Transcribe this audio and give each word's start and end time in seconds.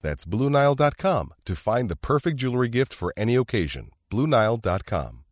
That's 0.00 0.24
BlueNile.com 0.24 1.34
to 1.44 1.56
find 1.56 1.88
the 1.88 1.96
perfect 1.96 2.36
jewelry 2.36 2.68
gift 2.68 2.92
for 2.94 3.12
any 3.16 3.34
occasion. 3.34 3.90
BlueNile.com. 4.10 5.24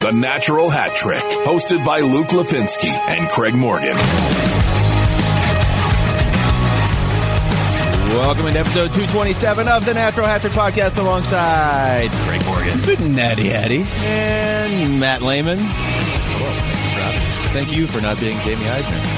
The 0.00 0.12
Natural 0.12 0.68
Hat 0.68 0.94
Trick, 0.94 1.22
hosted 1.46 1.84
by 1.84 2.00
Luke 2.00 2.28
Lipinski 2.28 2.90
and 2.90 3.30
Craig 3.30 3.54
Morgan. 3.54 3.96
Welcome 8.14 8.52
to 8.52 8.58
episode 8.58 8.88
227 8.88 9.66
of 9.68 9.84
the 9.84 9.94
Natural 9.94 10.26
Hat 10.26 10.40
Trick 10.40 10.52
Podcast 10.52 10.98
alongside 10.98 12.10
Craig 12.26 12.44
Morgan. 12.44 12.78
Good 12.80 13.00
natty 13.00 13.48
hattie. 13.48 13.84
And 14.06 15.00
Matt 15.00 15.22
Lehman. 15.22 15.58
Thank 17.52 17.74
you 17.76 17.86
for 17.86 18.00
not 18.00 18.20
being 18.20 18.38
Jamie 18.40 18.68
Eisner. 18.68 19.13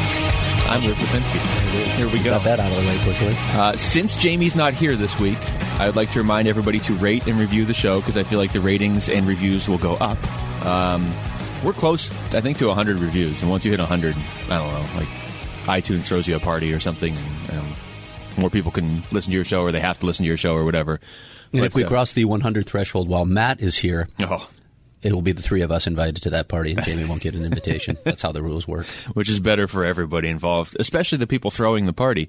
I'm 0.68 0.82
Luke 0.82 0.96
Lipinski. 0.96 1.96
Here 1.96 2.08
we 2.08 2.18
go. 2.18 2.30
Got 2.30 2.44
that 2.44 2.58
out 2.60 2.70
of 2.72 2.82
the 2.82 2.86
way 2.88 2.98
quickly. 3.02 3.34
Uh, 3.52 3.76
since 3.76 4.16
Jamie's 4.16 4.56
not 4.56 4.74
here 4.74 4.96
this 4.96 5.18
week, 5.20 5.38
I 5.78 5.86
would 5.86 5.94
like 5.96 6.10
to 6.12 6.18
remind 6.18 6.48
everybody 6.48 6.80
to 6.80 6.94
rate 6.94 7.26
and 7.28 7.38
review 7.38 7.64
the 7.64 7.72
show 7.74 8.00
because 8.00 8.16
I 8.16 8.24
feel 8.24 8.38
like 8.40 8.52
the 8.52 8.60
ratings 8.60 9.08
and 9.08 9.26
reviews 9.28 9.68
will 9.68 9.78
go 9.78 9.94
up. 9.94 10.18
Um, 10.66 11.12
we're 11.64 11.72
close, 11.72 12.10
I 12.34 12.40
think, 12.40 12.58
to 12.58 12.66
100 12.66 12.98
reviews. 12.98 13.42
And 13.42 13.50
once 13.50 13.64
you 13.64 13.70
hit 13.70 13.78
100, 13.78 14.16
I 14.16 14.48
don't 14.58 14.72
know, 14.72 14.98
like 14.98 15.08
iTunes 15.82 16.02
throws 16.02 16.26
you 16.26 16.34
a 16.34 16.40
party 16.40 16.72
or 16.72 16.80
something. 16.80 17.16
And, 17.50 17.58
um, 17.60 17.72
more 18.38 18.50
people 18.50 18.70
can 18.72 19.02
listen 19.12 19.30
to 19.30 19.36
your 19.36 19.44
show 19.44 19.62
or 19.62 19.72
they 19.72 19.80
have 19.80 20.00
to 20.00 20.06
listen 20.06 20.24
to 20.24 20.28
your 20.28 20.36
show 20.36 20.54
or 20.54 20.64
whatever. 20.64 21.00
And 21.52 21.60
But, 21.60 21.66
if 21.66 21.74
we 21.74 21.84
uh, 21.84 21.88
cross 21.88 22.12
the 22.12 22.24
100 22.24 22.66
threshold 22.66 23.08
while 23.08 23.24
Matt 23.24 23.60
is 23.60 23.76
here, 23.76 24.08
Oh, 24.22 24.48
it 25.06 25.12
will 25.12 25.22
be 25.22 25.32
the 25.32 25.42
three 25.42 25.62
of 25.62 25.70
us 25.70 25.86
invited 25.86 26.16
to 26.24 26.30
that 26.30 26.48
party, 26.48 26.72
and 26.72 26.82
Jamie 26.82 27.04
won't 27.04 27.22
get 27.22 27.34
an 27.34 27.44
invitation. 27.44 27.96
That's 28.04 28.22
how 28.22 28.32
the 28.32 28.42
rules 28.42 28.66
work. 28.66 28.86
which 29.14 29.30
is 29.30 29.38
better 29.40 29.68
for 29.68 29.84
everybody 29.84 30.28
involved, 30.28 30.76
especially 30.80 31.18
the 31.18 31.26
people 31.26 31.50
throwing 31.50 31.86
the 31.86 31.92
party. 31.92 32.28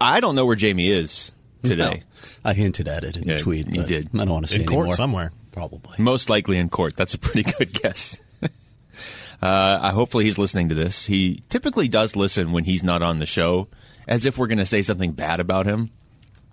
I 0.00 0.20
don't 0.20 0.34
know 0.34 0.44
where 0.44 0.56
Jamie 0.56 0.90
is 0.90 1.32
today. 1.64 2.02
No, 2.04 2.30
I 2.50 2.52
hinted 2.52 2.86
at 2.88 3.02
it 3.04 3.16
in 3.16 3.24
Yeah, 3.28 3.36
a 3.36 3.38
tweet. 3.40 3.66
you 3.74 3.82
did. 3.84 4.08
I 4.14 4.18
don't 4.18 4.28
want 4.30 4.46
to 4.46 4.52
say 4.52 4.60
in 4.60 4.66
court 4.66 4.80
anymore. 4.80 4.94
somewhere. 4.96 5.32
Probably. 5.52 5.94
Most 5.98 6.28
likely 6.30 6.58
in 6.58 6.68
court. 6.68 6.96
That's 6.96 7.14
a 7.14 7.18
pretty 7.18 7.50
good 7.50 7.72
guess. 7.82 8.18
uh, 8.42 9.78
I 9.82 9.90
hopefully 9.90 10.24
he's 10.24 10.38
listening 10.38 10.68
to 10.68 10.74
this. 10.74 11.06
He 11.06 11.42
typically 11.48 11.88
does 11.88 12.14
listen 12.16 12.52
when 12.52 12.64
he's 12.64 12.84
not 12.84 13.02
on 13.02 13.18
the 13.18 13.26
show, 13.26 13.68
as 14.06 14.26
if 14.26 14.38
we're 14.38 14.46
going 14.46 14.58
to 14.58 14.66
say 14.66 14.82
something 14.82 15.12
bad 15.12 15.40
about 15.40 15.66
him. 15.66 15.90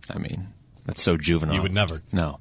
I 0.10 0.18
mean, 0.18 0.48
that's 0.86 1.02
so 1.02 1.18
juvenile. 1.18 1.56
You 1.56 1.62
would 1.62 1.74
never. 1.74 2.02
No. 2.12 2.40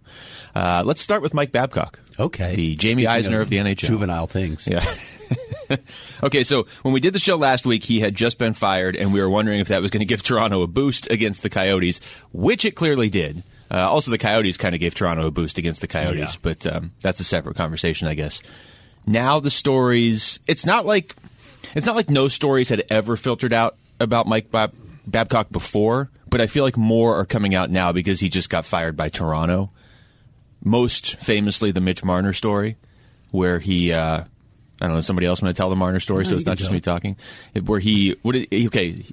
Uh, 0.54 0.82
let's 0.84 1.00
start 1.00 1.22
with 1.22 1.34
Mike 1.34 1.52
Babcock. 1.52 2.00
Okay. 2.18 2.54
The 2.56 2.76
Jamie 2.76 3.02
Speaking 3.02 3.06
Eisner 3.08 3.40
of 3.40 3.48
the 3.48 3.58
NHL. 3.58 3.76
Juvenile 3.76 4.26
things. 4.26 4.66
Yeah. 4.66 4.84
okay, 6.22 6.42
so 6.44 6.66
when 6.82 6.94
we 6.94 7.00
did 7.00 7.12
the 7.12 7.18
show 7.18 7.36
last 7.36 7.66
week, 7.66 7.84
he 7.84 8.00
had 8.00 8.14
just 8.14 8.38
been 8.38 8.54
fired, 8.54 8.96
and 8.96 9.12
we 9.12 9.20
were 9.20 9.28
wondering 9.28 9.60
if 9.60 9.68
that 9.68 9.82
was 9.82 9.90
going 9.90 10.00
to 10.00 10.06
give 10.06 10.22
Toronto 10.22 10.62
a 10.62 10.66
boost 10.66 11.10
against 11.10 11.42
the 11.42 11.50
Coyotes, 11.50 12.00
which 12.32 12.64
it 12.64 12.72
clearly 12.72 13.08
did. 13.10 13.42
Uh, 13.70 13.76
also, 13.88 14.10
the 14.10 14.18
Coyotes 14.18 14.56
kind 14.56 14.74
of 14.74 14.80
gave 14.80 14.94
Toronto 14.94 15.26
a 15.26 15.30
boost 15.30 15.58
against 15.58 15.80
the 15.80 15.86
Coyotes, 15.86 16.34
Yeah. 16.34 16.40
but 16.42 16.66
um, 16.66 16.90
that's 17.02 17.20
a 17.20 17.24
separate 17.24 17.56
conversation, 17.56 18.08
I 18.08 18.14
guess. 18.14 18.42
Now 19.06 19.40
the 19.40 19.50
stories, 19.50 20.38
it's 20.46 20.64
not 20.66 20.86
like 20.86 21.14
it's 21.74 21.86
not 21.86 21.96
like 21.96 22.08
no 22.10 22.28
stories 22.28 22.68
had 22.70 22.84
ever 22.90 23.16
filtered 23.16 23.52
out 23.52 23.76
about 24.00 24.26
Mike 24.26 24.50
Bab- 24.50 24.74
Babcock 25.06 25.50
before, 25.50 26.10
but 26.28 26.40
I 26.40 26.46
feel 26.46 26.64
like 26.64 26.76
more 26.76 27.16
are 27.16 27.24
coming 27.26 27.54
out 27.54 27.70
now 27.70 27.92
because 27.92 28.20
he 28.20 28.28
just 28.28 28.48
got 28.50 28.64
fired 28.64 28.96
by 28.96 29.08
Toronto 29.10 29.70
most 30.62 31.16
famously 31.16 31.70
the 31.72 31.80
Mitch 31.80 32.04
Marner 32.04 32.32
story, 32.32 32.76
where 33.30 33.58
he, 33.58 33.92
uh, 33.92 34.22
I 34.80 34.86
don't 34.86 34.94
know, 34.94 35.00
somebody 35.00 35.26
else 35.26 35.42
want 35.42 35.54
to 35.54 35.58
tell 35.58 35.70
the 35.70 35.76
Marner 35.76 36.00
story, 36.00 36.24
so 36.26 36.36
it's 36.36 36.46
not 36.46 36.56
just 36.58 36.70
go. 36.70 36.74
me 36.74 36.80
talking. 36.80 37.16
It- 37.54 37.64
Where 37.64 37.80
he, 37.80 38.16
what 38.22 38.32
did, 38.32 38.48
okay, 38.66 39.04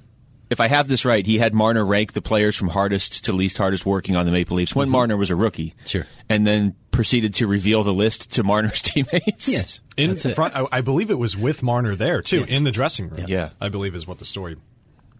if 0.48 0.60
I 0.60 0.68
have 0.68 0.86
this 0.86 1.04
right, 1.04 1.26
he 1.26 1.38
had 1.38 1.54
Marner 1.54 1.84
rank 1.84 2.12
the 2.12 2.22
players 2.22 2.54
from 2.54 2.68
hardest 2.68 3.24
to 3.24 3.32
least 3.32 3.58
hardest 3.58 3.84
working 3.84 4.14
on 4.16 4.26
the 4.26 4.32
Maple 4.32 4.56
Leafs 4.56 4.76
when 4.76 4.88
Marner 4.88 5.16
was 5.16 5.30
a 5.30 5.36
rookie. 5.36 5.70
Mm-hmm. 5.70 5.86
Sure. 5.86 6.06
And 6.28 6.46
then 6.46 6.76
proceeded 6.92 7.34
to 7.34 7.46
reveal 7.48 7.82
the 7.82 7.92
list 7.92 8.32
to 8.34 8.44
Marner's 8.44 8.80
teammates. 8.82 9.48
Yes. 9.48 9.80
In 9.96 10.10
That's 10.10 10.24
it. 10.24 10.34
front, 10.36 10.54
I, 10.54 10.66
I 10.70 10.80
believe 10.82 11.10
it 11.10 11.18
was 11.18 11.36
with 11.36 11.62
Marner 11.64 11.96
there 11.96 12.22
too, 12.22 12.44
in 12.48 12.62
the 12.64 12.70
dressing 12.70 13.08
room. 13.08 13.24
Yeah. 13.28 13.50
I 13.60 13.68
believe 13.68 13.94
is 13.96 14.06
what 14.06 14.18
the 14.20 14.24
story 14.24 14.56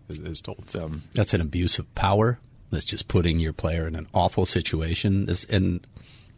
is, 0.08 0.18
is 0.18 0.40
told. 0.40 0.74
Um, 0.76 1.02
That's 1.14 1.34
an 1.34 1.40
abuse 1.40 1.78
of 1.80 1.92
power. 1.96 2.38
That's 2.70 2.84
just 2.84 3.08
putting 3.08 3.40
your 3.40 3.52
player 3.52 3.86
in 3.88 3.94
an 3.96 4.06
awful 4.14 4.46
situation. 4.46 5.26
This, 5.26 5.42
and 5.44 5.84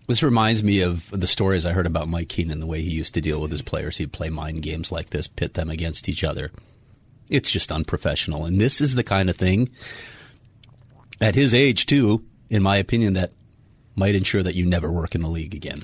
this 0.08 0.22
reminds 0.22 0.64
me 0.64 0.80
of 0.80 1.10
the 1.10 1.26
stories 1.26 1.64
I 1.64 1.72
heard 1.72 1.86
about 1.86 2.08
Mike 2.08 2.28
Keenan, 2.28 2.60
the 2.60 2.66
way 2.66 2.80
he 2.80 2.90
used 2.90 3.14
to 3.14 3.20
deal 3.20 3.40
with 3.40 3.50
his 3.50 3.62
players. 3.62 3.98
He'd 3.98 4.12
play 4.12 4.30
mind 4.30 4.62
games 4.62 4.90
like 4.90 5.10
this, 5.10 5.28
pit 5.28 5.54
them 5.54 5.70
against 5.70 6.08
each 6.08 6.24
other. 6.24 6.50
It's 7.28 7.50
just 7.50 7.70
unprofessional. 7.70 8.46
And 8.46 8.60
this 8.60 8.80
is 8.80 8.94
the 8.94 9.04
kind 9.04 9.28
of 9.28 9.36
thing, 9.36 9.68
at 11.20 11.34
his 11.34 11.54
age 11.54 11.86
too, 11.86 12.24
in 12.48 12.62
my 12.62 12.78
opinion, 12.78 13.12
that 13.14 13.32
might 13.94 14.14
ensure 14.14 14.42
that 14.42 14.54
you 14.54 14.64
never 14.64 14.90
work 14.90 15.14
in 15.14 15.20
the 15.20 15.28
league 15.28 15.54
again. 15.54 15.82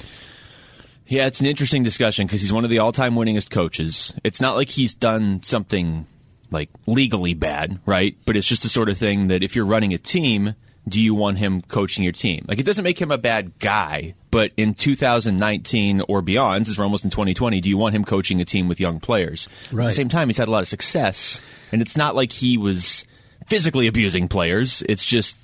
Yeah, 1.07 1.27
it's 1.27 1.41
an 1.41 1.47
interesting 1.47 1.83
discussion 1.83 2.27
because 2.27 2.41
he's 2.41 2.53
one 2.53 2.65
of 2.65 2.71
the 2.71 2.79
all-time 2.79 3.15
winningest 3.15 3.51
coaches. 3.51 4.15
It's 4.25 4.41
not 4.41 4.57
like 4.57 4.71
he's 4.71 4.95
done 4.95 5.43
something 5.43 6.07
like 6.51 6.71
legally 6.87 7.34
bad, 7.34 7.79
right? 7.84 8.17
But 8.25 8.37
it's 8.37 8.47
just 8.47 8.63
the 8.63 8.71
sort 8.71 8.89
of 8.89 8.97
thing 8.97 9.29
that 9.29 9.43
if 9.43 9.55
you're 9.55 9.67
running 9.67 9.93
a 9.93 9.99
team, 9.99 10.55
do 10.87 11.00
you 11.00 11.15
want 11.15 11.39
him 11.39 11.62
coaching 11.62 12.05
your 12.05 12.12
team? 12.12 12.45
Like 12.47 12.59
it 12.59 12.67
doesn't 12.67 12.84
make 12.84 13.00
him 13.00 13.11
a 13.11 13.19
bad 13.19 13.59
guy, 13.59 14.15
but 14.31 14.53
in 14.56 14.75
2019 14.75 16.03
or 16.09 16.22
beyond, 16.22 16.67
since 16.67 16.78
we're 16.78 16.84
almost 16.84 17.05
in 17.05 17.11
2020, 17.11 17.61
do 17.61 17.69
you 17.69 17.78
want 17.78 17.95
him 17.95 18.05
coaching 18.05 18.41
a 18.41 18.45
team 18.45 18.69
with 18.69 18.81
young 18.81 19.00
players? 19.00 19.49
At 19.84 19.89
the 19.89 19.95
same 19.95 20.09
time, 20.09 20.28
he's 20.28 20.37
had 20.37 20.49
a 20.49 20.50
lot 20.50 20.62
of 20.62 20.69
success, 20.69 21.41
and 21.72 21.81
it's 21.81 21.97
not 21.97 22.15
like 22.15 22.33
he 22.33 22.59
was 22.59 23.06
physically 23.47 23.87
abusing 23.87 24.28
players. 24.28 24.83
It's 24.89 25.05
just 25.05 25.37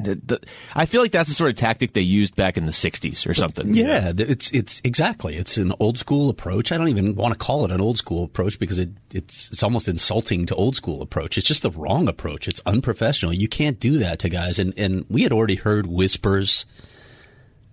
the, 0.00 0.14
the, 0.14 0.40
I 0.74 0.86
feel 0.86 1.02
like 1.02 1.12
that's 1.12 1.28
the 1.28 1.34
sort 1.34 1.50
of 1.50 1.56
tactic 1.56 1.92
they 1.92 2.00
used 2.00 2.36
back 2.36 2.56
in 2.56 2.66
the 2.66 2.72
60s 2.72 3.28
or 3.28 3.34
something. 3.34 3.74
Yeah, 3.74 4.12
it's 4.16 4.50
it's 4.52 4.80
exactly. 4.84 5.36
It's 5.36 5.56
an 5.56 5.72
old 5.80 5.98
school 5.98 6.28
approach. 6.28 6.72
I 6.72 6.78
don't 6.78 6.88
even 6.88 7.14
want 7.14 7.32
to 7.32 7.38
call 7.38 7.64
it 7.64 7.70
an 7.70 7.80
old 7.80 7.98
school 7.98 8.24
approach 8.24 8.58
because 8.58 8.78
it 8.78 8.90
it's 9.12 9.50
it's 9.50 9.62
almost 9.62 9.88
insulting 9.88 10.46
to 10.46 10.54
old 10.54 10.76
school 10.76 11.02
approach. 11.02 11.38
It's 11.38 11.46
just 11.46 11.62
the 11.62 11.70
wrong 11.70 12.08
approach. 12.08 12.48
It's 12.48 12.60
unprofessional. 12.66 13.32
You 13.32 13.48
can't 13.48 13.80
do 13.80 13.98
that 13.98 14.18
to 14.20 14.28
guys. 14.28 14.58
And 14.58 14.74
and 14.76 15.04
we 15.08 15.22
had 15.22 15.32
already 15.32 15.56
heard 15.56 15.86
whispers 15.86 16.66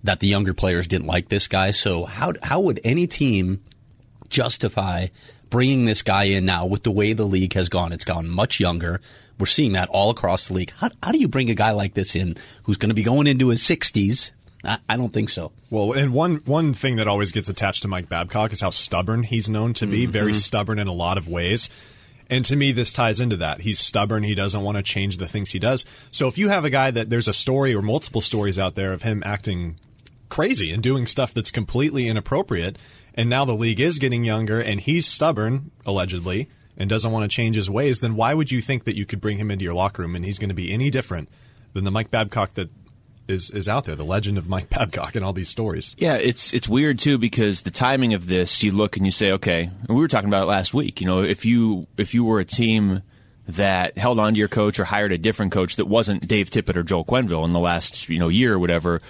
that 0.03 0.19
the 0.19 0.27
younger 0.27 0.53
players 0.53 0.87
didn't 0.87 1.07
like 1.07 1.29
this 1.29 1.47
guy. 1.47 1.71
So 1.71 2.05
how 2.05 2.33
how 2.43 2.59
would 2.61 2.79
any 2.83 3.07
team 3.07 3.63
justify 4.29 5.07
bringing 5.49 5.85
this 5.85 6.01
guy 6.01 6.23
in 6.23 6.45
now 6.45 6.65
with 6.65 6.83
the 6.83 6.91
way 6.91 7.13
the 7.13 7.25
league 7.25 7.53
has 7.53 7.69
gone? 7.69 7.91
It's 7.91 8.05
gone 8.05 8.29
much 8.29 8.59
younger. 8.59 9.01
We're 9.39 9.47
seeing 9.47 9.73
that 9.73 9.89
all 9.89 10.09
across 10.09 10.47
the 10.47 10.53
league. 10.53 10.73
How, 10.77 10.89
how 11.01 11.11
do 11.11 11.17
you 11.17 11.27
bring 11.27 11.49
a 11.49 11.55
guy 11.55 11.71
like 11.71 11.93
this 11.93 12.15
in 12.15 12.37
who's 12.63 12.77
going 12.77 12.89
to 12.89 12.95
be 12.95 13.03
going 13.03 13.27
into 13.27 13.49
his 13.49 13.61
60s? 13.61 14.31
I, 14.63 14.79
I 14.87 14.97
don't 14.97 15.13
think 15.13 15.29
so. 15.29 15.51
Well, 15.69 15.93
and 15.93 16.13
one 16.13 16.37
one 16.45 16.73
thing 16.73 16.95
that 16.97 17.07
always 17.07 17.31
gets 17.31 17.49
attached 17.49 17.81
to 17.81 17.87
Mike 17.87 18.09
Babcock 18.09 18.53
is 18.53 18.61
how 18.61 18.69
stubborn 18.69 19.23
he's 19.23 19.49
known 19.49 19.73
to 19.73 19.87
be. 19.87 20.05
Very 20.05 20.31
mm-hmm. 20.31 20.39
stubborn 20.39 20.79
in 20.79 20.87
a 20.87 20.93
lot 20.93 21.17
of 21.17 21.27
ways. 21.27 21.69
And 22.29 22.45
to 22.45 22.55
me, 22.55 22.71
this 22.71 22.91
ties 22.91 23.19
into 23.19 23.37
that. 23.37 23.61
He's 23.61 23.79
stubborn. 23.79 24.23
He 24.23 24.33
doesn't 24.33 24.61
want 24.61 24.77
to 24.77 24.83
change 24.83 25.17
the 25.17 25.27
things 25.27 25.51
he 25.51 25.59
does. 25.59 25.85
So 26.09 26.27
if 26.27 26.37
you 26.37 26.49
have 26.49 26.65
a 26.65 26.69
guy 26.69 26.89
that 26.91 27.09
there's 27.09 27.27
a 27.27 27.33
story 27.33 27.75
or 27.75 27.81
multiple 27.81 28.21
stories 28.21 28.57
out 28.57 28.75
there 28.75 28.93
of 28.93 29.01
him 29.01 29.21
acting 29.25 29.77
crazy 30.29 30.71
and 30.71 30.81
doing 30.81 31.05
stuff 31.05 31.33
that's 31.33 31.51
completely 31.51 32.07
inappropriate, 32.07 32.77
and 33.13 33.29
now 33.29 33.45
the 33.45 33.53
league 33.53 33.79
is 33.79 33.99
getting 33.99 34.23
younger 34.23 34.59
and 34.59 34.81
he's 34.81 35.05
stubborn, 35.05 35.71
allegedly, 35.85 36.49
and 36.77 36.89
doesn't 36.89 37.11
want 37.11 37.29
to 37.29 37.33
change 37.33 37.55
his 37.55 37.69
ways, 37.69 37.99
then 37.99 38.15
why 38.15 38.33
would 38.33 38.51
you 38.51 38.61
think 38.61 38.83
that 38.85 38.95
you 38.95 39.05
could 39.05 39.21
bring 39.21 39.37
him 39.37 39.51
into 39.51 39.63
your 39.63 39.73
locker 39.73 40.01
room 40.01 40.15
and 40.15 40.25
he's 40.25 40.39
going 40.39 40.49
to 40.49 40.55
be 40.55 40.71
any 40.71 40.89
different 40.89 41.29
than 41.73 41.83
the 41.83 41.91
Mike 41.91 42.11
Babcock 42.11 42.53
that 42.53 42.69
is 43.27 43.51
is 43.51 43.69
out 43.69 43.85
there. 43.85 43.95
The 43.95 44.05
legend 44.05 44.37
of 44.37 44.47
Mike 44.47 44.69
Babcock 44.71 45.15
and 45.15 45.25
all 45.25 45.33
these 45.33 45.49
stories. 45.49 45.95
Yeah, 45.97 46.15
it's 46.15 46.53
it's 46.53 46.67
weird 46.67 46.99
too 46.99 47.17
because 47.17 47.61
the 47.61 47.71
timing 47.71 48.13
of 48.13 48.27
this, 48.27 48.63
you 48.63 48.71
look 48.71 48.97
and 48.97 49.05
you 49.05 49.11
say, 49.11 49.31
okay, 49.33 49.63
and 49.63 49.89
we 49.89 50.01
were 50.01 50.07
talking 50.07 50.29
about 50.29 50.43
it 50.43 50.47
last 50.49 50.73
week. 50.73 51.01
You 51.01 51.07
know, 51.07 51.23
if 51.23 51.45
you 51.45 51.87
if 51.97 52.13
you 52.13 52.23
were 52.23 52.39
a 52.39 52.45
team 52.45 53.01
that 53.47 53.97
held 53.97 54.19
on 54.19 54.33
to 54.33 54.39
your 54.39 54.47
coach 54.47 54.79
or 54.79 54.85
hired 54.85 55.11
a 55.11 55.17
different 55.17 55.51
coach 55.51 55.75
that 55.75 55.85
wasn't 55.85 56.27
Dave 56.27 56.49
Tippett 56.49 56.77
or 56.77 56.83
Joel 56.83 57.03
Quenneville 57.03 57.45
in 57.45 57.51
the 57.51 57.59
last 57.59 58.09
you 58.09 58.19
know 58.19 58.29
year 58.29 58.53
or 58.53 58.59
whatever, 58.59 59.01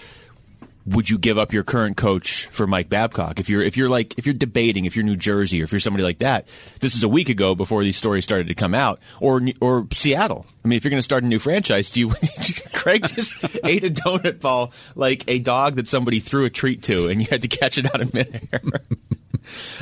would 0.86 1.10
you 1.10 1.18
give 1.18 1.38
up 1.38 1.54
your 1.54 1.64
current 1.64 1.98
coach 1.98 2.48
for 2.48 2.68
Mike 2.68 2.90
Babcock? 2.90 3.40
If 3.40 3.50
you're 3.50 3.62
if 3.62 3.78
you're 3.78 3.90
like 3.90 4.18
if 4.18 4.26
you're 4.26 4.34
debating, 4.34 4.86
if 4.86 4.96
you're 4.96 5.06
New 5.06 5.16
Jersey 5.16 5.62
or 5.62 5.64
if 5.64 5.72
you're 5.72 5.80
somebody 5.80 6.04
like 6.04 6.20
that, 6.20 6.48
this 6.82 6.96
is 6.96 7.04
a 7.04 7.10
week 7.10 7.30
ago 7.30 7.56
before 7.56 7.84
these 7.84 7.98
stories 7.98 8.26
started 8.26 8.48
to 8.48 8.56
come 8.56 8.74
out, 8.74 9.00
or 9.22 9.42
or 9.62 9.88
Seattle. 9.92 10.46
I 10.64 10.68
mean, 10.68 10.78
if 10.78 10.84
you're 10.84 10.92
going 10.92 11.00
to 11.00 11.04
start 11.04 11.24
a 11.24 11.28
new 11.28 11.40
franchise, 11.40 11.92
do 11.92 12.02
you? 12.02 12.10
Craig 12.74 13.06
just 13.08 13.34
ate 13.64 13.84
a 13.84 13.90
donut 13.90 14.40
ball 14.40 14.72
like 14.96 15.24
a 15.28 15.40
dog 15.40 15.76
that 15.76 15.88
somebody 15.88 16.20
threw 16.20 16.46
a 16.46 16.50
treat 16.50 16.84
to, 16.84 17.08
and 17.08 17.22
you 17.22 17.28
had 17.30 17.42
to 17.44 17.48
catch 17.48 17.78
it 17.78 17.86
out 17.94 18.02
of 18.02 18.14
midair. 18.14 18.62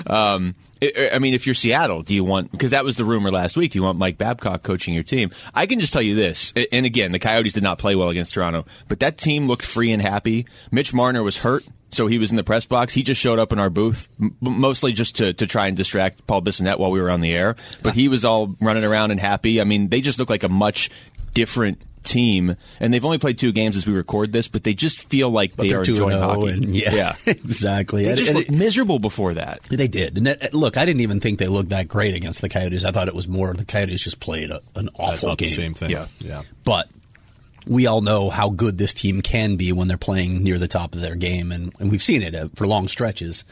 um, 0.07 0.55
I 0.81 1.19
mean, 1.19 1.35
if 1.35 1.45
you're 1.45 1.53
Seattle, 1.53 2.01
do 2.01 2.15
you 2.15 2.23
want 2.23 2.51
because 2.51 2.71
that 2.71 2.83
was 2.83 2.97
the 2.97 3.05
rumor 3.05 3.29
last 3.29 3.55
week? 3.55 3.75
You 3.75 3.83
want 3.83 3.99
Mike 3.99 4.17
Babcock 4.17 4.63
coaching 4.63 4.93
your 4.93 5.03
team? 5.03 5.31
I 5.53 5.67
can 5.67 5.79
just 5.79 5.93
tell 5.93 6.01
you 6.01 6.15
this, 6.15 6.53
and 6.71 6.85
again, 6.85 7.11
the 7.11 7.19
Coyotes 7.19 7.53
did 7.53 7.63
not 7.63 7.77
play 7.77 7.95
well 7.95 8.09
against 8.09 8.33
Toronto, 8.33 8.65
but 8.87 8.99
that 9.01 9.17
team 9.17 9.47
looked 9.47 9.63
free 9.63 9.91
and 9.91 10.01
happy. 10.01 10.47
Mitch 10.71 10.91
Marner 10.93 11.21
was 11.21 11.37
hurt, 11.37 11.63
so 11.91 12.07
he 12.07 12.17
was 12.17 12.31
in 12.31 12.37
the 12.37 12.43
press 12.43 12.65
box. 12.65 12.93
He 12.93 13.03
just 13.03 13.21
showed 13.21 13.37
up 13.37 13.53
in 13.53 13.59
our 13.59 13.69
booth, 13.69 14.07
mostly 14.39 14.93
just 14.93 15.17
to, 15.17 15.33
to 15.33 15.45
try 15.45 15.67
and 15.67 15.77
distract 15.77 16.25
Paul 16.25 16.41
Bissonnette 16.41 16.79
while 16.79 16.91
we 16.91 17.01
were 17.01 17.11
on 17.11 17.21
the 17.21 17.33
air. 17.33 17.57
But 17.83 17.93
he 17.93 18.07
was 18.07 18.25
all 18.25 18.55
running 18.59 18.83
around 18.83 19.11
and 19.11 19.19
happy. 19.19 19.61
I 19.61 19.65
mean, 19.65 19.89
they 19.89 20.01
just 20.01 20.17
look 20.17 20.29
like 20.29 20.43
a 20.43 20.49
much 20.49 20.89
different 21.33 21.79
team, 22.03 22.55
and 22.79 22.93
they've 22.93 23.05
only 23.05 23.17
played 23.17 23.37
two 23.37 23.51
games 23.51 23.77
as 23.77 23.85
we 23.87 23.93
record 23.93 24.31
this, 24.31 24.47
but 24.47 24.63
they 24.63 24.73
just 24.73 25.07
feel 25.09 25.29
like 25.29 25.55
But 25.55 25.63
they 25.63 25.69
they're 25.69 25.81
are 25.81 25.85
2 25.85 25.91
enjoying 25.93 26.17
hockey. 26.19 26.49
and- 26.49 26.75
yeah, 26.75 26.93
yeah. 26.95 27.15
exactly. 27.25 28.03
They 28.03 28.09
And- 28.11 28.17
just 28.17 28.29
and 28.31 28.37
looked 28.39 28.51
it- 28.51 28.55
miserable 28.57 28.99
before 28.99 29.33
that. 29.35 29.63
They 29.69 29.87
did. 29.87 30.17
And 30.17 30.27
that, 30.27 30.53
look, 30.53 30.77
I 30.77 30.85
didn't 30.85 31.01
even 31.01 31.19
think 31.19 31.39
they 31.39 31.47
looked 31.47 31.69
that 31.69 31.87
great 31.87 32.15
against 32.15 32.41
the 32.41 32.49
Coyotes. 32.49 32.83
I 32.85 32.91
thought 32.91 33.07
it 33.07 33.15
was 33.15 33.27
more 33.27 33.53
the 33.53 33.65
Coyotes 33.65 34.03
just 34.03 34.19
played 34.19 34.51
a, 34.51 34.61
an 34.75 34.89
I 34.97 35.03
awful 35.03 35.29
thought 35.29 35.37
game. 35.37 35.49
the 35.49 35.53
same 35.55 35.73
thing. 35.73 35.91
Yeah. 35.91 36.07
yeah. 36.19 36.41
But 36.63 36.89
we 37.67 37.85
all 37.85 38.01
know 38.01 38.29
how 38.31 38.49
good 38.49 38.77
this 38.79 38.93
team 38.93 39.21
can 39.21 39.55
be 39.55 39.71
when 39.71 39.87
they're 39.87 39.97
playing 39.97 40.43
near 40.43 40.57
the 40.57 40.67
top 40.67 40.95
of 40.95 41.01
their 41.01 41.15
game, 41.15 41.51
and, 41.51 41.71
and 41.79 41.91
we've 41.91 42.01
seen 42.01 42.23
it 42.23 42.33
uh, 42.33 42.47
for 42.55 42.65
long 42.65 42.87
stretches. 42.87 43.43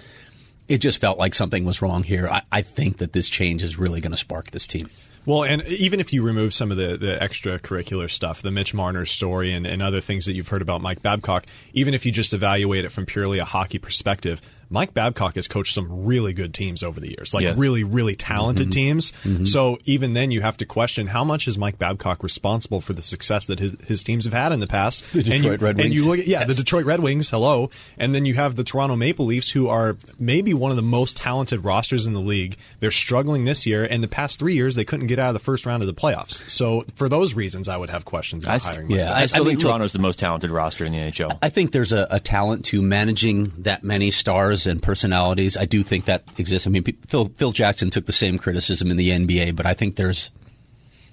It 0.68 0.80
just 0.80 1.00
felt 1.00 1.18
like 1.20 1.34
something 1.36 1.66
was 1.66 1.82
wrong 1.82 2.04
here. 2.04 2.28
I, 2.28 2.42
I 2.52 2.62
think 2.64 2.98
that 2.98 3.14
this 3.14 3.30
change 3.30 3.62
is 3.64 3.78
really 3.78 4.02
going 4.02 4.12
to 4.12 4.18
spark 4.18 4.52
this 4.52 4.66
team. 4.68 4.90
Well, 5.26 5.44
and 5.44 5.64
even 5.68 6.00
if 6.00 6.14
you 6.14 6.24
remove 6.24 6.54
some 6.54 6.72
of 6.72 6.78
the, 6.78 6.98
the 6.98 7.18
extracurricular 7.22 8.10
stuff, 8.10 8.42
the 8.42 8.52
Mitch 8.52 8.74
Marner 8.74 9.06
story 9.06 9.54
and, 9.54 9.68
and 9.68 9.82
other 9.82 10.02
things 10.02 10.26
that 10.26 10.34
you've 10.34 10.48
heard 10.48 10.62
about 10.62 10.82
Mike 10.82 11.02
Babcock, 11.02 11.46
even 11.74 11.94
if 11.94 12.06
you 12.06 12.12
just 12.12 12.34
evaluate 12.34 12.86
it 12.86 12.92
from 12.92 13.06
purely 13.06 13.38
a 13.40 13.46
hockey 13.46 13.78
perspective, 13.78 14.42
Mike 14.70 14.94
Babcock 14.94 15.36
has 15.36 15.48
coached 15.48 15.74
some 15.74 16.06
really 16.06 16.34
good 16.34 16.54
teams 16.54 16.84
over 16.84 17.00
the 17.00 17.10
years, 17.10 17.34
like 17.34 17.44
Yeah. 17.44 17.54
really, 17.58 17.84
really 17.84 18.16
talented 18.16 18.68
Mm-hmm. 18.70 19.38
teams. 19.40 19.52
So 19.52 19.80
even 19.86 20.14
then, 20.14 20.32
you 20.32 20.42
have 20.42 20.58
to 20.58 20.66
question 20.66 21.08
how 21.08 21.24
much 21.24 21.48
is 21.48 21.58
Mike 21.58 21.80
Babcock 21.80 22.22
responsible 22.24 22.80
for 22.82 22.94
the 22.94 23.02
success 23.02 23.48
that 23.48 23.60
his, 23.60 23.72
his 23.88 24.04
teams 24.04 24.26
have 24.26 24.34
had 24.34 24.52
in 24.52 24.60
the 24.60 24.68
past. 24.68 25.04
The 25.12 25.20
and 25.20 25.28
you, 25.28 25.34
Detroit 25.42 25.62
Red 25.62 25.80
And 25.82 25.94
you 25.94 26.06
look 26.08 26.20
at, 26.20 26.28
yeah, 26.28 26.44
the 26.46 26.54
Detroit 26.54 26.86
Red 26.86 27.00
Wings, 27.00 27.30
hello. 27.30 27.72
And 27.98 28.14
then 28.14 28.26
you 28.26 28.36
have 28.36 28.56
the 28.56 28.64
Toronto 28.64 28.96
Maple 28.96 29.26
Leafs, 29.26 29.50
who 29.52 29.68
are 29.68 29.98
maybe 30.20 30.54
one 30.54 30.70
of 30.72 30.78
the 30.78 30.84
most 30.84 31.18
talented 31.18 31.64
rosters 31.64 32.06
in 32.06 32.14
the 32.14 32.20
league. 32.22 32.58
They're 32.80 32.92
struggling 32.92 33.46
this 33.46 33.66
year, 33.66 33.84
and 33.84 34.04
the 34.04 34.08
past 34.08 34.38
three 34.40 34.54
years, 34.56 34.76
they 34.76 34.86
couldn't 34.86 35.08
get 35.08 35.18
out 35.20 35.30
of 35.30 35.34
the 35.34 35.40
first 35.40 35.66
round 35.66 35.82
of 35.82 35.88
the 35.88 35.94
playoffs. 35.94 36.48
So 36.50 36.86
for 36.96 37.10
those 37.10 37.34
reasons, 37.34 37.68
I 37.68 37.78
would 37.78 37.90
have 37.90 38.06
questions 38.06 38.44
about 38.44 38.54
I, 38.54 38.58
st- 38.60 38.76
hiring 38.76 38.90
Mike 38.90 38.98
yeah, 39.00 39.14
I 39.14 39.22
I- 39.22 39.26
still 39.26 39.38
I 39.38 39.40
mean, 39.40 39.48
think 39.56 39.64
look- 39.64 39.70
Toronto's 39.72 39.94
the 39.94 40.00
most 40.00 40.20
talented 40.20 40.52
roster 40.52 40.86
in 40.86 40.92
the 40.92 41.00
NHL. 41.00 41.38
I 41.42 41.50
think 41.50 41.72
there's 41.72 41.92
a, 41.92 42.08
a 42.12 42.20
talent 42.20 42.66
to 42.66 42.82
managing 42.82 43.52
that 43.60 43.84
many 43.84 44.12
stars 44.12 44.59
and 44.66 44.82
personalities. 44.82 45.58
I 45.58 45.66
do 45.66 45.84
think 45.84 46.06
that 46.06 46.24
exists. 46.38 46.68
I 46.68 46.70
mean, 46.70 46.84
Phil, 47.08 47.32
Phil 47.36 47.52
Jackson 47.52 47.90
took 47.90 48.06
the 48.06 48.12
same 48.12 48.38
criticism 48.38 48.92
in 48.92 48.98
the 48.98 49.10
NBA, 49.10 49.56
but 49.56 49.66
I 49.66 49.74
think 49.74 49.96
there's 49.96 50.30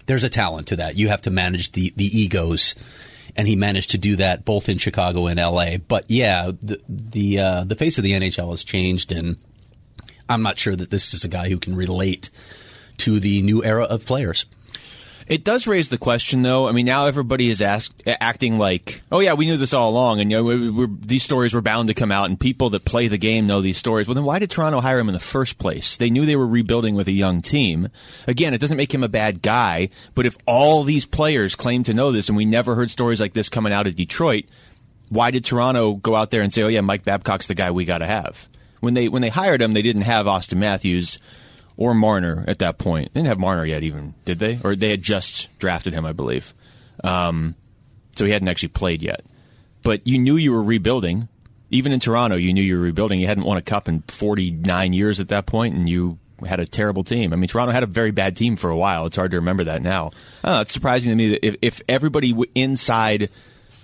there's 0.06 0.24
a 0.24 0.28
talent 0.28 0.68
to 0.68 0.76
that. 0.76 0.96
You 0.96 1.08
have 1.08 1.22
to 1.22 1.30
manage 1.30 1.72
the 1.72 1.92
the 1.96 2.06
egos, 2.06 2.74
and 3.36 3.46
he 3.46 3.56
managed 3.56 3.90
to 3.90 3.98
do 3.98 4.16
that 4.16 4.44
both 4.44 4.68
in 4.68 4.78
Chicago 4.78 5.26
and 5.26 5.38
LA. 5.38 5.78
But 5.78 6.04
yeah, 6.08 6.52
the 6.62 6.80
the 6.88 7.38
uh, 7.38 7.64
the 7.64 7.76
face 7.76 7.98
of 7.98 8.04
the 8.04 8.12
NHL 8.12 8.50
has 8.50 8.64
changed, 8.64 9.12
and 9.12 9.36
I'm 10.28 10.42
not 10.42 10.58
sure 10.58 10.76
that 10.76 10.90
this 10.90 11.14
is 11.14 11.24
a 11.24 11.28
guy 11.28 11.48
who 11.48 11.58
can 11.58 11.76
relate 11.76 12.30
to 12.98 13.20
the 13.20 13.42
new 13.42 13.64
era 13.64 13.84
of 13.84 14.06
players. 14.06 14.46
It 15.28 15.42
does 15.42 15.66
raise 15.66 15.88
the 15.88 15.98
question, 15.98 16.42
though. 16.42 16.68
I 16.68 16.72
mean, 16.72 16.86
now 16.86 17.06
everybody 17.06 17.50
is 17.50 17.60
ask, 17.60 17.92
acting 18.06 18.58
like, 18.58 19.02
"Oh 19.10 19.18
yeah, 19.18 19.34
we 19.34 19.46
knew 19.46 19.56
this 19.56 19.72
all 19.72 19.90
along," 19.90 20.20
and 20.20 20.30
you 20.30 20.36
know, 20.36 20.44
we, 20.44 20.70
we're, 20.70 20.86
these 20.86 21.24
stories 21.24 21.52
were 21.52 21.60
bound 21.60 21.88
to 21.88 21.94
come 21.94 22.12
out, 22.12 22.28
and 22.30 22.38
people 22.38 22.70
that 22.70 22.84
play 22.84 23.08
the 23.08 23.18
game 23.18 23.46
know 23.46 23.60
these 23.60 23.76
stories. 23.76 24.06
Well, 24.06 24.14
then 24.14 24.24
why 24.24 24.38
did 24.38 24.50
Toronto 24.50 24.80
hire 24.80 25.00
him 25.00 25.08
in 25.08 25.14
the 25.14 25.20
first 25.20 25.58
place? 25.58 25.96
They 25.96 26.10
knew 26.10 26.26
they 26.26 26.36
were 26.36 26.46
rebuilding 26.46 26.94
with 26.94 27.08
a 27.08 27.12
young 27.12 27.42
team. 27.42 27.88
Again, 28.28 28.54
it 28.54 28.60
doesn't 28.60 28.76
make 28.76 28.94
him 28.94 29.02
a 29.02 29.08
bad 29.08 29.42
guy, 29.42 29.88
but 30.14 30.26
if 30.26 30.36
all 30.46 30.84
these 30.84 31.06
players 31.06 31.56
claim 31.56 31.82
to 31.84 31.94
know 31.94 32.12
this, 32.12 32.28
and 32.28 32.36
we 32.36 32.44
never 32.44 32.76
heard 32.76 32.92
stories 32.92 33.20
like 33.20 33.34
this 33.34 33.48
coming 33.48 33.72
out 33.72 33.88
of 33.88 33.96
Detroit, 33.96 34.44
why 35.08 35.32
did 35.32 35.44
Toronto 35.44 35.94
go 35.94 36.14
out 36.14 36.30
there 36.30 36.42
and 36.42 36.52
say, 36.52 36.62
"Oh 36.62 36.68
yeah, 36.68 36.82
Mike 36.82 37.04
Babcock's 37.04 37.48
the 37.48 37.54
guy 37.54 37.72
we 37.72 37.84
got 37.84 37.98
to 37.98 38.06
have"? 38.06 38.46
When 38.78 38.94
they 38.94 39.08
when 39.08 39.22
they 39.22 39.30
hired 39.30 39.60
him, 39.60 39.72
they 39.72 39.82
didn't 39.82 40.02
have 40.02 40.26
Auston 40.26 40.58
Matthews 40.58 41.18
or 41.76 41.94
Marner 41.94 42.44
at 42.46 42.58
that 42.60 42.78
point. 42.78 43.12
They 43.12 43.20
didn't 43.20 43.28
have 43.28 43.38
Marner 43.38 43.64
yet, 43.64 43.82
even 43.82 44.14
did 44.24 44.38
they? 44.38 44.60
Or 44.62 44.74
they 44.74 44.90
had 44.90 45.02
just 45.02 45.48
drafted 45.58 45.92
him, 45.92 46.04
I 46.04 46.12
believe. 46.12 46.54
Um, 47.04 47.54
so 48.16 48.24
he 48.24 48.32
hadn't 48.32 48.48
actually 48.48 48.68
played 48.68 49.02
yet. 49.02 49.24
But 49.82 50.06
you 50.06 50.18
knew 50.18 50.36
you 50.36 50.52
were 50.52 50.62
rebuilding. 50.62 51.28
Even 51.70 51.92
in 51.92 52.00
Toronto, 52.00 52.36
you 52.36 52.52
knew 52.52 52.62
you 52.62 52.76
were 52.76 52.82
rebuilding. 52.82 53.20
You 53.20 53.26
hadn't 53.26 53.44
won 53.44 53.56
a 53.56 53.62
cup 53.62 53.88
in 53.88 54.02
49 54.02 54.92
years 54.92 55.20
at 55.20 55.28
that 55.28 55.46
point, 55.46 55.74
and 55.74 55.88
you 55.88 56.18
had 56.44 56.60
a 56.60 56.66
terrible 56.66 57.04
team. 57.04 57.32
I 57.32 57.36
mean, 57.36 57.48
Toronto 57.48 57.72
had 57.72 57.82
a 57.82 57.86
very 57.86 58.10
bad 58.10 58.36
team 58.36 58.56
for 58.56 58.70
a 58.70 58.76
while. 58.76 59.06
It's 59.06 59.16
hard 59.16 59.32
to 59.32 59.38
remember 59.38 59.64
that 59.64 59.82
now. 59.82 60.12
It's 60.44 60.72
surprising 60.72 61.10
to 61.10 61.16
me 61.16 61.30
that 61.30 61.46
if, 61.46 61.56
if 61.62 61.82
everybody 61.88 62.34
inside 62.54 63.30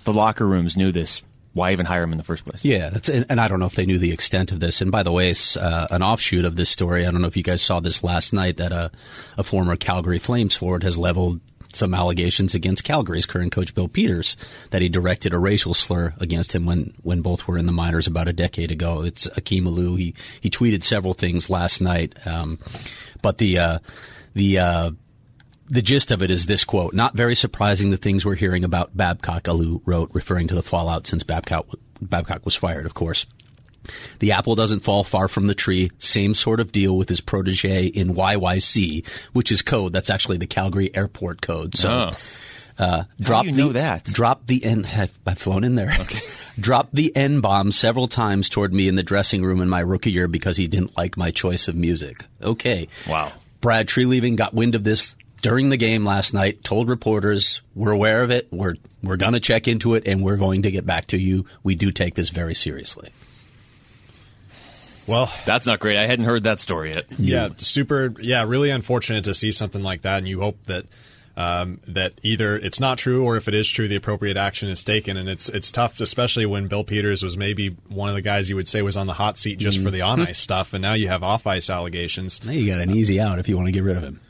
the 0.03 0.13
locker 0.13 0.45
rooms 0.47 0.77
knew 0.77 0.91
this, 0.91 1.23
why 1.53 1.71
even 1.71 1.85
hire 1.85 2.03
him 2.03 2.11
in 2.11 2.17
the 2.17 2.23
first 2.23 2.45
place? 2.45 2.65
Yeah, 2.65 2.89
that's, 2.89 3.09
and, 3.09 3.25
and 3.29 3.39
I 3.39 3.47
don't 3.47 3.59
know 3.59 3.67
if 3.67 3.75
they 3.75 3.85
knew 3.85 3.99
the 3.99 4.11
extent 4.11 4.51
of 4.51 4.59
this. 4.59 4.81
And 4.81 4.91
by 4.91 5.03
the 5.03 5.11
way, 5.11 5.29
it's, 5.29 5.55
uh, 5.55 5.87
an 5.91 6.01
offshoot 6.01 6.45
of 6.45 6.55
this 6.55 6.69
story. 6.69 7.05
I 7.05 7.11
don't 7.11 7.21
know 7.21 7.27
if 7.27 7.37
you 7.37 7.43
guys 7.43 7.61
saw 7.61 7.79
this 7.79 8.03
last 8.03 8.33
night 8.33 8.57
that 8.57 8.71
a, 8.71 8.91
a 9.37 9.43
former 9.43 9.75
Calgary 9.75 10.19
Flames 10.19 10.55
forward 10.55 10.83
has 10.83 10.97
leveled 10.97 11.41
some 11.75 11.93
allegations 11.93 12.53
against 12.53 12.83
Calgary's 12.83 13.25
current 13.25 13.51
coach 13.51 13.73
Bill 13.73 13.87
Peters 13.87 14.37
that 14.69 14.81
he 14.81 14.89
directed 14.89 15.33
a 15.33 15.39
racial 15.39 15.73
slur 15.73 16.13
against 16.19 16.53
him 16.53 16.65
when, 16.65 16.93
when 17.01 17.21
both 17.21 17.47
were 17.47 17.57
in 17.57 17.65
the 17.65 17.71
minors 17.71 18.07
about 18.07 18.27
a 18.27 18.33
decade 18.33 18.71
ago. 18.71 19.03
It's 19.03 19.27
Akim 19.35 19.65
Aliu. 19.65 19.97
He 19.97 20.13
he 20.39 20.49
tweeted 20.49 20.83
several 20.83 21.13
things 21.13 21.49
last 21.49 21.81
night, 21.81 22.15
um, 22.27 22.59
but 23.21 23.39
the 23.39 23.57
uh, 23.57 23.79
the 24.33 24.59
uh, 24.59 24.91
the 25.73 25.81
gist 25.81 26.11
of 26.11 26.21
it 26.21 26.31
is 26.31 26.45
this 26.45 26.63
quote: 26.63 26.93
"Not 26.93 27.15
very 27.15 27.35
surprising 27.35 27.89
the 27.89 27.97
things 27.97 28.25
we're 28.25 28.35
hearing 28.35 28.63
about 28.63 28.95
Babcock." 28.95 29.43
Aliu 29.43 29.81
wrote, 29.85 30.09
referring 30.13 30.47
to 30.47 30.55
the 30.55 30.63
fallout 30.63 31.07
since 31.07 31.23
Babcock 31.23 31.65
Babcock 32.01 32.45
was 32.45 32.55
fired, 32.55 32.85
of 32.85 32.93
course. 32.93 33.25
The 34.19 34.31
apple 34.31 34.55
doesn't 34.55 34.81
fall 34.85 35.03
far 35.03 35.27
from 35.27 35.47
the 35.47 35.55
tree. 35.55 35.91
Same 35.99 36.33
sort 36.35 36.61
of 36.61 36.71
deal 36.71 36.95
with 36.95 37.09
his 37.09 37.19
protege 37.19 37.87
in 37.87 38.15
YYC, 38.15 39.05
which 39.33 39.51
is 39.51 39.61
code. 39.61 39.91
That's 39.91 40.09
actually 40.09 40.37
the 40.37 40.47
Calgary 40.47 40.89
airport 40.95 41.41
code. 41.41 41.75
So, 41.75 41.89
Oh. 42.79 42.81
uh, 42.83 43.03
drop 43.19 43.43
do 43.43 43.49
you 43.49 43.55
the, 43.55 43.61
know 43.61 43.71
that? 43.73 44.05
Drop 44.05 44.47
the 44.47 44.63
N. 44.63 44.85
I've, 44.95 45.11
I've 45.27 45.37
flown 45.37 45.65
in 45.65 45.75
there. 45.75 45.93
Okay. 45.99 46.19
drop 46.59 46.89
the 46.93 47.13
N 47.13 47.41
bomb 47.41 47.71
several 47.71 48.07
times 48.07 48.47
toward 48.47 48.73
me 48.73 48.87
in 48.87 48.95
the 48.95 49.03
dressing 49.03 49.43
room 49.43 49.61
in 49.61 49.67
my 49.67 49.81
rookie 49.81 50.11
year 50.11 50.29
because 50.29 50.55
he 50.55 50.67
didn't 50.67 50.95
like 50.95 51.17
my 51.17 51.31
choice 51.31 51.67
of 51.67 51.75
music. 51.75 52.23
Okay. 52.41 52.87
Wow. 53.07 53.33
Brad 53.59 53.87
Treliving 53.87 54.37
got 54.37 54.53
wind 54.53 54.75
of 54.75 54.83
this 54.85 55.15
during 55.43 55.69
the 55.69 55.77
game 55.77 56.03
last 56.03 56.33
night. 56.33 56.63
Told 56.63 56.89
reporters, 56.89 57.61
"We're 57.75 57.91
aware 57.91 58.23
of 58.23 58.31
it. 58.31 58.47
We're 58.51 58.77
we're 59.03 59.17
going 59.17 59.33
to 59.33 59.39
check 59.39 59.67
into 59.67 59.93
it, 59.93 60.07
and 60.07 60.23
we're 60.23 60.37
going 60.37 60.63
to 60.63 60.71
get 60.71 60.87
back 60.87 61.05
to 61.07 61.17
you. 61.19 61.45
We 61.61 61.75
do 61.75 61.91
take 61.91 62.15
this 62.15 62.29
very 62.29 62.55
seriously." 62.55 63.11
Well, 65.05 65.31
That's 65.45 65.65
not 65.65 65.79
great. 65.79 65.97
I 65.97 66.07
hadn't 66.07 66.25
heard 66.25 66.43
that 66.43 66.61
story 66.61 66.93
yet. 66.93 67.05
yeah, 67.19 67.49
super. 67.57 68.13
Yeah, 68.19 68.45
really 68.45 68.69
unfortunate 68.69 69.25
to 69.25 69.33
see 69.33 69.51
something 69.51 69.83
like 69.83 70.03
that, 70.03 70.19
and 70.19 70.27
you 70.27 70.39
hope 70.39 70.63
that 70.63 70.85
um, 71.35 71.81
that 71.87 72.13
either 72.23 72.57
it's 72.57 72.79
not 72.79 72.99
true 72.99 73.25
or 73.25 73.35
if 73.35 73.47
it 73.47 73.53
is 73.53 73.67
true, 73.67 73.87
the 73.87 73.95
appropriate 73.95 74.37
action 74.37 74.69
is 74.69 74.81
taken. 74.83 75.17
And 75.17 75.27
it's 75.27 75.49
it's 75.49 75.71
tough, 75.71 75.99
especially 75.99 76.45
when 76.45 76.67
Bill 76.67 76.83
Peters 76.83 77.21
was 77.21 77.35
maybe 77.35 77.75
one 77.89 78.07
of 78.07 78.15
the 78.15 78.21
guys 78.21 78.49
you 78.49 78.55
would 78.55 78.67
say 78.67 78.81
was 78.81 78.95
on 78.95 79.07
the 79.07 79.13
hot 79.13 79.37
seat 79.37 79.59
just 79.59 79.81
for 79.83 79.91
the 79.91 80.01
on 80.01 80.21
ice 80.21 80.39
stuff, 80.39 80.73
and 80.73 80.81
now 80.81 80.93
you 80.93 81.09
have 81.09 81.21
off 81.21 81.45
ice 81.47 81.69
allegations. 81.69 82.43
Now 82.45 82.51
you 82.53 82.65
got 82.71 82.79
an 82.79 82.91
easy 82.91 83.19
out 83.19 83.39
if 83.39 83.49
you 83.49 83.57
want 83.57 83.67
to 83.67 83.73
get 83.73 83.83
rid 83.83 83.97
of 83.97 84.03
him. 84.03 84.21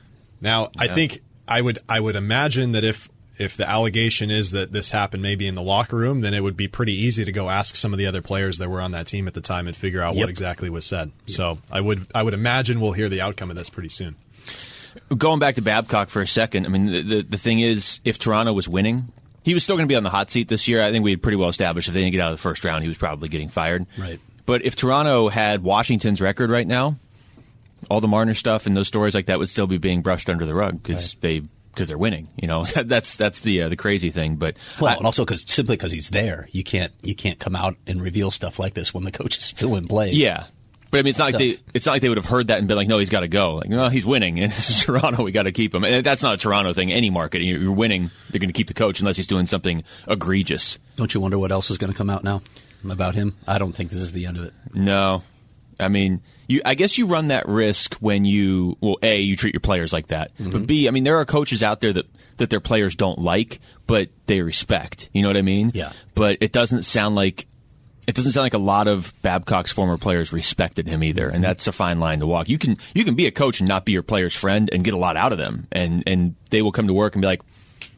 Now, 0.43 0.69
I 0.77 0.87
think 0.87 1.21
I 1.47 1.61
would 1.61 1.79
I 1.89 1.99
would 1.99 2.15
imagine 2.15 2.73
that 2.73 2.83
if 2.83 3.09
if 3.39 3.57
the 3.57 3.67
allegation 3.67 4.29
is 4.29 4.51
that 4.51 4.71
this 4.71 4.91
happened 4.91 5.23
maybe 5.23 5.47
in 5.47 5.55
the 5.55 5.61
locker 5.63 5.95
room, 5.95 6.21
then 6.21 6.35
it 6.35 6.41
would 6.41 6.55
be 6.55 6.67
pretty 6.67 6.93
easy 6.93 7.25
to 7.25 7.31
go 7.31 7.49
ask 7.49 7.75
some 7.75 7.91
of 7.91 7.97
the 7.97 8.05
other 8.05 8.21
players 8.21 8.59
that 8.59 8.69
were 8.69 8.79
on 8.79 8.91
that 8.91 9.07
team 9.07 9.27
at 9.27 9.33
the 9.33 9.41
time 9.41 9.65
and 9.65 9.75
figure 9.75 10.01
out 10.03 10.13
Yep. 10.13 10.21
what 10.21 10.29
exactly 10.29 10.69
was 10.69 10.85
said. 10.85 11.11
So 11.25 11.57
I 11.71 11.81
would 11.81 12.05
I 12.13 12.21
would 12.21 12.35
imagine 12.35 12.79
we'll 12.79 12.91
hear 12.91 13.09
the 13.09 13.21
outcome 13.21 13.49
of 13.49 13.55
this 13.55 13.69
pretty 13.69 13.89
soon. 13.89 14.15
Going 15.17 15.39
back 15.39 15.55
to 15.55 15.61
Babcock 15.63 16.09
for 16.09 16.21
a 16.21 16.27
second, 16.27 16.67
I 16.67 16.69
mean, 16.69 16.85
the, 16.85 17.01
the, 17.01 17.21
the 17.23 17.37
thing 17.37 17.59
is, 17.59 17.99
if 18.05 18.19
Toronto 18.19 18.53
was 18.53 18.69
winning, 18.69 19.11
he 19.43 19.55
was 19.55 19.63
still 19.63 19.75
going 19.75 19.87
to 19.87 19.91
be 19.91 19.95
on 19.95 20.03
the 20.03 20.11
hot 20.11 20.29
seat 20.29 20.47
this 20.47 20.67
year. 20.67 20.83
I 20.83 20.91
think 20.91 21.03
we 21.03 21.09
had 21.11 21.21
pretty 21.23 21.35
well 21.37 21.49
established 21.49 21.87
if 21.87 21.95
they 21.95 22.01
didn't 22.01 22.11
get 22.11 22.21
out 22.21 22.31
of 22.31 22.37
the 22.37 22.41
first 22.41 22.63
round, 22.63 22.83
he 22.83 22.89
was 22.89 22.97
probably 22.99 23.27
getting 23.27 23.49
fired. 23.49 23.87
Right. 23.97 24.19
But 24.45 24.63
if 24.65 24.75
Toronto 24.75 25.29
had 25.29 25.63
Washington's 25.63 26.21
record 26.21 26.51
right 26.51 26.67
now, 26.67 26.97
all 27.89 28.01
the 28.01 28.07
Marner 28.07 28.33
stuff 28.33 28.65
and 28.65 28.75
those 28.75 28.87
stories 28.87 29.15
like 29.15 29.25
that 29.27 29.39
would 29.39 29.49
still 29.49 29.67
be 29.67 29.77
being 29.77 30.01
brushed 30.01 30.29
under 30.29 30.45
the 30.45 30.53
rug 30.53 30.81
because 30.81 31.15
they 31.21 31.41
because 31.73 31.87
they're 31.87 31.97
winning. 31.97 32.27
You 32.35 32.47
know, 32.47 32.63
that's 32.85 33.17
that's 33.17 33.41
the 33.41 33.63
uh, 33.63 33.69
the 33.69 33.75
crazy 33.75 34.09
thing. 34.11 34.35
But 34.37 34.57
Well, 34.79 34.93
I- 34.93 34.95
and 34.97 35.05
also 35.05 35.23
because 35.25 35.43
simply 35.49 35.75
because 35.75 35.91
he's 35.91 36.09
there, 36.09 36.47
you 36.51 36.63
can't 36.63 36.91
you 37.01 37.15
can't 37.15 37.39
come 37.39 37.55
out 37.55 37.75
and 37.87 38.01
reveal 38.01 38.31
stuff 38.31 38.59
like 38.59 38.73
this 38.73 38.93
when 38.93 39.03
the 39.03 39.11
coach 39.11 39.37
is 39.37 39.43
still 39.43 39.75
in 39.75 39.87
play. 39.87 40.11
yeah. 40.11 40.45
But 40.91 40.99
I 40.99 41.01
mean, 41.01 41.09
it's 41.09 41.17
not 41.17 41.25
like 41.33 41.39
they 41.39 41.57
it's 41.73 41.87
not 41.87 41.93
like 41.93 42.01
they 42.03 42.09
would 42.09 42.19
have 42.19 42.27
heard 42.27 42.49
that 42.49 42.59
and 42.59 42.67
been 42.67 42.77
like, 42.77 42.87
"No, 42.87 42.99
he's 42.99 43.09
got 43.09 43.21
to 43.21 43.27
go." 43.27 43.55
Like, 43.55 43.67
no, 43.67 43.89
he's 43.89 44.05
winning, 44.05 44.39
and 44.41 44.51
this 44.51 44.69
is 44.69 44.83
Toronto. 44.85 45.23
We 45.23 45.31
got 45.31 45.43
to 45.43 45.51
keep 45.51 45.73
him. 45.73 45.83
And 45.83 46.05
that's 46.05 46.21
not 46.21 46.35
a 46.35 46.37
Toronto 46.37 46.71
thing. 46.73 46.91
Any 46.91 47.09
market, 47.09 47.41
you're 47.41 47.57
you're 47.59 47.71
winning, 47.71 48.11
they're 48.29 48.37
going 48.39 48.49
to 48.49 48.53
keep 48.53 48.67
the 48.67 48.75
coach 48.75 48.99
unless 48.99 49.17
he's 49.17 49.25
doing 49.25 49.47
something 49.47 49.83
egregious. 50.07 50.77
Don't 50.95 51.11
you 51.11 51.19
wonder 51.19 51.39
what 51.39 51.51
else 51.51 51.71
is 51.71 51.79
going 51.79 51.91
to 51.91 51.97
come 51.97 52.11
out 52.11 52.23
now 52.23 52.43
about 52.87 53.15
him? 53.15 53.35
I 53.47 53.57
don't 53.57 53.73
think 53.73 53.89
this 53.89 54.01
is 54.01 54.11
the 54.11 54.27
end 54.27 54.37
of 54.37 54.43
it. 54.45 54.53
No, 54.75 55.23
I 55.79 55.87
mean, 55.87 56.21
you. 56.47 56.61
I 56.65 56.75
guess 56.75 56.97
you 56.97 57.05
run 57.05 57.29
that 57.29 57.47
risk 57.47 57.95
when 57.95 58.25
you, 58.25 58.77
well, 58.81 58.97
a 59.01 59.19
you 59.19 59.35
treat 59.35 59.53
your 59.53 59.61
players 59.61 59.93
like 59.93 60.07
that, 60.07 60.31
but 60.37 60.63
mhm. 60.63 60.67
b, 60.67 60.87
I 60.87 60.91
mean, 60.91 61.03
there 61.03 61.17
are 61.17 61.25
coaches 61.25 61.63
out 61.63 61.81
there 61.81 61.93
that 61.93 62.05
that 62.37 62.49
their 62.49 62.59
players 62.59 62.95
don't 62.95 63.19
like, 63.19 63.59
but 63.87 64.09
they 64.27 64.41
respect. 64.41 65.09
You 65.13 65.21
know 65.21 65.29
what 65.29 65.37
I 65.37 65.41
mean? 65.41 65.71
Yeah. 65.73 65.93
But 66.15 66.37
it 66.41 66.51
doesn't 66.51 66.83
sound 66.83 67.15
like. 67.15 67.47
It 68.05 68.15
doesn't 68.15 68.33
sound 68.33 68.43
like 68.43 68.53
a 68.53 68.57
lot 68.57 68.89
of 68.89 69.13
Babcock's 69.21 69.71
former 69.71 69.97
players 69.97 70.33
respected 70.33 70.87
him 70.87 71.05
either, 71.05 71.27
and 71.27 71.35
mm-hmm. 71.35 71.43
that's 71.43 71.67
a 71.67 71.71
fine 71.71 72.01
line 72.01 72.19
to 72.19 72.27
walk. 72.27 72.49
You 72.49 72.57
can 72.57 72.77
you 72.93 73.05
can 73.05 73.15
be 73.15 73.27
a 73.27 73.31
coach 73.31 73.61
and 73.61 73.69
not 73.69 73.85
be 73.85 73.93
your 73.93 74.03
player's 74.03 74.35
friend 74.35 74.69
and 74.73 74.83
get 74.83 74.93
a 74.93 74.97
lot 74.97 75.15
out 75.15 75.31
of 75.31 75.37
them, 75.37 75.67
and 75.71 76.03
and 76.05 76.35
they 76.49 76.61
will 76.61 76.73
come 76.73 76.87
to 76.87 76.93
work 76.93 77.15
and 77.15 77.21
be 77.21 77.27
like, 77.27 77.41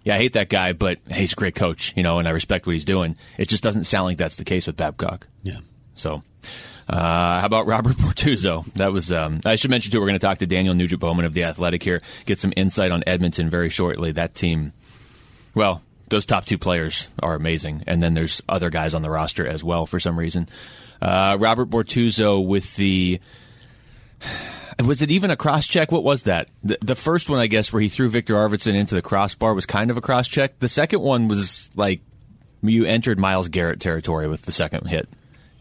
yeah, 0.05 0.13
I 0.13 0.17
hate 0.17 0.33
that 0.33 0.49
guy, 0.49 0.73
but 0.73 0.99
hey, 1.09 1.21
he's 1.21 1.33
a 1.33 1.35
great 1.35 1.55
coach, 1.55 1.91
you 1.97 2.03
know, 2.03 2.19
and 2.19 2.27
I 2.27 2.31
respect 2.31 2.67
what 2.67 2.73
he's 2.73 2.85
doing. 2.85 3.17
It 3.39 3.49
just 3.49 3.63
doesn't 3.63 3.85
sound 3.85 4.05
like 4.05 4.19
that's 4.19 4.35
the 4.35 4.45
case 4.45 4.67
with 4.67 4.77
Babcock. 4.77 5.27
Yeah. 5.41 5.57
So, 5.95 6.21
uh, 6.87 7.39
how 7.39 7.45
about 7.45 7.67
Robert 7.67 7.95
Bortuzzo? 7.97 8.65
That 8.73 8.91
was. 8.91 9.11
Um, 9.11 9.41
I 9.45 9.55
should 9.55 9.71
mention 9.71 9.91
too. 9.91 9.99
We're 9.99 10.07
going 10.07 10.19
to 10.19 10.25
talk 10.25 10.39
to 10.39 10.47
Daniel 10.47 10.75
Nugent 10.75 11.01
Bowman 11.01 11.25
of 11.25 11.33
the 11.33 11.43
Athletic 11.43 11.83
here. 11.83 12.01
Get 12.25 12.39
some 12.39 12.53
insight 12.55 12.91
on 12.91 13.03
Edmonton 13.07 13.49
very 13.49 13.69
shortly. 13.69 14.11
That 14.11 14.35
team. 14.35 14.73
Well, 15.53 15.81
those 16.09 16.25
top 16.25 16.45
two 16.45 16.57
players 16.57 17.07
are 17.21 17.35
amazing, 17.35 17.83
and 17.87 18.03
then 18.03 18.13
there's 18.13 18.41
other 18.47 18.69
guys 18.69 18.93
on 18.93 19.01
the 19.01 19.09
roster 19.09 19.47
as 19.47 19.63
well 19.63 19.85
for 19.85 19.99
some 19.99 20.17
reason. 20.17 20.49
Uh, 21.01 21.37
Robert 21.39 21.69
Bortuzzo 21.69 22.45
with 22.45 22.75
the. 22.75 23.19
Was 24.83 25.01
it 25.01 25.09
even 25.09 25.31
a 25.31 25.37
cross 25.37 25.65
check? 25.65 25.93
What 25.93 26.03
was 26.03 26.23
that? 26.23 26.49
The, 26.61 26.77
the 26.81 26.95
first 26.95 27.29
one, 27.29 27.39
I 27.39 27.47
guess, 27.47 27.71
where 27.71 27.81
he 27.81 27.87
threw 27.87 28.09
Victor 28.09 28.33
Arvidsson 28.33 28.75
into 28.75 28.93
the 28.93 29.01
crossbar 29.01 29.53
was 29.53 29.65
kind 29.65 29.89
of 29.89 29.95
a 29.95 30.01
cross 30.01 30.27
check. 30.27 30.59
The 30.59 30.67
second 30.67 30.99
one 30.99 31.29
was 31.29 31.69
like 31.77 32.01
you 32.61 32.83
entered 32.83 33.17
Myles 33.17 33.47
Garrett 33.47 33.79
territory 33.79 34.27
with 34.27 34.41
the 34.41 34.51
second 34.51 34.87
hit, 34.87 35.07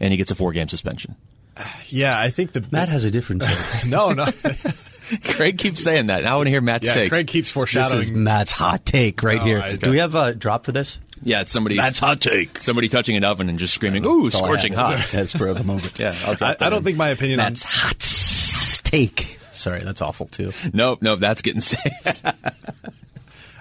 and 0.05 0.11
he 0.13 0.17
gets 0.17 0.31
a 0.31 0.35
four 0.35 0.53
game 0.53 0.67
suspension. 0.69 1.15
Yeah, 1.87 2.13
I 2.19 2.31
think 2.31 2.51
the 2.51 2.65
Matt 2.71 2.89
has 2.89 3.05
a 3.05 3.11
different 3.11 3.43
take. 3.43 3.57
no, 3.85 4.11
no. 4.11 4.25
Craig 5.23 5.57
keeps 5.59 5.83
saying 5.83 6.07
that. 6.07 6.23
Now 6.23 6.33
I 6.33 6.35
want 6.37 6.47
to 6.47 6.49
hear 6.51 6.59
Matt's 6.61 6.87
yeah, 6.87 6.93
take. 6.93 7.09
Craig 7.09 7.27
keeps 7.27 7.47
this 7.49 7.51
foreshadowing. 7.53 8.01
is 8.01 8.11
Matt's 8.11 8.51
hot 8.51 8.83
take 8.85 9.21
right 9.23 9.37
No, 9.37 9.43
here. 9.45 9.61
I- 9.61 9.75
Do 9.75 9.91
we 9.91 9.99
have 9.99 10.15
a 10.15 10.33
drop 10.33 10.65
for 10.65 10.71
this? 10.71 10.99
Yeah, 11.21 11.41
it's 11.41 11.51
somebody. 11.51 11.75
Matt's 11.77 11.99
hot 11.99 12.19
take. 12.21 12.57
somebody 12.61 12.89
touching 12.89 13.15
an 13.15 13.23
oven 13.23 13.47
and 13.49 13.57
just 13.59 13.73
screaming, 13.73 14.03
"Ooh, 14.05 14.23
That's 14.23 14.35
all 14.35 14.45
I 14.45 14.47
scorching 14.47 14.73
hot!" 14.73 15.05
That's 15.11 15.31
for 15.37 15.53
the 15.53 15.63
moment. 15.63 15.97
Yeah, 15.99 16.13
I'll 16.25 16.31
I, 16.31 16.35
that 16.35 16.61
I 16.61 16.69
don't 16.69 16.79
in. 16.79 16.83
think 16.85 16.97
my 16.97 17.09
opinion 17.09 17.39
on 17.39 17.45
Matt's 17.45 17.63
hot 17.63 17.99
take. 18.83 19.39
Sorry, 19.53 19.81
that's 19.81 20.01
awful 20.01 20.25
too. 20.25 20.51
Nope, 20.73 21.01
nope. 21.01 21.19
That's 21.21 21.41
getting 21.41 21.61
saved. 21.61 22.23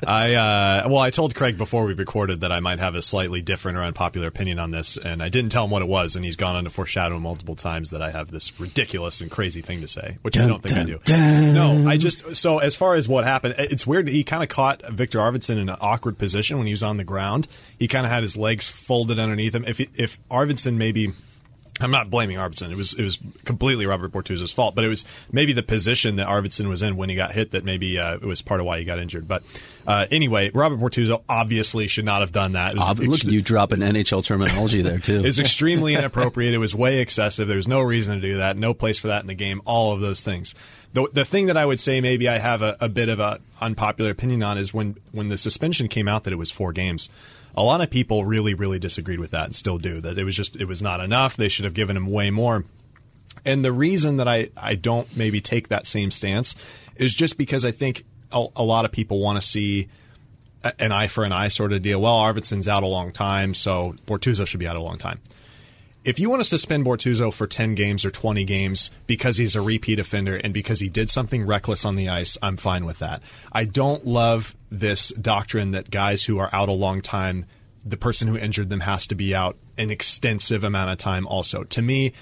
I 0.06 0.34
uh, 0.34 0.88
well, 0.88 1.00
I 1.00 1.10
told 1.10 1.34
Craig 1.34 1.58
before 1.58 1.84
we 1.84 1.94
recorded 1.94 2.40
that 2.40 2.52
I 2.52 2.60
might 2.60 2.78
have 2.78 2.94
a 2.94 3.02
slightly 3.02 3.42
different 3.42 3.78
or 3.78 3.82
unpopular 3.82 4.26
opinion 4.26 4.58
on 4.58 4.70
this, 4.70 4.96
and 4.96 5.22
I 5.22 5.28
didn't 5.28 5.50
tell 5.50 5.64
him 5.64 5.70
what 5.70 5.82
it 5.82 5.88
was, 5.88 6.16
and 6.16 6.24
he's 6.24 6.36
gone 6.36 6.56
on 6.56 6.64
to 6.64 6.70
foreshadow 6.70 7.18
multiple 7.18 7.56
times 7.56 7.90
that 7.90 8.02
I 8.02 8.10
have 8.10 8.30
this 8.30 8.58
ridiculous 8.60 9.20
and 9.20 9.30
crazy 9.30 9.60
thing 9.60 9.80
to 9.80 9.88
say, 9.88 10.18
which 10.22 10.38
I 10.38 10.46
don't 10.46 10.62
think 10.62 10.76
I 10.76 10.84
do. 10.84 11.00
dun, 11.04 11.54
No, 11.54 11.88
I 11.88 11.96
just 11.96 12.36
so 12.36 12.58
as 12.58 12.74
far 12.74 12.94
as 12.94 13.08
what 13.08 13.24
happened, 13.24 13.54
it's 13.58 13.86
weird. 13.86 14.08
He 14.08 14.24
kind 14.24 14.42
of 14.42 14.48
caught 14.48 14.82
Victor 14.92 15.18
Arvidsson 15.18 15.58
in 15.58 15.68
an 15.68 15.76
awkward 15.80 16.18
position 16.18 16.58
when 16.58 16.66
he 16.66 16.72
was 16.72 16.82
on 16.82 16.96
the 16.96 17.04
ground. 17.04 17.48
He 17.78 17.88
kind 17.88 18.06
of 18.06 18.12
had 18.12 18.22
his 18.22 18.36
legs 18.36 18.68
folded 18.68 19.18
underneath 19.18 19.54
him. 19.54 19.64
If 19.66 19.78
he, 19.78 19.88
if 19.94 20.18
Arvidsson 20.30 20.74
maybe 20.74 21.12
I'm 21.80 21.90
not 21.90 22.08
blaming 22.08 22.36
Arvidsson. 22.36 22.70
It 22.70 22.76
was 22.76 22.92
it 22.94 23.02
was 23.02 23.18
completely 23.44 23.84
Robert 23.84 24.12
Bortuzzo's 24.12 24.52
fault, 24.52 24.76
but 24.76 24.84
it 24.84 24.88
was 24.88 25.04
maybe 25.32 25.52
the 25.52 25.62
position 25.62 26.16
that 26.16 26.28
Arvidsson 26.28 26.68
was 26.68 26.84
in 26.84 26.96
when 26.96 27.08
he 27.08 27.16
got 27.16 27.32
hit 27.32 27.50
that 27.50 27.64
maybe 27.64 27.98
uh, 27.98 28.14
it 28.14 28.22
was 28.22 28.42
part 28.42 28.60
of 28.60 28.66
why 28.66 28.78
he 28.78 28.84
got 28.84 29.00
injured. 29.00 29.26
But 29.26 29.42
uh, 29.84 30.06
anyway, 30.10 30.50
Robert 30.54 30.78
Bortuzzo 30.78 31.22
obviously 31.28 31.88
should 31.88 32.04
not 32.04 32.20
have 32.20 32.30
done 32.30 32.52
that. 32.52 32.72
It 32.72 32.78
was 32.78 32.88
but 32.94 32.98
look 32.98 33.14
ex- 33.14 33.24
at 33.24 33.32
you 33.32 33.42
dropping 33.42 33.80
NHL 33.80 34.24
terminology 34.24 34.82
there 34.82 34.98
too. 34.98 35.24
It's 35.34 35.40
extremely 35.40 35.94
inappropriate. 35.94 36.54
It 36.54 36.58
was 36.58 36.74
way 36.74 37.00
excessive. 37.00 37.48
There 37.48 37.56
was 37.56 37.66
no 37.66 37.80
reason 37.80 38.20
to 38.20 38.20
do 38.20 38.36
that. 38.38 38.56
No 38.56 38.72
place 38.72 38.98
for 39.00 39.08
that 39.08 39.22
in 39.22 39.26
the 39.26 39.34
game. 39.34 39.60
All 39.64 39.92
of 39.92 40.00
those 40.00 40.20
things. 40.20 40.54
The, 40.92 41.08
the 41.12 41.24
thing 41.24 41.46
that 41.46 41.56
I 41.56 41.66
would 41.66 41.80
say 41.80 42.00
maybe 42.00 42.28
I 42.28 42.38
have 42.38 42.62
a, 42.62 42.76
a 42.80 42.88
bit 42.88 43.08
of 43.08 43.18
a 43.18 43.40
unpopular 43.60 44.10
opinion 44.10 44.44
on 44.44 44.58
is 44.58 44.72
when 44.72 44.96
when 45.10 45.28
the 45.28 45.38
suspension 45.38 45.88
came 45.88 46.06
out 46.06 46.22
that 46.24 46.32
it 46.32 46.36
was 46.36 46.52
four 46.52 46.72
games. 46.72 47.08
A 47.56 47.62
lot 47.62 47.80
of 47.80 47.90
people 47.90 48.24
really 48.24 48.54
really 48.54 48.78
disagreed 48.78 49.20
with 49.20 49.30
that 49.30 49.46
and 49.46 49.56
still 49.56 49.78
do. 49.78 50.00
That 50.00 50.18
it 50.18 50.24
was 50.24 50.36
just 50.36 50.56
it 50.56 50.66
was 50.66 50.82
not 50.82 51.00
enough. 51.00 51.36
They 51.36 51.48
should 51.48 51.64
have 51.64 51.74
given 51.74 51.96
him 51.96 52.06
way 52.06 52.30
more. 52.30 52.64
And 53.44 53.64
the 53.64 53.72
reason 53.72 54.16
that 54.16 54.28
I, 54.28 54.50
I 54.56 54.74
don't 54.74 55.14
maybe 55.16 55.40
take 55.40 55.68
that 55.68 55.86
same 55.86 56.10
stance 56.10 56.54
is 56.96 57.14
just 57.14 57.36
because 57.36 57.64
I 57.64 57.72
think 57.72 58.04
a, 58.32 58.46
a 58.56 58.62
lot 58.62 58.84
of 58.84 58.92
people 58.92 59.20
want 59.20 59.40
to 59.40 59.46
see 59.46 59.88
an 60.78 60.92
eye 60.92 61.08
for 61.08 61.24
an 61.24 61.32
eye 61.32 61.48
sort 61.48 61.72
of 61.72 61.82
deal. 61.82 62.00
Well, 62.00 62.14
Arvidsson's 62.14 62.68
out 62.68 62.82
a 62.82 62.86
long 62.86 63.12
time, 63.12 63.54
so 63.54 63.94
Bortuzzo 64.06 64.46
should 64.46 64.60
be 64.60 64.66
out 64.66 64.76
a 64.76 64.82
long 64.82 64.98
time. 64.98 65.20
If 66.04 66.20
you 66.20 66.28
want 66.28 66.40
to 66.40 66.48
suspend 66.48 66.84
Bortuzzo 66.84 67.32
for 67.32 67.46
10 67.46 67.74
games 67.74 68.04
or 68.04 68.10
20 68.10 68.44
games 68.44 68.90
because 69.06 69.38
he's 69.38 69.56
a 69.56 69.62
repeat 69.62 69.98
offender 69.98 70.36
and 70.36 70.52
because 70.52 70.80
he 70.80 70.90
did 70.90 71.08
something 71.08 71.46
reckless 71.46 71.86
on 71.86 71.96
the 71.96 72.10
ice, 72.10 72.36
I'm 72.42 72.58
fine 72.58 72.84
with 72.84 72.98
that. 72.98 73.22
I 73.52 73.64
don't 73.64 74.06
love 74.06 74.54
this 74.70 75.08
doctrine 75.12 75.70
that 75.70 75.90
guys 75.90 76.24
who 76.24 76.38
are 76.38 76.50
out 76.52 76.68
a 76.68 76.72
long 76.72 77.00
time, 77.00 77.46
the 77.86 77.96
person 77.96 78.28
who 78.28 78.36
injured 78.36 78.68
them 78.68 78.80
has 78.80 79.06
to 79.06 79.14
be 79.14 79.34
out 79.34 79.56
an 79.78 79.90
extensive 79.90 80.62
amount 80.62 80.90
of 80.90 80.98
time 80.98 81.26
also. 81.26 81.64
To 81.64 81.80
me, 81.80 82.12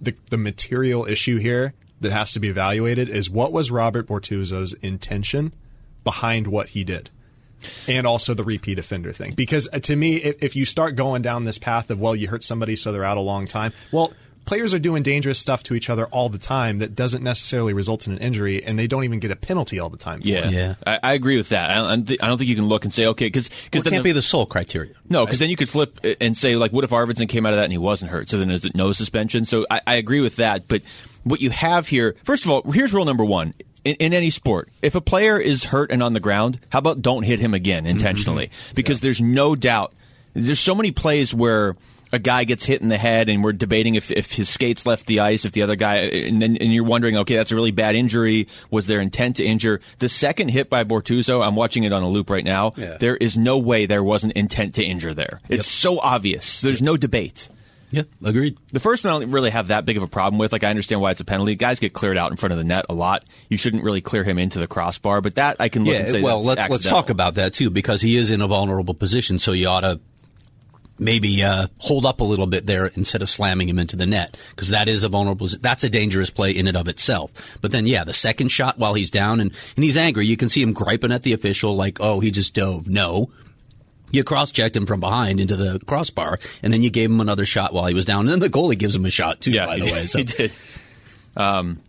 the, 0.00 0.14
the 0.30 0.38
material 0.38 1.04
issue 1.04 1.38
here 1.38 1.74
that 2.00 2.12
has 2.12 2.32
to 2.34 2.40
be 2.40 2.48
evaluated 2.48 3.08
is 3.08 3.28
what 3.28 3.50
was 3.50 3.72
Robert 3.72 4.06
Bortuzzo's 4.06 4.74
intention 4.74 5.52
behind 6.04 6.46
what 6.46 6.70
he 6.70 6.84
did? 6.84 7.10
And 7.88 8.06
also 8.06 8.34
the 8.34 8.44
repeat 8.44 8.78
offender 8.78 9.12
thing. 9.12 9.34
Because 9.34 9.68
uh, 9.72 9.78
to 9.80 9.96
me, 9.96 10.16
if, 10.16 10.42
if 10.42 10.56
you 10.56 10.64
start 10.64 10.96
going 10.96 11.22
down 11.22 11.44
this 11.44 11.58
path 11.58 11.90
of 11.90 12.00
well, 12.00 12.16
you 12.16 12.28
hurt 12.28 12.42
somebody, 12.42 12.76
so 12.76 12.92
they're 12.92 13.04
out 13.04 13.16
a 13.16 13.20
long 13.22 13.46
time. 13.46 13.72
Well, 13.90 14.12
players 14.44 14.74
are 14.74 14.78
doing 14.78 15.02
dangerous 15.02 15.38
stuff 15.38 15.62
to 15.64 15.74
each 15.74 15.88
other 15.88 16.06
all 16.06 16.28
the 16.28 16.38
time 16.38 16.78
that 16.78 16.94
doesn't 16.94 17.22
necessarily 17.22 17.72
result 17.72 18.06
in 18.06 18.12
an 18.12 18.18
injury, 18.18 18.62
and 18.64 18.78
they 18.78 18.86
don't 18.86 19.04
even 19.04 19.20
get 19.20 19.30
a 19.30 19.36
penalty 19.36 19.78
all 19.78 19.88
the 19.88 19.96
time. 19.96 20.20
For 20.20 20.28
Yeah, 20.28 20.48
it. 20.48 20.52
Yeah. 20.52 20.74
I, 20.86 20.98
I 21.02 21.14
agree 21.14 21.36
with 21.36 21.50
that. 21.50 21.70
I 21.70 21.74
don't, 21.74 22.10
I 22.22 22.26
don't 22.26 22.38
think 22.38 22.48
you 22.48 22.56
can 22.56 22.66
look 22.66 22.84
and 22.84 22.92
say 22.92 23.06
okay 23.06 23.26
because 23.26 23.50
Well, 23.50 23.58
because 23.70 23.86
it 23.86 23.90
can't 23.90 24.04
be 24.04 24.12
the 24.12 24.22
sole 24.22 24.46
criteria. 24.46 24.94
No, 25.08 25.24
because 25.24 25.38
then 25.38 25.50
you 25.50 25.56
could 25.56 25.68
flip 25.68 26.00
and 26.20 26.36
say, 26.36 26.56
like, 26.56 26.72
what 26.72 26.84
if 26.84 26.90
Arvidsson 26.90 27.28
came 27.28 27.46
out 27.46 27.52
of 27.52 27.56
that 27.56 27.64
and 27.64 27.72
he 27.72 27.78
wasn't 27.78 28.10
hurt? 28.10 28.28
So 28.28 28.38
then 28.38 28.50
is 28.50 28.64
it 28.64 28.74
no 28.74 28.92
suspension? 28.92 29.44
So 29.44 29.66
I, 29.70 29.80
I 29.86 29.96
agree 29.96 30.20
with 30.20 30.36
that. 30.36 30.68
But 30.68 30.82
what 31.24 31.40
you 31.40 31.50
have 31.50 31.88
here, 31.88 32.16
first 32.24 32.44
of 32.44 32.50
all, 32.50 32.62
here's 32.72 32.92
rule 32.92 33.04
number 33.04 33.24
one. 33.24 33.54
In, 33.84 33.96
in 33.96 34.12
any 34.12 34.30
sport, 34.30 34.68
if 34.80 34.94
a 34.94 35.00
player 35.00 35.38
is 35.38 35.64
hurt 35.64 35.90
and 35.90 36.02
on 36.02 36.12
the 36.12 36.20
ground, 36.20 36.60
how 36.70 36.78
about 36.78 37.02
don't 37.02 37.24
hit 37.24 37.40
him 37.40 37.54
again 37.54 37.84
mm-hmm. 37.84 37.90
intentionally? 37.90 38.46
Mm-hmm. 38.46 38.74
Because 38.74 39.00
there's 39.00 39.20
no 39.20 39.56
doubt. 39.56 39.92
There's 40.34 40.60
so 40.60 40.74
many 40.74 40.92
plays 40.92 41.34
where 41.34 41.76
a 42.12 42.18
guy 42.18 42.44
gets 42.44 42.64
hit 42.64 42.82
in 42.82 42.88
the 42.88 42.98
head 42.98 43.28
and 43.28 43.42
we're 43.42 43.52
debating 43.52 43.94
if, 43.94 44.10
if 44.12 44.32
his 44.32 44.48
skates 44.48 44.84
left 44.86 45.06
the 45.06 45.20
ice, 45.20 45.44
if 45.44 45.52
the 45.52 45.62
other 45.62 45.76
guy, 45.76 45.96
and 45.96 46.40
then 46.42 46.56
and 46.58 46.72
you're 46.72 46.84
wondering, 46.84 47.16
okay, 47.18 47.36
that's 47.36 47.50
a 47.50 47.54
really 47.54 47.70
bad 47.70 47.94
injury. 47.94 48.48
Was 48.70 48.86
there 48.86 49.00
intent 49.00 49.36
to 49.36 49.44
injure? 49.44 49.80
The 49.98 50.10
second 50.10 50.48
hit 50.48 50.68
by 50.68 50.84
Bortuzzo, 50.84 51.44
I'm 51.44 51.56
watching 51.56 51.84
it 51.84 51.92
on 51.92 52.02
a 52.02 52.08
loop 52.08 52.28
right 52.28 52.44
now. 52.44 52.74
Yeah. 52.76 52.98
There 52.98 53.16
is 53.16 53.38
no 53.38 53.58
way 53.58 53.86
there 53.86 54.04
wasn't 54.04 54.34
intent 54.34 54.74
to 54.74 54.84
injure 54.84 55.14
there. 55.14 55.40
It's 55.48 55.66
so 55.66 55.98
obvious. 55.98 56.60
There's 56.60 56.82
no 56.82 56.96
debate. 56.96 57.48
Yeah, 57.92 58.04
agreed. 58.24 58.56
The 58.72 58.80
first 58.80 59.04
one 59.04 59.12
I 59.12 59.20
don't 59.20 59.30
really 59.30 59.50
have 59.50 59.68
that 59.68 59.84
big 59.84 59.98
of 59.98 60.02
a 60.02 60.06
problem 60.06 60.38
with. 60.38 60.50
Like 60.50 60.64
I 60.64 60.70
understand 60.70 61.02
why 61.02 61.10
it's 61.10 61.20
a 61.20 61.26
penalty. 61.26 61.54
Guys 61.56 61.78
get 61.78 61.92
cleared 61.92 62.16
out 62.16 62.30
in 62.30 62.38
front 62.38 62.52
of 62.52 62.58
the 62.58 62.64
net 62.64 62.86
a 62.88 62.94
lot. 62.94 63.24
You 63.50 63.58
shouldn't 63.58 63.84
really 63.84 64.00
clear 64.00 64.24
him 64.24 64.38
into 64.38 64.58
the 64.58 64.66
crossbar, 64.66 65.20
but 65.20 65.34
that 65.34 65.58
I 65.60 65.68
can 65.68 65.84
look 65.84 65.94
and 65.94 66.08
say 66.08 66.22
well, 66.22 66.42
let's 66.42 66.70
let's 66.70 66.86
talk 66.86 67.10
about 67.10 67.34
that 67.34 67.52
too 67.52 67.68
because 67.68 68.00
he 68.00 68.16
is 68.16 68.30
in 68.30 68.40
a 68.40 68.48
vulnerable 68.48 68.94
position, 68.94 69.38
so 69.38 69.52
you 69.52 69.68
ought 69.68 69.82
to 69.82 70.00
maybe 70.98 71.42
uh, 71.42 71.66
hold 71.78 72.06
up 72.06 72.20
a 72.20 72.24
little 72.24 72.46
bit 72.46 72.66
there 72.66 72.86
instead 72.86 73.22
of 73.22 73.28
slamming 73.28 73.68
him 73.68 73.78
into 73.78 73.96
the 73.96 74.06
net 74.06 74.36
because 74.50 74.68
that 74.68 74.88
is 74.88 75.04
a 75.04 75.08
vulnerable. 75.08 75.48
That's 75.60 75.84
a 75.84 75.90
dangerous 75.90 76.30
play 76.30 76.52
in 76.52 76.68
and 76.68 76.76
of 76.76 76.88
itself. 76.88 77.30
But 77.60 77.72
then, 77.72 77.86
yeah, 77.86 78.04
the 78.04 78.14
second 78.14 78.48
shot 78.48 78.78
while 78.78 78.94
he's 78.94 79.10
down 79.10 79.40
and 79.40 79.52
and 79.76 79.84
he's 79.84 79.96
angry, 79.96 80.26
you 80.26 80.36
can 80.36 80.48
see 80.48 80.62
him 80.62 80.72
griping 80.72 81.12
at 81.12 81.24
the 81.24 81.34
official 81.34 81.76
like, 81.76 81.98
"Oh, 82.00 82.20
he 82.20 82.30
just 82.30 82.54
dove." 82.54 82.88
No. 82.88 83.30
You 84.12 84.22
cross-checked 84.22 84.76
him 84.76 84.86
from 84.86 85.00
behind 85.00 85.40
into 85.40 85.56
the 85.56 85.80
crossbar, 85.86 86.38
and 86.62 86.72
then 86.72 86.82
you 86.82 86.90
gave 86.90 87.10
him 87.10 87.20
another 87.20 87.44
shot 87.46 87.72
while 87.74 87.86
he 87.86 87.94
was 87.94 88.04
down. 88.04 88.20
And 88.20 88.28
then 88.28 88.38
the 88.40 88.50
goalie 88.50 88.78
gives 88.78 88.94
him 88.94 89.04
a 89.04 89.10
shot 89.10 89.40
too. 89.40 89.50
Yeah, 89.50 89.66
by 89.66 89.78
the 89.78 89.86
way, 89.92 90.06
so 90.06 90.18
he 90.18 90.24
did. 90.24 90.52
Um, 91.36 91.80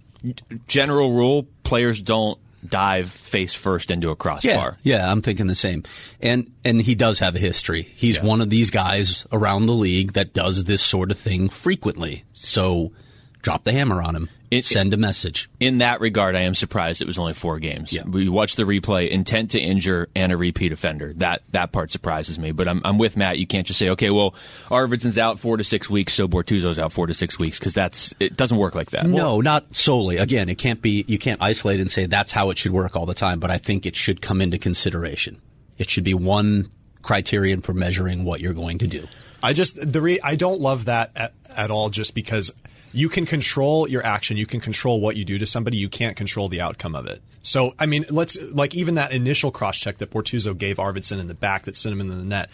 general 0.68 1.12
rule: 1.14 1.46
players 1.64 2.02
don't 2.02 2.40
dive 2.66 3.12
face 3.12 3.54
first 3.54 3.92
into 3.92 4.10
a 4.10 4.16
crossbar. 4.16 4.78
Yeah, 4.84 4.98
yeah, 5.00 5.12
I'm 5.12 5.22
thinking 5.22 5.48
the 5.48 5.56
same. 5.56 5.84
And 6.22 6.50
and 6.64 6.82
he 6.82 6.96
does 6.96 7.20
have 7.20 7.36
a 7.36 7.40
history. 7.40 7.84
He's 7.96 8.16
Yeah. 8.18 8.24
one 8.26 8.40
of 8.42 8.50
these 8.50 8.70
guys 8.70 9.28
around 9.34 9.66
the 9.66 9.74
league 9.74 10.14
that 10.14 10.34
does 10.34 10.64
this 10.64 10.82
sort 10.82 11.12
of 11.12 11.18
thing 11.20 11.50
frequently. 11.50 12.24
So 12.32 12.94
drop 13.42 13.66
the 13.66 13.74
hammer 13.74 14.02
on 14.02 14.16
him. 14.16 14.30
It- 14.58 14.66
Send 14.66 14.94
a 14.94 14.98
message. 14.98 15.50
In 15.60 15.80
that 15.80 16.02
regard, 16.02 16.36
I 16.36 16.42
am 16.42 16.56
surprised 16.56 17.02
it 17.02 17.06
was 17.08 17.18
only 17.18 17.34
four 17.34 17.60
games. 17.60 17.92
Yeah. 17.92 18.04
We 18.04 18.30
watched 18.30 18.58
the 18.58 18.64
replay, 18.64 19.10
intent 19.10 19.52
to 19.52 19.60
injure 19.60 20.10
and 20.16 20.32
a 20.32 20.38
repeat 20.38 20.72
offender. 20.72 21.14
That 21.18 21.42
that 21.52 21.72
part 21.72 21.92
surprises 21.92 22.38
me. 22.40 22.52
But 22.52 22.68
I'm, 22.68 22.82
I'm 22.84 22.98
with 22.98 23.18
Matt. 23.18 23.38
You 23.38 23.48
can't 23.48 23.66
just 23.68 23.80
say, 23.80 23.90
okay, 23.90 24.10
well, 24.10 24.36
Arvidsson's 24.70 25.18
out 25.18 25.40
four 25.40 25.58
to 25.58 25.64
six 25.64 25.90
weeks, 25.90 26.14
so 26.14 26.28
Bortuzzo's 26.28 26.80
out 26.80 26.94
four 26.94 27.08
to 27.08 27.14
six 27.14 27.38
weeks, 27.40 27.60
because 27.60 27.74
that's 27.74 28.14
it 28.20 28.38
doesn't 28.38 28.58
work 28.58 28.76
like 28.76 28.92
that. 28.92 29.06
No, 29.08 29.42
not 29.42 29.76
solely. 29.76 30.18
Again, 30.18 30.50
it 30.50 30.56
can't 30.56 30.82
be. 30.82 31.04
You 31.08 31.18
can't 31.18 31.42
isolate 31.42 31.80
and 31.80 31.90
say 31.92 32.06
that's 32.06 32.32
how 32.32 32.50
it 32.50 32.58
should 32.58 32.72
work 32.72 32.96
all 32.96 33.06
the 33.06 33.14
time. 33.14 33.40
But 33.40 33.52
I 33.52 33.58
think 33.58 33.86
it 33.86 33.96
should 33.96 34.22
come 34.22 34.42
into 34.42 34.58
consideration. 34.58 35.42
It 35.78 35.90
should 35.90 36.04
be 36.04 36.14
one 36.14 36.70
criterion 37.02 37.62
for 37.62 37.74
measuring 37.74 38.24
what 38.24 38.40
you're 38.40 38.54
going 38.54 38.78
to 38.80 38.88
do. 38.88 39.08
I 39.42 39.54
just 39.54 39.76
the 39.92 40.02
re- 40.02 40.20
I 40.24 40.36
don't 40.36 40.62
love 40.62 40.86
that 40.86 41.12
at, 41.16 41.34
at 41.50 41.70
all. 41.72 41.90
Just 41.90 42.16
because 42.16 42.54
you 42.94 43.10
can 43.10 43.26
control 43.26 43.88
your 43.88 44.06
action, 44.06 44.38
you 44.38 44.46
can 44.46 44.60
control 44.60 45.02
what 45.02 45.16
you 45.16 45.26
do 45.26 45.38
to 45.40 45.46
somebody, 45.46 45.78
you 45.78 45.90
can't 45.90 46.16
control 46.16 46.48
the 46.48 46.62
outcome 46.62 46.96
of 46.96 47.08
it. 47.08 47.22
So 47.42 47.74
I 47.78 47.86
mean, 47.86 48.06
let's 48.10 48.38
like 48.52 48.74
even 48.74 48.96
that 48.96 49.12
initial 49.12 49.52
cross 49.52 49.78
check 49.78 49.98
that 49.98 50.12
Bortuzzo 50.12 50.58
gave 50.58 50.78
Arvidsson 50.78 51.20
in 51.20 51.28
the 51.28 51.34
back 51.34 51.64
that 51.64 51.76
sent 51.76 51.94
him 51.94 52.02
in 52.02 52.08
the 52.08 52.16
net. 52.16 52.50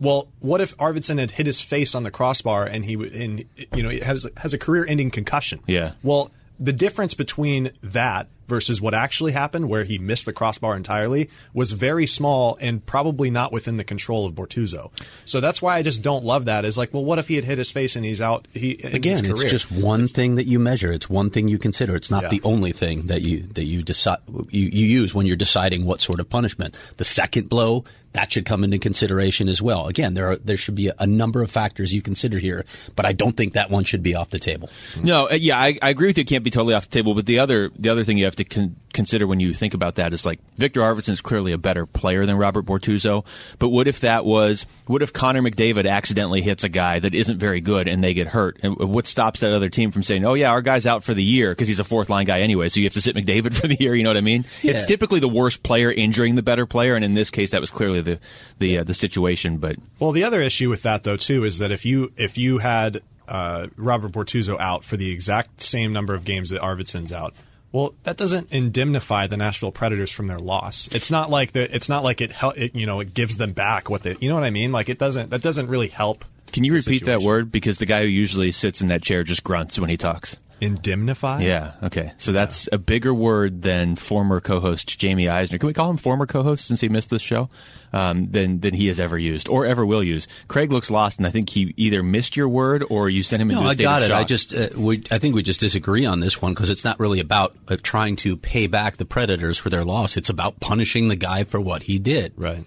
Well, 0.00 0.26
what 0.40 0.60
if 0.60 0.76
Arvidsson 0.78 1.18
had 1.18 1.32
hit 1.32 1.46
his 1.46 1.60
face 1.60 1.94
on 1.94 2.02
the 2.02 2.10
crossbar 2.10 2.64
and 2.64 2.84
he 2.84 2.94
and 2.94 3.44
you 3.74 3.82
know 3.82 3.90
has 4.04 4.26
has 4.38 4.52
a 4.52 4.58
career-ending 4.58 5.12
concussion? 5.12 5.60
Yeah. 5.66 5.92
Well, 6.02 6.32
the 6.62 6.72
difference 6.72 7.14
between 7.14 7.70
that 7.82 8.28
versus 8.46 8.80
what 8.80 8.92
actually 8.94 9.32
happened, 9.32 9.68
where 9.68 9.82
he 9.84 9.98
missed 9.98 10.26
the 10.26 10.32
crossbar 10.32 10.76
entirely, 10.76 11.30
was 11.54 11.72
very 11.72 12.06
small 12.06 12.56
and 12.60 12.84
probably 12.84 13.30
not 13.30 13.50
within 13.50 13.78
the 13.78 13.84
control 13.84 14.26
of 14.26 14.34
Bortuzzo. 14.34 14.90
So 15.24 15.40
that's 15.40 15.62
why 15.62 15.76
I 15.76 15.82
just 15.82 16.02
don't 16.02 16.24
love 16.24 16.44
that. 16.44 16.64
Is 16.64 16.76
like, 16.76 16.92
well, 16.92 17.04
what 17.04 17.18
if 17.18 17.28
he 17.28 17.36
had 17.36 17.44
hit 17.44 17.58
his 17.58 17.70
face 17.70 17.96
and 17.96 18.04
he's 18.04 18.20
out? 18.20 18.46
He 18.52 18.74
Again, 18.84 19.24
it's 19.24 19.44
just 19.44 19.72
one 19.72 20.06
thing 20.06 20.34
that 20.36 20.46
you 20.46 20.58
measure. 20.58 20.92
It's 20.92 21.08
one 21.08 21.30
thing 21.30 21.48
you 21.48 21.58
consider. 21.58 21.96
It's 21.96 22.10
not 22.10 22.24
Yeah. 22.24 22.28
the 22.28 22.42
only 22.44 22.72
thing 22.72 23.06
that 23.06 23.22
you 23.22 23.48
that 23.54 23.64
you 23.64 23.82
decide 23.82 24.18
you, 24.28 24.68
you 24.68 24.86
use 24.86 25.14
when 25.14 25.26
you're 25.26 25.36
deciding 25.36 25.84
what 25.86 26.00
sort 26.00 26.20
of 26.20 26.28
punishment. 26.28 26.76
The 26.98 27.04
second 27.06 27.48
blow 27.48 27.84
that 28.12 28.32
should 28.32 28.44
come 28.44 28.64
into 28.64 28.78
consideration 28.78 29.48
as 29.48 29.62
well. 29.62 29.86
Again, 29.86 30.14
there 30.14 30.30
are 30.32 30.36
there 30.36 30.56
should 30.56 30.74
be 30.74 30.88
a, 30.88 30.94
a 30.98 31.06
number 31.06 31.42
of 31.42 31.50
factors 31.50 31.92
you 31.92 32.02
consider 32.02 32.38
here, 32.38 32.64
but 32.94 33.06
I 33.06 33.12
don't 33.12 33.36
think 33.36 33.54
that 33.54 33.70
one 33.70 33.84
should 33.84 34.02
be 34.02 34.14
off 34.14 34.30
the 34.30 34.38
table. 34.38 34.68
No, 35.02 35.28
uh, 35.30 35.34
yeah, 35.34 35.58
I, 35.58 35.78
I 35.80 35.90
agree 35.90 36.08
with 36.08 36.18
you. 36.18 36.22
It 36.22 36.28
can't 36.28 36.44
be 36.44 36.50
totally 36.50 36.74
off 36.74 36.88
the 36.88 36.94
table. 36.94 37.14
But 37.14 37.26
the 37.26 37.38
other 37.38 37.70
the 37.78 37.88
other 37.88 38.04
thing 38.04 38.18
you 38.18 38.26
have 38.26 38.36
to 38.36 38.44
con- 38.44 38.76
consider 38.92 39.26
when 39.26 39.40
you 39.40 39.54
think 39.54 39.74
about 39.74 39.96
that 39.96 40.12
is 40.12 40.26
like 40.26 40.40
Victor 40.56 40.80
Arvidsson 40.80 41.10
is 41.10 41.20
clearly 41.20 41.52
a 41.52 41.58
better 41.58 41.86
player 41.86 42.26
than 42.26 42.36
Robert 42.36 42.64
Bortuzzo. 42.64 43.24
But 43.58 43.68
what 43.68 43.88
if 43.88 44.00
that 44.00 44.24
was 44.24 44.66
what 44.86 45.02
if 45.02 45.12
Connor 45.12 45.42
McDavid 45.42 45.88
accidentally 45.88 46.42
hits 46.42 46.64
a 46.64 46.68
guy 46.68 46.98
that 46.98 47.14
isn't 47.14 47.38
very 47.38 47.60
good 47.60 47.88
and 47.88 48.02
they 48.02 48.14
get 48.14 48.28
hurt? 48.28 48.58
And 48.62 48.76
what 48.76 49.06
stops 49.06 49.40
that 49.40 49.52
other 49.52 49.68
team 49.68 49.90
from 49.90 50.02
saying, 50.02 50.24
"Oh 50.24 50.34
yeah, 50.34 50.50
our 50.50 50.62
guy's 50.62 50.86
out 50.86 51.04
for 51.04 51.14
the 51.14 51.24
year 51.24 51.50
because 51.50 51.68
he's 51.68 51.78
a 51.78 51.84
fourth 51.84 52.10
line 52.10 52.26
guy 52.26 52.40
anyway, 52.40 52.68
so 52.68 52.80
you 52.80 52.86
have 52.86 52.94
to 52.94 53.00
sit 53.00 53.16
McDavid 53.16 53.54
for 53.60 53.68
the 53.68 53.76
year." 53.78 53.94
You 53.94 54.02
know 54.02 54.10
what 54.10 54.16
I 54.16 54.22
mean? 54.22 54.44
It's 54.62 54.86
typically 54.86 55.20
the 55.20 55.28
worst 55.28 55.62
player 55.62 55.90
injuring 55.90 56.34
the 56.34 56.42
better 56.42 56.66
player, 56.66 56.94
and 56.94 57.04
in 57.04 57.14
this 57.14 57.30
case, 57.30 57.50
that 57.50 57.60
was 57.60 57.70
clearly 57.70 58.00
the 58.00 58.18
the 58.58 58.78
uh, 58.78 58.84
the 58.84 58.94
situation. 58.94 59.58
But 59.58 59.76
Well, 59.98 60.12
the 60.12 60.24
other 60.24 60.42
issue 60.42 60.70
with 60.70 60.82
that 60.82 61.02
though 61.04 61.16
too 61.16 61.44
is 61.44 61.58
that 61.58 61.72
if 61.72 61.84
you 61.84 62.12
if 62.16 62.36
you 62.38 62.58
had 62.58 63.02
uh, 63.28 63.68
Robert 63.76 64.12
Bortuzzo 64.12 64.58
out 64.60 64.84
for 64.84 64.96
the 64.96 65.10
exact 65.10 65.60
same 65.60 65.92
number 65.92 66.14
of 66.14 66.24
games 66.24 66.50
that 66.50 66.60
Arvidsson's 66.60 67.12
out, 67.12 67.34
well, 67.72 67.94
that 68.04 68.18
doesn't 68.18 68.52
indemnify 68.52 69.26
the 69.26 69.36
Nashville 69.36 69.72
Predators 69.72 70.10
from 70.10 70.26
their 70.26 70.38
loss. 70.38 70.88
It's 70.92 71.10
not 71.10 71.30
like 71.30 71.52
the 71.52 71.74
it's 71.74 71.88
not 71.88 72.04
like 72.04 72.20
it, 72.20 72.30
hel- 72.30 72.52
it 72.54 72.74
you 72.74 72.86
know 72.86 73.00
it 73.00 73.14
gives 73.14 73.38
them 73.38 73.52
back 73.52 73.88
what 73.88 74.02
they 74.02 74.16
you 74.20 74.28
know 74.28 74.34
what 74.34 74.44
I 74.44 74.50
mean. 74.50 74.72
Like 74.72 74.88
it 74.88 74.98
doesn't 74.98 75.30
that 75.30 75.42
doesn't 75.42 75.68
really 75.68 75.88
help. 75.88 76.24
can 76.52 76.64
you 76.64 76.74
repeat 76.74 77.06
that 77.06 77.22
word 77.22 77.50
because 77.50 77.78
the 77.78 77.86
guy 77.86 78.02
who 78.02 78.08
usually 78.08 78.52
sits 78.52 78.82
in 78.82 78.88
that 78.88 79.02
chair 79.02 79.24
just 79.24 79.42
grunts 79.42 79.78
when 79.78 79.90
he 79.90 79.96
talks. 79.96 80.36
Indemnify. 80.62 81.40
Yeah. 81.42 81.72
Okay. 81.82 82.12
So 82.18 82.30
that's 82.30 82.68
a 82.70 82.78
bigger 82.78 83.12
word 83.12 83.62
than 83.62 83.96
former 83.96 84.40
co-host 84.40 84.98
Jamie 84.98 85.28
Eisner. 85.28 85.58
Can 85.58 85.66
we 85.66 85.72
call 85.72 85.90
him 85.90 85.96
former 85.96 86.24
co-host 86.24 86.64
since 86.66 86.80
he 86.80 86.88
missed 86.88 87.10
this 87.10 87.20
show? 87.20 87.50
Um, 87.92 88.30
than 88.30 88.60
than 88.60 88.72
he 88.72 88.86
has 88.86 88.98
ever 89.00 89.18
used 89.18 89.48
or 89.50 89.66
ever 89.66 89.84
will 89.84 90.02
use. 90.02 90.26
Craig 90.48 90.72
looks 90.72 90.90
lost, 90.90 91.18
and 91.18 91.26
I 91.26 91.30
think 91.30 91.50
he 91.50 91.74
either 91.76 92.02
missed 92.02 92.36
your 92.38 92.48
word 92.48 92.84
or 92.88 93.10
you 93.10 93.22
sent 93.22 93.42
him 93.42 93.50
into 93.50 93.60
No, 93.60 93.66
a 93.66 93.70
I 93.70 93.74
state 93.74 93.82
got 93.82 94.02
of 94.02 94.08
it. 94.10 94.14
I 94.14 94.20
shock. 94.20 94.28
just 94.28 94.54
uh, 94.54 94.68
we, 94.76 95.02
I 95.10 95.18
think 95.18 95.34
we 95.34 95.42
just 95.42 95.60
disagree 95.60 96.06
on 96.06 96.20
this 96.20 96.40
one 96.40 96.54
because 96.54 96.70
it's 96.70 96.84
not 96.84 96.98
really 97.00 97.20
about 97.20 97.54
uh, 97.68 97.76
trying 97.82 98.16
to 98.16 98.36
pay 98.38 98.66
back 98.68 98.96
the 98.96 99.04
Predators 99.04 99.58
for 99.58 99.68
their 99.68 99.84
loss. 99.84 100.16
It's 100.16 100.30
about 100.30 100.58
punishing 100.60 101.08
the 101.08 101.16
guy 101.16 101.44
for 101.44 101.60
what 101.60 101.82
he 101.82 101.98
did. 101.98 102.32
Right. 102.36 102.64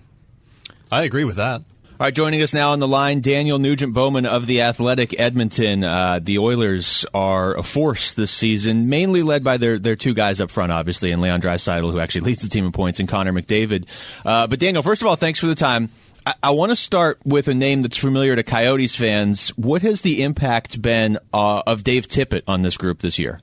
I 0.91 1.03
agree 1.03 1.23
with 1.23 1.38
that. 1.38 1.63
All 1.97 2.03
right, 2.03 2.13
joining 2.13 2.41
us 2.41 2.53
now 2.53 2.73
on 2.73 2.79
the 2.79 2.89
line, 2.89 3.21
Daniel 3.21 3.58
Nugent 3.58 3.93
Bowman 3.93 4.25
of 4.25 4.47
the 4.47 4.63
Athletic 4.63 5.17
Edmonton. 5.17 5.86
Uh, 5.86 6.19
the 6.21 6.39
Oilers 6.39 7.05
are 7.13 7.55
a 7.55 7.63
force 7.63 8.15
this 8.15 8.31
season, 8.31 8.89
mainly 8.89 9.23
led 9.23 9.45
by 9.45 9.55
their, 9.55 9.79
their 9.79 9.95
two 9.95 10.13
guys 10.13 10.41
up 10.41 10.51
front, 10.51 10.73
obviously, 10.73 11.12
and 11.12 11.21
Leon 11.21 11.39
Draisaitl, 11.39 11.89
who 11.89 12.01
actually 12.01 12.25
leads 12.25 12.41
the 12.41 12.49
team 12.49 12.65
in 12.65 12.73
points, 12.73 12.99
and 12.99 13.08
Connor 13.08 13.31
McDavid. 13.31 13.86
Uh, 14.25 14.45
but 14.45 14.60
Daniel, 14.60 14.84
first 14.84 15.03
of 15.03 15.08
all, 15.08 15.15
thanks 15.15 15.39
for 15.39 15.47
the 15.47 15.55
time. 15.55 15.89
I, 16.25 16.34
I 16.43 16.51
want 16.51 16.71
to 16.71 16.75
start 16.75 17.19
with 17.23 17.47
a 17.47 17.53
name 17.53 17.81
that's 17.81 17.95
familiar 17.95 18.36
to 18.36 18.43
Coyotes 18.43 18.93
fans. 18.93 19.51
What 19.51 19.81
has 19.84 20.01
the 20.01 20.21
impact 20.21 20.81
been 20.81 21.17
uh, 21.34 21.63
of 21.65 21.86
Dave 21.86 22.10
Tippett 22.10 22.41
on 22.45 22.62
this 22.62 22.75
group 22.75 22.99
this 22.99 23.17
year? 23.17 23.39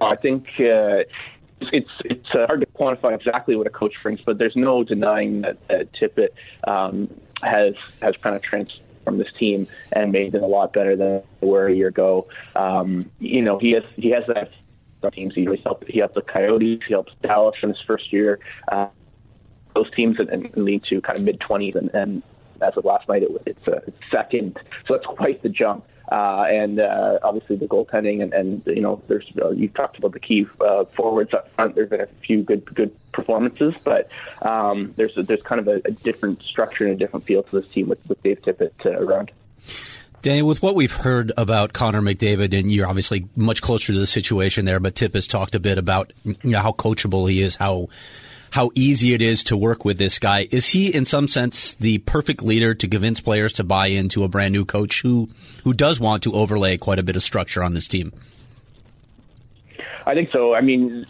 I 0.00 0.14
think 0.14 0.46
uh, 0.60 1.02
it's 1.60 1.90
it's 2.04 2.28
uh, 2.34 2.46
hard 2.46 2.60
to 2.60 2.66
quantify 2.66 3.14
exactly 3.14 3.56
what 3.56 3.66
a 3.66 3.70
coach 3.70 3.94
brings, 4.02 4.20
but 4.20 4.38
there's 4.38 4.56
no 4.56 4.84
denying 4.84 5.42
that, 5.42 5.56
that 5.68 5.92
Tippett 5.92 6.30
um, 6.66 7.08
has 7.42 7.74
has 8.00 8.14
kind 8.22 8.36
of 8.36 8.42
transformed 8.42 9.20
this 9.20 9.32
team 9.38 9.66
and 9.92 10.12
made 10.12 10.32
them 10.32 10.42
a 10.42 10.46
lot 10.46 10.72
better 10.72 10.96
than 10.96 11.22
they 11.40 11.46
were 11.46 11.66
a 11.66 11.74
year 11.74 11.88
ago. 11.88 12.26
Um, 12.56 13.10
you 13.18 13.42
know, 13.42 13.58
he 13.58 13.72
has 13.72 13.84
he 13.96 14.10
has 14.10 14.24
that 14.26 14.50
teams. 15.12 15.34
He 15.34 15.44
helped 15.64 15.88
he 15.88 16.00
helped 16.00 16.14
the 16.14 16.22
Coyotes, 16.22 16.80
he 16.86 16.92
helped 16.92 17.20
Dallas 17.22 17.56
in 17.62 17.70
his 17.70 17.80
first 17.86 18.12
year. 18.12 18.40
Uh, 18.70 18.88
those 19.74 19.90
teams 19.94 20.18
and, 20.18 20.50
lead 20.56 20.82
to 20.84 21.00
kind 21.00 21.18
of 21.18 21.24
mid 21.24 21.40
twenties, 21.40 21.76
and, 21.76 21.90
and 21.94 22.22
as 22.60 22.76
of 22.76 22.84
last 22.84 23.08
night, 23.08 23.22
it, 23.22 23.30
it's, 23.46 23.60
it's 23.66 23.96
second. 24.10 24.58
So 24.86 24.94
that's 24.94 25.06
quite 25.06 25.42
the 25.42 25.48
jump. 25.48 25.84
Uh, 26.10 26.44
and 26.48 26.80
uh, 26.80 27.18
obviously 27.22 27.56
the 27.56 27.66
goaltending, 27.66 28.22
and, 28.22 28.32
and 28.32 28.62
you 28.66 28.80
know, 28.80 29.02
there's 29.08 29.26
uh, 29.42 29.50
you 29.50 29.68
talked 29.68 29.98
about 29.98 30.12
the 30.12 30.20
key 30.20 30.46
uh, 30.60 30.84
forwards 30.96 31.34
up 31.34 31.52
front. 31.54 31.74
There's 31.74 31.90
been 31.90 32.00
a 32.00 32.06
few 32.06 32.42
good 32.42 32.64
good 32.74 32.96
performances, 33.12 33.74
but 33.84 34.08
um, 34.40 34.94
there's 34.96 35.16
a, 35.18 35.22
there's 35.22 35.42
kind 35.42 35.60
of 35.60 35.68
a, 35.68 35.82
a 35.84 35.90
different 35.90 36.42
structure 36.42 36.84
and 36.84 36.94
a 36.94 36.96
different 36.96 37.26
feel 37.26 37.42
to 37.42 37.60
this 37.60 37.68
team 37.70 37.88
with, 37.88 37.98
with 38.08 38.22
Dave 38.22 38.40
Tippett 38.42 38.86
uh, 38.86 38.90
around. 38.90 39.30
Daniel, 40.22 40.48
with 40.48 40.62
what 40.62 40.74
we've 40.74 40.92
heard 40.92 41.30
about 41.36 41.72
Connor 41.72 42.00
McDavid, 42.00 42.58
and 42.58 42.72
you're 42.72 42.88
obviously 42.88 43.28
much 43.36 43.62
closer 43.62 43.92
to 43.92 43.98
the 43.98 44.06
situation 44.06 44.64
there, 44.64 44.80
but 44.80 44.94
Tip 44.94 45.14
has 45.14 45.28
talked 45.28 45.54
a 45.54 45.60
bit 45.60 45.78
about 45.78 46.12
you 46.24 46.36
know, 46.42 46.60
how 46.60 46.72
coachable 46.72 47.30
he 47.30 47.40
is, 47.42 47.54
how 47.54 47.88
how 48.50 48.70
easy 48.74 49.14
it 49.14 49.22
is 49.22 49.44
to 49.44 49.56
work 49.56 49.84
with 49.84 49.98
this 49.98 50.18
guy. 50.18 50.48
Is 50.50 50.66
he, 50.66 50.94
in 50.94 51.04
some 51.04 51.28
sense, 51.28 51.74
the 51.74 51.98
perfect 51.98 52.42
leader 52.42 52.74
to 52.74 52.88
convince 52.88 53.20
players 53.20 53.52
to 53.54 53.64
buy 53.64 53.88
into 53.88 54.24
a 54.24 54.28
brand 54.28 54.52
new 54.52 54.64
coach 54.64 55.02
who 55.02 55.28
who 55.64 55.72
does 55.74 56.00
want 56.00 56.22
to 56.24 56.32
overlay 56.34 56.76
quite 56.78 56.98
a 56.98 57.02
bit 57.02 57.16
of 57.16 57.22
structure 57.22 57.62
on 57.62 57.74
this 57.74 57.86
team? 57.88 58.12
I 60.06 60.14
think 60.14 60.30
so. 60.32 60.54
I 60.54 60.60
mean, 60.62 61.06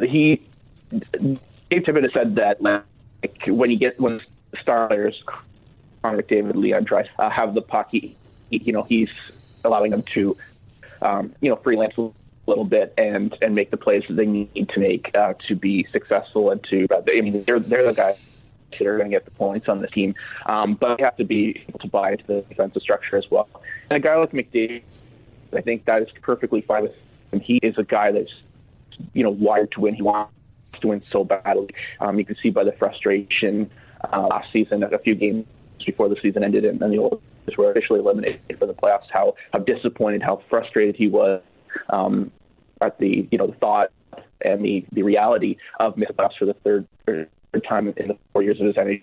he 0.00 0.42
Dave 0.90 1.38
Tippett 1.70 2.02
has 2.02 2.12
said 2.12 2.34
that 2.36 2.60
like 2.62 2.82
when 3.46 3.70
you 3.70 3.78
get 3.78 4.00
when 4.00 4.20
star 4.60 4.88
players, 4.88 5.22
Connor 6.02 6.22
McDavid, 6.22 6.54
Leon 6.54 6.84
Draisaitl, 6.84 7.08
uh, 7.18 7.30
have 7.30 7.54
the 7.54 7.62
puck, 7.62 7.88
he, 7.90 8.16
he- 8.50 8.58
you 8.58 8.72
know, 8.72 8.82
he's 8.82 9.10
allowing 9.64 9.90
them 9.90 10.02
to, 10.14 10.36
um, 11.02 11.34
you 11.40 11.50
know, 11.50 11.56
freelance 11.56 11.94
little 12.46 12.64
bit 12.64 12.94
and 12.96 13.36
and 13.42 13.54
make 13.54 13.70
the 13.70 13.76
plays 13.76 14.04
that 14.08 14.14
they 14.14 14.26
need 14.26 14.68
to 14.68 14.80
make 14.80 15.10
uh, 15.14 15.34
to 15.48 15.54
be 15.54 15.86
successful 15.92 16.50
and 16.50 16.62
to. 16.64 16.86
Uh, 16.90 17.02
I 17.08 17.20
mean, 17.20 17.44
they're 17.46 17.60
they're 17.60 17.86
the 17.86 17.92
guys 17.92 18.16
that 18.72 18.86
are 18.86 18.96
going 18.96 19.10
to 19.10 19.16
get 19.16 19.24
the 19.24 19.30
points 19.32 19.68
on 19.68 19.80
the 19.80 19.86
team, 19.88 20.14
um, 20.46 20.74
but 20.74 20.96
they 20.96 21.04
have 21.04 21.16
to 21.16 21.24
be 21.24 21.64
able 21.68 21.78
to 21.78 21.88
buy 21.88 22.12
into 22.12 22.26
the 22.26 22.42
defensive 22.48 22.82
structure 22.82 23.16
as 23.16 23.24
well. 23.30 23.48
And 23.90 23.96
a 23.96 24.00
guy 24.00 24.16
like 24.16 24.32
McDavid, 24.32 24.82
I 25.54 25.60
think 25.60 25.84
that 25.86 26.02
is 26.02 26.08
perfectly 26.22 26.60
fine 26.62 26.84
with 26.84 26.92
him. 27.32 27.40
He 27.40 27.56
is 27.62 27.76
a 27.78 27.84
guy 27.84 28.12
that's 28.12 28.32
you 29.12 29.22
know 29.22 29.30
wired 29.30 29.72
to 29.72 29.80
win. 29.80 29.94
He 29.94 30.02
wants 30.02 30.32
to 30.80 30.88
win 30.88 31.02
so 31.10 31.24
badly. 31.24 31.70
Um, 32.00 32.18
you 32.18 32.24
can 32.24 32.36
see 32.42 32.50
by 32.50 32.64
the 32.64 32.72
frustration 32.72 33.70
uh, 34.12 34.26
last 34.28 34.52
season, 34.52 34.82
at 34.82 34.92
a 34.92 34.98
few 34.98 35.14
games 35.14 35.46
before 35.84 36.08
the 36.08 36.16
season 36.22 36.42
ended, 36.42 36.64
and 36.64 36.80
then 36.80 36.90
the 36.90 36.98
Oilers 36.98 37.20
were 37.56 37.70
officially 37.70 38.00
eliminated 38.00 38.40
for 38.58 38.66
the 38.66 38.74
playoffs. 38.74 39.06
How 39.10 39.34
how 39.52 39.60
disappointed, 39.60 40.22
how 40.22 40.42
frustrated 40.48 40.96
he 40.96 41.08
was 41.08 41.42
um, 41.90 42.30
at 42.80 42.98
the 42.98 43.28
you 43.30 43.38
know 43.38 43.46
the 43.46 43.54
thought 43.54 43.90
and 44.42 44.64
the 44.64 44.84
the 44.92 45.02
reality 45.02 45.56
of 45.80 45.96
missing 45.96 46.16
playoffs 46.16 46.36
for 46.38 46.46
the 46.46 46.54
third, 46.54 46.86
third 47.06 47.28
time 47.68 47.88
in 47.96 48.08
the 48.08 48.18
four 48.32 48.42
years 48.42 48.60
of 48.60 48.66
his 48.66 48.76
NHL 48.76 49.02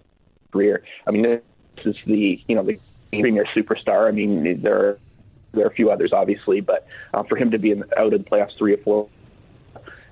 career. 0.52 0.84
I 1.08 1.12
mean, 1.12 1.24
this 1.24 1.42
is 1.86 1.96
the 2.06 2.42
you 2.48 2.56
know 2.56 2.64
the 2.64 2.80
premier 3.12 3.46
superstar. 3.56 4.08
I 4.08 4.12
mean, 4.12 4.62
there 4.62 4.78
are 4.78 5.00
there 5.54 5.66
are 5.66 5.70
a 5.70 5.74
few 5.74 5.92
others 5.92 6.12
obviously, 6.14 6.62
but 6.62 6.88
uh, 7.14 7.24
for 7.24 7.38
him 7.38 7.52
to 7.52 7.60
be 7.60 7.72
in, 7.72 7.84
out 7.98 8.14
in 8.14 8.24
the 8.24 8.30
playoffs 8.30 8.58
three 8.58 8.74
or 8.74 8.84
four 8.84 9.10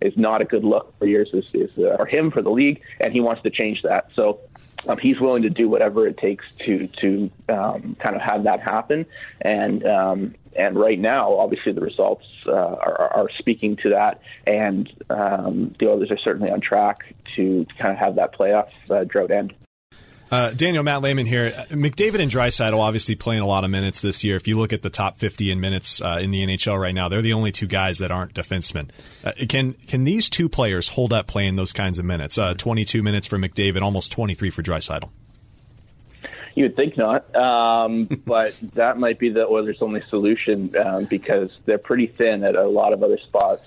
is 0.02 0.14
not 0.18 0.42
a 0.42 0.46
good 0.46 0.64
look 0.64 0.98
for 0.98 1.06
years 1.06 1.30
is, 1.32 1.46
is 1.54 1.70
uh, 1.78 1.96
or 2.00 2.06
him 2.08 2.32
for 2.32 2.42
the 2.42 2.50
league, 2.50 2.82
and 3.00 3.14
he 3.14 3.22
wants 3.22 3.42
to 3.44 3.52
change 3.52 3.82
that. 3.84 4.08
So 4.16 4.40
um, 4.88 4.98
he's 4.98 5.20
willing 5.20 5.44
to 5.44 5.50
do 5.50 5.70
whatever 5.70 6.08
it 6.08 6.18
takes 6.18 6.46
to 6.66 6.88
to 7.02 7.32
um, 7.50 7.96
kind 8.00 8.16
of 8.16 8.22
have 8.22 8.44
that 8.44 8.62
happen. 8.62 9.06
And 9.42 9.86
um, 9.86 10.36
and 10.58 10.78
right 10.78 11.00
now, 11.00 11.38
obviously, 11.38 11.72
the 11.72 11.82
results 11.82 12.26
uh, 12.46 12.52
are, 12.52 13.14
are 13.14 13.30
speaking 13.38 13.78
to 13.78 13.90
that, 13.90 14.22
and 14.46 14.92
um, 15.10 15.74
the 15.80 15.88
Oilers 15.90 16.12
are 16.12 16.18
certainly 16.18 16.52
on 16.52 16.60
track 16.60 17.16
to, 17.36 17.66
to 17.66 17.74
kind 17.76 17.94
of 17.94 17.98
have 17.98 18.16
that 18.16 18.34
playoff 18.34 18.70
uh, 18.90 19.06
drought 19.06 19.32
end. 19.32 19.54
Uh, 20.32 20.52
Daniel, 20.52 20.82
Matt 20.82 21.02
Lehman 21.02 21.26
here. 21.26 21.52
McDavid 21.70 22.22
and 22.22 22.32
Draisaitl 22.32 22.80
obviously 22.80 23.16
playing 23.16 23.42
a 23.42 23.46
lot 23.46 23.66
of 23.66 23.70
minutes 23.70 24.00
this 24.00 24.24
year. 24.24 24.38
If 24.38 24.48
you 24.48 24.58
look 24.58 24.72
at 24.72 24.82
the 24.82 24.90
top 24.90 25.18
50 25.18 25.52
in 25.52 25.60
minutes 25.60 26.02
uh, 26.02 26.20
in 26.22 26.32
the 26.32 26.40
NHL 26.40 26.80
right 26.80 26.96
now, 26.96 27.10
they're 27.10 27.22
the 27.22 27.34
only 27.34 27.52
two 27.52 27.68
guys 27.68 28.00
that 28.00 28.12
aren't 28.12 28.34
defensemen. 28.34 28.90
Uh, 29.26 29.34
can 29.50 29.74
can 29.74 30.06
these 30.06 30.30
two 30.30 30.48
players 30.48 30.88
hold 30.88 31.12
up 31.12 31.28
playing 31.28 31.58
those 31.58 31.74
kinds 31.74 32.00
of 32.00 32.06
minutes? 32.06 32.38
Uh, 32.38 32.54
22 32.54 33.04
minutes 33.04 33.28
for 33.28 33.38
McDavid, 33.38 33.82
almost 33.82 34.10
23 34.14 34.50
for 34.52 34.64
Draisaitl. 34.64 35.10
You 36.56 36.64
would 36.64 36.78
think 36.78 36.98
not, 36.98 37.34
um, 37.36 38.06
but 38.26 38.56
that 38.76 38.98
might 38.98 39.20
be 39.20 39.30
the 39.30 39.46
Oilers' 39.46 39.78
only 39.82 40.02
solution 40.10 40.74
um, 40.78 41.06
because 41.06 41.50
they're 41.66 41.78
pretty 41.78 42.08
thin 42.08 42.46
at 42.46 42.56
a 42.56 42.68
lot 42.68 42.94
of 42.94 43.04
other 43.04 43.18
spots 43.18 43.64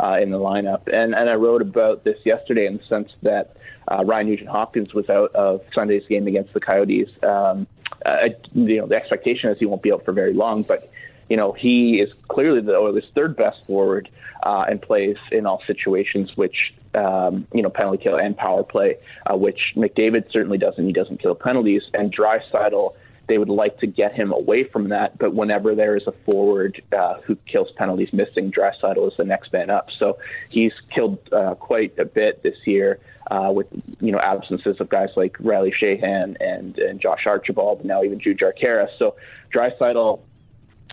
uh, 0.00 0.18
in 0.20 0.30
the 0.30 0.38
lineup. 0.38 0.92
And 0.92 1.14
and 1.14 1.28
I 1.30 1.34
wrote 1.34 1.62
about 1.62 2.04
this 2.04 2.18
yesterday 2.24 2.66
in 2.66 2.78
the 2.78 2.84
sense 2.84 3.10
that 3.22 3.56
uh, 3.88 4.04
Ryan 4.04 4.28
Nugent 4.28 4.48
Hopkins 4.48 4.94
was 4.94 5.08
out 5.08 5.34
of 5.34 5.62
Sunday's 5.74 6.06
game 6.08 6.26
against 6.26 6.52
the 6.54 6.60
Coyotes. 6.60 7.08
Um, 7.22 7.66
uh, 8.04 8.28
you 8.54 8.78
know, 8.78 8.86
the 8.86 8.96
expectation 8.96 9.50
is 9.50 9.58
he 9.58 9.66
won't 9.66 9.82
be 9.82 9.92
out 9.92 10.04
for 10.04 10.12
very 10.12 10.32
long, 10.32 10.62
but 10.62 10.90
you 11.28 11.36
know, 11.36 11.52
he 11.52 11.96
is 11.96 12.12
clearly 12.28 12.60
the 12.60 12.76
Oilers' 12.76 13.04
third 13.14 13.36
best 13.36 13.58
forward 13.66 14.08
uh, 14.42 14.64
and 14.68 14.80
plays 14.80 15.16
in 15.32 15.46
all 15.46 15.60
situations, 15.66 16.36
which, 16.36 16.72
um, 16.94 17.46
you 17.52 17.62
know, 17.62 17.70
penalty 17.70 18.04
kill 18.04 18.16
and 18.16 18.36
power 18.36 18.62
play, 18.62 18.96
uh, 19.28 19.36
which 19.36 19.58
McDavid 19.76 20.30
certainly 20.30 20.58
doesn't. 20.58 20.86
He 20.86 20.92
doesn't 20.92 21.20
kill 21.20 21.34
penalties. 21.34 21.82
And 21.94 22.14
Draisaitl 22.14 22.94
they 23.28 23.38
would 23.38 23.48
like 23.48 23.78
to 23.78 23.86
get 23.86 24.14
him 24.14 24.32
away 24.32 24.64
from 24.64 24.88
that. 24.90 25.18
But 25.18 25.34
whenever 25.34 25.74
there 25.74 25.96
is 25.96 26.06
a 26.06 26.12
forward 26.24 26.82
uh, 26.96 27.20
who 27.20 27.36
kills 27.50 27.68
penalties 27.76 28.12
missing, 28.12 28.52
Draisaitl 28.52 29.08
is 29.08 29.16
the 29.16 29.24
next 29.24 29.52
man 29.52 29.70
up. 29.70 29.88
So 29.98 30.18
he's 30.48 30.72
killed 30.94 31.18
uh, 31.32 31.54
quite 31.54 31.98
a 31.98 32.04
bit 32.04 32.42
this 32.42 32.56
year 32.64 33.00
uh, 33.30 33.50
with 33.52 33.66
you 34.00 34.12
know 34.12 34.20
absences 34.20 34.76
of 34.80 34.88
guys 34.88 35.08
like 35.16 35.36
Riley 35.40 35.72
Sheahan 35.80 36.36
and 36.40 36.78
and 36.78 37.00
Josh 37.00 37.26
Archibald, 37.26 37.80
and 37.80 37.88
now 37.88 38.02
even 38.02 38.20
Jujhar 38.20 38.52
Khaira. 38.60 38.88
So 38.98 39.16
Draisaitl 39.52 40.20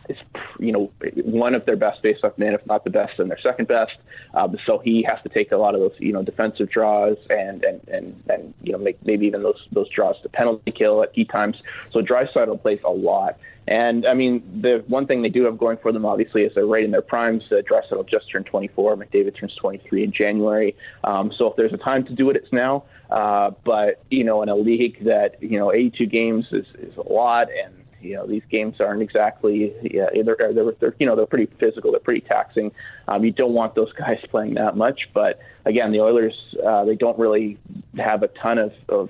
is 0.10 0.18
you 0.60 0.72
know 0.72 0.92
one 1.24 1.56
of 1.56 1.66
their 1.66 1.76
best 1.76 2.02
face-off 2.02 2.38
men, 2.38 2.54
if 2.54 2.66
not 2.66 2.84
the 2.84 2.90
best, 2.90 3.20
and 3.20 3.30
their 3.30 3.40
second 3.42 3.68
best. 3.68 3.94
Um, 4.34 4.56
so 4.66 4.80
he 4.80 5.04
has 5.04 5.22
to 5.24 5.30
take 5.30 5.52
a 5.52 5.58
lot 5.58 5.76
of 5.76 5.82
those 5.82 5.94
you 6.00 6.14
know 6.14 6.24
defensive 6.24 6.70
draws 6.70 7.18
and 7.30 7.64
and 7.64 7.88
and, 7.88 8.24
and 8.30 8.54
you 8.62 8.72
know 8.72 8.78
make 8.78 9.04
maybe 9.06 9.26
even 9.26 9.44
those 9.44 9.68
those 9.72 9.90
draws 9.90 10.16
to 10.24 10.30
penalty 10.30 10.72
kill 10.72 11.04
at 11.04 11.14
key 11.14 11.26
times. 11.26 11.58
So 11.92 12.02
Draisaitl 12.02 12.62
plays 12.62 12.80
a 12.86 12.92
lot. 12.92 13.38
And 13.66 14.06
I 14.06 14.14
mean, 14.14 14.62
the 14.62 14.84
one 14.88 15.08
thing 15.08 15.22
they 15.22 15.30
do 15.30 15.46
have 15.46 15.58
going 15.58 15.78
for 15.78 15.94
them, 15.94 16.06
obviously, 16.06 16.42
is 16.42 16.52
they're 16.54 16.66
right 16.66 16.84
in 16.84 16.92
their 16.92 17.02
primes. 17.02 17.44
Uh, 17.50 17.62
Draisaitl 17.62 18.10
just 18.10 18.30
turned 18.30 18.46
24. 18.46 18.98
McDavid 18.98 19.40
turns 19.40 19.56
23 19.56 20.04
in 20.04 20.12
January. 20.12 20.76
Um, 21.06 21.32
so 21.38 21.48
if 21.48 21.56
there's 21.56 21.72
a 21.72 21.78
time 21.78 22.06
to 22.08 22.14
do 22.14 22.30
it, 22.30 22.36
it's 22.36 22.52
now. 22.52 22.84
Uh, 23.10 23.52
but 23.64 24.04
you 24.10 24.24
know, 24.24 24.42
in 24.44 24.50
a 24.50 24.56
league 24.56 25.06
that 25.06 25.42
you 25.42 25.58
know 25.58 25.72
82 25.72 26.06
games 26.08 26.46
is, 26.52 26.66
is 26.78 26.98
a 26.98 27.14
lot, 27.14 27.48
and 27.52 27.74
you 28.04 28.16
know, 28.16 28.28
these 28.28 28.44
games 28.50 28.80
aren't 28.80 29.02
exactly 29.02 29.74
yeah, 29.82 30.08
they're, 30.24 30.54
they're, 30.54 30.72
they're 30.80 30.96
you 31.00 31.06
know 31.06 31.16
they're 31.16 31.26
pretty 31.26 31.52
physical, 31.60 31.92
they're 31.92 32.00
pretty 32.00 32.22
taxing. 32.22 32.72
Um, 33.08 33.24
you 33.24 33.32
don't 33.32 33.54
want 33.54 33.76
those 33.76 33.92
guys 33.98 34.20
playing 34.30 34.56
that 34.56 34.76
much, 34.76 35.10
but 35.14 35.40
again, 35.66 35.92
the 35.92 36.02
Oilers 36.02 36.36
uh, 36.66 36.86
they 36.86 36.96
don't 36.96 37.18
really 37.18 37.58
have 37.98 38.24
a 38.24 38.28
ton 38.28 38.58
of, 38.58 38.74
of 38.90 39.10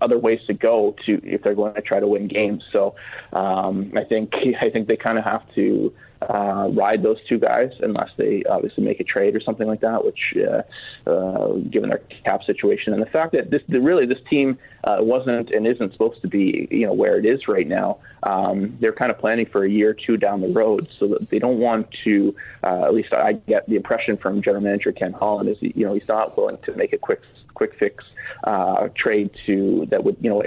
other 0.00 0.18
ways 0.18 0.40
to 0.46 0.54
go 0.54 0.94
to 1.06 1.20
if 1.24 1.42
they're 1.42 1.54
going 1.54 1.74
to 1.74 1.82
try 1.82 2.00
to 2.00 2.06
win 2.06 2.28
games. 2.28 2.64
So 2.72 2.94
um, 3.32 3.92
I 3.96 4.04
think 4.04 4.32
I 4.60 4.70
think 4.70 4.88
they 4.88 4.96
kind 4.96 5.18
of 5.18 5.24
have 5.24 5.42
to 5.54 5.92
uh, 6.22 6.68
ride 6.72 7.02
those 7.02 7.18
two 7.28 7.38
guys 7.38 7.70
unless 7.80 8.10
they 8.16 8.42
obviously 8.50 8.84
make 8.84 9.00
a 9.00 9.04
trade 9.04 9.36
or 9.36 9.40
something 9.40 9.66
like 9.66 9.80
that. 9.80 10.04
Which, 10.04 10.34
uh, 10.36 11.10
uh, 11.10 11.52
given 11.70 11.90
their 11.90 12.02
cap 12.24 12.42
situation 12.44 12.92
and 12.92 13.02
the 13.02 13.06
fact 13.06 13.32
that 13.32 13.50
this 13.50 13.62
really 13.68 14.06
this 14.06 14.18
team 14.28 14.58
uh, 14.84 14.98
wasn't 15.00 15.50
and 15.50 15.66
isn't 15.66 15.92
supposed 15.92 16.20
to 16.22 16.28
be 16.28 16.68
you 16.70 16.86
know 16.86 16.92
where 16.92 17.18
it 17.18 17.24
is 17.24 17.48
right 17.48 17.66
now, 17.66 17.98
um, 18.24 18.76
they're 18.80 18.92
kind 18.92 19.10
of 19.10 19.18
planning 19.18 19.46
for 19.50 19.64
a 19.64 19.70
year 19.70 19.90
or 19.90 19.94
two 19.94 20.16
down 20.16 20.40
the 20.40 20.48
road, 20.48 20.88
so 20.98 21.08
that 21.08 21.30
they 21.30 21.38
don't 21.38 21.58
want 21.58 21.86
to. 22.04 22.34
Uh, 22.64 22.84
at 22.84 22.94
least 22.94 23.12
I 23.12 23.34
get 23.34 23.68
the 23.68 23.76
impression 23.76 24.16
from 24.16 24.42
general 24.42 24.62
manager 24.62 24.92
Ken 24.92 25.12
Holland 25.12 25.48
is 25.48 25.56
you 25.60 25.86
know 25.86 25.94
he's 25.94 26.08
not 26.08 26.36
willing 26.36 26.58
to 26.64 26.74
make 26.74 26.92
a 26.92 26.98
quick 26.98 27.20
quick 27.54 27.72
fix 27.78 28.04
uh, 28.44 28.88
trade 28.96 29.30
to 29.46 29.86
that 29.90 30.04
would 30.04 30.16
you 30.20 30.30
know 30.30 30.42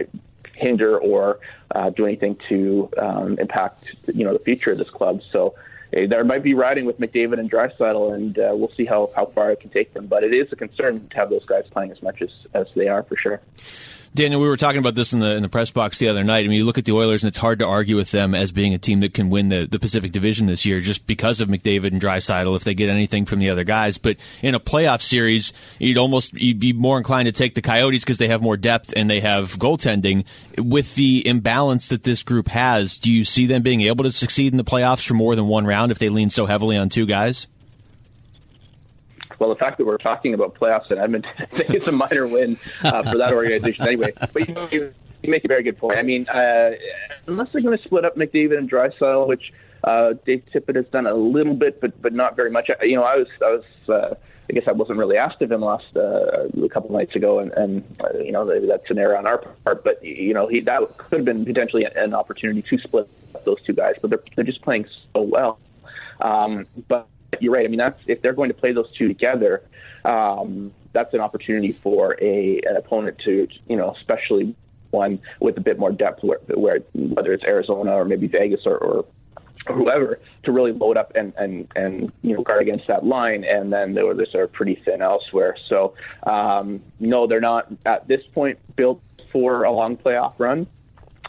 hinder 0.62 0.98
or 0.98 1.40
uh, 1.76 1.90
do 1.90 2.06
anything 2.06 2.38
to 2.50 2.90
um, 2.98 3.40
impact 3.40 3.84
you 4.08 4.24
know 4.24 4.34
the 4.34 4.44
future 4.44 4.72
of 4.72 4.78
this 4.78 4.90
club. 4.90 5.22
So 5.32 5.56
uh, 5.96 6.08
there 6.08 6.24
might 6.24 6.44
be 6.44 6.54
riding 6.54 6.86
with 6.86 7.00
McDavid 7.00 7.40
and 7.40 7.52
Draisaitl, 7.52 8.14
and 8.14 8.38
uh, 8.40 8.52
we'll 8.54 8.72
see 8.78 8.86
how 8.86 9.10
how 9.16 9.26
far 9.26 9.52
it 9.52 9.60
can 9.60 9.70
take 9.70 9.94
them. 9.94 10.08
But 10.08 10.24
it 10.24 10.34
is 10.34 10.52
a 10.52 10.56
concern 10.56 11.08
to 11.10 11.16
have 11.18 11.30
those 11.30 11.46
guys 11.46 11.66
playing 11.72 11.92
as 11.92 12.02
much 12.02 12.22
as 12.22 12.30
as 12.54 12.68
they 12.76 12.88
are 12.88 13.04
for 13.04 13.18
sure. 13.18 13.42
Daniel, 14.14 14.42
we 14.42 14.50
were 14.50 14.58
talking 14.58 14.80
about 14.80 14.96
this 14.96 15.14
in 15.14 15.20
the 15.20 15.38
in 15.38 15.42
the 15.42 15.48
press 15.48 15.72
box 15.72 15.98
the 15.98 16.10
other 16.10 16.22
night. 16.22 16.44
I 16.44 16.50
mean, 16.50 16.58
you 16.58 16.66
look 16.66 16.78
at 16.78 16.84
the 16.84 16.92
Oilers, 16.92 17.24
and 17.24 17.30
it's 17.30 17.38
hard 17.38 17.60
to 17.60 17.66
argue 17.66 17.96
with 17.96 18.12
them 18.12 18.36
as 18.36 18.52
being 18.52 18.74
a 18.74 18.78
team 18.78 19.00
that 19.00 19.14
can 19.14 19.30
win 19.30 19.48
the, 19.48 19.66
the 19.66 19.80
Pacific 19.80 20.12
Division 20.12 20.48
this 20.48 20.66
year, 20.66 20.82
just 20.82 21.08
because 21.08 21.40
of 21.40 21.48
McDavid 21.48 21.94
and 21.94 22.02
Draisaitl. 22.02 22.58
If 22.58 22.66
they 22.66 22.74
get 22.74 22.90
anything 22.90 23.26
from 23.26 23.40
the 23.40 23.50
other 23.50 23.64
guys, 23.64 23.98
but 23.98 24.18
in 24.42 24.54
a 24.54 24.60
playoff 24.60 25.02
series, 25.02 25.54
you'd 25.80 25.98
almost 25.98 26.34
you'd 26.34 26.60
be 26.60 26.74
more 26.74 26.98
inclined 26.98 27.28
to 27.28 27.32
take 27.32 27.56
the 27.56 27.62
Coyotes 27.62 28.04
because 28.04 28.18
they 28.18 28.28
have 28.28 28.42
more 28.42 28.58
depth 28.58 28.94
and 28.98 29.10
they 29.10 29.22
have 29.22 29.58
goaltending. 29.58 30.26
With 30.58 30.96
the 30.96 31.26
imbalance 31.26 31.88
that 31.88 32.04
this 32.04 32.22
group 32.22 32.50
has, 32.50 33.00
do 33.00 33.10
you 33.10 33.24
see 33.24 33.46
them 33.46 33.62
being 33.62 33.80
able 33.82 34.04
to 34.04 34.12
succeed 34.12 34.52
in 34.52 34.58
the 34.58 34.66
playoffs 34.66 35.08
for 35.08 35.14
more 35.14 35.38
than 35.38 35.48
one 35.48 35.66
round 35.66 35.94
if 35.94 36.00
they 36.00 36.10
lean 36.10 36.30
so 36.30 36.46
heavily 36.46 36.76
on 36.76 36.90
two 36.90 37.06
guys? 37.06 37.48
Well, 39.42 39.50
the 39.50 39.56
fact 39.56 39.80
that 39.80 39.86
we're 39.86 39.98
talking 39.98 40.36
about 40.36 40.54
playoffs 40.54 40.92
in 40.92 41.00
Edmonton, 41.00 41.32
I 41.40 41.46
think 41.48 41.72
it's 41.72 41.88
a 41.88 41.92
minor 41.92 42.28
win 42.28 42.60
uh, 42.84 43.02
for 43.02 43.18
that 43.18 43.34
organization 43.34 43.88
anyway. 43.88 44.14
But 44.32 44.48
you, 44.48 44.68
you, 44.72 44.94
you 45.24 45.32
make 45.32 45.44
a 45.44 45.48
very 45.48 45.64
good 45.64 45.80
point. 45.80 45.98
I 45.98 46.04
mean, 46.04 46.30
uh, 46.30 46.74
unless 47.26 47.52
they're 47.52 47.64
going 47.64 47.76
to 47.76 47.84
split 47.84 48.06
up 48.06 48.16
McDavid 48.16 48.56
and 48.56 48.70
Draisaitl, 48.70 49.28
which 49.28 49.52
uh, 49.84 50.14
Dave 50.28 50.44
Tippett 50.54 50.76
has 50.76 50.86
done 50.92 51.08
a 51.08 51.16
little 51.16 51.56
bit, 51.56 51.82
but 51.82 52.00
but 52.04 52.14
not 52.14 52.36
very 52.36 52.52
much. 52.52 52.70
You 52.84 52.98
know, 52.98 53.04
I 53.04 53.18
was 53.18 53.28
I 53.42 53.52
was. 53.52 53.64
Uh, 53.90 54.16
I 54.50 54.54
guess 54.54 54.64
I 54.68 54.74
wasn't 54.74 54.98
really 54.98 55.16
asked 55.16 55.42
of 55.42 55.50
him 55.50 55.62
last 55.62 55.86
uh, 55.96 56.50
a 56.62 56.68
couple 56.68 56.92
nights 56.92 57.16
ago, 57.16 57.40
and, 57.40 57.54
and 57.54 57.96
uh, 58.02 58.18
you 58.18 58.34
know 58.34 58.46
that's 58.68 58.90
an 58.90 58.98
error 58.98 59.18
on 59.18 59.26
our 59.26 59.38
part. 59.38 59.84
But 59.84 60.04
you 60.04 60.34
know 60.34 60.48
he 60.48 60.60
that 60.62 60.82
could 60.98 61.20
have 61.20 61.26
been 61.26 61.46
potentially 61.46 61.86
an 61.86 62.14
opportunity 62.14 62.62
to 62.64 62.78
split 62.80 63.10
those 63.46 63.62
two 63.66 63.72
guys, 63.72 63.96
but 64.02 64.10
they're 64.10 64.24
they're 64.36 64.44
just 64.44 64.62
playing 64.62 64.88
so 65.14 65.22
well. 65.22 65.58
Um, 66.20 66.68
but 66.90 67.08
you're 67.40 67.54
right. 67.54 67.66
I 67.66 67.70
mean, 67.70 67.78
that's 67.78 68.00
if 68.08 68.22
they're 68.22 68.34
going 68.34 68.50
to 68.50 68.56
play 68.56 68.74
those 68.74 68.92
two 68.98 69.08
together, 69.08 69.64
um, 70.06 70.74
that's 70.94 71.14
an 71.14 71.20
opportunity 71.20 71.72
for 71.72 72.18
a 72.22 72.60
an 72.66 72.76
opponent 72.76 73.18
to, 73.26 73.48
you 73.68 73.76
know, 73.76 73.96
especially 73.98 74.56
one 74.92 75.20
with 75.40 75.58
a 75.58 75.62
bit 75.62 75.80
more 75.80 75.92
depth, 75.92 76.24
where, 76.24 76.40
where 76.54 76.80
whether 76.94 77.32
it's 77.34 77.44
Arizona 77.44 77.94
or 77.94 78.06
maybe 78.06 78.28
Vegas 78.28 78.62
or, 78.66 78.78
or 78.78 79.06
whoever 79.68 80.20
to 80.44 80.52
really 80.52 80.72
load 80.72 80.98
up 80.98 81.12
and 81.16 81.34
and 81.38 81.68
and 81.76 82.12
you 82.22 82.36
know 82.36 82.42
guard 82.42 82.62
against 82.62 82.88
that 82.88 83.06
line, 83.06 83.44
and 83.44 83.72
then 83.72 83.94
the 83.94 84.06
others 84.06 84.36
are 84.36 84.48
pretty 84.48 84.82
thin 84.84 85.02
elsewhere. 85.02 85.56
So 85.70 85.94
um, 86.24 86.82
no, 87.00 87.28
they're 87.28 87.40
not 87.42 87.68
at 87.86 88.08
this 88.08 88.22
point 88.34 88.60
built 88.76 89.02
for 89.32 89.64
a 89.64 89.72
long 89.72 89.98
playoff 89.98 90.34
run. 90.38 90.68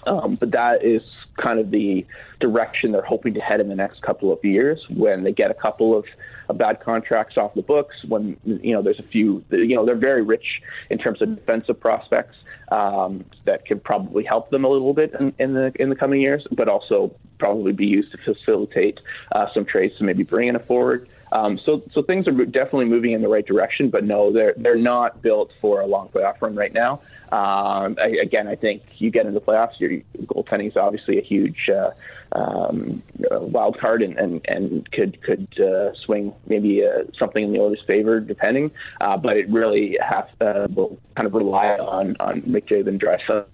Um, 0.07 0.35
but 0.35 0.51
that 0.51 0.85
is 0.85 1.03
kind 1.37 1.59
of 1.59 1.71
the 1.71 2.05
direction 2.41 2.93
they're 2.93 3.03
hoping 3.03 3.35
to 3.35 3.41
head 3.41 3.61
in 3.61 3.69
the 3.69 3.75
next 3.75 4.03
couple 4.03 4.33
of 4.33 4.45
years 4.45 4.85
when 4.91 5.23
they 5.23 5.33
get 5.33 5.51
a 5.51 5.55
couple 5.55 5.97
of, 5.97 6.05
of 6.49 6.59
bad 6.59 6.81
contracts 6.81 7.37
off 7.37 7.55
the 7.55 7.63
books. 7.63 7.95
When 8.07 8.37
you 8.45 8.75
know 8.75 8.83
there's 8.83 8.99
a 8.99 9.05
few, 9.05 9.45
you 9.51 9.77
know 9.77 9.87
they're 9.87 9.95
very 9.95 10.23
rich 10.23 10.61
in 10.91 10.99
terms 10.99 11.23
of 11.23 11.37
defensive 11.37 11.79
prospects 11.79 12.37
um, 12.71 13.25
that 13.45 13.67
could 13.67 13.83
probably 13.83 14.25
help 14.25 14.51
them 14.51 14.65
a 14.65 14.69
little 14.69 14.95
bit 14.95 15.13
in, 15.19 15.33
in, 15.39 15.55
the 15.55 15.73
in 15.77 15.89
the 15.89 15.97
coming 15.97 16.21
years, 16.21 16.47
but 16.51 16.69
also 16.69 17.15
probably 17.39 17.73
be 17.73 17.87
used 17.87 18.13
to 18.13 18.19
facilitate 18.19 19.01
uh, 19.33 19.47
some 19.55 19.65
trades 19.65 19.97
to 19.99 20.05
maybe 20.05 20.25
bring 20.25 20.49
in 20.49 20.57
a 20.57 20.61
forward. 20.61 21.09
Um, 21.33 21.59
so, 21.65 21.83
so 21.93 22.03
things 22.03 22.29
are 22.29 22.33
definitely 22.45 22.85
moving 22.85 23.13
in 23.13 23.23
the 23.23 23.29
right 23.29 23.45
direction, 23.45 23.89
but 23.89 24.05
no, 24.05 24.33
they're 24.33 24.55
they're 24.59 24.77
not 24.77 25.23
built 25.23 25.51
for 25.61 25.81
a 25.81 25.87
long 25.87 26.09
playoff 26.09 26.41
run 26.43 26.55
right 26.55 26.73
now. 26.73 27.01
Um, 27.33 27.97
I, 27.99 28.13
again, 28.23 28.47
I 28.47 28.55
think 28.55 28.83
you 28.99 29.11
get 29.11 29.25
into 29.25 29.41
the 29.41 29.45
playoffs, 29.45 29.81
your 29.81 30.03
goaltending 30.27 30.69
is 30.69 30.77
obviously 30.77 31.19
a 31.19 31.23
huge 31.23 31.71
uh, 31.71 31.93
um, 32.39 33.03
wild 33.31 33.81
card, 33.81 34.03
and 34.03 34.19
and, 34.19 34.45
and 34.47 34.93
could 34.93 35.23
could 35.23 35.49
uh, 35.59 35.95
swing 36.05 36.35
maybe 36.47 36.85
uh, 36.85 37.05
something 37.19 37.43
in 37.43 37.53
the 37.53 37.59
Oilers' 37.59 37.83
favor, 37.87 38.21
depending. 38.21 38.71
Uh, 39.01 39.17
but 39.17 39.39
it 39.39 39.49
really 39.49 39.99
has 40.07 40.27
uh, 40.43 40.69
will 40.75 40.99
kind 41.17 41.27
of 41.27 41.33
rely 41.33 41.69
on 41.69 42.15
on 42.21 42.43
McDavid 42.43 42.89
and 42.89 43.01
Draisaitl 43.01 43.47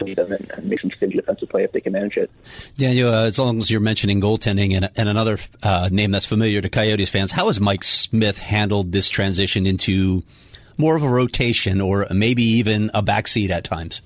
them 0.00 0.32
and, 0.32 0.50
and 0.50 0.66
make 0.66 0.80
some 0.80 0.90
stingy 0.96 1.16
defensive 1.16 1.48
play 1.48 1.64
if 1.64 1.72
they 1.72 1.80
can 1.80 1.92
manage 1.92 2.16
it. 2.16 2.30
Daniel, 2.76 3.12
uh, 3.12 3.24
as 3.24 3.38
long 3.38 3.58
as 3.58 3.70
you're 3.70 3.80
mentioning 3.80 4.20
goaltending 4.20 4.74
and, 4.74 4.90
and 4.96 5.08
another 5.08 5.38
uh, 5.62 5.88
name 5.90 6.10
that's 6.10 6.26
familiar 6.26 6.60
to 6.60 6.68
Coyotes 6.68 7.08
fans, 7.08 7.30
how 7.32 7.46
has 7.46 7.60
Mike 7.60 7.84
Smith 7.84 8.38
handled 8.38 8.92
this 8.92 9.08
transition 9.08 9.66
into 9.66 10.22
more 10.76 10.96
of 10.96 11.02
a 11.02 11.08
rotation 11.08 11.80
or 11.80 12.06
maybe 12.10 12.42
even 12.42 12.90
a 12.94 13.02
backseat 13.02 13.50
at 13.50 13.64
times? 13.64 14.02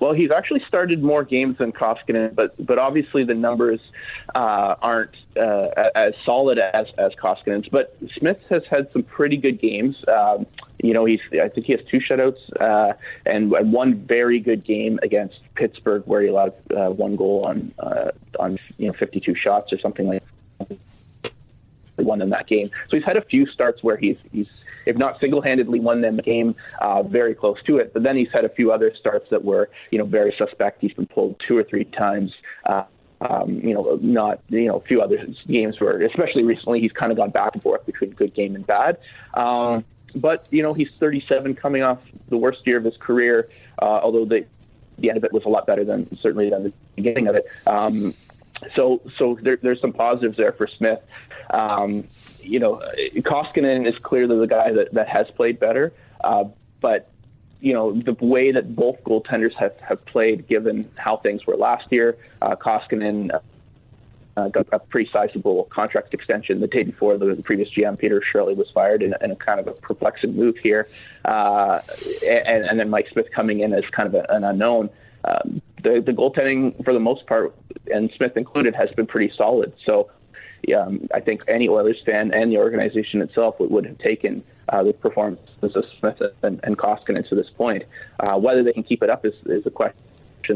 Well, 0.00 0.12
he's 0.12 0.30
actually 0.30 0.62
started 0.66 1.02
more 1.02 1.24
games 1.24 1.56
than 1.58 1.72
Koskinen, 1.72 2.34
but 2.34 2.54
but 2.64 2.78
obviously 2.78 3.24
the 3.24 3.34
numbers 3.34 3.80
uh, 4.34 4.74
aren't 4.82 5.16
uh, 5.36 5.68
as 5.94 6.12
solid 6.26 6.58
as 6.58 6.86
as 6.98 7.12
Koskinen's. 7.22 7.68
But 7.68 7.96
Smith 8.18 8.38
has 8.50 8.62
had 8.68 8.90
some 8.92 9.02
pretty 9.02 9.36
good 9.36 9.60
games. 9.60 9.96
Um, 10.06 10.46
you 10.84 10.92
know, 10.92 11.06
he's 11.06 11.20
I 11.32 11.48
think 11.48 11.66
he 11.66 11.72
has 11.72 11.80
two 11.90 11.98
shutouts 11.98 12.38
uh, 12.60 12.92
and 13.24 13.50
one 13.50 13.94
very 14.06 14.38
good 14.38 14.64
game 14.64 14.98
against 15.02 15.40
Pittsburgh 15.54 16.02
where 16.04 16.20
he 16.20 16.28
allowed 16.28 16.52
uh, 16.76 16.90
one 16.90 17.16
goal 17.16 17.44
on 17.46 17.72
uh, 17.78 18.10
on 18.38 18.58
you 18.76 18.88
know 18.88 18.92
52 18.92 19.34
shots 19.34 19.72
or 19.72 19.78
something 19.78 20.06
like. 20.06 20.22
That. 20.58 20.78
Won 21.96 22.20
in 22.20 22.30
that 22.30 22.48
game, 22.48 22.70
so 22.90 22.96
he's 22.96 23.04
had 23.04 23.16
a 23.16 23.22
few 23.22 23.46
starts 23.46 23.84
where 23.84 23.96
he's 23.96 24.16
he's 24.32 24.48
if 24.84 24.96
not 24.96 25.20
single-handedly 25.20 25.78
won 25.78 26.00
them 26.00 26.16
the 26.16 26.22
game, 26.22 26.56
uh, 26.80 27.04
very 27.04 27.36
close 27.36 27.62
to 27.66 27.78
it. 27.78 27.94
But 27.94 28.02
then 28.02 28.16
he's 28.16 28.32
had 28.32 28.44
a 28.44 28.48
few 28.48 28.72
other 28.72 28.92
starts 28.94 29.30
that 29.30 29.44
were, 29.44 29.70
you 29.92 29.98
know, 29.98 30.04
very 30.04 30.34
suspect. 30.36 30.80
He's 30.80 30.92
been 30.92 31.06
pulled 31.06 31.40
two 31.46 31.56
or 31.56 31.62
three 31.62 31.84
times. 31.84 32.32
Uh, 32.66 32.82
um, 33.20 33.60
you 33.60 33.72
know, 33.72 33.98
not 34.02 34.40
you 34.48 34.66
know, 34.66 34.76
a 34.76 34.80
few 34.80 35.00
other 35.00 35.24
games 35.46 35.80
where, 35.80 36.02
especially 36.02 36.42
recently, 36.42 36.80
he's 36.80 36.92
kind 36.92 37.12
of 37.12 37.16
gone 37.16 37.30
back 37.30 37.54
and 37.54 37.62
forth 37.62 37.86
between 37.86 38.10
good 38.10 38.34
game 38.34 38.54
and 38.54 38.66
bad. 38.66 38.98
Um, 39.34 39.84
but 40.14 40.46
you 40.50 40.62
know, 40.62 40.74
he's 40.74 40.90
37, 40.98 41.54
coming 41.54 41.82
off 41.82 41.98
the 42.28 42.36
worst 42.36 42.66
year 42.66 42.78
of 42.78 42.84
his 42.84 42.96
career. 42.96 43.48
Uh, 43.80 44.00
although 44.02 44.24
the 44.24 44.46
the 44.98 45.08
end 45.08 45.18
of 45.18 45.24
it 45.24 45.32
was 45.32 45.44
a 45.44 45.48
lot 45.48 45.66
better 45.66 45.84
than 45.84 46.16
certainly 46.20 46.50
than 46.50 46.64
the 46.64 46.72
beginning 46.94 47.26
of 47.26 47.34
it. 47.34 47.46
Um, 47.66 48.14
so 48.74 49.00
so 49.18 49.38
there, 49.42 49.56
there's 49.56 49.80
some 49.80 49.92
positives 49.92 50.36
there 50.36 50.52
for 50.52 50.66
Smith. 50.66 51.00
Um, 51.50 52.06
you 52.40 52.58
know, 52.58 52.82
Koskinen 53.16 53.88
is 53.88 53.98
clearly 54.02 54.38
the 54.38 54.46
guy 54.46 54.72
that, 54.72 54.92
that 54.92 55.08
has 55.08 55.26
played 55.36 55.58
better, 55.58 55.92
uh, 56.22 56.44
but 56.80 57.10
you 57.60 57.72
know 57.72 57.92
the 57.92 58.12
way 58.20 58.52
that 58.52 58.76
both 58.76 59.02
goaltenders 59.04 59.54
have, 59.54 59.78
have 59.80 60.04
played, 60.06 60.46
given 60.46 60.90
how 60.96 61.16
things 61.16 61.46
were 61.46 61.56
last 61.56 61.90
year, 61.90 62.16
uh, 62.42 62.54
Koskinen 62.54 63.30
uh, 64.36 64.48
got 64.48 64.66
a 64.72 64.78
pretty 64.78 65.08
sizable 65.12 65.64
contract 65.64 66.12
extension 66.14 66.60
the 66.60 66.66
day 66.66 66.82
before 66.82 67.16
the, 67.16 67.34
the 67.34 67.42
previous 67.42 67.68
GM 67.70 67.98
Peter 67.98 68.20
Chiarelli 68.20 68.56
was 68.56 68.68
fired 68.72 69.02
in, 69.02 69.14
in, 69.20 69.30
a 69.30 69.36
kind 69.36 69.60
of 69.60 69.66
a 69.66 69.72
perplexing 69.72 70.34
move 70.34 70.56
here, 70.62 70.88
uh, 71.24 71.80
and, 72.28 72.64
and, 72.64 72.80
then 72.80 72.90
Mike 72.90 73.06
Smith 73.12 73.26
coming 73.34 73.60
in 73.60 73.72
as 73.72 73.84
kind 73.92 74.08
of 74.08 74.14
a, 74.14 74.26
an 74.30 74.44
unknown. 74.44 74.90
Um, 75.24 75.62
the, 75.82 76.02
the 76.04 76.12
goaltending, 76.12 76.84
for 76.84 76.92
the 76.92 77.00
most 77.00 77.26
part, 77.26 77.54
and 77.92 78.10
Smith 78.16 78.36
included, 78.36 78.74
has 78.74 78.90
been 78.90 79.06
pretty 79.06 79.32
solid. 79.36 79.72
So 79.86 80.10
um, 80.76 81.08
I 81.14 81.20
think 81.20 81.44
any 81.48 81.68
Oilers 81.68 82.00
fan 82.04 82.32
and 82.32 82.50
the 82.50 82.58
organization 82.58 83.22
itself 83.22 83.60
would, 83.60 83.70
would 83.70 83.86
have 83.86 83.98
taken 83.98 84.42
uh, 84.68 84.82
the 84.82 84.92
performances 84.92 85.76
of 85.76 85.84
Smith 86.00 86.20
and, 86.42 86.60
and 86.62 86.76
Koskinen 86.78 87.28
to 87.28 87.34
this 87.34 87.50
point. 87.50 87.84
Uh, 88.20 88.38
whether 88.38 88.62
they 88.62 88.72
can 88.72 88.82
keep 88.82 89.02
it 89.02 89.10
up 89.10 89.24
is, 89.24 89.34
is 89.46 89.64
a 89.66 89.70
question 89.70 89.98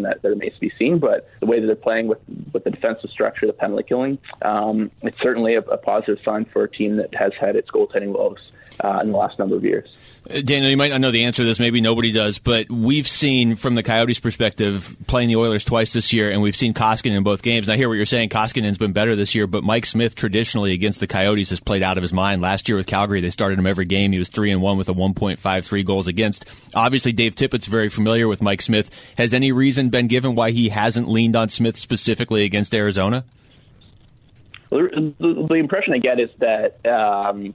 that, 0.02 0.22
that 0.22 0.28
remains 0.28 0.54
to 0.54 0.60
be 0.60 0.72
seen. 0.78 0.98
But 0.98 1.28
the 1.40 1.46
way 1.46 1.60
that 1.60 1.66
they're 1.66 1.76
playing 1.76 2.08
with, 2.08 2.18
with 2.52 2.64
the 2.64 2.70
defensive 2.70 3.10
structure, 3.10 3.46
the 3.46 3.52
penalty 3.52 3.84
killing, 3.84 4.18
um, 4.42 4.90
it's 5.02 5.20
certainly 5.20 5.54
a, 5.54 5.60
a, 5.60 5.76
positive 5.76 6.18
sign 6.24 6.44
for 6.44 6.64
a 6.64 6.70
team 6.70 6.96
that 6.96 7.14
has 7.14 7.32
had 7.40 7.56
its 7.56 7.70
goaltending 7.70 8.12
woes 8.12 8.38
uh, 8.80 9.00
in 9.02 9.12
the 9.12 9.16
last 9.16 9.38
number 9.38 9.56
of 9.56 9.64
years. 9.64 9.88
Uh, 10.28 10.40
Daniel, 10.40 10.70
you 10.70 10.76
might 10.76 10.90
not 10.90 11.00
know 11.00 11.10
the 11.10 11.24
answer 11.24 11.42
to 11.42 11.46
this. 11.46 11.58
Maybe 11.58 11.80
nobody 11.80 12.12
does, 12.12 12.38
but 12.38 12.70
we've 12.70 13.08
seen 13.08 13.56
from 13.56 13.74
the 13.74 13.82
Coyotes' 13.82 14.20
perspective 14.20 14.96
playing 15.06 15.28
the 15.28 15.36
Oilers 15.36 15.64
twice 15.64 15.92
this 15.92 16.12
year, 16.12 16.30
and 16.30 16.42
we've 16.42 16.56
seen 16.56 16.74
Koskinen 16.74 17.16
in 17.16 17.22
both 17.22 17.42
games. 17.42 17.68
And 17.68 17.74
I 17.74 17.76
hear 17.76 17.88
what 17.88 17.94
you're 17.94 18.06
saying. 18.06 18.28
Koskinen's 18.28 18.78
been 18.78 18.92
better 18.92 19.16
this 19.16 19.34
year, 19.34 19.46
but 19.46 19.64
Mike 19.64 19.86
Smith 19.86 20.14
traditionally 20.14 20.72
against 20.72 21.00
the 21.00 21.06
Coyotes 21.06 21.50
has 21.50 21.60
played 21.60 21.82
out 21.82 21.96
of 21.96 22.02
his 22.02 22.12
mind. 22.12 22.42
Last 22.42 22.68
year 22.68 22.76
with 22.76 22.86
Calgary, 22.86 23.20
they 23.20 23.30
started 23.30 23.58
him 23.58 23.66
every 23.66 23.86
game. 23.86 24.12
He 24.12 24.18
was 24.18 24.28
three 24.28 24.50
and 24.50 24.60
one 24.60 24.76
with 24.76 24.88
a 24.88 24.94
1.53 24.94 25.84
goals 25.84 26.08
against. 26.08 26.44
Obviously, 26.74 27.12
Dave 27.12 27.34
Tippett's 27.34 27.66
very 27.66 27.88
familiar 27.88 28.28
with 28.28 28.42
Mike 28.42 28.62
Smith. 28.62 28.90
Has 29.16 29.32
any 29.32 29.52
reason 29.52 29.88
been 29.88 30.08
given 30.08 30.34
why 30.34 30.50
he 30.50 30.68
hasn't 30.68 31.08
leaned 31.08 31.36
on 31.36 31.48
Smith 31.48 31.78
specifically 31.78 32.44
against 32.44 32.74
Arizona? 32.74 33.24
The, 34.70 35.14
the, 35.18 35.46
the 35.48 35.54
impression 35.54 35.94
I 35.94 35.98
get 35.98 36.20
is 36.20 36.30
that. 36.40 36.84
Um, 36.86 37.54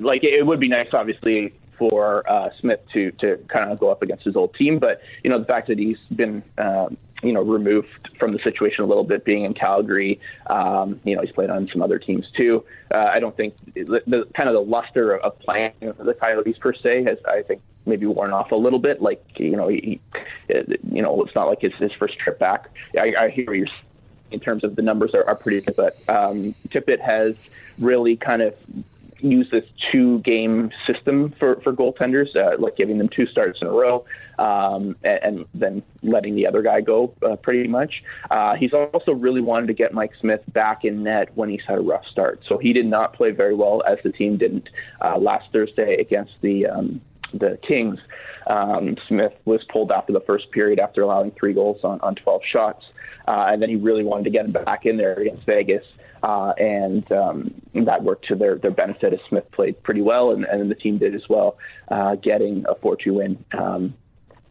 like 0.00 0.24
it 0.24 0.46
would 0.46 0.60
be 0.60 0.68
nice, 0.68 0.88
obviously, 0.92 1.54
for 1.78 2.28
uh, 2.30 2.50
Smith 2.60 2.80
to 2.92 3.10
to 3.12 3.36
kind 3.48 3.70
of 3.70 3.78
go 3.78 3.90
up 3.90 4.02
against 4.02 4.24
his 4.24 4.36
old 4.36 4.54
team. 4.54 4.78
But 4.78 5.00
you 5.22 5.30
know, 5.30 5.38
the 5.38 5.44
fact 5.44 5.68
that 5.68 5.78
he's 5.78 5.98
been 6.14 6.42
um, 6.58 6.96
you 7.22 7.32
know 7.32 7.42
removed 7.42 8.10
from 8.18 8.32
the 8.32 8.38
situation 8.40 8.84
a 8.84 8.86
little 8.86 9.04
bit, 9.04 9.24
being 9.24 9.44
in 9.44 9.54
Calgary, 9.54 10.20
um, 10.48 11.00
you 11.04 11.14
know, 11.14 11.22
he's 11.22 11.32
played 11.32 11.50
on 11.50 11.68
some 11.72 11.82
other 11.82 11.98
teams 11.98 12.26
too. 12.36 12.64
Uh, 12.92 12.98
I 13.12 13.20
don't 13.20 13.36
think 13.36 13.54
the, 13.74 14.02
the 14.06 14.28
kind 14.36 14.48
of 14.48 14.54
the 14.54 14.62
luster 14.62 15.16
of 15.16 15.38
playing 15.40 15.72
the 15.80 16.14
Coyotes 16.14 16.58
per 16.58 16.74
se 16.74 17.04
has, 17.04 17.18
I 17.26 17.42
think, 17.42 17.62
maybe 17.86 18.06
worn 18.06 18.32
off 18.32 18.52
a 18.52 18.56
little 18.56 18.78
bit. 18.78 19.00
Like 19.00 19.24
you 19.36 19.56
know, 19.56 19.68
he, 19.68 20.00
you 20.48 21.02
know, 21.02 21.22
it's 21.22 21.34
not 21.34 21.46
like 21.46 21.60
his 21.60 21.72
his 21.74 21.92
first 21.92 22.18
trip 22.18 22.38
back. 22.38 22.68
I, 22.98 23.14
I 23.18 23.30
hear 23.30 23.54
you're 23.54 23.68
in 24.30 24.40
terms 24.40 24.62
of 24.62 24.76
the 24.76 24.82
numbers 24.82 25.14
are, 25.14 25.24
are 25.26 25.34
pretty 25.34 25.60
good, 25.60 25.74
but 25.76 25.96
um, 26.08 26.54
Tippett 26.68 27.00
has 27.00 27.34
really 27.78 28.16
kind 28.16 28.42
of 28.42 28.54
use 29.20 29.48
this 29.50 29.64
two 29.90 30.20
game 30.20 30.70
system 30.86 31.34
for, 31.38 31.60
for 31.62 31.72
goaltenders, 31.72 32.34
uh, 32.36 32.56
like 32.58 32.76
giving 32.76 32.98
them 32.98 33.08
two 33.08 33.26
starts 33.26 33.60
in 33.60 33.66
a 33.66 33.72
row 33.72 34.04
um, 34.38 34.96
and, 35.02 35.18
and, 35.22 35.44
then 35.54 35.82
letting 36.02 36.36
the 36.36 36.46
other 36.46 36.62
guy 36.62 36.80
go 36.80 37.12
uh, 37.28 37.36
pretty 37.36 37.68
much. 37.68 38.02
Uh, 38.30 38.54
he's 38.54 38.72
also 38.72 39.12
really 39.12 39.40
wanted 39.40 39.66
to 39.66 39.72
get 39.72 39.92
Mike 39.92 40.12
Smith 40.20 40.40
back 40.52 40.84
in 40.84 41.02
net 41.02 41.30
when 41.34 41.48
he's 41.48 41.62
had 41.66 41.78
a 41.78 41.80
rough 41.80 42.06
start. 42.06 42.40
So 42.48 42.58
he 42.58 42.72
did 42.72 42.86
not 42.86 43.14
play 43.14 43.32
very 43.32 43.54
well, 43.54 43.82
as 43.86 43.98
the 44.04 44.12
team 44.12 44.36
didn't 44.36 44.68
uh, 45.00 45.18
last 45.18 45.50
Thursday 45.52 45.96
against 45.96 46.32
the, 46.40 46.66
um, 46.66 47.00
the 47.32 47.58
Kings. 47.66 47.98
Um, 48.46 48.96
Smith 49.08 49.32
was 49.44 49.62
pulled 49.64 49.90
after 49.90 50.12
the 50.12 50.20
first 50.20 50.50
period 50.52 50.78
after 50.78 51.02
allowing 51.02 51.32
three 51.32 51.52
goals 51.52 51.82
on, 51.82 52.00
on 52.00 52.14
12 52.14 52.42
shots. 52.50 52.84
Uh, 53.26 53.46
and 53.50 53.60
then 53.60 53.68
he 53.68 53.76
really 53.76 54.04
wanted 54.04 54.24
to 54.24 54.30
get 54.30 54.46
him 54.46 54.52
back 54.52 54.86
in 54.86 54.96
there 54.96 55.14
against 55.14 55.44
Vegas 55.44 55.84
uh, 56.22 56.52
and 56.58 57.10
um, 57.12 57.54
that 57.74 58.02
worked 58.02 58.26
to 58.28 58.34
their, 58.34 58.56
their 58.56 58.70
benefit 58.70 59.12
as 59.12 59.20
Smith 59.28 59.50
played 59.52 59.82
pretty 59.82 60.02
well, 60.02 60.32
and, 60.32 60.44
and 60.44 60.70
the 60.70 60.74
team 60.74 60.98
did 60.98 61.14
as 61.14 61.28
well, 61.28 61.58
uh, 61.88 62.14
getting 62.16 62.64
a 62.68 62.74
4 62.74 62.96
2 62.96 63.14
win 63.14 63.44
um, 63.56 63.94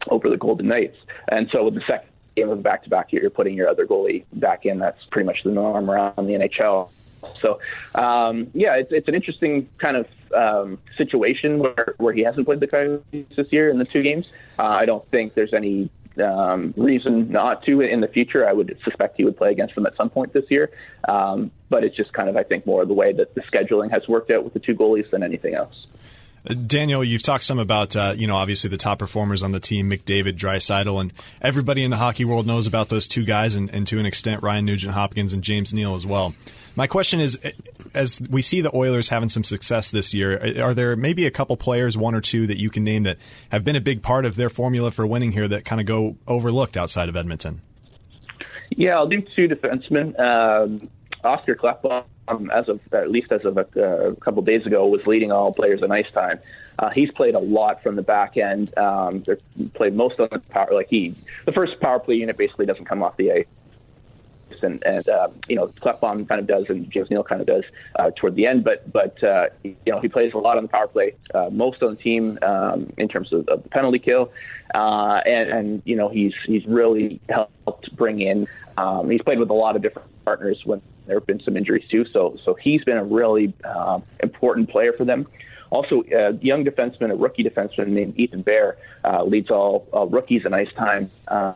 over 0.09 0.29
the 0.29 0.37
Golden 0.37 0.67
Knights. 0.67 0.97
And 1.27 1.49
so 1.51 1.63
with 1.63 1.75
the 1.75 1.81
second 1.87 2.09
game 2.35 2.49
of 2.49 2.63
back 2.63 2.83
to 2.83 2.89
back, 2.89 3.11
you're 3.11 3.29
putting 3.29 3.55
your 3.55 3.67
other 3.67 3.85
goalie 3.85 4.23
back 4.33 4.65
in. 4.65 4.79
That's 4.79 5.03
pretty 5.11 5.25
much 5.25 5.43
the 5.43 5.51
norm 5.51 5.89
around 5.89 6.15
the 6.17 6.33
NHL. 6.33 6.89
So, 7.41 7.59
um, 7.95 8.49
yeah, 8.53 8.75
it's, 8.75 8.91
it's 8.91 9.07
an 9.07 9.15
interesting 9.15 9.67
kind 9.79 9.97
of 9.97 10.07
um, 10.33 10.79
situation 10.97 11.59
where, 11.59 11.95
where 11.97 12.13
he 12.13 12.23
hasn't 12.23 12.45
played 12.45 12.59
the 12.59 12.67
Coyotes 12.67 13.25
this 13.35 13.47
year 13.51 13.69
in 13.69 13.79
the 13.79 13.85
two 13.85 14.03
games. 14.03 14.27
Uh, 14.57 14.63
I 14.63 14.85
don't 14.85 15.09
think 15.09 15.33
there's 15.33 15.53
any 15.53 15.89
um, 16.21 16.73
reason 16.77 17.31
not 17.31 17.63
to 17.63 17.81
in 17.81 18.01
the 18.01 18.07
future. 18.07 18.47
I 18.47 18.53
would 18.53 18.77
suspect 18.83 19.17
he 19.17 19.23
would 19.23 19.37
play 19.37 19.51
against 19.51 19.75
them 19.75 19.85
at 19.85 19.95
some 19.95 20.09
point 20.09 20.33
this 20.33 20.45
year. 20.49 20.71
Um, 21.07 21.51
but 21.69 21.83
it's 21.83 21.95
just 21.95 22.13
kind 22.13 22.29
of, 22.29 22.37
I 22.37 22.43
think, 22.43 22.65
more 22.65 22.85
the 22.85 22.93
way 22.93 23.13
that 23.13 23.35
the 23.35 23.41
scheduling 23.41 23.91
has 23.91 24.07
worked 24.07 24.31
out 24.31 24.43
with 24.43 24.53
the 24.53 24.59
two 24.59 24.75
goalies 24.75 25.09
than 25.11 25.23
anything 25.23 25.53
else. 25.53 25.87
Daniel, 26.65 27.03
you've 27.03 27.23
talked 27.23 27.43
some 27.43 27.59
about, 27.59 27.95
uh, 27.95 28.13
you 28.15 28.25
know, 28.25 28.37
obviously 28.37 28.69
the 28.69 28.77
top 28.77 28.99
performers 28.99 29.43
on 29.43 29.51
the 29.51 29.59
team, 29.59 29.89
McDavid, 29.89 30.37
Draisaitl, 30.37 31.01
and 31.01 31.11
everybody 31.41 31.83
in 31.83 31.91
the 31.91 31.97
hockey 31.97 32.23
world 32.23 32.47
knows 32.47 32.67
about 32.67 32.87
those 32.87 33.07
two 33.07 33.25
guys, 33.25 33.55
and, 33.55 33.69
and 33.73 33.85
to 33.87 33.99
an 33.99 34.05
extent, 34.05 34.43
Ryan 34.43 34.65
Nugent 34.65 34.93
Hopkins 34.93 35.33
and 35.33 35.43
James 35.43 35.73
Neal 35.73 35.95
as 35.95 36.05
well. 36.05 36.33
My 36.77 36.85
question 36.85 37.19
is, 37.19 37.39
as 37.95 38.21
we 38.21 38.43
see 38.43 38.61
the 38.61 38.73
Oilers 38.73 39.09
having 39.09 39.29
some 39.29 39.43
success 39.43 39.89
this 39.89 40.13
year, 40.13 40.61
are 40.63 40.75
there 40.75 40.95
maybe 40.95 41.25
a 41.25 41.31
couple 41.31 41.57
players, 41.57 41.97
one 41.97 42.13
or 42.13 42.21
two, 42.21 42.45
that 42.45 42.57
you 42.57 42.69
can 42.69 42.83
name 42.83 43.01
that 43.03 43.17
have 43.49 43.63
been 43.63 43.75
a 43.75 43.81
big 43.81 44.03
part 44.03 44.25
of 44.25 44.35
their 44.35 44.47
formula 44.47 44.91
for 44.91 45.07
winning 45.07 45.31
here 45.31 45.47
that 45.47 45.65
kind 45.65 45.81
of 45.81 45.87
go 45.87 46.17
overlooked 46.27 46.77
outside 46.77 47.09
of 47.09 47.15
Edmonton? 47.15 47.61
Yeah, 48.69 48.95
I'll 48.95 49.07
do 49.07 49.23
two 49.35 49.47
defensemen. 49.47 50.19
Um, 50.19 50.87
Oscar 51.23 51.55
Klefbom 51.55 52.05
um, 52.27 52.51
as 52.51 52.67
of 52.69 52.79
at 52.91 53.09
least 53.09 53.31
as 53.31 53.43
of 53.45 53.57
a, 53.57 53.61
uh, 53.61 54.13
couple 54.15 54.41
days 54.41 54.65
ago, 54.65 54.85
was 54.87 55.01
leading 55.05 55.31
all 55.31 55.53
players 55.53 55.81
in 55.81 55.91
ice 55.91 56.11
time. 56.13 56.39
Uh, 56.77 56.89
he's 56.89 57.09
played 57.11 57.35
a 57.35 57.39
lot 57.39 57.81
from 57.81 57.95
the 57.95 58.01
back 58.01 58.37
end. 58.37 58.77
Um, 58.77 59.23
they're 59.25 59.39
played 59.73 59.95
most 59.95 60.19
of 60.19 60.29
the 60.29 60.39
power. 60.39 60.73
Like 60.73 60.89
he, 60.89 61.15
the 61.45 61.51
first 61.51 61.79
power 61.79 61.99
play 61.99 62.15
unit 62.15 62.37
basically 62.37 62.65
doesn't 62.65 62.85
come 62.85 63.01
off 63.01 63.17
the 63.17 63.31
ice. 63.31 63.45
And, 64.61 64.83
and 64.83 65.07
uh, 65.07 65.29
you 65.47 65.55
know, 65.55 65.67
Klefbom 65.67 66.27
kind 66.27 66.39
of 66.39 66.47
does, 66.47 66.65
and 66.69 66.89
James 66.91 67.09
Neal 67.09 67.23
kind 67.23 67.41
of 67.41 67.47
does 67.47 67.63
uh, 67.97 68.11
toward 68.15 68.35
the 68.35 68.45
end. 68.45 68.63
But 68.63 68.91
but 68.91 69.21
uh, 69.23 69.47
you 69.63 69.75
know, 69.87 69.99
he 69.99 70.07
plays 70.07 70.33
a 70.33 70.37
lot 70.37 70.57
on 70.57 70.63
the 70.63 70.69
power 70.69 70.87
play, 70.87 71.13
uh, 71.33 71.49
most 71.51 71.81
on 71.83 71.95
the 71.95 72.01
team 72.01 72.39
um, 72.41 72.91
in 72.97 73.07
terms 73.07 73.31
of, 73.33 73.47
of 73.47 73.63
the 73.63 73.69
penalty 73.69 73.99
kill, 73.99 74.31
uh, 74.75 75.21
and, 75.25 75.49
and 75.49 75.81
you 75.85 75.95
know, 75.95 76.09
he's 76.09 76.33
he's 76.45 76.65
really 76.65 77.19
helped 77.29 77.95
bring 77.95 78.21
in. 78.21 78.47
Um, 78.77 79.09
he's 79.09 79.21
played 79.21 79.39
with 79.39 79.49
a 79.49 79.53
lot 79.53 79.75
of 79.75 79.81
different 79.81 80.07
partners 80.25 80.61
when 80.65 80.81
there 81.05 81.17
have 81.17 81.27
been 81.27 81.41
some 81.41 81.57
injuries 81.57 81.85
too. 81.89 82.05
So 82.11 82.37
so 82.43 82.53
he's 82.55 82.83
been 82.83 82.97
a 82.97 83.05
really 83.05 83.53
um, 83.63 84.03
important 84.21 84.69
player 84.69 84.93
for 84.93 85.05
them. 85.05 85.27
Also, 85.69 86.03
a 86.13 86.33
young 86.35 86.63
defenseman, 86.63 87.11
a 87.11 87.15
rookie 87.15 87.43
defenseman 87.43 87.87
named 87.87 88.17
Ethan 88.17 88.41
Bear, 88.41 88.77
uh, 89.03 89.23
leads 89.23 89.51
all, 89.51 89.85
all 89.91 90.07
rookies 90.07 90.45
in 90.45 90.53
ice 90.53 90.71
time. 90.77 91.11
Uh, 91.27 91.53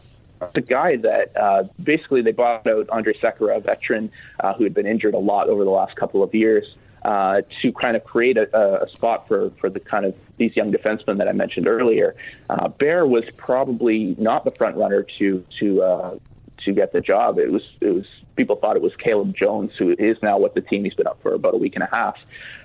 the 0.53 0.61
guy 0.61 0.97
that 0.97 1.35
uh, 1.37 1.63
basically 1.81 2.21
they 2.21 2.31
bought 2.31 2.65
out 2.67 2.89
Andre 2.89 3.13
Sekera, 3.13 3.57
a 3.57 3.59
veteran 3.59 4.11
uh, 4.39 4.53
who 4.53 4.63
had 4.63 4.73
been 4.73 4.87
injured 4.87 5.13
a 5.13 5.19
lot 5.19 5.49
over 5.49 5.63
the 5.63 5.69
last 5.69 5.95
couple 5.95 6.23
of 6.23 6.33
years, 6.33 6.65
uh, 7.03 7.41
to 7.61 7.71
kind 7.73 7.95
of 7.95 8.03
create 8.03 8.37
a, 8.37 8.83
a 8.83 8.89
spot 8.89 9.27
for, 9.27 9.51
for 9.59 9.69
the 9.69 9.79
kind 9.79 10.05
of 10.05 10.13
these 10.37 10.55
young 10.55 10.71
defensemen 10.71 11.17
that 11.17 11.27
I 11.27 11.31
mentioned 11.31 11.67
earlier. 11.67 12.15
Uh, 12.49 12.67
Bear 12.67 13.05
was 13.05 13.23
probably 13.37 14.15
not 14.19 14.45
the 14.45 14.51
front 14.51 14.77
runner 14.77 15.05
to 15.19 15.43
to 15.59 16.19
to 16.65 16.73
get 16.73 16.93
the 16.93 17.01
job. 17.01 17.37
It 17.37 17.51
was 17.51 17.63
it 17.79 17.89
was 17.89 18.05
people 18.35 18.55
thought 18.55 18.75
it 18.75 18.81
was 18.81 18.93
Caleb 18.97 19.35
Jones, 19.35 19.71
who 19.77 19.95
is 19.97 20.17
now 20.21 20.39
with 20.39 20.53
the 20.53 20.61
team. 20.61 20.83
He's 20.83 20.93
been 20.93 21.07
up 21.07 21.19
for 21.21 21.33
about 21.33 21.53
a 21.53 21.57
week 21.57 21.75
and 21.75 21.83
a 21.83 21.89
half. 21.91 22.15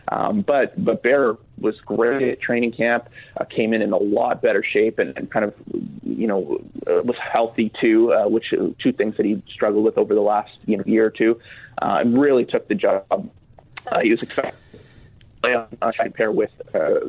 Um, 0.09 0.43
but 0.43 0.83
but 0.83 1.03
Bear 1.03 1.37
was 1.59 1.81
great 1.81 2.23
at 2.23 2.41
training 2.41 2.73
camp. 2.73 3.09
Uh, 3.37 3.45
came 3.45 3.73
in 3.73 3.83
in 3.83 3.93
a 3.93 3.97
lot 3.97 4.41
better 4.41 4.63
shape 4.63 4.99
and, 4.99 5.17
and 5.17 5.31
kind 5.31 5.45
of 5.45 5.55
you 6.03 6.27
know 6.27 6.61
uh, 6.87 7.03
was 7.03 7.17
healthy 7.19 7.73
too, 7.81 8.13
uh, 8.13 8.29
which 8.29 8.53
uh, 8.53 8.69
two 8.83 8.93
things 8.93 9.17
that 9.17 9.27
he 9.27 9.43
struggled 9.53 9.85
with 9.85 9.99
over 9.99 10.15
the 10.15 10.21
last 10.21 10.53
you 10.67 10.77
know 10.77 10.85
year 10.87 11.07
or 11.07 11.11
two, 11.11 11.41
uh, 11.83 11.99
and 12.01 12.21
really 12.21 12.45
took 12.45 12.69
the 12.69 12.75
job. 12.75 13.05
Uh, 13.87 14.01
he 14.01 14.11
was 14.11 14.23
expected 14.23 14.55
to 14.73 14.79
play 15.41 15.55
on 15.55 15.69
a 15.83 16.11
pair 16.11 16.31
with. 16.31 16.51
Uh, 16.75 17.01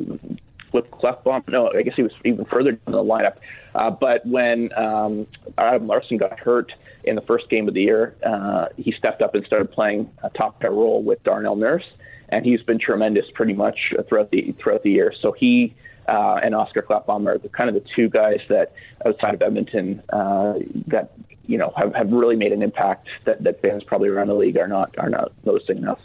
with 0.74 0.90
Klefbom. 0.92 1.48
No, 1.48 1.72
I 1.72 1.82
guess 1.82 1.96
he 1.96 2.04
was 2.04 2.12
even 2.26 2.46
further 2.46 2.74
down 2.74 2.92
the 2.94 3.04
lineup. 3.04 3.38
Uh, 3.76 3.90
but 3.90 4.26
when 4.26 4.72
um, 4.78 5.28
Adam 5.58 5.88
Larsson 5.88 6.18
got 6.18 6.40
hurt 6.40 6.72
in 7.04 7.16
the 7.16 7.22
first 7.22 7.50
game 7.50 7.68
of 7.68 7.74
the 7.74 7.82
year, 7.82 8.16
uh, 8.26 8.68
he 8.78 8.92
stepped 8.92 9.22
up 9.22 9.36
and 9.36 9.46
started 9.46 9.72
playing 9.72 10.10
a 10.24 10.30
top 10.32 10.60
pair 10.60 10.72
role 10.72 11.04
with 11.04 11.24
Darnell 11.24 11.56
Nurse 11.56 11.86
and 12.30 12.46
he's 12.46 12.62
been 12.62 12.80
tremendous 12.80 13.26
pretty 13.34 13.54
much 13.54 13.94
throughout 14.08 14.32
the 14.32 14.54
throughout 14.62 14.84
the 14.84 14.92
year. 14.92 15.14
So 15.22 15.32
he 15.32 15.74
uh, 16.08 16.40
and 16.44 16.56
Oscar 16.56 16.82
Klefbom 16.82 17.28
are 17.28 17.38
the, 17.38 17.50
kind 17.50 17.70
of 17.70 17.76
the 17.76 17.90
two 17.96 18.10
guys 18.10 18.40
that 18.50 18.74
outside 19.06 19.34
of 19.34 19.42
Edmonton 19.42 20.02
uh, 20.10 20.54
that 20.88 21.12
you 21.46 21.58
know 21.58 21.74
have, 21.76 21.94
have 21.96 22.12
really 22.12 22.36
made 22.36 22.52
an 22.52 22.62
impact 22.62 23.08
that, 23.26 23.44
that 23.44 23.62
fans 23.62 23.84
probably 23.84 24.10
around 24.10 24.28
the 24.28 24.34
league 24.34 24.58
are 24.58 24.68
not 24.68 24.98
are 24.98 25.10
not 25.10 25.32
noticing 25.46 25.78
enough. 25.78 26.00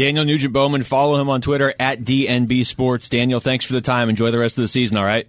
Daniel 0.00 0.24
Nugent 0.24 0.54
Bowman, 0.54 0.82
follow 0.82 1.20
him 1.20 1.28
on 1.28 1.42
Twitter 1.42 1.74
at 1.78 2.00
DNB 2.00 2.64
Sports. 2.64 3.10
Daniel, 3.10 3.38
thanks 3.38 3.66
for 3.66 3.74
the 3.74 3.82
time. 3.82 4.08
Enjoy 4.08 4.30
the 4.30 4.38
rest 4.38 4.56
of 4.56 4.62
the 4.62 4.68
season. 4.68 4.96
All 4.96 5.04
right. 5.04 5.26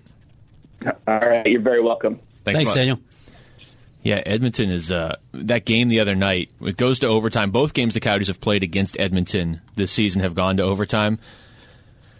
All 1.05 1.19
right, 1.19 1.45
you're 1.45 1.60
very 1.60 1.81
welcome. 1.81 2.21
Thanks, 2.45 2.60
thanks 2.60 2.71
Daniel. 2.71 2.97
Yeah, 4.01 4.23
Edmonton 4.25 4.69
is 4.69 4.89
uh, 4.89 5.17
that 5.34 5.65
game 5.65 5.89
the 5.89 5.99
other 5.99 6.15
night. 6.15 6.51
It 6.62 6.77
goes 6.77 6.99
to 6.99 7.07
overtime. 7.07 7.51
Both 7.51 7.73
games 7.73 7.95
the 7.95 7.99
Coyotes 7.99 8.29
have 8.29 8.39
played 8.39 8.63
against 8.63 8.97
Edmonton 8.97 9.60
this 9.75 9.91
season 9.91 10.21
have 10.21 10.36
gone 10.36 10.55
to 10.55 10.63
overtime. 10.63 11.19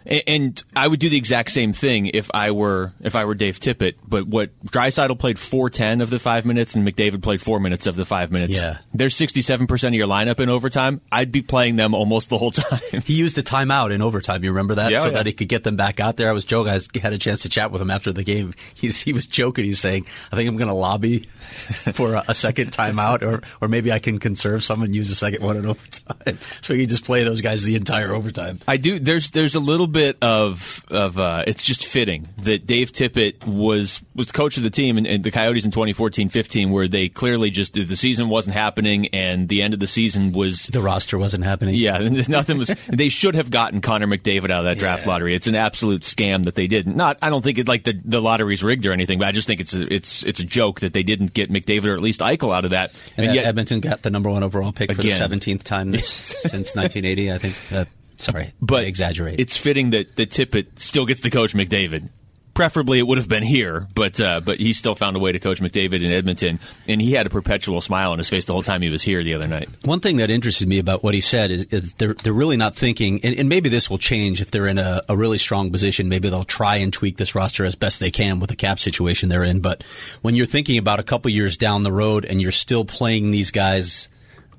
And 0.04 0.62
I 0.74 0.88
would 0.88 1.00
do 1.00 1.08
the 1.08 1.16
exact 1.16 1.50
same 1.50 1.72
thing 1.72 2.06
if 2.06 2.30
I 2.34 2.50
were 2.50 2.92
if 3.00 3.14
I 3.14 3.24
were 3.24 3.34
Dave 3.34 3.60
Tippett. 3.60 3.94
But 4.06 4.26
what 4.26 4.50
Draisaitl 4.64 5.18
played 5.18 5.38
four 5.38 5.70
ten 5.70 6.00
of 6.00 6.10
the 6.10 6.18
five 6.18 6.44
minutes, 6.44 6.74
and 6.74 6.86
McDavid 6.86 7.22
played 7.22 7.40
four 7.40 7.60
minutes 7.60 7.86
of 7.86 7.96
the 7.96 8.04
five 8.04 8.30
minutes. 8.30 8.56
Yeah, 8.56 8.78
there's 8.92 9.14
sixty 9.14 9.42
seven 9.42 9.66
percent 9.66 9.94
of 9.94 9.98
your 9.98 10.08
lineup 10.08 10.40
in 10.40 10.48
overtime. 10.48 11.00
I'd 11.10 11.32
be 11.32 11.42
playing 11.42 11.76
them 11.76 11.94
almost 11.94 12.28
the 12.28 12.38
whole 12.38 12.50
time. 12.50 13.00
He 13.02 13.14
used 13.14 13.38
a 13.38 13.42
timeout 13.42 13.92
in 13.92 14.02
overtime. 14.02 14.42
You 14.42 14.50
remember 14.50 14.76
that, 14.76 14.90
yeah, 14.90 14.98
so 14.98 15.04
oh, 15.04 15.08
yeah. 15.08 15.16
that 15.18 15.26
he 15.26 15.32
could 15.32 15.48
get 15.48 15.64
them 15.64 15.76
back 15.76 16.00
out 16.00 16.16
there. 16.16 16.28
I 16.28 16.32
was 16.32 16.44
joking. 16.44 16.72
I 16.72 16.80
had 16.98 17.12
a 17.12 17.18
chance 17.18 17.42
to 17.42 17.48
chat 17.48 17.70
with 17.70 17.80
him 17.80 17.90
after 17.90 18.12
the 18.12 18.24
game. 18.24 18.54
He's 18.74 19.00
he 19.00 19.12
was 19.12 19.26
joking. 19.26 19.64
He's 19.64 19.80
saying, 19.80 20.06
"I 20.30 20.36
think 20.36 20.48
I'm 20.48 20.56
going 20.56 20.68
to 20.68 20.74
lobby 20.74 21.28
for 21.92 22.14
a, 22.14 22.24
a, 22.28 22.34
second 22.34 22.72
timeout, 22.72 23.22
or 23.22 23.42
or 23.60 23.68
maybe 23.68 23.92
I 23.92 23.98
can 23.98 24.18
conserve 24.18 24.64
some 24.64 24.82
and 24.82 24.94
use 24.94 25.10
a 25.10 25.14
second 25.14 25.42
one 25.42 25.56
in 25.56 25.66
overtime, 25.66 26.38
so 26.60 26.74
he 26.74 26.86
just 26.86 27.04
play 27.04 27.22
those 27.24 27.40
guys 27.40 27.62
the 27.62 27.76
entire 27.76 28.14
overtime." 28.14 28.60
I 28.66 28.76
do. 28.76 28.98
There's 28.98 29.30
there's 29.30 29.54
a 29.54 29.60
little 29.60 29.86
bit 29.92 30.18
of 30.22 30.84
of 30.90 31.18
uh, 31.18 31.44
it's 31.46 31.62
just 31.62 31.86
fitting 31.86 32.28
that 32.38 32.66
Dave 32.66 32.92
Tippett 32.92 33.46
was 33.46 34.02
was 34.14 34.32
coach 34.32 34.56
of 34.56 34.62
the 34.62 34.70
team 34.70 34.98
and, 34.98 35.06
and 35.06 35.24
the 35.24 35.30
Coyotes 35.30 35.64
in 35.64 35.70
2014-15, 35.70 36.70
where 36.70 36.88
they 36.88 37.08
clearly 37.08 37.50
just 37.50 37.74
the 37.74 37.96
season 37.96 38.28
wasn't 38.28 38.54
happening 38.54 39.08
and 39.08 39.48
the 39.48 39.62
end 39.62 39.74
of 39.74 39.80
the 39.80 39.86
season 39.86 40.32
was 40.32 40.66
the 40.66 40.82
roster 40.82 41.18
wasn't 41.18 41.44
happening. 41.44 41.74
Yeah, 41.74 41.98
nothing 42.28 42.58
was. 42.58 42.74
they 42.88 43.08
should 43.08 43.34
have 43.34 43.50
gotten 43.50 43.80
Connor 43.80 44.06
McDavid 44.06 44.50
out 44.50 44.60
of 44.60 44.64
that 44.64 44.78
draft 44.78 45.04
yeah. 45.04 45.10
lottery. 45.10 45.34
It's 45.34 45.46
an 45.46 45.54
absolute 45.54 46.02
scam 46.02 46.44
that 46.44 46.54
they 46.54 46.66
didn't. 46.66 46.96
Not, 46.96 47.18
I 47.22 47.30
don't 47.30 47.42
think 47.42 47.58
it 47.58 47.68
like 47.68 47.84
the 47.84 48.00
the 48.04 48.20
lottery's 48.20 48.62
rigged 48.62 48.86
or 48.86 48.92
anything, 48.92 49.18
but 49.18 49.28
I 49.28 49.32
just 49.32 49.46
think 49.46 49.60
it's 49.60 49.74
a, 49.74 49.92
it's 49.92 50.24
it's 50.24 50.40
a 50.40 50.44
joke 50.44 50.80
that 50.80 50.92
they 50.92 51.02
didn't 51.02 51.32
get 51.32 51.50
McDavid 51.50 51.86
or 51.86 51.94
at 51.94 52.00
least 52.00 52.20
Eichel 52.20 52.54
out 52.54 52.64
of 52.64 52.70
that. 52.70 52.92
And, 53.16 53.26
and 53.26 53.34
yet, 53.34 53.44
Edmonton 53.44 53.80
got 53.80 54.02
the 54.02 54.10
number 54.10 54.30
one 54.30 54.42
overall 54.42 54.72
pick 54.72 54.90
again. 54.90 55.18
for 55.18 55.28
the 55.28 55.36
17th 55.36 55.62
time 55.62 55.96
since 55.98 56.74
1980. 56.74 57.32
I 57.32 57.38
think. 57.38 57.56
Uh, 57.70 57.84
Sorry, 58.22 58.54
but 58.60 58.84
exaggerate. 58.84 59.40
It's 59.40 59.56
fitting 59.56 59.90
that 59.90 60.14
that 60.14 60.30
Tippett 60.30 60.78
still 60.78 61.06
gets 61.06 61.22
to 61.22 61.30
coach 61.30 61.54
McDavid. 61.54 62.08
Preferably, 62.54 63.00
it 63.00 63.06
would 63.06 63.18
have 63.18 63.28
been 63.28 63.42
here, 63.42 63.88
but 63.96 64.20
uh, 64.20 64.40
but 64.40 64.60
he 64.60 64.74
still 64.74 64.94
found 64.94 65.16
a 65.16 65.18
way 65.18 65.32
to 65.32 65.40
coach 65.40 65.60
McDavid 65.60 66.04
in 66.04 66.12
Edmonton, 66.12 66.60
and 66.86 67.02
he 67.02 67.14
had 67.14 67.26
a 67.26 67.30
perpetual 67.30 67.80
smile 67.80 68.12
on 68.12 68.18
his 68.18 68.28
face 68.28 68.44
the 68.44 68.52
whole 68.52 68.62
time 68.62 68.80
he 68.80 68.90
was 68.90 69.02
here 69.02 69.24
the 69.24 69.34
other 69.34 69.48
night. 69.48 69.68
One 69.84 69.98
thing 69.98 70.18
that 70.18 70.30
interested 70.30 70.68
me 70.68 70.78
about 70.78 71.02
what 71.02 71.14
he 71.14 71.20
said 71.20 71.50
is, 71.50 71.64
is 71.64 71.94
they're 71.94 72.14
they're 72.14 72.32
really 72.32 72.56
not 72.56 72.76
thinking, 72.76 73.24
and, 73.24 73.36
and, 73.36 73.48
maybe 73.48 73.68
this 73.68 73.90
will 73.90 73.98
change 73.98 74.40
if 74.40 74.52
they're 74.52 74.68
in 74.68 74.78
a, 74.78 75.02
a 75.08 75.16
really 75.16 75.38
strong 75.38 75.72
position. 75.72 76.08
Maybe 76.08 76.28
they'll 76.28 76.44
try 76.44 76.76
and 76.76 76.92
tweak 76.92 77.16
this 77.16 77.34
roster 77.34 77.64
as 77.64 77.74
best 77.74 77.98
they 77.98 78.12
can 78.12 78.38
with 78.38 78.50
the 78.50 78.56
cap 78.56 78.78
situation 78.78 79.30
they're 79.30 79.42
in. 79.42 79.60
But 79.60 79.82
when 80.20 80.36
you're 80.36 80.46
thinking 80.46 80.78
about 80.78 81.00
a 81.00 81.04
couple 81.04 81.28
years 81.30 81.56
down 81.56 81.82
the 81.82 81.92
road 81.92 82.24
and 82.24 82.40
you're 82.40 82.52
still 82.52 82.84
playing 82.84 83.32
these 83.32 83.50
guys 83.50 84.08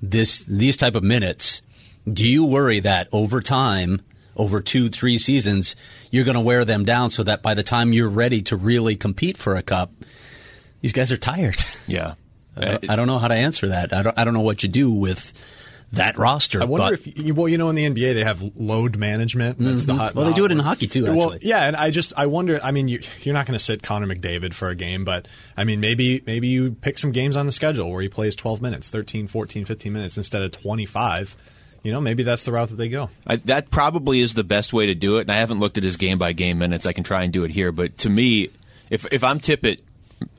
this 0.01 0.39
these 0.45 0.75
type 0.75 0.95
of 0.95 1.03
minutes 1.03 1.61
do 2.11 2.27
you 2.27 2.45
worry 2.45 2.79
that 2.81 3.07
over 3.11 3.41
time, 3.41 4.01
over 4.35 4.61
two, 4.61 4.89
three 4.89 5.17
seasons, 5.17 5.75
you're 6.11 6.25
going 6.25 6.35
to 6.35 6.41
wear 6.41 6.65
them 6.65 6.85
down 6.85 7.09
so 7.09 7.23
that 7.23 7.41
by 7.41 7.53
the 7.53 7.63
time 7.63 7.93
you're 7.93 8.09
ready 8.09 8.41
to 8.43 8.57
really 8.57 8.95
compete 8.95 9.37
for 9.37 9.55
a 9.55 9.63
cup, 9.63 9.91
these 10.81 10.93
guys 10.93 11.11
are 11.11 11.17
tired? 11.17 11.57
Yeah. 11.87 12.15
I, 12.57 12.65
don't, 12.65 12.89
I 12.91 12.95
don't 12.95 13.07
know 13.07 13.17
how 13.17 13.29
to 13.29 13.33
answer 13.33 13.69
that. 13.69 13.93
I 13.93 14.03
don't, 14.03 14.19
I 14.19 14.23
don't 14.25 14.33
know 14.35 14.41
what 14.41 14.61
you 14.61 14.69
do 14.69 14.91
with 14.91 15.33
that 15.93 16.17
roster. 16.17 16.61
I 16.61 16.65
wonder 16.65 16.97
but, 16.97 17.07
if 17.07 17.17
you, 17.17 17.33
well, 17.33 17.47
you 17.47 17.57
know, 17.57 17.69
in 17.69 17.75
the 17.75 17.89
NBA 17.89 18.15
they 18.15 18.23
have 18.23 18.43
load 18.55 18.97
management. 18.97 19.59
That's 19.59 19.83
mm-hmm. 19.83 19.87
the 19.87 19.95
hot. 19.95 20.15
Well, 20.15 20.25
they 20.25 20.33
do 20.33 20.45
it 20.45 20.51
in 20.51 20.59
hockey 20.59 20.87
too. 20.87 21.05
Actually. 21.05 21.17
Well, 21.17 21.37
yeah, 21.41 21.65
and 21.65 21.75
I 21.75 21.91
just 21.91 22.13
I 22.17 22.25
wonder. 22.27 22.59
I 22.61 22.71
mean, 22.71 22.87
you, 22.87 22.99
are 23.27 23.33
not 23.33 23.45
going 23.45 23.57
to 23.57 23.63
sit 23.63 23.81
Connor 23.81 24.07
McDavid 24.07 24.53
for 24.53 24.69
a 24.69 24.75
game, 24.75 25.05
but 25.05 25.27
I 25.55 25.63
mean, 25.63 25.79
maybe 25.79 26.21
maybe 26.25 26.47
you 26.47 26.71
pick 26.71 26.97
some 26.97 27.11
games 27.11 27.37
on 27.37 27.45
the 27.45 27.51
schedule 27.51 27.91
where 27.91 28.01
he 28.01 28.09
plays 28.09 28.35
12 28.35 28.61
minutes, 28.61 28.89
13, 28.89 29.27
14, 29.27 29.65
15 29.65 29.93
minutes 29.93 30.17
instead 30.17 30.41
of 30.41 30.51
25 30.51 31.35
you 31.83 31.91
know, 31.91 31.99
maybe 31.99 32.23
that's 32.23 32.45
the 32.45 32.51
route 32.51 32.69
that 32.69 32.77
they 32.77 32.89
go. 32.89 33.09
I, 33.27 33.35
that 33.35 33.69
probably 33.69 34.21
is 34.21 34.33
the 34.33 34.43
best 34.43 34.71
way 34.73 34.87
to 34.87 34.95
do 34.95 35.17
it. 35.17 35.21
And 35.21 35.31
I 35.31 35.39
haven't 35.39 35.59
looked 35.59 35.77
at 35.77 35.83
his 35.83 35.97
game 35.97 36.17
by 36.17 36.31
game 36.31 36.57
minutes. 36.57 36.85
I 36.85 36.93
can 36.93 37.03
try 37.03 37.23
and 37.23 37.33
do 37.33 37.43
it 37.43 37.51
here. 37.51 37.71
But 37.71 37.97
to 37.99 38.09
me, 38.09 38.49
if 38.89 39.05
if 39.11 39.23
I'm 39.23 39.39
Tippett, 39.39 39.81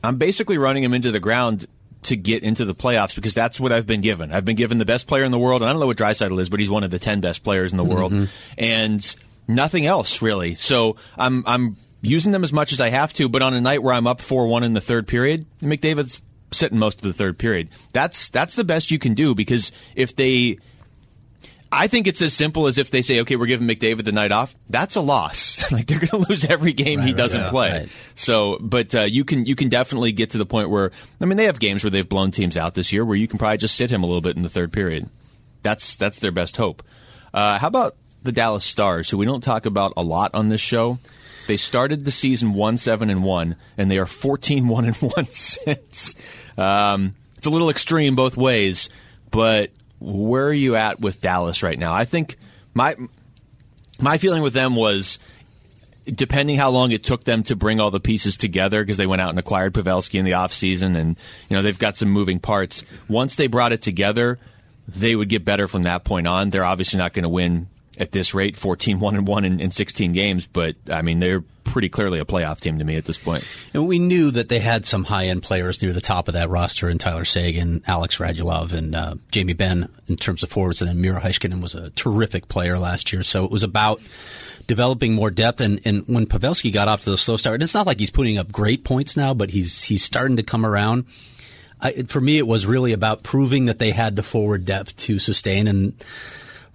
I'm 0.03 0.17
basically 0.17 0.57
running 0.57 0.83
him 0.83 0.95
into 0.95 1.13
the 1.13 1.21
ground 1.21 1.67
to 2.05 2.17
get 2.17 2.43
into 2.43 2.65
the 2.65 2.75
playoffs 2.75 3.15
because 3.15 3.35
that's 3.35 3.61
what 3.61 3.73
I've 3.73 3.87
been 3.87 4.01
given. 4.01 4.33
I've 4.33 4.45
been 4.45 4.57
given 4.57 4.79
the 4.79 4.85
best 4.85 5.07
player 5.07 5.25
in 5.25 5.33
the 5.33 5.39
world. 5.39 5.63
And 5.63 5.69
I 5.69 5.73
don't 5.73 5.81
know 5.81 5.87
what 5.87 5.97
Draisaitl 5.97 6.41
is, 6.41 6.49
but 6.49 6.61
he's 6.61 6.71
one 6.71 6.85
of 6.85 6.91
the 6.91 6.99
ten 6.99 7.21
best 7.21 7.45
players 7.45 7.73
in 7.73 7.77
the 7.77 7.85
world, 7.85 8.13
mm-hmm. 8.13 8.25
and 8.57 9.17
nothing 9.47 9.85
else 9.85 10.23
really. 10.23 10.55
So 10.55 10.97
I'm 11.17 11.45
I'm 11.47 11.77
using 12.01 12.33
them 12.33 12.45
as 12.45 12.53
much 12.55 12.73
as 12.73 12.81
I 12.81 12.89
have 12.89 13.13
to. 13.15 13.29
But 13.29 13.43
on 13.43 13.53
a 13.53 13.61
night 13.61 13.83
where 13.83 13.95
I'm 13.95 14.07
up 14.07 14.23
four 14.23 14.47
one 14.47 14.65
in 14.65 14.73
the 14.73 14.81
third 14.81 15.07
period, 15.07 15.45
McDavid's 15.61 16.23
sitting 16.53 16.79
most 16.79 16.99
of 16.99 17.03
the 17.03 17.13
third 17.13 17.39
period. 17.39 17.69
That's 17.93 18.31
that's 18.31 18.55
the 18.55 18.65
best 18.65 18.91
you 18.91 18.99
can 18.99 19.15
do 19.15 19.35
because 19.35 19.73
if 19.95 20.17
they 20.17 20.59
I 21.71 21.89
think 21.89 22.07
it's 22.07 22.23
as 22.23 22.33
simple 22.33 22.67
as 22.67 22.79
if 22.79 22.91
they 22.91 23.03
say, 23.03 23.21
okay, 23.21 23.37
we're 23.37 23.47
giving 23.47 23.67
McDavid 23.67 24.05
the 24.05 24.13
night 24.13 24.33
off. 24.33 24.55
That's 24.69 24.97
a 24.97 25.01
loss. 25.01 25.73
like 25.73 25.87
they're 25.87 25.99
going 25.99 26.23
to 26.23 26.29
lose 26.29 26.45
every 26.45 26.73
game 26.73 27.01
right, 27.01 27.09
he 27.09 27.15
doesn't 27.15 27.41
yeah, 27.41 27.51
play. 27.51 27.71
Right. 27.71 27.89
So, 28.15 28.59
but 28.61 28.95
uh, 28.95 29.03
you 29.03 29.25
can 29.25 29.45
you 29.45 29.57
can 29.57 29.69
definitely 29.69 30.13
get 30.13 30.31
to 30.31 30.39
the 30.39 30.47
point 30.47 30.71
where 30.71 30.93
I 31.21 31.25
mean 31.25 31.37
they 31.37 31.47
have 31.47 31.59
games 31.59 31.83
where 31.83 31.91
they've 31.91 32.09
blown 32.09 32.31
teams 32.31 32.57
out 32.57 32.75
this 32.75 32.93
year 32.93 33.05
where 33.05 33.17
you 33.17 33.27
can 33.27 33.39
probably 33.39 33.59
just 33.59 33.77
sit 33.77 33.91
him 33.91 34.03
a 34.03 34.07
little 34.07 34.21
bit 34.21 34.37
in 34.37 34.43
the 34.43 34.49
third 34.49 34.73
period. 34.73 35.09
That's 35.63 35.97
that's 35.97 36.21
their 36.21 36.33
best 36.33 36.57
hope. 36.57 36.83
Uh, 37.33 37.59
how 37.59 37.69
about 37.69 37.97
the 38.23 38.33
Dallas 38.33 38.65
Stars, 38.65 39.11
who 39.11 39.19
we 39.19 39.27
don't 39.27 39.43
talk 39.43 39.67
about 39.67 39.95
a 39.97 40.03
lot 40.03 40.35
on 40.35 40.49
this 40.49 40.61
show? 40.61 40.99
They 41.47 41.57
started 41.57 42.05
the 42.05 42.11
season 42.11 42.55
one 42.55 42.77
seven 42.77 43.11
and 43.11 43.25
one, 43.25 43.57
and 43.77 43.91
they 43.91 43.99
are 43.99 44.07
14-1 44.07 44.87
and 44.87 45.13
one 45.13 45.25
since. 45.27 46.15
Um, 46.57 47.17
it's 47.37 47.47
a 47.47 47.51
little 47.51 47.69
extreme 47.69 48.17
both 48.17 48.37
ways, 48.37 48.89
but 49.31 49.71
where 50.05 50.47
are 50.47 50.53
you 50.53 50.77
at 50.77 51.01
with 51.01 51.21
Dallas 51.21 51.63
right 51.63 51.79
now? 51.79 51.93
I 51.93 52.05
think 52.05 52.37
my 52.75 52.97
my 54.01 54.19
feeling 54.19 54.43
with 54.43 54.53
them 54.53 54.77
was 54.77 55.19
depending 56.07 56.57
how 56.57 56.71
long 56.71 56.93
it 56.93 57.03
took 57.03 57.25
them 57.25 57.43
to 57.45 57.57
bring 57.57 57.81
all 57.81 57.91
the 57.91 58.01
pieces 58.01 58.37
together 58.37 58.83
because 58.83 58.99
they 58.99 59.07
went 59.07 59.23
out 59.23 59.31
and 59.31 59.39
acquired 59.39 59.73
Pavelski 59.73 60.19
in 60.19 60.25
the 60.25 60.33
offseason 60.33 60.97
and 60.97 61.19
you 61.49 61.57
know 61.57 61.63
they've 61.63 61.79
got 61.79 61.97
some 61.97 62.11
moving 62.11 62.39
parts. 62.39 62.85
Once 63.09 63.37
they 63.37 63.47
brought 63.47 63.73
it 63.73 63.81
together, 63.81 64.39
they 64.87 65.17
would 65.17 65.29
get 65.29 65.45
better 65.45 65.67
from 65.67 65.85
that 65.85 66.05
point 66.05 66.27
on. 66.27 66.51
They're 66.51 66.65
obviously 66.65 66.99
not 66.99 67.15
going 67.15 67.23
to 67.23 67.29
win 67.29 67.69
at 67.99 68.13
this 68.13 68.35
rate, 68.35 68.57
14 68.57 69.01
1 69.01 69.17
and 69.17 69.27
1 69.27 69.45
in, 69.45 69.61
in 69.61 69.71
16 69.71 70.13
games. 70.13 70.47
But, 70.47 70.77
I 70.91 71.03
mean, 71.03 71.21
they're 71.21 71.43
pretty 71.65 71.89
clearly 71.89 72.21
a 72.21 72.25
playoff 72.25 72.61
team 72.61 72.79
to 72.79 72.85
me 72.85 72.97
at 72.97 73.05
this 73.05 73.19
point. 73.19 73.45
And 73.73 73.89
we 73.89 73.99
knew 73.99 74.31
that 74.31 74.49
they 74.49 74.61
had 74.61 74.87
some 74.87 75.05
high 75.05 75.27
end 75.27 75.43
players 75.43 75.83
near 75.83 75.93
the 75.93 76.01
top 76.01 76.29
of 76.29 76.35
that 76.35 76.51
roster 76.51 76.89
in 76.89 76.99
Tyler 76.99 77.25
Seguin, 77.25 77.83
Alex 77.87 78.19
Radulov, 78.19 78.73
and 78.73 78.95
uh, 78.95 79.15
Jamie 79.31 79.55
Benn 79.55 79.89
in 80.07 80.17
terms 80.17 80.43
of 80.43 80.51
forwards. 80.51 80.81
And 80.81 80.89
then 80.89 81.01
Miro 81.01 81.21
Heiskanen 81.21 81.61
was 81.61 81.75
a 81.75 81.91
terrific 81.91 82.49
player 82.49 82.79
last 82.79 83.13
year. 83.13 83.23
So 83.23 83.45
it 83.45 83.51
was 83.51 83.65
about 83.65 84.01
developing 84.67 85.15
more 85.15 85.31
depth. 85.31 85.61
And, 85.61 85.81
and 85.85 86.07
when 86.07 86.27
Pavelski 86.27 86.73
got 86.73 86.89
off 86.89 87.03
to 87.05 87.11
the 87.11 87.19
slow 87.19 87.37
start, 87.37 87.55
and 87.55 87.63
it's 87.63 87.75
not 87.75 87.87
like 87.87 87.99
he's 87.99 88.11
putting 88.11 88.39
up 88.39 88.53
great 88.53 88.85
points 88.85 89.17
now, 89.17 89.35
but 89.35 89.51
he's 89.51 89.83
he's 89.83 90.05
starting 90.05 90.37
to 90.37 90.43
come 90.43 90.65
around. 90.65 91.07
I, 91.81 92.03
for 92.05 92.21
me, 92.21 92.39
it 92.39 92.47
was 92.47 92.67
really 92.67 92.93
about 92.93 93.23
proving 93.23 93.67
that 93.67 93.79
they 93.79 93.91
had 93.91 94.17
the 94.17 94.23
forward 94.23 94.65
depth 94.65 94.97
to 94.99 95.19
sustain. 95.19 95.67
And 95.67 96.05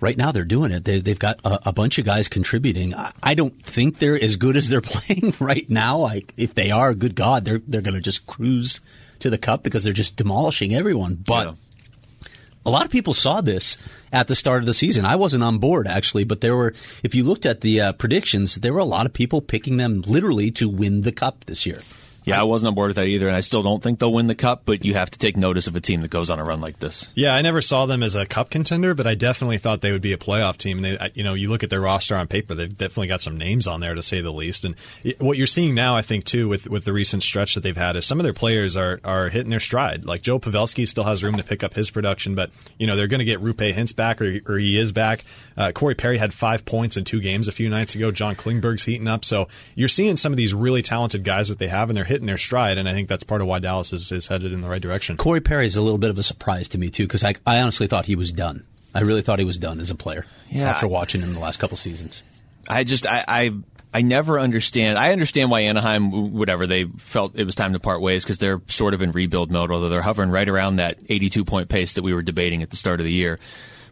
right 0.01 0.17
now 0.17 0.31
they're 0.31 0.43
doing 0.43 0.71
it. 0.71 0.85
They, 0.85 1.01
have 1.05 1.19
got 1.19 1.39
a, 1.43 1.69
a, 1.69 1.73
bunch 1.73 1.97
of 1.97 2.05
guys 2.05 2.27
contributing. 2.27 2.93
I, 2.93 3.11
I, 3.21 3.33
don't 3.33 3.61
think 3.63 3.99
they're 3.99 4.21
as 4.21 4.35
good 4.35 4.57
as 4.57 4.69
they're 4.69 4.81
playing 4.81 5.35
right 5.39 5.69
now. 5.69 5.99
Like 5.99 6.33
if 6.37 6.53
they 6.55 6.71
are, 6.71 6.93
good 6.93 7.15
God, 7.15 7.45
they're 7.45 7.61
they're 7.67 7.81
going 7.81 7.95
to 7.95 8.01
just 8.01 8.25
cruise 8.27 8.81
to 9.19 9.29
the 9.29 9.37
cup 9.37 9.63
because 9.63 9.83
they're 9.83 9.93
just 9.93 10.15
demolishing 10.15 10.73
everyone. 10.73 11.15
But 11.15 11.47
yeah. 11.47 12.29
a 12.65 12.69
lot 12.69 12.85
of 12.85 12.91
people 12.91 13.13
saw 13.13 13.41
this 13.41 13.77
at 14.11 14.27
the 14.27 14.35
start 14.35 14.61
of 14.61 14.65
the 14.65 14.73
season. 14.73 15.05
I 15.05 15.15
wasn't 15.15 15.43
on 15.43 15.57
board 15.57 15.87
actually, 15.87 16.23
but 16.23 16.41
there 16.41 16.55
were. 16.55 16.73
If 17.03 17.15
you 17.15 17.23
looked 17.23 17.45
at 17.45 17.61
the 17.61 17.81
uh, 17.81 17.93
predictions, 17.93 18.55
there 18.55 18.73
were 18.73 18.79
a 18.79 18.85
lot 18.85 19.05
of 19.05 19.13
people 19.13 19.41
picking 19.41 19.77
them 19.77 20.01
literally 20.01 20.51
to 20.51 20.69
win 20.69 21.01
the 21.01 21.11
cup 21.11 21.45
this 21.45 21.65
year. 21.65 21.81
Yeah, 22.29 22.41
I 22.41 22.43
wasn't 22.43 22.69
on 22.69 22.75
board 22.75 22.89
with 22.89 22.97
that 22.97 23.07
either, 23.07 23.27
and 23.27 23.35
I 23.35 23.41
still 23.41 23.61
don't 23.61 23.81
think 23.81 23.99
they'll 23.99 24.13
win 24.13 24.27
the 24.27 24.35
cup. 24.35 24.63
But 24.65 24.85
you 24.85 24.93
have 24.93 25.11
to 25.11 25.19
take 25.19 25.37
notice 25.37 25.67
of 25.67 25.75
a 25.75 25.81
team 25.81 26.01
that 26.01 26.09
goes 26.11 26.29
on 26.29 26.39
a 26.39 26.43
run 26.43 26.61
like 26.61 26.79
this. 26.79 27.11
Yeah, 27.15 27.33
I 27.33 27.41
never 27.41 27.61
saw 27.61 27.85
them 27.85 28.03
as 28.03 28.15
a 28.15 28.25
cup 28.25 28.49
contender, 28.49 28.93
but 28.93 29.07
I 29.07 29.15
definitely 29.15 29.57
thought 29.57 29.81
they 29.81 29.91
would 29.91 30.01
be 30.01 30.13
a 30.13 30.17
playoff 30.17 30.57
team. 30.57 30.83
And 30.83 30.85
they, 30.85 31.11
you 31.13 31.23
know, 31.23 31.33
you 31.33 31.49
look 31.49 31.63
at 31.63 31.69
their 31.69 31.81
roster 31.81 32.15
on 32.15 32.27
paper; 32.27 32.55
they've 32.55 32.75
definitely 32.75 33.07
got 33.07 33.21
some 33.21 33.37
names 33.37 33.67
on 33.67 33.79
there 33.79 33.95
to 33.95 34.03
say 34.03 34.21
the 34.21 34.31
least. 34.31 34.65
And 34.65 34.75
what 35.19 35.37
you're 35.37 35.47
seeing 35.47 35.75
now, 35.75 35.95
I 35.95 36.01
think, 36.01 36.25
too, 36.25 36.47
with 36.47 36.67
with 36.69 36.85
the 36.85 36.93
recent 36.93 37.23
stretch 37.23 37.55
that 37.55 37.61
they've 37.61 37.75
had, 37.75 37.95
is 37.95 38.05
some 38.05 38.19
of 38.19 38.23
their 38.23 38.33
players 38.33 38.77
are 38.77 38.99
are 39.03 39.29
hitting 39.29 39.49
their 39.49 39.59
stride. 39.59 40.05
Like 40.05 40.21
Joe 40.21 40.39
Pavelski 40.39 40.87
still 40.87 41.03
has 41.05 41.23
room 41.23 41.37
to 41.37 41.43
pick 41.43 41.63
up 41.63 41.73
his 41.73 41.89
production, 41.89 42.35
but 42.35 42.51
you 42.77 42.87
know 42.87 42.95
they're 42.95 43.07
going 43.07 43.19
to 43.19 43.25
get 43.25 43.41
Roope 43.41 43.73
Hintz 43.73 43.95
back, 43.95 44.21
or, 44.21 44.39
or 44.45 44.57
he 44.57 44.77
is 44.77 44.91
back. 44.91 45.25
Uh, 45.57 45.71
Corey 45.71 45.95
Perry 45.95 46.17
had 46.17 46.33
five 46.33 46.65
points 46.65 46.97
in 46.97 47.03
two 47.03 47.19
games 47.19 47.47
a 47.47 47.51
few 47.51 47.69
nights 47.69 47.95
ago. 47.95 48.11
John 48.11 48.35
Klingberg's 48.35 48.83
heating 48.83 49.07
up, 49.07 49.25
so 49.25 49.47
you're 49.75 49.89
seeing 49.89 50.15
some 50.15 50.31
of 50.31 50.37
these 50.37 50.53
really 50.53 50.81
talented 50.81 51.23
guys 51.23 51.49
that 51.49 51.59
they 51.59 51.67
have, 51.67 51.89
and 51.89 51.97
they're 51.97 52.05
hitting 52.05 52.18
their 52.25 52.37
stride. 52.37 52.77
And 52.77 52.87
I 52.87 52.93
think 52.93 53.09
that's 53.09 53.23
part 53.23 53.41
of 53.41 53.47
why 53.47 53.59
Dallas 53.59 53.93
is, 53.93 54.11
is 54.11 54.27
headed 54.27 54.51
in 54.51 54.61
the 54.61 54.69
right 54.69 54.81
direction. 54.81 55.17
Corey 55.17 55.41
Perry 55.41 55.65
is 55.65 55.75
a 55.75 55.81
little 55.81 55.97
bit 55.97 56.09
of 56.09 56.17
a 56.17 56.23
surprise 56.23 56.69
to 56.69 56.77
me 56.77 56.89
too, 56.89 57.03
because 57.03 57.23
I, 57.23 57.35
I 57.45 57.59
honestly 57.59 57.87
thought 57.87 58.05
he 58.05 58.15
was 58.15 58.31
done. 58.31 58.65
I 58.93 59.01
really 59.01 59.21
thought 59.21 59.39
he 59.39 59.45
was 59.45 59.57
done 59.57 59.79
as 59.79 59.89
a 59.89 59.95
player. 59.95 60.25
Yeah, 60.49 60.69
after 60.69 60.87
watching 60.87 61.21
him 61.21 61.33
the 61.33 61.39
last 61.39 61.59
couple 61.59 61.77
seasons. 61.77 62.23
I 62.67 62.83
just 62.83 63.05
I, 63.05 63.23
I 63.27 63.51
I 63.93 64.01
never 64.01 64.39
understand. 64.39 64.97
I 64.97 65.11
understand 65.11 65.49
why 65.49 65.61
Anaheim, 65.61 66.33
whatever, 66.33 66.67
they 66.67 66.85
felt 66.97 67.35
it 67.35 67.43
was 67.43 67.55
time 67.55 67.73
to 67.73 67.79
part 67.79 68.01
ways 68.01 68.23
because 68.23 68.37
they're 68.37 68.61
sort 68.67 68.93
of 68.93 69.01
in 69.01 69.11
rebuild 69.11 69.51
mode, 69.51 69.71
although 69.71 69.89
they're 69.89 70.01
hovering 70.01 70.29
right 70.29 70.47
around 70.47 70.77
that 70.77 70.97
82 71.07 71.45
point 71.45 71.69
pace 71.69 71.93
that 71.93 72.03
we 72.03 72.13
were 72.13 72.21
debating 72.21 72.61
at 72.61 72.69
the 72.69 72.77
start 72.77 72.99
of 72.99 73.05
the 73.05 73.11
year. 73.11 73.39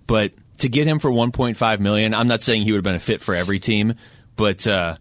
But 0.06 0.34
to 0.60 0.70
get 0.70 0.88
him 0.88 1.00
for 1.00 1.12
1.5 1.12 1.80
million, 1.80 2.14
I'm 2.14 2.28
not 2.28 2.42
saying 2.42 2.64
he 2.64 2.72
would 2.72 2.78
have 2.78 2.84
been 2.84 2.96
a 2.96 3.00
fit 3.00 3.22
for 3.22 3.34
every 3.34 3.60
team, 3.60 3.96
but 4.36 4.68
uh, 4.68 4.98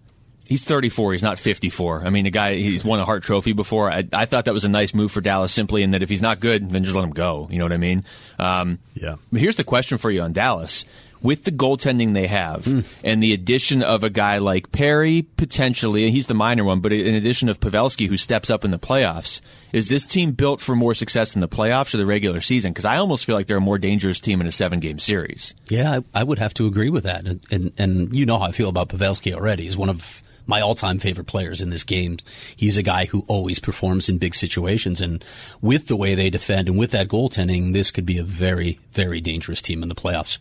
He's 0.47 0.62
34. 0.62 1.12
He's 1.12 1.22
not 1.22 1.38
54. 1.38 2.03
I 2.05 2.11
mean, 2.11 2.24
the 2.24 2.30
guy, 2.30 2.55
he's 2.55 2.84
won 2.84 3.01
a 3.01 3.05
Hart 3.05 3.24
Trophy 3.24 3.53
before. 3.53 3.90
I, 3.90 4.07
I, 4.12 4.26
thought 4.26 4.44
that 4.44 4.55
was 4.55 4.64
a 4.64 4.68
nice 4.68 4.94
move 4.94 5.11
for 5.11 5.20
Dallas 5.20 5.53
simply 5.53 5.82
in 5.82 5.90
that 5.90 6.05
if 6.05 6.09
he's 6.09 6.22
not 6.22 6.38
good, 6.38 6.70
then 6.70 6.84
just 6.84 6.94
let 6.94 7.05
him 7.05 7.11
go. 7.11 7.49
You 7.51 7.59
know 7.59 7.64
what 7.64 7.72
I 7.72 7.78
mean? 7.78 8.05
Um, 8.38 8.78
yeah. 8.94 9.16
Here's 9.32 9.57
the 9.57 9.64
question 9.64 9.99
for 9.99 10.11
you 10.11 10.22
on 10.22 10.32
Dallas. 10.32 10.84
With 11.22 11.44
the 11.44 11.51
goaltending 11.51 12.14
they 12.14 12.28
have 12.28 12.64
mm. 12.66 12.84
and 13.03 13.20
the 13.20 13.32
addition 13.32 13.82
of 13.82 14.05
a 14.05 14.11
guy 14.11 14.38
like 14.38 14.70
Perry, 14.70 15.22
potentially, 15.22 16.11
he's 16.11 16.26
the 16.26 16.34
minor 16.34 16.62
one, 16.62 16.80
but 16.80 16.92
in 16.92 17.14
addition 17.14 17.49
of 17.49 17.59
Pavelski, 17.59 18.07
who 18.07 18.16
steps 18.16 18.51
up 18.51 18.64
in 18.64 18.70
the 18.70 18.78
playoffs, 18.78 19.40
is 19.72 19.88
this 19.88 20.07
team 20.07 20.32
built 20.32 20.61
for 20.61 20.76
more 20.76 20.94
success 20.94 21.34
in 21.34 21.40
the 21.40 21.49
playoffs 21.49 21.94
or 21.94 21.97
the 21.97 22.07
regular 22.07 22.40
season? 22.40 22.72
Because 22.72 22.84
I 22.84 22.99
almost 22.99 23.24
feel 23.24 23.34
like 23.34 23.47
they're 23.47 23.57
a 23.57 23.62
more 23.62 23.78
dangerous 23.78 24.20
team 24.20 24.40
in 24.40 24.47
a 24.47 24.53
seven 24.53 24.78
game 24.78 24.99
series. 25.01 25.55
Yeah, 25.68 26.01
I, 26.14 26.20
I, 26.20 26.22
would 26.22 26.38
have 26.38 26.55
to 26.55 26.66
agree 26.66 26.90
with 26.90 27.05
that. 27.05 27.26
And, 27.26 27.40
and, 27.51 27.72
and 27.78 28.14
you 28.14 28.26
know 28.26 28.38
how 28.38 28.44
I 28.44 28.53
feel 28.53 28.68
about 28.68 28.90
Pavelski 28.90 29.32
already. 29.32 29.64
He's 29.64 29.76
one 29.76 29.88
of 29.88 30.22
my 30.47 30.61
all-time 30.61 30.99
favorite 30.99 31.26
players 31.26 31.61
in 31.61 31.70
this 31.70 31.84
game. 31.84 32.18
He's 32.55 32.76
a 32.76 32.82
guy 32.82 33.07
who 33.07 33.24
always 33.28 33.59
performs 33.59 34.09
in 34.09 34.18
big 34.18 34.34
situations, 34.34 35.01
and 35.01 35.24
with 35.61 35.88
the 35.88 35.97
way 35.97 36.14
they 36.14 36.30
defend 36.30 36.68
and 36.68 36.78
with 36.78 36.92
that 36.92 37.09
goaltending, 37.09 37.72
this 37.72 37.90
could 37.90 38.07
be 38.07 38.18
a 38.18 38.24
very, 38.24 38.78
very 38.92 39.20
dangerous 39.20 39.61
team 39.61 39.82
in 39.82 39.88
the 39.88 39.94
playoffs. 39.94 40.38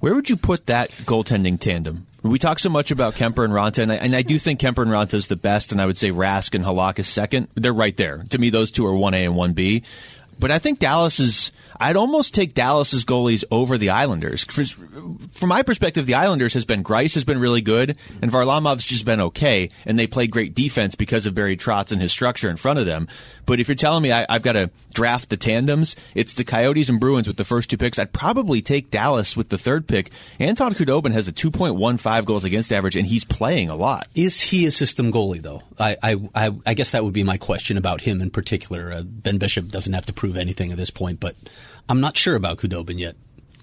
Where 0.00 0.14
would 0.14 0.28
you 0.28 0.36
put 0.36 0.66
that 0.66 0.90
goaltending 0.90 1.58
tandem? 1.58 2.06
We 2.22 2.38
talk 2.38 2.58
so 2.58 2.68
much 2.68 2.90
about 2.90 3.14
Kuemper 3.14 3.44
and 3.44 3.52
Raanta, 3.52 3.82
and 3.82 3.92
I, 3.92 3.96
and 3.96 4.16
I 4.16 4.22
do 4.22 4.38
think 4.38 4.60
Kuemper 4.60 4.82
and 4.82 4.90
Raanta 4.90 5.14
is 5.14 5.28
the 5.28 5.36
best, 5.36 5.72
and 5.72 5.80
I 5.80 5.86
would 5.86 5.96
say 5.96 6.10
Rask 6.10 6.54
and 6.54 6.64
Halak 6.64 6.98
is 6.98 7.06
second. 7.06 7.48
They're 7.54 7.72
right 7.72 7.96
there. 7.96 8.24
To 8.30 8.38
me, 8.38 8.50
those 8.50 8.70
two 8.70 8.86
are 8.86 8.92
1A 8.92 9.26
and 9.26 9.34
1B. 9.34 9.84
But 10.38 10.50
I 10.50 10.58
think 10.58 10.78
Dallas 10.78 11.20
is. 11.20 11.52
I'd 11.78 11.96
almost 11.96 12.34
take 12.34 12.54
Dallas's 12.54 13.04
goalies 13.04 13.44
over 13.50 13.76
the 13.76 13.90
Islanders. 13.90 14.44
From 14.44 15.48
my 15.48 15.62
perspective, 15.62 16.06
the 16.06 16.14
Islanders 16.14 16.54
has 16.54 16.64
been 16.64 16.82
Greiss 16.82 17.14
has 17.14 17.24
been 17.24 17.38
really 17.38 17.60
good, 17.60 17.96
and 18.22 18.30
Varlamov's 18.30 18.86
just 18.86 19.04
been 19.04 19.20
okay, 19.20 19.68
and 19.84 19.98
they 19.98 20.06
play 20.06 20.26
great 20.26 20.54
defense 20.54 20.94
because 20.94 21.26
of 21.26 21.34
Barry 21.34 21.56
Trotz 21.56 21.92
and 21.92 22.00
his 22.00 22.12
structure 22.12 22.48
in 22.48 22.56
front 22.56 22.78
of 22.78 22.86
them. 22.86 23.08
But 23.44 23.60
if 23.60 23.68
you're 23.68 23.76
telling 23.76 24.02
me 24.02 24.10
I, 24.10 24.26
have 24.28 24.42
got 24.42 24.52
to 24.52 24.70
draft 24.92 25.28
the 25.28 25.36
tandems, 25.36 25.96
it's 26.14 26.34
the 26.34 26.44
Coyotes 26.44 26.88
and 26.88 26.98
Bruins 26.98 27.28
with 27.28 27.36
the 27.36 27.44
first 27.44 27.70
two 27.70 27.76
picks. 27.76 27.98
I'd 27.98 28.12
probably 28.12 28.60
take 28.60 28.90
Dallas 28.90 29.36
with 29.36 29.50
the 29.50 29.58
third 29.58 29.86
pick. 29.86 30.10
Anton 30.40 30.74
Khudobin 30.74 31.12
has 31.12 31.28
a 31.28 31.32
2.15 31.32 32.24
goals 32.24 32.44
against 32.44 32.72
average, 32.72 32.96
and 32.96 33.06
he's 33.06 33.24
playing 33.24 33.70
a 33.70 33.76
lot. 33.76 34.08
Is 34.14 34.40
he 34.40 34.66
a 34.66 34.70
system 34.70 35.12
goalie 35.12 35.42
though? 35.42 35.62
I 35.78 35.96
I, 36.34 36.52
I 36.64 36.74
guess 36.74 36.90
that 36.92 37.04
would 37.04 37.12
be 37.12 37.22
my 37.22 37.36
question 37.36 37.76
about 37.76 38.00
him 38.00 38.20
in 38.20 38.30
particular. 38.30 38.92
Uh, 38.92 39.02
ben 39.02 39.38
Bishop 39.38 39.68
doesn't 39.68 39.92
have 39.92 40.06
to 40.06 40.12
prove 40.12 40.25
anything 40.34 40.72
at 40.72 40.78
this 40.78 40.90
point, 40.90 41.20
but 41.20 41.36
I'm 41.88 42.00
not 42.00 42.16
sure 42.16 42.34
about 42.34 42.58
Khudobin 42.58 42.98
yet. 42.98 43.16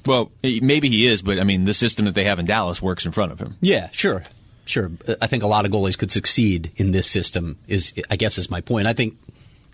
Well, 0.06 0.32
maybe 0.44 0.90
he 0.90 1.08
is, 1.08 1.22
but 1.22 1.40
I 1.40 1.44
mean, 1.44 1.66
the 1.66 1.74
system 1.74 2.06
that 2.06 2.16
they 2.16 2.26
have 2.26 2.40
in 2.40 2.46
Dallas 2.46 2.82
works 2.82 3.06
in 3.06 3.12
front 3.12 3.32
of 3.32 3.40
him. 3.40 3.58
Yeah, 3.62 3.90
sure. 3.92 4.24
Sure. 4.66 4.92
I 5.22 5.28
think 5.28 5.44
a 5.44 5.48
lot 5.48 5.66
of 5.66 5.72
goalies 5.72 5.98
could 5.98 6.12
succeed 6.12 6.72
in 6.78 6.92
this 6.92 7.10
system 7.10 7.58
is 7.68 7.94
I 8.10 8.16
guess 8.16 8.38
is 8.38 8.50
my 8.50 8.62
point. 8.62 8.88
I 8.88 8.94
think 8.94 9.18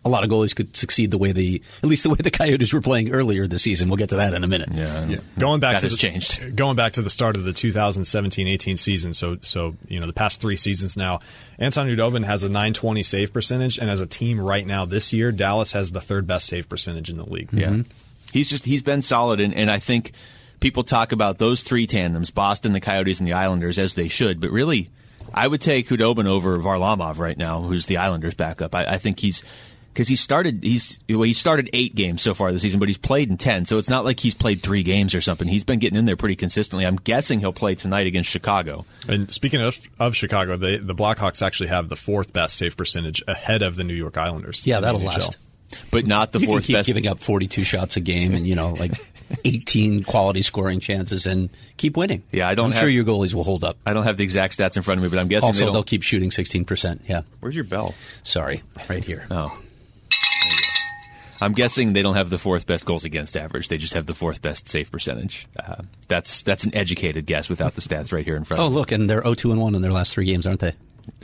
a 0.05 0.09
lot 0.09 0.23
of 0.23 0.29
goalies 0.29 0.55
could 0.55 0.75
succeed 0.75 1.11
the 1.11 1.17
way 1.17 1.31
the 1.31 1.61
at 1.83 1.89
least 1.89 2.03
the 2.03 2.09
way 2.09 2.17
the 2.17 2.31
Coyotes 2.31 2.73
were 2.73 2.81
playing 2.81 3.11
earlier 3.11 3.47
this 3.47 3.63
season. 3.63 3.89
We'll 3.89 3.97
get 3.97 4.09
to 4.09 4.17
that 4.17 4.33
in 4.33 4.43
a 4.43 4.47
minute. 4.47 4.69
Yeah, 4.71 5.05
yeah. 5.05 5.19
going 5.37 5.59
back 5.59 5.75
that 5.75 5.79
to 5.81 5.85
has 5.87 5.93
the, 5.93 5.97
changed. 5.97 6.55
Going 6.55 6.75
back 6.75 6.93
to 6.93 7.01
the 7.01 7.09
start 7.09 7.35
of 7.35 7.43
the 7.43 7.51
2017-18 7.51 8.79
season, 8.79 9.13
so 9.13 9.37
so 9.41 9.75
you 9.87 9.99
know 9.99 10.07
the 10.07 10.13
past 10.13 10.41
three 10.41 10.57
seasons 10.57 10.95
now, 10.95 11.19
Anton 11.57 11.87
Khudobin 11.87 12.25
has 12.25 12.43
a 12.43 12.47
920 12.47 13.03
save 13.03 13.33
percentage, 13.33 13.77
and 13.77 13.89
as 13.89 14.01
a 14.01 14.07
team 14.07 14.39
right 14.39 14.65
now 14.65 14.85
this 14.85 15.13
year, 15.13 15.31
Dallas 15.31 15.73
has 15.73 15.91
the 15.91 16.01
third 16.01 16.27
best 16.27 16.47
save 16.47 16.69
percentage 16.69 17.09
in 17.09 17.17
the 17.17 17.29
league. 17.29 17.49
Yeah, 17.51 17.69
mm-hmm. 17.69 17.91
he's 18.31 18.49
just 18.49 18.65
he's 18.65 18.81
been 18.81 19.01
solid, 19.01 19.39
and, 19.39 19.53
and 19.53 19.69
I 19.69 19.79
think 19.79 20.13
people 20.59 20.83
talk 20.83 21.11
about 21.11 21.37
those 21.37 21.63
three 21.63 21.87
tandems, 21.87 22.31
Boston, 22.31 22.71
the 22.71 22.79
Coyotes, 22.79 23.19
and 23.19 23.27
the 23.27 23.33
Islanders, 23.33 23.77
as 23.79 23.95
they 23.95 24.07
should, 24.07 24.39
but 24.39 24.51
really. 24.51 24.89
I 25.31 25.47
would 25.47 25.61
take 25.61 25.87
Khudobin 25.87 26.25
over 26.25 26.57
Varlamov 26.57 27.19
right 27.19 27.37
now, 27.37 27.61
who's 27.61 27.85
the 27.85 27.97
Islanders' 27.97 28.33
backup. 28.33 28.73
I, 28.73 28.85
I 28.85 28.97
think 28.97 29.19
he's 29.19 29.43
because 29.99 30.07
he 30.07 30.15
started 30.15 30.63
he's 30.63 30.97
well, 31.09 31.23
he 31.23 31.33
started 31.33 31.69
eight 31.73 31.93
games 31.93 32.21
so 32.21 32.33
far 32.33 32.53
this 32.53 32.61
season, 32.61 32.79
but 32.79 32.87
he's 32.87 32.97
played 32.97 33.29
in 33.29 33.35
ten. 33.35 33.65
So 33.65 33.79
it's 33.79 33.89
not 33.89 34.05
like 34.05 34.17
he's 34.17 34.33
played 34.33 34.63
three 34.63 34.81
games 34.81 35.13
or 35.13 35.19
something. 35.19 35.45
He's 35.45 35.65
been 35.65 35.79
getting 35.79 35.99
in 35.99 36.05
there 36.05 36.15
pretty 36.15 36.37
consistently. 36.37 36.85
I'm 36.85 36.95
guessing 36.95 37.41
he'll 37.41 37.51
play 37.51 37.75
tonight 37.75 38.07
against 38.07 38.29
Chicago. 38.29 38.85
And 39.09 39.29
speaking 39.29 39.61
of, 39.61 39.77
of 39.99 40.15
Chicago, 40.15 40.55
they, 40.55 40.77
the 40.77 40.95
Blackhawks 40.95 41.45
actually 41.45 41.67
have 41.67 41.89
the 41.89 41.97
fourth 41.97 42.31
best 42.31 42.55
save 42.55 42.77
percentage 42.77 43.21
ahead 43.27 43.61
of 43.61 43.75
the 43.75 43.83
New 43.83 43.93
York 43.93 44.17
Islanders. 44.17 44.65
Yeah, 44.65 44.79
that'll 44.79 45.01
last. 45.01 45.37
But 45.91 46.07
not 46.07 46.31
the 46.31 46.39
you 46.39 46.47
fourth 46.47 46.63
keep 46.63 46.77
best. 46.77 46.87
Giving 46.87 47.05
up 47.05 47.19
42 47.19 47.65
shots 47.65 47.97
a 47.97 47.99
game 47.99 48.35
and 48.35 48.47
you 48.47 48.55
know 48.55 48.75
like 48.75 48.93
18 49.43 50.05
quality 50.05 50.43
scoring 50.43 50.79
chances 50.79 51.25
and 51.25 51.49
keep 51.75 51.97
winning. 51.97 52.23
Yeah, 52.31 52.47
I 52.47 52.55
don't. 52.55 52.67
I'm 52.67 52.71
have, 52.71 52.79
sure 52.79 52.89
your 52.89 53.03
goalies 53.03 53.33
will 53.33 53.43
hold 53.43 53.65
up. 53.65 53.75
I 53.85 53.91
don't 53.91 54.05
have 54.05 54.15
the 54.15 54.23
exact 54.23 54.57
stats 54.57 54.77
in 54.77 54.83
front 54.83 54.99
of 54.99 55.03
me, 55.03 55.09
but 55.09 55.19
I'm 55.19 55.27
guessing 55.27 55.47
also 55.47 55.65
they 55.65 55.71
will 55.71 55.83
keep 55.83 56.03
shooting 56.03 56.31
16 56.31 56.63
percent. 56.63 57.01
Yeah. 57.05 57.23
Where's 57.41 57.53
your 57.53 57.65
bell? 57.65 57.95
Sorry, 58.23 58.63
right 58.89 59.03
here. 59.03 59.27
Oh. 59.29 59.59
I'm 61.41 61.53
guessing 61.53 61.93
they 61.93 62.01
don't 62.01 62.15
have 62.15 62.29
the 62.29 62.37
fourth 62.37 62.67
best 62.67 62.85
goals 62.85 63.05
against 63.05 63.37
average. 63.37 63.67
They 63.69 63.77
just 63.77 63.93
have 63.93 64.05
the 64.05 64.13
fourth 64.13 64.41
best 64.41 64.67
save 64.67 64.91
percentage. 64.91 65.47
Uh, 65.57 65.83
that's 66.07 66.43
that's 66.43 66.63
an 66.63 66.75
educated 66.75 67.25
guess 67.25 67.49
without 67.49 67.75
the 67.75 67.81
stats 67.81 68.11
right 68.11 68.25
here 68.25 68.35
in 68.35 68.43
front. 68.43 68.61
Of 68.61 68.67
Oh, 68.67 68.69
look, 68.69 68.91
and 68.91 69.09
they're 69.09 69.21
0-2 69.21 69.51
and 69.51 69.61
1 69.61 69.75
in 69.75 69.81
their 69.81 69.91
last 69.91 70.13
three 70.13 70.25
games, 70.25 70.45
aren't 70.45 70.59
they? 70.59 70.73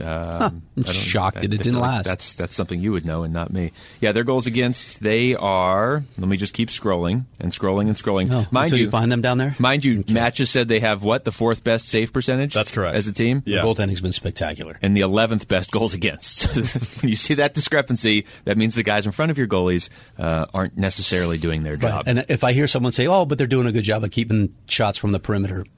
Um, 0.00 0.62
huh. 0.84 0.92
shocked 0.92 1.36
that 1.36 1.44
it 1.44 1.62
didn't 1.62 1.80
last. 1.80 2.04
That's 2.04 2.34
that's 2.34 2.54
something 2.54 2.80
you 2.80 2.92
would 2.92 3.04
know 3.04 3.22
and 3.22 3.32
not 3.32 3.52
me. 3.52 3.72
Yeah, 4.00 4.12
their 4.12 4.24
goals 4.24 4.46
against 4.46 5.02
they 5.02 5.34
are. 5.34 6.04
Let 6.18 6.28
me 6.28 6.36
just 6.36 6.54
keep 6.54 6.68
scrolling 6.68 7.24
and 7.40 7.52
scrolling 7.52 7.88
and 7.88 7.96
scrolling. 7.96 8.30
Oh, 8.30 8.46
mind 8.50 8.72
you, 8.72 8.78
you, 8.78 8.90
find 8.90 9.10
them 9.10 9.22
down 9.22 9.38
there. 9.38 9.56
Mind 9.58 9.84
you, 9.84 10.00
okay. 10.00 10.12
Matt 10.12 10.34
just 10.34 10.52
said 10.52 10.68
they 10.68 10.80
have 10.80 11.02
what 11.02 11.24
the 11.24 11.32
fourth 11.32 11.64
best 11.64 11.88
save 11.88 12.12
percentage. 12.12 12.54
That's 12.54 12.70
correct 12.70 12.96
as 12.96 13.06
a 13.08 13.12
team. 13.12 13.42
Yeah, 13.46 13.62
the 13.62 13.68
goaltending's 13.68 14.00
been 14.00 14.12
spectacular, 14.12 14.78
and 14.82 14.96
the 14.96 15.02
eleventh 15.02 15.48
best 15.48 15.70
goals 15.70 15.94
against. 15.94 16.46
when 17.02 17.08
you 17.08 17.16
see 17.16 17.34
that 17.34 17.54
discrepancy, 17.54 18.26
that 18.44 18.56
means 18.56 18.74
the 18.74 18.82
guys 18.82 19.06
in 19.06 19.12
front 19.12 19.30
of 19.30 19.38
your 19.38 19.46
goalies 19.46 19.88
uh, 20.18 20.46
aren't 20.52 20.76
necessarily 20.76 21.38
doing 21.38 21.62
their 21.62 21.76
job. 21.76 22.06
Right. 22.06 22.18
And 22.18 22.24
if 22.28 22.44
I 22.44 22.52
hear 22.52 22.68
someone 22.68 22.92
say, 22.92 23.06
"Oh, 23.06 23.26
but 23.26 23.38
they're 23.38 23.46
doing 23.46 23.66
a 23.66 23.72
good 23.72 23.84
job 23.84 24.04
of 24.04 24.10
keeping 24.10 24.54
shots 24.68 24.98
from 24.98 25.12
the 25.12 25.20
perimeter," 25.20 25.64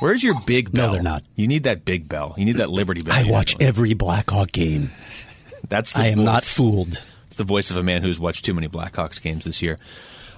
Where's 0.00 0.22
your 0.22 0.34
big 0.46 0.72
bell? 0.72 0.88
No, 0.88 0.92
they're 0.94 1.02
not. 1.02 1.22
You 1.34 1.46
need 1.48 1.64
that 1.64 1.84
big 1.84 2.08
bell. 2.08 2.34
You 2.36 2.44
need 2.44 2.56
that 2.58 2.70
Liberty 2.70 3.02
bell. 3.02 3.14
I 3.14 3.20
You 3.20 3.32
watch 3.32 3.56
every 3.60 3.94
Blackhawk 3.94 4.52
game. 4.52 4.90
That's 5.68 5.92
the 5.92 6.00
I 6.00 6.06
am 6.08 6.18
voice. 6.18 6.24
not 6.24 6.44
fooled. 6.44 7.02
It's 7.28 7.36
the 7.36 7.44
voice 7.44 7.70
of 7.70 7.76
a 7.76 7.82
man 7.82 8.02
who's 8.02 8.20
watched 8.20 8.44
too 8.44 8.54
many 8.54 8.68
Blackhawks 8.68 9.20
games 9.20 9.44
this 9.44 9.62
year. 9.62 9.78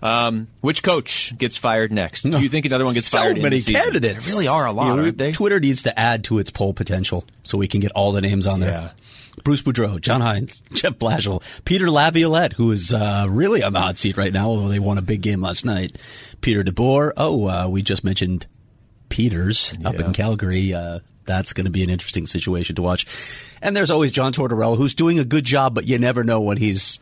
Um, 0.01 0.47
which 0.61 0.83
coach 0.85 1.37
gets 1.37 1.57
fired 1.57 1.93
next? 1.93 2.23
Do 2.23 2.39
you 2.41 2.49
think 2.49 2.65
another 2.67 2.85
one 2.85 2.95
gets 2.95 3.09
so 3.11 3.19
fired? 3.19 3.37
in 3.37 3.43
many 3.43 3.59
the 3.59 3.73
candidates. 3.75 4.27
There 4.27 4.35
really 4.37 4.47
are 4.49 4.65
a 4.67 4.73
lot, 4.73 4.91
You 4.91 4.97
know, 4.97 5.03
aren't 5.03 5.19
they? 5.19 5.33
Twitter 5.33 5.59
needs 5.59 5.83
to 5.83 5.99
add 5.99 6.25
to 6.25 6.39
its 6.39 6.51
poll 6.51 6.73
potential 6.73 7.25
so 7.43 7.59
we 7.59 7.67
can 7.69 7.81
get 7.81 7.91
all 7.93 8.13
the 8.13 8.21
names 8.21 8.47
on 8.47 8.61
there. 8.61 8.71
Yeah. 8.71 8.91
Bruce 9.45 9.63
Boudreau, 9.63 10.01
John 10.01 10.21
Hynes, 10.21 10.63
Jeff 10.73 10.95
Blashill, 10.95 11.43
Peter 11.65 11.91
Laviolette, 11.91 12.53
who 12.55 12.71
is 12.73 12.93
uh, 12.95 13.27
really 13.29 13.63
on 13.63 13.73
the 13.73 13.81
hot 13.81 13.99
seat 13.99 14.17
right 14.17 14.33
now, 14.33 14.47
although 14.49 14.69
they 14.69 14.79
won 14.81 14.99
a 14.99 15.03
big 15.03 15.21
game 15.21 15.41
last 15.41 15.65
night. 15.65 15.97
Peter 16.41 16.63
DeBoer. 16.65 17.13
Oh, 17.17 17.47
uh, 17.49 17.69
we 17.69 17.83
just 17.83 18.03
mentioned 18.05 18.47
Peters 19.09 19.75
up 19.85 19.99
Yeah. 19.99 20.07
in 20.07 20.13
Calgary. 20.13 20.73
Uh, 20.75 21.01
that's 21.25 21.53
going 21.53 21.67
to 21.67 21.71
be 21.71 21.83
an 21.83 21.91
interesting 21.91 22.27
situation 22.27 22.77
to 22.77 22.83
watch. 22.83 23.07
And 23.61 23.77
there's 23.77 23.91
always 23.91 24.13
John 24.13 24.33
Tortorella, 24.33 24.77
who's 24.77 24.95
doing 24.95 25.19
a 25.19 25.25
good 25.25 25.45
job, 25.45 25.75
but 25.75 25.87
you 25.87 25.99
never 25.99 26.25
know 26.25 26.41
when 26.41 26.57
he's 26.57 26.99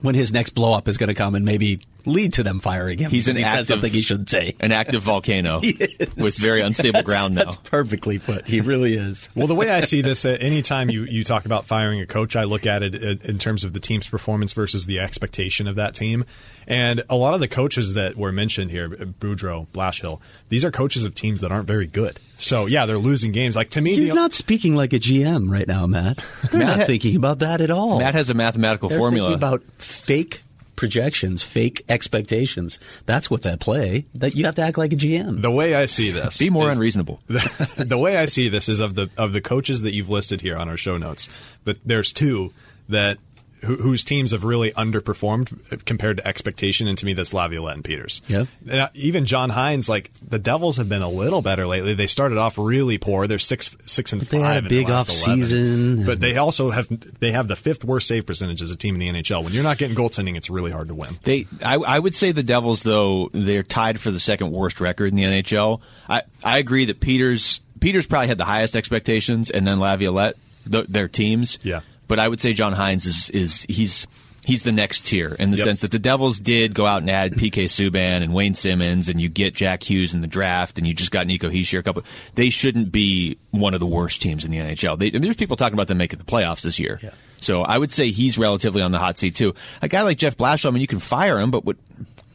when 0.00 0.14
his 0.14 0.32
next 0.32 0.50
blow 0.50 0.72
up 0.72 0.88
is 0.88 0.98
going 0.98 1.08
to 1.08 1.14
come 1.14 1.34
and 1.34 1.44
maybe 1.44 1.80
lead 2.04 2.34
to 2.34 2.42
them 2.42 2.60
firing 2.60 2.98
him. 2.98 3.10
He's 3.10 3.28
an 3.28 3.36
he 3.36 3.42
active- 3.42 3.66
something 3.68 3.90
he 3.92 4.02
shouldn't 4.02 4.28
say. 4.30 4.54
An 4.60 4.72
active 4.72 5.02
volcano 5.02 5.60
is. 5.62 6.14
with 6.16 6.36
very 6.38 6.60
unstable 6.60 6.92
That's- 6.98 7.04
ground 7.04 7.34
now. 7.34 7.44
That's 7.44 7.56
perfectly 7.56 8.18
put. 8.18 8.44
He 8.46 8.60
really 8.60 8.94
is. 8.94 9.28
Well, 9.34 9.46
the 9.46 9.54
way 9.54 9.70
I 9.70 9.80
see 9.80 10.00
this, 10.02 10.24
uh, 10.24 10.36
anytime 10.40 10.90
you, 10.90 11.04
you 11.04 11.24
talk 11.24 11.44
about 11.46 11.66
firing 11.66 12.00
a 12.00 12.06
coach, 12.06 12.36
I 12.36 12.44
look 12.44 12.66
at 12.66 12.82
it 12.82 12.94
in 12.94 13.20
in 13.22 13.38
terms 13.38 13.64
of 13.64 13.72
the 13.72 13.80
team's 13.80 14.06
performance 14.08 14.52
versus 14.52 14.86
the 14.86 14.98
expectation 15.00 15.66
of 15.66 15.76
that 15.76 15.94
team. 15.94 16.24
And 16.66 17.02
a 17.10 17.16
lot 17.16 17.34
of 17.34 17.40
the 17.40 17.48
coaches 17.48 17.94
that 17.94 18.16
were 18.16 18.30
mentioned 18.32 18.70
here, 18.70 18.88
Boudreau, 18.88 19.66
Blashill, 19.68 20.20
these 20.48 20.64
are 20.64 20.70
coaches 20.70 21.04
of 21.04 21.14
teams 21.14 21.40
that 21.40 21.50
aren't 21.50 21.66
very 21.66 21.86
good. 21.86 22.20
So, 22.38 22.66
yeah, 22.66 22.86
they're 22.86 22.98
losing 22.98 23.32
games. 23.32 23.56
Like, 23.56 23.70
to 23.70 23.80
me, 23.80 23.94
You're 23.94 24.08
the, 24.08 24.14
not 24.14 24.32
speaking 24.32 24.74
like 24.76 24.92
a 24.92 24.98
GM 25.00 25.50
right 25.50 25.66
now, 25.66 25.86
Matt. 25.86 26.18
You're 26.52 26.58
Matt 26.64 26.78
not 26.78 26.86
thinking 26.86 27.16
about 27.16 27.40
that 27.40 27.60
at 27.60 27.70
all. 27.70 27.98
Matt 27.98 28.14
has 28.14 28.30
a 28.30 28.34
mathematical 28.34 28.88
They're 28.88 28.98
formula. 28.98 29.30
thinking 29.30 29.48
about 29.48 29.62
fake 29.78 30.42
projections, 30.76 31.42
fake 31.42 31.84
expectations. 31.88 32.78
That's 33.06 33.30
what's 33.30 33.46
at 33.46 33.60
play. 33.60 34.06
That 34.14 34.34
you 34.34 34.44
have 34.46 34.54
to 34.56 34.62
act 34.62 34.78
like 34.78 34.92
a 34.92 34.96
GM. 34.96 35.42
the 35.42 35.50
way 35.50 35.74
I 35.74 35.86
see 35.86 36.10
this. 36.10 36.38
Be 36.38 36.50
more 36.50 36.70
is- 36.70 36.76
unreasonable. 36.76 37.20
the, 37.28 37.84
the 37.88 37.98
way 37.98 38.16
I 38.16 38.26
see 38.26 38.48
this 38.48 38.68
is 38.68 38.80
of 38.80 38.94
the 38.94 39.10
of 39.16 39.32
the 39.32 39.40
coaches 39.40 39.82
that 39.82 39.94
you've 39.94 40.08
listed 40.08 40.40
here 40.40 40.56
on 40.56 40.68
our 40.68 40.76
show 40.76 40.96
notes, 40.96 41.28
but 41.64 41.78
there's 41.84 42.12
two 42.12 42.52
that 42.88 43.18
who, 43.64 43.76
whose 43.76 44.04
teams 44.04 44.32
have 44.32 44.44
really 44.44 44.72
underperformed 44.72 45.84
compared 45.84 46.16
to 46.18 46.26
expectation, 46.26 46.88
and 46.88 46.98
to 46.98 47.06
me, 47.06 47.14
that's 47.14 47.32
Laviolette 47.32 47.74
and 47.76 47.84
Peters. 47.84 48.22
Yep. 48.28 48.48
And, 48.68 48.80
uh, 48.80 48.88
even 48.94 49.24
John 49.24 49.50
Hynes, 49.50 49.88
like 49.88 50.10
the 50.26 50.38
Devils 50.38 50.76
have 50.78 50.88
been 50.88 51.02
a 51.02 51.08
little 51.08 51.42
better 51.42 51.66
lately. 51.66 51.94
They 51.94 52.06
started 52.06 52.38
off 52.38 52.58
really 52.58 52.98
poor. 52.98 53.26
They're 53.26 53.38
six 53.38 53.74
six 53.86 54.12
and 54.12 54.20
But 54.20 54.28
they 54.30 54.38
five. 54.38 54.54
had 54.54 54.66
a 54.66 54.68
big 54.68 54.90
off 54.90 55.08
11. 55.08 55.36
season. 55.44 56.06
but 56.06 56.20
they 56.20 56.36
also 56.36 56.70
have 56.70 56.88
they 57.20 57.32
have 57.32 57.48
the 57.48 57.56
fifth 57.56 57.84
worst 57.84 58.08
save 58.08 58.26
percentage 58.26 58.62
as 58.62 58.70
a 58.70 58.76
team 58.76 59.00
in 59.00 59.00
the 59.00 59.20
NHL. 59.22 59.44
When 59.44 59.52
you're 59.52 59.62
not 59.62 59.78
getting 59.78 59.96
goaltending, 59.96 60.36
it's 60.36 60.50
really 60.50 60.70
hard 60.70 60.88
to 60.88 60.94
win. 60.94 61.18
They, 61.22 61.46
I, 61.64 61.74
I 61.76 61.98
would 61.98 62.14
say 62.14 62.32
the 62.32 62.42
Devils, 62.42 62.82
though 62.82 63.30
they're 63.32 63.62
tied 63.62 64.00
for 64.00 64.10
the 64.10 64.20
second 64.20 64.50
worst 64.52 64.80
record 64.80 65.06
in 65.12 65.16
the 65.16 65.24
NHL. 65.24 65.80
I, 66.08 66.22
I 66.42 66.58
agree 66.58 66.84
that 66.86 67.00
Peters, 67.00 67.60
Peters 67.80 68.06
probably 68.06 68.28
had 68.28 68.38
the 68.38 68.44
highest 68.44 68.76
expectations, 68.76 69.50
and 69.50 69.66
then 69.66 69.78
Laviolette, 69.80 70.36
th 70.70 70.86
their 70.88 71.08
teams. 71.08 71.58
Yeah. 71.62 71.80
But 72.08 72.18
I 72.18 72.28
would 72.28 72.40
say 72.40 72.52
John 72.52 72.74
Hynes 72.74 73.06
is, 73.06 73.30
is 73.30 73.66
he's 73.68 74.06
he's 74.44 74.64
the 74.64 74.72
next 74.72 75.06
tier 75.06 75.34
in 75.38 75.50
the 75.50 75.56
Yep. 75.56 75.64
sense 75.64 75.80
that 75.80 75.92
the 75.92 75.98
Devils 76.00 76.40
did 76.40 76.74
go 76.74 76.84
out 76.86 77.00
and 77.02 77.10
add 77.10 77.32
PK 77.36 77.64
Subban 77.66 78.22
and 78.22 78.34
Wayne 78.34 78.54
Simmonds, 78.54 79.08
and 79.08 79.20
you 79.20 79.28
get 79.28 79.54
Jack 79.54 79.82
Hughes 79.88 80.14
in 80.14 80.20
the 80.20 80.26
draft, 80.26 80.78
and 80.78 80.86
you 80.86 80.94
just 80.94 81.10
got 81.12 81.26
Nico 81.26 81.48
Hischier 81.48 81.78
a 81.78 81.82
couple. 81.82 82.02
They 82.34 82.50
shouldn't 82.50 82.90
be 82.92 83.38
one 83.50 83.72
of 83.74 83.80
the 83.80 83.86
worst 83.86 84.20
teams 84.20 84.44
in 84.44 84.50
the 84.50 84.58
NHL. 84.58 84.98
They, 84.98 85.10
there's 85.10 85.36
people 85.36 85.56
talking 85.56 85.74
about 85.74 85.88
them 85.88 85.98
making 85.98 86.18
the 86.18 86.24
playoffs 86.24 86.62
this 86.62 86.78
year. 86.78 86.98
So 87.40 87.62
I 87.62 87.76
would 87.78 87.90
say 87.92 88.10
he's 88.10 88.36
relatively 88.38 88.82
on 88.82 88.90
the 88.92 88.98
hot 89.00 89.18
seat 89.18 89.34
too. 89.36 89.54
A 89.80 89.88
guy 89.88 90.02
like 90.02 90.16
Jeff 90.18 90.36
Blashill, 90.36 90.68
I 90.68 90.70
mean, 90.70 90.80
you 90.80 90.86
can 90.86 91.00
fire 91.00 91.38
him, 91.40 91.50
but 91.50 91.64
what, 91.64 91.76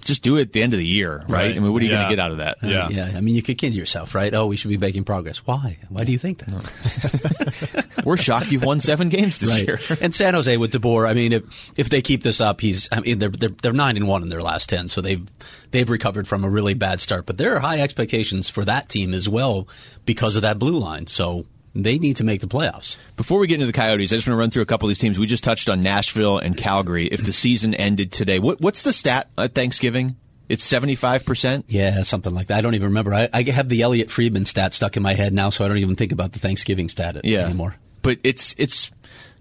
just 0.08 0.24
do 0.24 0.38
it 0.38 0.41
at 0.41 0.53
the 0.53 0.64
end 0.64 0.74
of 0.74 0.80
the 0.80 0.86
year, 0.86 1.18
right? 1.28 1.30
Right. 1.30 1.55
I 1.55 1.60
mean, 1.60 1.72
what 1.72 1.82
are 1.82 1.86
you 1.86 1.91
going 1.91 2.03
to 2.03 2.10
get 2.10 2.20
out 2.20 2.32
of 2.32 2.38
that? 2.38 2.58
Yeah. 2.64 2.88
yeah. 2.89 3.12
I 3.16 3.22
mean, 3.22 3.36
you 3.36 3.43
could 3.43 3.58
kid 3.58 3.76
yourself, 3.76 4.16
right? 4.16 4.34
Oh, 4.34 4.47
we 4.47 4.55
should 4.55 4.70
be 4.70 4.78
making 4.78 5.03
progress. 5.03 5.45
Why? 5.45 5.78
Why 5.89 6.05
do 6.05 6.12
you 6.12 6.18
think 6.18 6.39
that? 6.39 7.88
We're 8.05 8.18
shocked 8.18 8.51
you've 8.51 8.64
won 8.64 8.80
seven 8.80 9.10
games 9.10 9.38
this 9.38 9.51
right. 9.51 9.68
year. 9.68 9.80
and 10.01 10.16
San 10.16 10.34
Jose 10.34 10.55
with 10.55 10.72
DeBoer. 10.72 11.08
I 11.08 11.14
mean, 11.14 11.34
if 11.34 11.43
if 11.76 11.89
they 11.89 12.01
keep 12.01 12.24
this 12.24 12.41
up, 12.41 12.62
he's. 12.62 12.88
I 12.91 13.01
mean, 13.01 13.20
they're 13.20 13.30
they're, 13.30 13.49
they're 13.62 13.74
nine 13.74 13.97
and 13.97 14.08
one 14.08 14.24
in 14.24 14.30
their 14.30 14.41
last 14.41 14.70
ten, 14.70 14.88
so 14.88 15.01
they've 15.01 15.26
they've 15.72 15.89
recovered 15.89 16.28
from 16.28 16.45
a 16.45 16.49
really 16.49 16.74
bad 16.74 17.01
start. 17.01 17.26
But 17.26 17.38
there 17.38 17.55
are 17.55 17.60
high 17.60 17.82
expectations 17.82 18.49
for 18.49 18.64
that 18.66 18.88
team 18.88 19.14
as 19.14 19.28
well 19.28 19.68
because 20.05 20.38
of 20.38 20.43
that 20.43 20.58
blue 20.58 20.80
line. 20.80 21.08
So 21.08 21.45
they 21.86 21.98
need 22.00 22.18
to 22.18 22.24
make 22.24 22.42
the 22.42 22.48
playoffs. 22.48 22.98
Before 23.16 23.40
we 23.40 23.48
get 23.48 23.56
into 23.56 23.66
the 23.68 23.74
Coyotes, 23.74 24.12
I 24.14 24.16
just 24.18 24.28
want 24.28 24.36
to 24.36 24.40
run 24.40 24.50
through 24.52 24.62
a 24.64 24.66
couple 24.66 24.88
of 24.88 24.90
these 24.90 25.00
teams. 25.00 25.18
We 25.20 25.28
just 25.28 25.44
touched 25.44 25.70
on 25.70 25.82
Nashville 25.82 26.38
and 26.40 26.56
Calgary. 26.58 27.08
If 27.08 27.24
the 27.24 27.34
season 27.34 27.74
ended 27.74 28.12
today, 28.12 28.40
what, 28.40 28.62
what's 28.62 28.84
the 28.84 28.94
stat 28.94 29.30
at 29.38 29.54
Thanksgiving? 29.54 30.16
It's 30.50 30.64
seventy 30.64 30.96
five 30.96 31.26
percent. 31.26 31.66
Yeah, 31.68 32.04
something 32.04 32.34
like 32.34 32.48
that. 32.48 32.58
I 32.60 32.62
don't 32.62 32.76
even 32.76 32.88
remember. 32.90 33.14
I, 33.14 33.28
I 33.34 33.44
have 33.44 33.68
the 33.68 33.82
Elliotte 33.82 34.10
Friedman 34.10 34.46
stat 34.46 34.74
stuck 34.74 34.96
in 34.96 35.04
my 35.04 35.14
head 35.14 35.34
now, 35.34 35.50
so 35.50 35.66
I 35.66 35.68
don't 35.68 35.78
even 35.78 35.96
think 35.96 36.14
about 36.14 36.32
the 36.32 36.40
Thanksgiving 36.40 36.88
stat 36.88 37.20
Yeah, 37.26 37.40
anymore. 37.46 37.76
But 38.02 38.20
it's 38.24 38.56
it's 38.58 38.90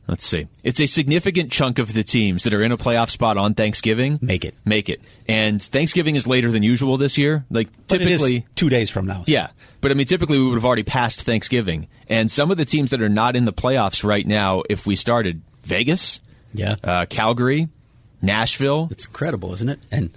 let's 0.09 0.27
see, 0.27 0.49
it's 0.65 0.81
a 0.81 0.87
significant 0.87 1.53
chunk 1.53 1.79
of 1.79 1.93
the 1.95 2.03
teams 2.03 2.43
that 2.43 2.53
are 2.55 2.63
in 2.63 2.73
a 2.73 2.77
playoff 2.77 3.11
spot 3.11 3.37
on 3.37 3.55
Thanksgiving 3.55 4.19
Make 4.21 4.45
it. 4.45 4.55
make 4.65 4.89
it. 4.89 5.01
And 5.29 5.63
Thanksgiving 5.63 6.17
is 6.17 6.27
later 6.27 6.51
than 6.51 6.65
usual 6.65 6.97
this 6.97 7.19
year. 7.19 7.45
Like 7.51 7.69
But 7.87 8.01
it 8.01 8.09
is 8.09 8.21
typically, 8.23 8.47
two 8.57 8.69
days 8.69 8.91
from 8.91 9.07
now. 9.07 9.19
so- 9.19 9.25
Yeah, 9.29 9.49
but 9.87 9.93
I 9.93 9.95
mean, 9.95 10.09
typically 10.09 10.37
we 10.39 10.47
would 10.49 10.57
have 10.57 10.65
already 10.65 10.83
passed 10.83 11.21
Thanksgiving, 11.23 11.87
and 12.09 12.29
some 12.29 12.51
of 12.51 12.57
the 12.57 12.65
teams 12.65 12.91
that 12.91 13.01
are 13.01 13.09
not 13.09 13.37
in 13.37 13.45
the 13.45 13.53
playoffs 13.53 14.03
right 14.03 14.27
now, 14.27 14.65
if 14.69 14.85
we 14.85 14.97
started 14.97 15.43
Vegas, 15.63 16.21
Yeah. 16.53 16.75
uh, 16.83 17.07
Calgary, 17.09 17.69
Nashville, 18.21 18.89
It's 18.91 19.05
incredible, 19.07 19.53
isn't 19.55 19.69
it? 19.69 19.79
And 19.93 20.11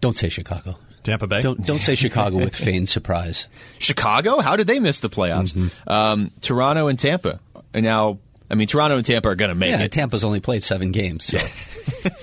don't 0.00 0.14
say 0.14 0.28
Chicago. 0.28 0.78
Tampa 1.02 1.26
Bay. 1.26 1.40
Don't 1.42 1.66
don't 1.66 1.80
say 1.80 1.96
Chicago 1.96 2.36
with 2.38 2.54
feigned 2.64 2.88
surprise. 2.88 3.48
Chicago. 3.80 4.38
How 4.40 4.54
did 4.56 4.68
they 4.68 4.78
miss 4.78 5.00
the 5.00 5.10
playoffs? 5.10 5.54
Mm-hmm. 5.54 5.88
Um, 5.90 6.30
Toronto 6.40 6.86
and 6.86 6.96
Tampa. 6.98 7.40
And 7.74 7.84
now, 7.84 8.18
I 8.50 8.54
mean, 8.54 8.68
Toronto 8.68 8.96
and 8.96 9.04
Tampa 9.04 9.28
are 9.28 9.34
going 9.34 9.48
to 9.50 9.54
make 9.56 9.70
Yeah, 9.70 9.80
it. 9.82 9.90
Tampa's 9.92 10.22
only 10.24 10.38
played 10.40 10.62
seven 10.62 10.92
games. 10.92 11.24
So. 11.24 11.38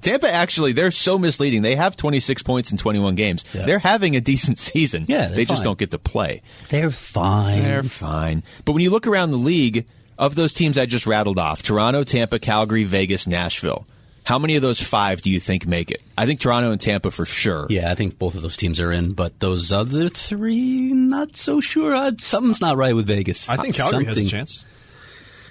Tampa 0.00 0.30
actually, 0.30 0.72
they're 0.72 0.90
so 0.90 1.18
misleading. 1.18 1.62
They 1.62 1.76
have 1.76 1.96
26 1.96 2.42
points 2.42 2.70
in 2.72 2.78
21 2.78 3.14
games. 3.14 3.44
Yeah. 3.52 3.66
They're 3.66 3.78
having 3.78 4.16
a 4.16 4.20
decent 4.20 4.58
season. 4.58 5.04
Yeah, 5.08 5.26
they're 5.26 5.36
they 5.36 5.44
just 5.44 5.58
fine. 5.58 5.64
don't 5.64 5.78
get 5.78 5.90
to 5.92 5.98
play. 5.98 6.42
They're 6.68 6.90
fine. 6.90 7.62
They're 7.62 7.82
fine. 7.82 8.42
But 8.64 8.72
when 8.72 8.82
you 8.82 8.90
look 8.90 9.06
around 9.06 9.30
the 9.30 9.38
league, 9.38 9.86
of 10.18 10.34
those 10.34 10.52
teams 10.52 10.78
I 10.78 10.86
just 10.86 11.06
rattled 11.06 11.38
off 11.38 11.62
Toronto, 11.62 12.02
Tampa, 12.04 12.38
Calgary, 12.38 12.84
Vegas, 12.84 13.26
Nashville 13.26 13.86
how 14.28 14.38
many 14.38 14.56
of 14.56 14.62
those 14.62 14.78
five 14.78 15.22
do 15.22 15.30
you 15.30 15.40
think 15.40 15.66
make 15.66 15.90
it? 15.90 16.02
I 16.18 16.26
think 16.26 16.38
Toronto 16.38 16.70
and 16.70 16.78
Tampa 16.78 17.10
for 17.10 17.24
sure. 17.24 17.66
Yeah, 17.70 17.90
I 17.90 17.94
think 17.94 18.18
both 18.18 18.34
of 18.34 18.42
those 18.42 18.58
teams 18.58 18.78
are 18.78 18.92
in, 18.92 19.14
but 19.14 19.40
those 19.40 19.72
other 19.72 20.10
three, 20.10 20.92
not 20.92 21.34
so 21.34 21.62
sure. 21.62 21.94
Uh, 21.94 22.12
something's 22.18 22.60
not 22.60 22.76
right 22.76 22.94
with 22.94 23.06
Vegas. 23.06 23.48
I 23.48 23.56
think 23.56 23.74
Calgary 23.74 24.04
has 24.04 24.18
a 24.18 24.26
chance. 24.26 24.66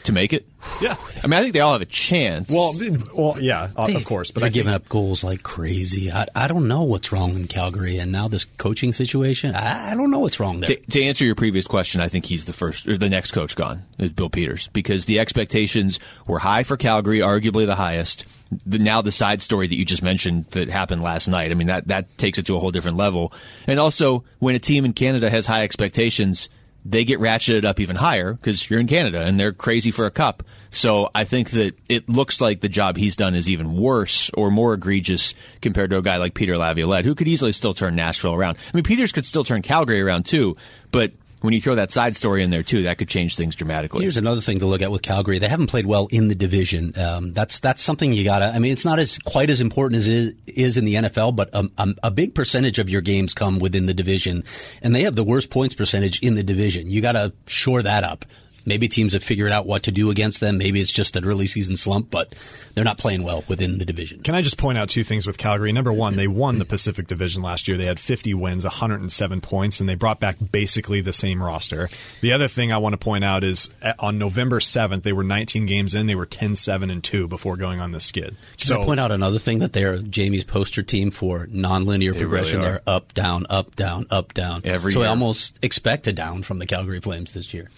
To 0.08 0.14
make 0.14 0.32
it? 0.34 0.48
Yeah. 0.82 0.96
I 1.24 1.28
mean, 1.28 1.34
I 1.38 1.42
think 1.42 1.54
they 1.54 1.60
all 1.60 1.74
have 1.74 1.82
a 1.82 1.86
chance. 1.86 2.50
Well, 2.54 2.74
well, 3.14 3.38
yeah, 3.42 3.68
They- 3.88 3.96
of 3.96 4.06
course, 4.06 4.32
but 4.32 4.40
they're 4.40 4.48
I 4.48 4.50
giving 4.52 4.72
think, 4.72 4.84
up 4.84 4.90
goals 4.90 5.22
like 5.24 5.44
crazy. 5.44 6.10
I, 6.12 6.28
I 6.34 6.48
don't 6.48 6.68
know 6.70 6.84
what's 6.84 7.12
wrong 7.12 7.36
in 7.36 7.48
Calgary, 7.48 7.98
and 7.98 8.12
now 8.12 8.28
this 8.30 8.46
coaching 8.58 8.94
situation. 8.94 9.54
I, 9.54 9.92
I 9.92 9.96
don't 9.96 10.10
know 10.10 10.20
what's 10.20 10.40
wrong 10.40 10.62
there. 10.62 10.70
To, 10.70 10.92
to 10.92 11.04
answer 11.04 11.26
your 11.26 11.36
previous 11.36 11.68
question, 11.68 12.00
I 12.00 12.08
think 12.08 12.26
he's 12.26 12.46
the 12.46 12.54
first 12.54 12.88
or 12.88 12.98
the 12.98 13.10
next 13.10 13.32
coach 13.34 13.56
gone 13.56 13.84
is 13.98 14.12
Bill 14.12 14.30
Peters 14.30 14.68
because 14.70 15.06
the 15.06 15.20
expectations 15.20 16.00
were 16.26 16.40
high 16.40 16.64
for 16.64 16.78
Calgary, 16.78 17.20
arguably 17.20 17.66
the 17.66 17.76
highest. 17.76 18.26
The, 18.66 18.80
now 18.80 19.02
the 19.02 19.12
side 19.12 19.42
story 19.42 19.68
that 19.68 19.76
you 19.76 19.84
just 19.84 20.04
mentioned 20.04 20.46
that 20.52 20.70
happened 20.70 21.02
last 21.04 21.28
night, 21.28 21.52
I 21.52 21.54
mean 21.54 21.68
that 21.68 21.90
that 21.90 22.18
takes 22.18 22.38
it 22.38 22.46
to 22.46 22.56
a 22.56 22.60
whole 22.60 22.72
different 22.72 22.96
level. 22.96 23.34
And 23.68 23.78
also, 23.80 24.24
when 24.40 24.56
a 24.56 24.60
team 24.60 24.86
in 24.86 24.94
Canada 24.94 25.30
has 25.30 25.46
high 25.46 25.64
expectations, 25.64 26.48
they 26.86 27.04
get 27.04 27.20
ratcheted 27.20 27.66
up 27.66 27.80
even 27.80 27.96
higher 27.96 28.34
because 28.34 28.70
you're 28.70 28.80
in 28.80 28.88
Canada 28.88 29.22
and 29.22 29.40
they're 29.40 29.52
crazy 29.52 29.92
for 29.92 30.06
a 30.06 30.12
cup. 30.12 30.44
So 30.70 31.10
I 31.14 31.26
think 31.26 31.52
that 31.52 31.74
it 31.90 32.08
looks 32.08 32.40
like 32.40 32.62
the 32.62 32.70
job 32.70 32.98
he's 32.98 33.16
done 33.16 33.36
is 33.36 33.50
even 33.50 33.76
worse 33.76 34.32
or 34.34 34.50
more 34.52 34.74
egregious 34.74 35.34
compared 35.62 35.90
to 35.90 35.98
a 35.98 36.02
guy 36.02 36.18
like 36.18 36.34
Peter 36.34 36.56
Laviolette, 36.58 37.06
who 37.06 37.16
could 37.16 37.28
easily 37.28 37.52
still 37.52 37.74
turn 37.74 37.96
Nashville 37.96 38.34
around. 38.34 38.58
I 38.74 38.78
mean, 38.78 38.84
Peters 38.84 39.12
could 39.12 39.26
still 39.26 39.44
turn 39.44 39.62
Calgary 39.62 40.02
around 40.02 40.26
too, 40.26 40.56
but 40.92 41.12
when 41.42 41.54
you 41.54 41.62
throw 41.62 41.76
that 41.76 41.92
side 41.92 42.16
story 42.16 42.44
in 42.44 42.50
there 42.50 42.64
too, 42.64 42.84
that 42.84 42.98
could 42.98 43.08
change 43.08 43.36
things 43.36 43.56
dramatically. 43.56 44.02
Here's 44.02 44.18
another 44.18 44.42
thing 44.42 44.60
to 44.60 44.66
look 44.66 44.82
at 44.82 44.92
with 44.92 45.02
Calgary. 45.02 45.40
They 45.40 45.48
haven't 45.48 45.68
played 45.68 45.86
well 45.86 46.08
in 46.12 46.28
the 46.28 46.36
division. 46.36 46.98
Um, 46.98 47.34
that's 47.34 47.60
that's 47.60 47.82
something 47.82 48.14
you 48.14 48.24
gotta. 48.24 48.46
I 48.46 48.60
mean, 48.60 48.72
it's 48.72 48.86
not 48.86 49.00
as 49.00 49.18
quite 49.20 49.50
as 49.50 49.62
important 49.62 50.00
as 50.00 50.08
it 50.08 50.36
is 50.48 50.78
in 50.78 50.86
the 50.86 50.96
NFL, 50.96 51.36
but 51.36 51.54
um, 51.54 51.72
um, 51.78 51.96
a 52.02 52.12
big 52.12 52.34
percentage 52.34 52.80
of 52.80 52.90
your 52.90 53.02
games 53.02 53.34
come 53.34 53.60
within 53.60 53.86
the 53.86 53.94
division, 53.94 54.44
and 54.82 54.96
they 54.96 55.04
have 55.04 55.16
the 55.16 55.24
worst 55.24 55.50
points 55.50 55.76
percentage 55.76 56.20
in 56.22 56.36
the 56.36 56.44
division. 56.44 56.90
You 56.90 57.02
gotta 57.02 57.34
shore 57.46 57.82
that 57.84 58.04
up. 58.04 58.26
Maybe 58.68 58.90
teams 58.90 59.14
have 59.14 59.24
figured 59.24 59.52
out 59.52 59.66
what 59.66 59.84
to 59.84 59.92
do 59.92 60.10
against 60.12 60.42
them. 60.42 60.58
Maybe 60.58 60.82
it's 60.82 60.92
just 60.92 61.16
an 61.16 61.24
early 61.24 61.48
season 61.48 61.78
slump, 61.78 62.12
but 62.12 62.36
they're 62.76 62.84
not 62.84 62.98
playing 62.98 63.24
well 63.24 63.46
within 63.48 63.78
the 63.78 63.86
division. 63.86 64.22
Can 64.24 64.36
I 64.36 64.42
just 64.42 64.58
point 64.58 64.78
out 64.78 64.90
two 64.90 65.06
things 65.06 65.26
with 65.26 65.38
Calgary? 65.38 65.72
Number 65.72 65.94
one, 65.94 66.18
they 66.18 66.28
won 66.28 66.58
the 66.60 66.66
Pacific 66.66 67.08
Division 67.08 67.42
last 67.42 67.68
year. 67.70 67.78
They 67.78 67.86
had 67.86 67.98
50 68.00 68.34
wins, 68.34 68.66
107 68.66 69.40
points, 69.40 69.80
and 69.80 69.88
they 69.88 69.96
brought 69.96 70.20
back 70.20 70.36
basically 70.52 71.00
the 71.00 71.14
same 71.14 71.42
roster. 71.42 71.90
The 72.20 72.34
other 72.34 72.50
thing 72.50 72.74
I 72.74 72.78
want 72.78 72.92
to 72.94 72.98
point 72.98 73.24
out 73.24 73.46
is 73.46 73.70
uh, 73.82 73.94
on 74.00 74.18
November 74.18 74.60
7th, 74.60 75.04
they 75.04 75.14
were 75.14 75.24
19 75.24 75.66
games 75.66 75.96
in. 75.96 76.08
They 76.08 76.16
were 76.16 76.26
10 76.26 76.56
7 76.56 76.90
and 76.90 77.02
2 77.02 77.28
before 77.30 77.56
going 77.56 77.80
on 77.80 77.92
the 77.92 78.02
skid. 78.02 78.36
Can 78.58 78.82
I 78.82 78.84
point 78.84 79.00
out 79.00 79.12
another 79.14 79.40
thing 79.40 79.60
that 79.60 79.72
they're 79.72 80.00
Jamie's 80.00 80.44
poster 80.44 80.84
team 80.84 81.10
for 81.10 81.48
nonlinear 81.48 82.12
They 82.12 82.20
progression. 82.20 82.58
really 82.60 82.68
are. 82.70 82.72
they're 82.74 82.82
up, 82.96 83.14
down, 83.14 83.46
up, 83.50 83.76
down, 83.78 84.08
up, 84.12 84.34
down. 84.34 84.62
Every 84.66 84.92
so 84.92 85.04
I 85.04 85.08
almost 85.08 85.58
expect 85.62 86.06
a 86.08 86.14
down 86.14 86.44
from 86.44 86.60
the 86.60 86.66
Calgary 86.66 87.00
Flames 87.00 87.32
this 87.32 87.54
year. 87.54 87.70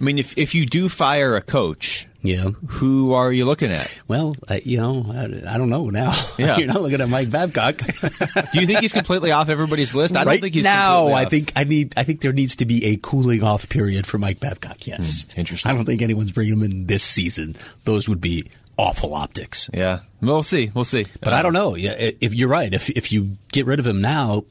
I 0.00 0.04
mean, 0.04 0.18
if 0.18 0.36
if 0.36 0.54
you 0.54 0.66
do 0.66 0.88
fire 0.88 1.36
a 1.36 1.40
coach, 1.40 2.08
Yeah. 2.22 2.50
who 2.66 3.12
are 3.12 3.32
you 3.32 3.44
looking 3.44 3.70
at? 3.70 3.88
Well, 4.08 4.34
I, 4.48 4.60
you 4.64 4.78
know, 4.78 5.06
I, 5.08 5.54
I 5.54 5.58
don't 5.58 5.70
know 5.70 5.90
now. 5.90 6.12
Yeah. 6.38 6.56
You're 6.58 6.66
not 6.66 6.82
looking 6.82 7.00
at 7.00 7.08
Mike 7.08 7.30
Babcock. 7.30 7.76
Do 8.52 8.60
you 8.60 8.66
think 8.66 8.80
he's 8.80 8.92
completely 8.92 9.30
off 9.30 9.48
everybody's 9.48 9.94
list? 9.94 10.16
I 10.16 10.24
don't 10.24 10.40
think 10.40 10.54
he's 10.54 10.64
now, 10.64 11.08
I 11.12 11.26
think 11.26 11.52
I 11.54 11.62
need. 11.64 11.94
I 11.96 12.02
think 12.02 12.20
there 12.20 12.32
needs 12.32 12.56
to 12.56 12.64
be 12.66 12.86
a 12.86 12.96
cooling 12.96 13.42
off 13.44 13.68
period 13.68 14.06
for 14.06 14.18
Mike 14.18 14.40
Babcock. 14.40 14.86
Yes, 14.86 15.26
Hmm, 15.32 15.40
interesting. 15.40 15.70
I 15.70 15.74
don't 15.74 15.84
think 15.84 16.02
anyone's 16.02 16.32
bringing 16.32 16.54
him 16.54 16.62
in 16.64 16.86
this 16.86 17.02
season. 17.04 17.54
Those 17.84 18.08
would 18.08 18.20
be 18.20 18.50
awful 18.78 19.14
optics. 19.14 19.70
Yeah, 19.72 20.00
we'll 20.20 20.42
see. 20.42 20.72
We'll 20.74 20.84
see. 20.84 21.06
But 21.20 21.32
I 21.32 21.42
don't 21.42 21.52
know. 21.52 21.76
Yeah, 21.76 21.92
if 21.96 22.34
you're 22.34 22.48
right, 22.48 22.72
if 22.74 22.90
if 22.90 23.12
you 23.12 23.36
get 23.52 23.66
rid 23.66 23.78
of 23.78 23.86
him 23.86 24.00
now, 24.00 24.44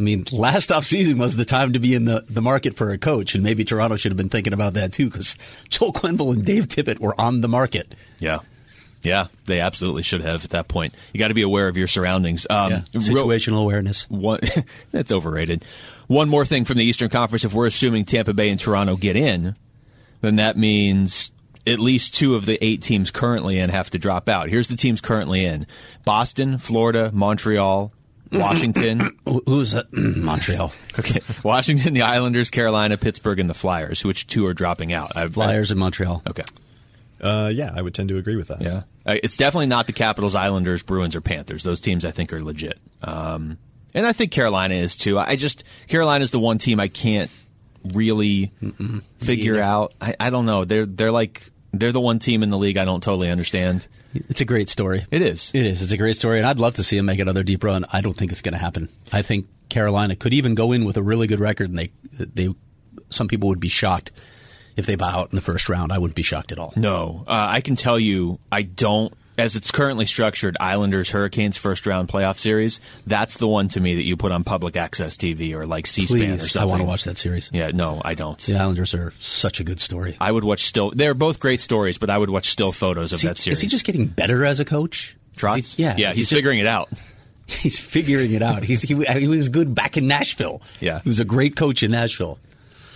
I 0.00 0.02
mean, 0.02 0.24
last 0.32 0.72
off 0.72 0.86
season 0.86 1.18
was 1.18 1.36
the 1.36 1.44
time 1.44 1.74
to 1.74 1.78
be 1.78 1.94
in 1.94 2.06
the, 2.06 2.24
the 2.26 2.40
market 2.40 2.74
for 2.74 2.88
a 2.88 2.96
coach, 2.96 3.34
and 3.34 3.44
maybe 3.44 3.64
Toronto 3.66 3.96
should 3.96 4.10
have 4.10 4.16
been 4.16 4.30
thinking 4.30 4.54
about 4.54 4.72
that 4.74 4.94
too, 4.94 5.10
because 5.10 5.36
Joel 5.68 5.92
Quenneville 5.92 6.32
and 6.32 6.42
Dave 6.44 6.68
Tippett 6.68 6.98
were 7.00 7.20
on 7.20 7.42
the 7.42 7.48
market. 7.48 7.94
Yeah. 8.18 8.38
Yeah, 9.02 9.26
they 9.46 9.60
absolutely 9.60 10.02
should 10.02 10.22
have 10.22 10.44
at 10.44 10.50
that 10.50 10.68
point. 10.68 10.94
You 11.12 11.18
got 11.18 11.28
to 11.28 11.34
be 11.34 11.42
aware 11.42 11.68
of 11.68 11.76
your 11.76 11.86
surroundings. 11.86 12.46
Um, 12.48 12.70
Yeah, 12.72 12.80
real- 12.94 13.02
situational 13.26 13.62
awareness. 13.62 14.08
one, 14.10 14.40
that's 14.90 15.12
overrated. 15.12 15.64
One 16.06 16.28
more 16.30 16.44
thing 16.46 16.64
from 16.64 16.78
the 16.78 16.84
Eastern 16.84 17.08
Conference: 17.10 17.44
if 17.44 17.52
we're 17.54 17.66
assuming 17.66 18.04
Tampa 18.06 18.32
Bay 18.34 18.50
and 18.50 18.58
Toronto 18.60 18.96
get 18.96 19.16
in, 19.16 19.54
then 20.22 20.36
that 20.36 20.56
means 20.58 21.30
at 21.66 21.78
least 21.78 22.14
two 22.14 22.34
of 22.34 22.44
the 22.46 22.62
eight 22.64 22.82
teams 22.82 23.10
currently 23.10 23.58
in 23.58 23.70
have 23.70 23.90
to 23.90 23.98
drop 23.98 24.28
out. 24.28 24.48
Here's 24.50 24.68
the 24.68 24.76
teams 24.76 25.00
currently 25.00 25.44
in: 25.46 25.66
Boston, 26.04 26.58
Florida, 26.58 27.10
Montreal, 27.12 27.92
Washington. 28.32 29.18
Who's 29.46 29.72
that? 29.72 29.92
Montreal 29.92 30.72
okay, 30.98 31.20
Washington, 31.42 31.94
the 31.94 32.02
Islanders, 32.02 32.50
Carolina, 32.50 32.96
Pittsburgh, 32.96 33.38
and 33.38 33.50
the 33.50 33.54
Flyers. 33.54 34.04
Which 34.04 34.26
two 34.26 34.46
are 34.46 34.54
dropping 34.54 34.92
out? 34.92 35.16
I've, 35.16 35.34
Flyers 35.34 35.70
in 35.70 35.78
Montreal. 35.78 36.22
okay. 36.28 36.44
Uh, 37.20 37.48
yeah, 37.48 37.70
I 37.74 37.82
would 37.82 37.94
tend 37.94 38.08
to 38.08 38.16
agree 38.16 38.36
with 38.36 38.48
that. 38.48 38.62
Yeah, 38.62 38.82
uh, 39.04 39.16
it's 39.22 39.36
definitely 39.36 39.66
not 39.66 39.86
the 39.86 39.92
Capitals, 39.92 40.34
Islanders, 40.34 40.82
Bruins, 40.82 41.14
or 41.14 41.20
Panthers. 41.20 41.62
Those 41.62 41.80
teams 41.80 42.04
I 42.04 42.12
think 42.12 42.32
are 42.32 42.42
legit, 42.42 42.78
um, 43.02 43.58
and 43.92 44.06
I 44.06 44.12
think 44.12 44.32
Carolina 44.32 44.76
is 44.76 44.96
too. 44.96 45.18
I 45.18 45.36
just 45.36 45.64
Carolina 45.86 46.22
is 46.22 46.30
the 46.30 46.38
one 46.38 46.56
team 46.56 46.80
I 46.80 46.88
can't 46.88 47.30
really 47.84 48.52
figure 49.18 49.60
out. 49.60 49.92
I, 50.00 50.14
I 50.18 50.30
don't 50.30 50.46
know. 50.46 50.64
They're 50.64 50.86
they're 50.86 51.12
like 51.12 51.50
they're 51.72 51.92
the 51.92 52.00
one 52.00 52.18
team 52.18 52.42
in 52.42 52.48
the 52.48 52.58
league 52.58 52.76
I 52.76 52.84
don't 52.84 53.02
totally 53.02 53.30
understand. 53.30 53.86
It's 54.14 54.40
a 54.40 54.44
great 54.44 54.68
story. 54.68 55.06
It 55.10 55.22
is. 55.22 55.52
It 55.54 55.64
is. 55.66 55.82
It's 55.82 55.92
a 55.92 55.96
great 55.96 56.16
story, 56.16 56.38
and 56.38 56.46
I'd 56.46 56.58
love 56.58 56.74
to 56.74 56.82
see 56.82 56.96
him 56.96 57.06
make 57.06 57.20
another 57.20 57.42
deep 57.42 57.62
run. 57.62 57.84
I 57.92 58.00
don't 58.00 58.16
think 58.16 58.32
it's 58.32 58.42
going 58.42 58.54
to 58.54 58.58
happen. 58.58 58.88
I 59.12 59.22
think 59.22 59.46
Carolina 59.68 60.16
could 60.16 60.34
even 60.34 60.54
go 60.54 60.72
in 60.72 60.84
with 60.84 60.96
a 60.96 61.02
really 61.02 61.26
good 61.26 61.40
record, 61.40 61.68
and 61.68 61.78
they 61.78 61.92
they 62.12 62.54
some 63.10 63.28
people 63.28 63.48
would 63.48 63.60
be 63.60 63.68
shocked 63.68 64.12
if 64.76 64.86
they 64.86 64.96
bow 64.96 65.08
out 65.10 65.30
in 65.30 65.36
the 65.36 65.42
first 65.42 65.68
round. 65.68 65.92
I 65.92 65.98
wouldn't 65.98 66.16
be 66.16 66.22
shocked 66.22 66.52
at 66.52 66.58
all. 66.58 66.72
No, 66.76 67.24
uh, 67.26 67.46
I 67.50 67.60
can 67.60 67.76
tell 67.76 67.98
you, 67.98 68.38
I 68.50 68.62
don't. 68.62 69.14
As 69.40 69.56
it's 69.56 69.70
currently 69.70 70.04
structured, 70.04 70.56
Islanders 70.60 71.10
Hurricanes 71.10 71.56
first 71.56 71.86
round 71.86 72.08
playoff 72.08 72.38
series. 72.38 72.78
That's 73.06 73.38
the 73.38 73.48
one 73.48 73.68
to 73.68 73.80
me 73.80 73.94
that 73.94 74.02
you 74.02 74.16
put 74.16 74.32
on 74.32 74.44
public 74.44 74.76
access 74.76 75.16
TV 75.16 75.54
or 75.54 75.66
like 75.66 75.86
C-SPAN 75.86 76.32
or 76.34 76.38
something. 76.40 76.62
I 76.62 76.64
want 76.66 76.80
to 76.82 76.86
watch 76.86 77.04
that 77.04 77.16
series. 77.16 77.48
Yeah, 77.52 77.70
no, 77.72 78.02
I 78.04 78.14
don't. 78.14 78.38
The 78.38 78.56
Islanders 78.56 78.92
are 78.92 79.14
such 79.18 79.58
a 79.58 79.64
good 79.64 79.80
story. 79.80 80.16
I 80.20 80.30
would 80.30 80.44
watch 80.44 80.64
still. 80.64 80.92
They're 80.94 81.14
both 81.14 81.40
great 81.40 81.62
stories, 81.62 81.96
but 81.96 82.10
I 82.10 82.18
would 82.18 82.28
watch 82.28 82.50
still 82.50 82.70
photos 82.70 83.14
of 83.14 83.20
he, 83.22 83.28
that 83.28 83.38
series. 83.38 83.58
is 83.58 83.62
he 83.62 83.68
just 83.68 83.84
getting 83.84 84.06
better 84.06 84.44
as 84.44 84.60
a 84.60 84.64
coach? 84.64 85.16
Trotz? 85.36 85.78
Yeah, 85.78 85.94
yeah, 85.96 86.08
he's 86.08 86.16
he 86.16 86.22
just- 86.22 86.32
figuring 86.32 86.58
it 86.58 86.66
out. 86.66 86.90
He's 87.50 87.80
figuring 87.80 88.30
it 88.30 88.42
out. 88.42 88.62
He's 88.62 88.80
he, 88.82 88.94
he 88.94 89.26
was 89.26 89.48
good 89.48 89.74
back 89.74 89.96
in 89.96 90.06
Nashville. 90.06 90.62
Yeah. 90.78 91.00
he 91.02 91.08
was 91.08 91.18
a 91.18 91.24
great 91.24 91.56
coach 91.56 91.82
in 91.82 91.90
Nashville. 91.90 92.38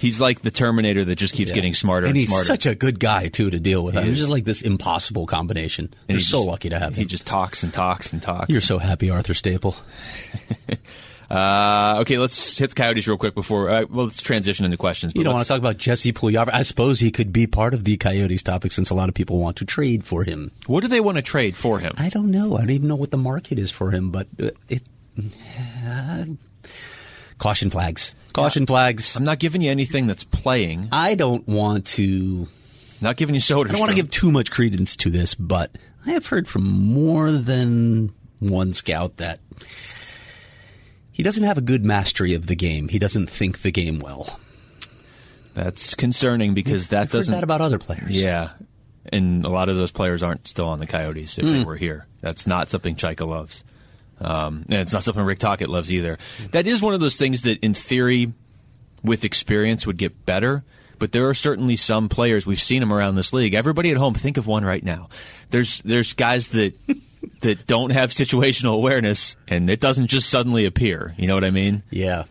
He's 0.05 0.21
like 0.21 0.43
the 0.43 0.51
Terminator 0.51 1.03
that 1.07 1.17
just 1.17 1.33
keeps 1.35 1.49
Yeah. 1.49 1.55
getting 1.55 1.73
smarter 1.75 2.05
and, 2.07 2.11
and 2.11 2.21
he's 2.21 2.29
smarter. 2.29 2.45
such 2.45 2.67
a 2.67 2.75
good 2.75 3.01
guy 3.01 3.29
too 3.29 3.49
to 3.51 3.59
deal 3.59 3.83
with. 3.83 3.97
I 3.97 4.03
mean, 4.03 4.11
it's 4.11 4.19
just 4.19 4.31
like 4.31 4.45
this 4.45 4.61
impossible 4.61 5.25
combination. 5.27 5.95
And 6.09 6.17
You're 6.17 6.21
so 6.21 6.39
just- 6.39 6.47
lucky 6.49 6.69
to 6.69 6.79
have 6.79 6.91
him. 6.95 7.01
He 7.01 7.05
just 7.07 7.25
talks 7.27 7.63
and 7.63 7.73
talks 7.73 8.13
and 8.13 8.21
talks. 8.21 8.51
You're 8.51 8.61
so 8.61 8.77
happy, 8.79 9.09
Arthur 9.09 9.33
Staple. 9.33 9.75
uh, 11.31 11.99
okay, 12.03 12.19
let's 12.19 12.59
hit 12.59 12.71
the 12.71 12.77
Coyotes 12.77 13.09
real 13.09 13.17
quick 13.17 13.35
before. 13.35 13.71
Uh, 13.71 13.85
well, 13.91 14.05
let's 14.07 14.21
transition 14.21 14.65
into 14.67 14.77
questions. 14.77 15.15
You 15.17 15.25
don't 15.25 15.33
want 15.35 15.47
to 15.47 15.49
talk 15.49 15.59
about 15.59 15.79
Jesse 15.79 16.13
Puljujarvi. 16.13 16.51
I 16.53 16.63
suppose 16.65 17.01
he 17.01 17.11
could 17.11 17.33
be 17.33 17.47
part 17.47 17.73
of 17.73 17.85
the 17.85 17.97
Coyotes 17.97 18.43
topic 18.43 18.73
since 18.73 18.91
a 18.91 18.95
lot 18.95 19.09
of 19.09 19.15
people 19.15 19.39
want 19.39 19.57
to 19.57 19.65
trade 19.65 20.05
for 20.05 20.23
him. 20.25 20.51
What 20.67 20.83
do 20.83 20.89
they 20.89 21.01
want 21.01 21.17
to 21.17 21.23
trade 21.23 21.57
for 21.57 21.79
him? 21.79 21.93
I 21.97 22.11
don't 22.11 22.31
know. 22.31 22.57
I 22.57 22.61
don't 22.61 22.71
even 22.71 22.89
know 22.89 22.97
what 22.97 23.11
the 23.11 23.17
market 23.19 23.59
is 23.59 23.71
for 23.71 23.91
him, 23.91 24.11
but 24.11 24.27
uh, 24.41 24.51
it. 24.69 24.83
uh, 25.89 26.25
caution 27.45 27.69
flags. 27.69 28.15
Caution 28.33 28.65
flags. 28.67 29.17
I'm 29.17 29.25
not 29.25 29.39
giving 29.39 29.61
you 29.61 29.71
anything 29.71 30.07
that's 30.07 30.25
playing. 30.25 30.89
I 30.91 31.15
don't 31.15 31.47
want 31.47 31.85
to. 31.99 32.49
Not 33.03 33.17
giving 33.17 33.35
you 33.35 33.41
soda. 33.43 33.69
I 33.69 33.73
don't 33.73 33.81
want 33.81 33.91
to 33.91 33.97
give 33.97 34.11
too 34.11 34.33
much 34.33 34.51
credence 34.51 34.97
to 34.97 35.11
this, 35.11 35.35
but 35.35 35.71
I 36.07 36.13
have 36.13 36.27
heard 36.27 36.49
from 36.49 36.65
more 36.65 37.31
than 37.33 38.15
one 38.41 38.73
scout 38.73 39.19
that 39.19 39.41
he 41.13 41.23
doesn't 41.23 41.45
have 41.45 41.59
a 41.59 41.61
good 41.61 41.85
mastery 41.85 42.33
of 42.33 42.47
the 42.47 42.57
game. 42.57 42.89
He 42.89 42.99
doesn't 42.99 43.29
think 43.29 43.61
the 43.61 43.71
game 43.71 43.99
well. 44.01 44.41
That's 45.53 45.95
concerning 45.95 46.55
because 46.55 46.89
that 46.89 47.03
I've 47.03 47.11
doesn't. 47.13 47.33
that 47.35 47.45
about 47.45 47.61
other 47.61 47.79
players. 47.79 48.11
yeah, 48.11 48.51
and 49.13 49.45
a 49.45 49.49
lot 49.51 49.69
of 49.69 49.77
those 49.77 49.93
players 49.93 50.23
aren't 50.23 50.49
still 50.49 50.67
on 50.67 50.81
the 50.81 50.87
Coyotes 50.87 51.37
if 51.39 51.45
Hmm. 51.45 51.53
they 51.53 51.65
were 51.65 51.77
here. 51.77 52.07
That's 52.23 52.47
not 52.47 52.71
something 52.71 52.97
Chayka 52.97 53.29
loves. 53.29 53.63
Um, 54.21 54.65
and 54.69 54.81
it's 54.81 54.93
not 54.93 55.03
something 55.03 55.23
Rick 55.23 55.41
Tocchet 55.41 55.69
loves 55.69 55.93
either. 55.93 56.19
That 56.53 56.67
is 56.67 56.81
one 56.81 56.95
of 56.95 57.01
those 57.01 57.17
things 57.17 57.43
that, 57.43 57.59
in 57.61 57.75
theory, 57.75 58.33
with 59.03 59.25
experience 59.25 59.87
would 59.87 59.99
get 59.99 60.25
better. 60.27 60.65
But 60.99 61.13
there 61.13 61.29
are 61.29 61.35
certainly 61.35 61.77
some 61.77 62.09
players 62.09 62.47
we've 62.47 62.63
seen 62.63 62.81
them 62.81 62.93
around 62.93 63.17
this 63.17 63.33
league. 63.33 63.55
Everybody 63.55 63.91
at 63.91 63.97
home, 63.97 64.15
think 64.15 64.37
of 64.37 64.47
one 64.47 64.65
right 64.65 64.83
now. 64.83 65.09
There's 65.51 65.81
there's 65.81 66.13
guys 66.13 66.51
that 66.51 66.75
that 67.41 67.67
don't 67.67 67.91
have 67.91 68.11
situational 68.11 68.75
awareness, 68.75 69.37
and 69.49 69.69
it 69.69 69.81
doesn't 69.81 70.07
just 70.07 70.31
suddenly 70.31 70.65
appear. 70.65 71.15
You 71.19 71.27
know 71.27 71.35
what 71.35 71.45
I 71.45 71.51
mean? 71.51 71.83
Yeah. 71.91 72.25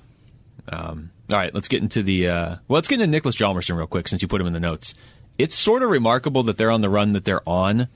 Um, 0.67 1.11
all 1.29 1.37
right, 1.37 1.53
let's 1.53 1.67
get 1.67 1.81
into 1.81 2.03
the 2.03 2.29
uh, 2.29 2.49
well. 2.67 2.75
Let's 2.75 2.87
get 2.87 3.01
into 3.01 3.19
Niklas 3.19 3.37
Hjalmarsson 3.37 3.75
real 3.75 3.87
quick 3.87 4.07
since 4.07 4.21
you 4.21 4.27
put 4.27 4.41
him 4.41 4.47
in 4.47 4.53
the 4.53 4.59
notes. 4.59 4.95
It's 5.37 5.55
sort 5.55 5.83
of 5.83 5.89
remarkable 5.89 6.43
that 6.43 6.57
they're 6.57 6.71
on 6.71 6.81
the 6.81 6.89
run 6.89 7.13
that 7.13 7.25
they're 7.25 7.47
on 7.47 7.87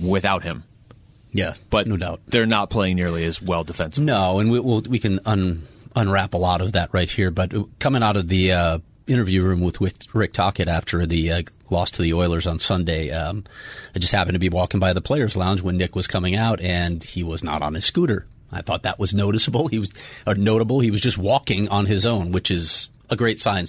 without 0.00 0.42
him, 0.42 0.64
Yeah. 1.32 1.54
but 1.70 1.86
no 1.86 1.96
doubt. 1.96 2.20
they're 2.26 2.46
not 2.46 2.70
playing 2.70 2.96
nearly 2.96 3.24
as 3.24 3.40
well 3.40 3.64
defensively. 3.64 4.06
No, 4.06 4.38
and 4.38 4.50
we, 4.50 4.60
we'll, 4.60 4.82
we 4.82 4.98
can 4.98 5.20
un, 5.24 5.66
unwrap 5.94 6.34
a 6.34 6.38
lot 6.38 6.60
of 6.60 6.72
that 6.72 6.90
right 6.92 7.10
here. 7.10 7.30
But 7.30 7.52
coming 7.78 8.02
out 8.02 8.16
of 8.16 8.28
the 8.28 8.52
uh, 8.52 8.78
interview 9.06 9.42
room 9.42 9.60
with 9.60 9.80
Rick, 10.14 10.32
Tocchet 10.32 10.68
after 10.68 11.04
the 11.06 11.32
uh, 11.32 11.42
loss 11.70 11.90
to 11.92 12.02
the 12.02 12.14
Oilers 12.14 12.46
on 12.46 12.58
Sunday, 12.58 13.10
um, 13.10 13.44
I 13.94 13.98
just 13.98 14.12
happened 14.12 14.34
to 14.34 14.38
be 14.40 14.48
walking 14.48 14.80
by 14.80 14.92
the 14.92 15.00
players' 15.00 15.36
lounge 15.36 15.60
when 15.62 15.76
Nick 15.76 15.94
was 15.94 16.06
coming 16.06 16.36
out, 16.36 16.60
and 16.60 17.02
he 17.02 17.22
was 17.22 17.44
not 17.44 17.62
on 17.62 17.74
his 17.74 17.84
scooter. 17.84 18.26
I 18.50 18.62
thought 18.62 18.84
that 18.84 18.98
was 18.98 19.12
noticeable. 19.12 19.68
He 19.68 19.78
was 19.78 19.92
or 20.26 20.34
notable. 20.34 20.80
He 20.80 20.90
was 20.90 21.02
just 21.02 21.18
walking 21.18 21.68
on 21.68 21.86
his 21.86 22.06
own, 22.06 22.32
which 22.32 22.50
is 22.50 22.88
a 23.10 23.16
great 23.16 23.40
sign. 23.40 23.66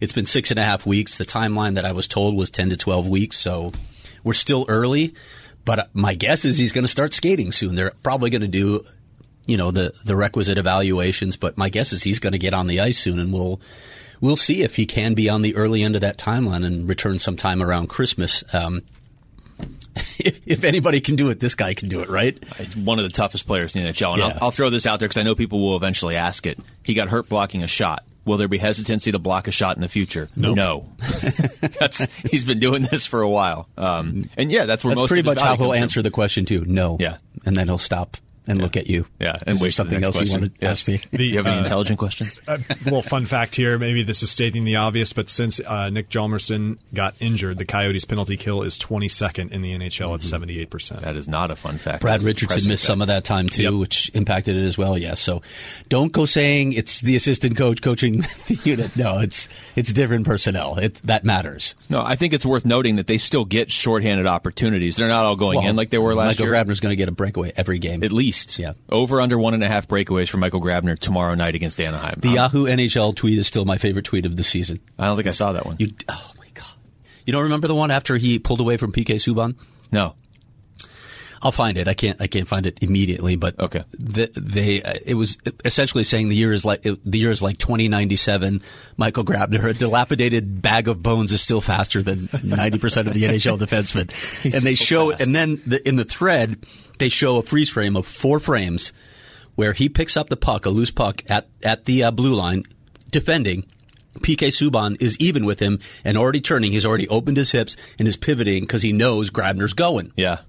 It's 0.00 0.12
been 0.12 0.26
six 0.26 0.50
and 0.50 0.58
a 0.58 0.62
half 0.62 0.86
weeks. 0.86 1.18
The 1.18 1.24
timeline 1.26 1.74
that 1.74 1.84
I 1.84 1.92
was 1.92 2.08
told 2.08 2.34
was 2.36 2.48
ten 2.48 2.70
to 2.70 2.76
twelve 2.76 3.06
weeks, 3.08 3.38
so 3.38 3.72
we're 4.24 4.32
still 4.32 4.64
early. 4.68 5.14
But 5.64 5.90
my 5.94 6.14
guess 6.14 6.44
is 6.44 6.58
he's 6.58 6.72
going 6.72 6.84
to 6.84 6.88
start 6.88 7.14
skating 7.14 7.52
soon. 7.52 7.74
They're 7.74 7.92
probably 8.02 8.30
going 8.30 8.42
to 8.42 8.48
do 8.48 8.84
you 9.46 9.56
know 9.56 9.70
the 9.70 9.92
the 10.04 10.16
requisite 10.16 10.58
evaluations. 10.58 11.36
But 11.36 11.56
my 11.58 11.68
guess 11.68 11.92
is 11.92 12.02
he's 12.02 12.18
going 12.18 12.32
to 12.32 12.38
get 12.38 12.54
on 12.54 12.66
the 12.66 12.80
ice 12.80 12.98
soon, 12.98 13.18
and 13.18 13.32
we'll 13.32 13.60
we'll 14.20 14.36
see 14.36 14.62
if 14.62 14.76
he 14.76 14.86
can 14.86 15.14
be 15.14 15.28
on 15.28 15.42
the 15.42 15.56
early 15.56 15.82
end 15.82 15.94
of 15.94 16.00
that 16.00 16.18
timeline 16.18 16.64
and 16.64 16.88
return 16.88 17.18
sometime 17.18 17.62
around 17.62 17.88
Christmas. 17.88 18.44
Um, 18.52 18.82
if, 20.18 20.40
if 20.46 20.64
anybody 20.64 21.00
can 21.00 21.16
do 21.16 21.30
it, 21.30 21.38
this 21.40 21.54
guy 21.54 21.74
can 21.74 21.88
do 21.88 22.00
it, 22.00 22.08
right? 22.08 22.38
It's 22.58 22.74
one 22.76 22.98
of 22.98 23.04
the 23.04 23.10
toughest 23.10 23.46
players 23.46 23.76
in 23.76 23.84
the 23.84 23.90
NHL. 23.92 24.12
And 24.12 24.18
Yeah. 24.20 24.26
I'll, 24.28 24.38
I'll 24.44 24.50
throw 24.50 24.70
this 24.70 24.86
out 24.86 24.98
there 24.98 25.08
because 25.08 25.20
I 25.20 25.22
know 25.24 25.34
people 25.34 25.60
will 25.60 25.76
eventually 25.76 26.16
ask 26.16 26.46
it. 26.46 26.58
He 26.82 26.94
got 26.94 27.08
hurt 27.08 27.28
blocking 27.28 27.62
a 27.62 27.66
shot. 27.66 28.04
Will 28.24 28.36
there 28.36 28.46
be 28.48 28.58
hesitancy 28.58 29.10
to 29.12 29.18
block 29.18 29.48
a 29.48 29.50
shot 29.50 29.76
in 29.76 29.82
the 29.82 29.88
future? 29.88 30.28
No. 30.36 30.88
that's 31.78 32.04
he's 32.30 32.44
been 32.44 32.60
doing 32.60 32.82
this 32.84 33.04
for 33.04 33.20
a 33.20 33.28
while. 33.28 33.68
Um, 33.76 34.30
and 34.36 34.50
yeah, 34.50 34.64
that's 34.64 34.84
where 34.84 34.92
That's 34.94 35.00
most 35.00 35.08
pretty 35.08 35.22
much 35.24 35.40
how 35.40 35.56
he'll 35.56 35.66
comes 35.66 35.76
from. 35.76 35.82
answer 35.82 36.02
the 36.02 36.10
question 36.12 36.44
too. 36.44 36.64
No. 36.64 36.96
Yeah. 37.00 37.16
and 37.44 37.56
then 37.56 37.66
he'll 37.66 37.78
stop 37.78 38.16
and 38.46 38.60
look 38.60 38.76
at 38.76 38.86
you. 38.88 39.06
Yeah, 39.20 39.38
and 39.46 39.56
Is 39.56 39.62
wait 39.62 39.74
something 39.74 40.02
else 40.02 40.16
question. 40.16 40.34
you 40.34 40.40
want 40.40 40.54
to 40.54 40.60
Yes. 40.66 40.70
ask 40.80 40.88
me? 40.88 41.00
The, 41.16 41.24
you 41.24 41.36
have 41.36 41.46
any 41.46 41.56
uh, 41.58 41.62
intelligent 41.62 41.98
questions? 41.98 42.40
a 42.48 42.58
little 42.84 43.02
fun 43.02 43.24
fact 43.26 43.54
here. 43.54 43.78
Maybe 43.78 44.02
this 44.02 44.22
is 44.22 44.30
stating 44.30 44.64
the 44.64 44.76
obvious, 44.76 45.12
but 45.12 45.28
since 45.28 45.60
uh, 45.60 45.90
Nick 45.90 46.08
Hjalmarsson 46.08 46.78
got 46.92 47.14
injured, 47.20 47.58
the 47.58 47.64
Coyotes' 47.64 48.04
penalty 48.04 48.36
kill 48.36 48.62
is 48.62 48.78
22nd 48.78 49.52
in 49.52 49.62
the 49.62 49.72
NHL 49.78 50.14
at 50.14 50.22
78 50.22 50.70
percent. 50.70 51.02
That 51.02 51.14
is 51.16 51.28
not 51.28 51.50
a 51.50 51.56
fun 51.56 51.78
fact. 51.78 52.00
Brad 52.00 52.16
That's 52.20 52.24
Richardson 52.26 52.68
missed 52.68 52.82
fact. 52.84 52.86
some 52.88 53.00
of 53.00 53.06
that 53.08 53.24
time 53.24 53.48
too, 53.48 53.62
Yep. 53.62 53.74
which 53.74 54.10
impacted 54.14 54.56
it 54.56 54.64
as 54.64 54.76
well. 54.76 54.98
Yes, 54.98 55.20
so 55.20 55.42
don't 55.88 56.10
go 56.10 56.26
saying 56.26 56.72
it's 56.72 57.00
the 57.00 57.14
assistant 57.16 57.56
coach 57.56 57.80
coaching 57.82 58.26
the 58.48 58.58
unit. 58.64 58.96
No, 58.96 59.18
it's 59.20 59.48
it's 59.76 59.92
different 59.92 60.26
personnel. 60.26 60.78
It 60.78 60.94
that 61.04 61.22
matters. 61.24 61.74
No, 61.88 62.02
I 62.02 62.16
think 62.16 62.32
it's 62.32 62.44
worth 62.46 62.64
noting 62.64 62.96
that 62.96 63.06
they 63.06 63.18
still 63.18 63.44
get 63.44 63.70
shorthanded 63.70 64.26
opportunities. 64.26 64.96
They're 64.96 65.08
not 65.08 65.24
all 65.26 65.36
going 65.36 65.62
in 65.62 65.76
like 65.76 65.90
they 65.90 65.98
were 65.98 66.14
last 66.14 66.38
year. 66.40 66.48
Michael 66.50 66.56
year. 66.56 66.64
Grabner's 66.64 66.80
going 66.80 66.90
to 66.92 66.96
get 66.96 67.08
a 67.08 67.12
breakaway 67.12 67.52
every 67.56 67.78
game. 67.78 68.02
At 68.02 68.10
least. 68.10 68.31
Yeah. 68.58 68.72
Over 68.88 69.20
under 69.20 69.38
one 69.38 69.54
and 69.54 69.62
a 69.64 69.68
half 69.68 69.88
breakaways 69.88 70.28
for 70.28 70.36
Michael 70.38 70.60
Grabner 70.60 70.98
tomorrow 70.98 71.34
night 71.34 71.54
against 71.54 71.80
Anaheim. 71.80 72.18
the 72.20 72.28
Um, 72.28 72.34
Yahoo 72.34 72.66
NHL 72.66 73.14
tweet 73.16 73.38
is 73.38 73.46
still 73.46 73.64
my 73.64 73.78
favorite 73.78 74.04
tweet 74.04 74.26
of 74.26 74.36
the 74.36 74.44
season. 74.44 74.80
I 74.98 75.06
don't 75.06 75.16
think 75.16 75.28
I 75.28 75.32
saw 75.32 75.52
that 75.52 75.66
one. 75.66 75.76
You, 75.78 75.92
oh 76.08 76.32
my 76.38 76.46
god! 76.54 76.66
You 77.26 77.32
don't 77.32 77.44
remember 77.44 77.68
the 77.68 77.74
one 77.74 77.90
after 77.90 78.16
he 78.16 78.38
pulled 78.38 78.60
away 78.60 78.76
from 78.76 78.92
PK 78.92 79.16
Subban? 79.16 79.56
no. 79.90 80.14
I'll 81.44 81.50
find 81.50 81.76
it. 81.76 81.88
I 81.88 81.94
can't. 81.94 82.22
I 82.22 82.28
can't 82.28 82.46
find 82.46 82.66
it 82.66 82.78
immediately. 82.82 83.34
But 83.34 83.58
Okay. 83.58 83.82
the, 83.98 84.30
they. 84.40 84.80
Uh, 84.80 84.94
it 85.04 85.14
was 85.14 85.38
essentially 85.64 86.04
saying 86.04 86.28
the 86.28 86.36
year 86.36 86.52
is 86.52 86.64
like 86.64 86.86
it, 86.86 87.00
the 87.04 87.18
year 87.18 87.32
is 87.32 87.42
like 87.42 87.58
2097. 87.58 88.62
Michael 88.96 89.24
Grabner, 89.24 89.64
a 89.70 89.74
dilapidated 89.74 90.62
bag 90.62 90.86
of 90.86 91.02
bones, 91.02 91.32
is 91.32 91.40
still 91.40 91.60
faster 91.60 92.00
than 92.00 92.28
90 92.44 92.78
percent 92.78 93.08
of 93.08 93.14
the 93.14 93.24
NHL 93.24 93.58
defensemen. 93.66 94.02
and 94.44 94.62
they 94.62 94.76
so 94.76 94.84
show. 94.84 95.10
fast. 95.10 95.22
And 95.22 95.34
then 95.34 95.60
the, 95.66 95.88
in 95.88 95.96
the 95.96 96.04
thread, 96.04 96.64
they 96.98 97.08
show 97.08 97.36
a 97.36 97.42
freeze 97.42 97.70
frame 97.70 97.96
of 97.96 98.06
four 98.06 98.40
frames 98.40 98.92
where 99.54 99.72
he 99.72 99.88
picks 99.88 100.16
up 100.16 100.28
the 100.28 100.36
puck, 100.36 100.66
a 100.66 100.70
loose 100.70 100.90
puck 100.90 101.22
at 101.28 101.48
at 101.62 101.84
the 101.84 102.04
uh, 102.04 102.10
blue 102.10 102.34
line, 102.34 102.64
defending. 103.10 103.64
PK 104.18 104.48
Subban 104.48 105.00
is 105.00 105.16
even 105.18 105.46
with 105.46 105.58
him 105.58 105.78
and 106.04 106.18
already 106.18 106.40
turning. 106.40 106.72
He's 106.72 106.84
already 106.84 107.08
opened 107.08 107.38
his 107.38 107.50
hips 107.52 107.76
and 107.98 108.06
is 108.06 108.16
pivoting 108.16 108.62
because 108.62 108.82
he 108.82 108.92
knows 108.92 109.30
Grabner's 109.30 109.72
going. 109.72 110.12
Yeah. 110.16 110.40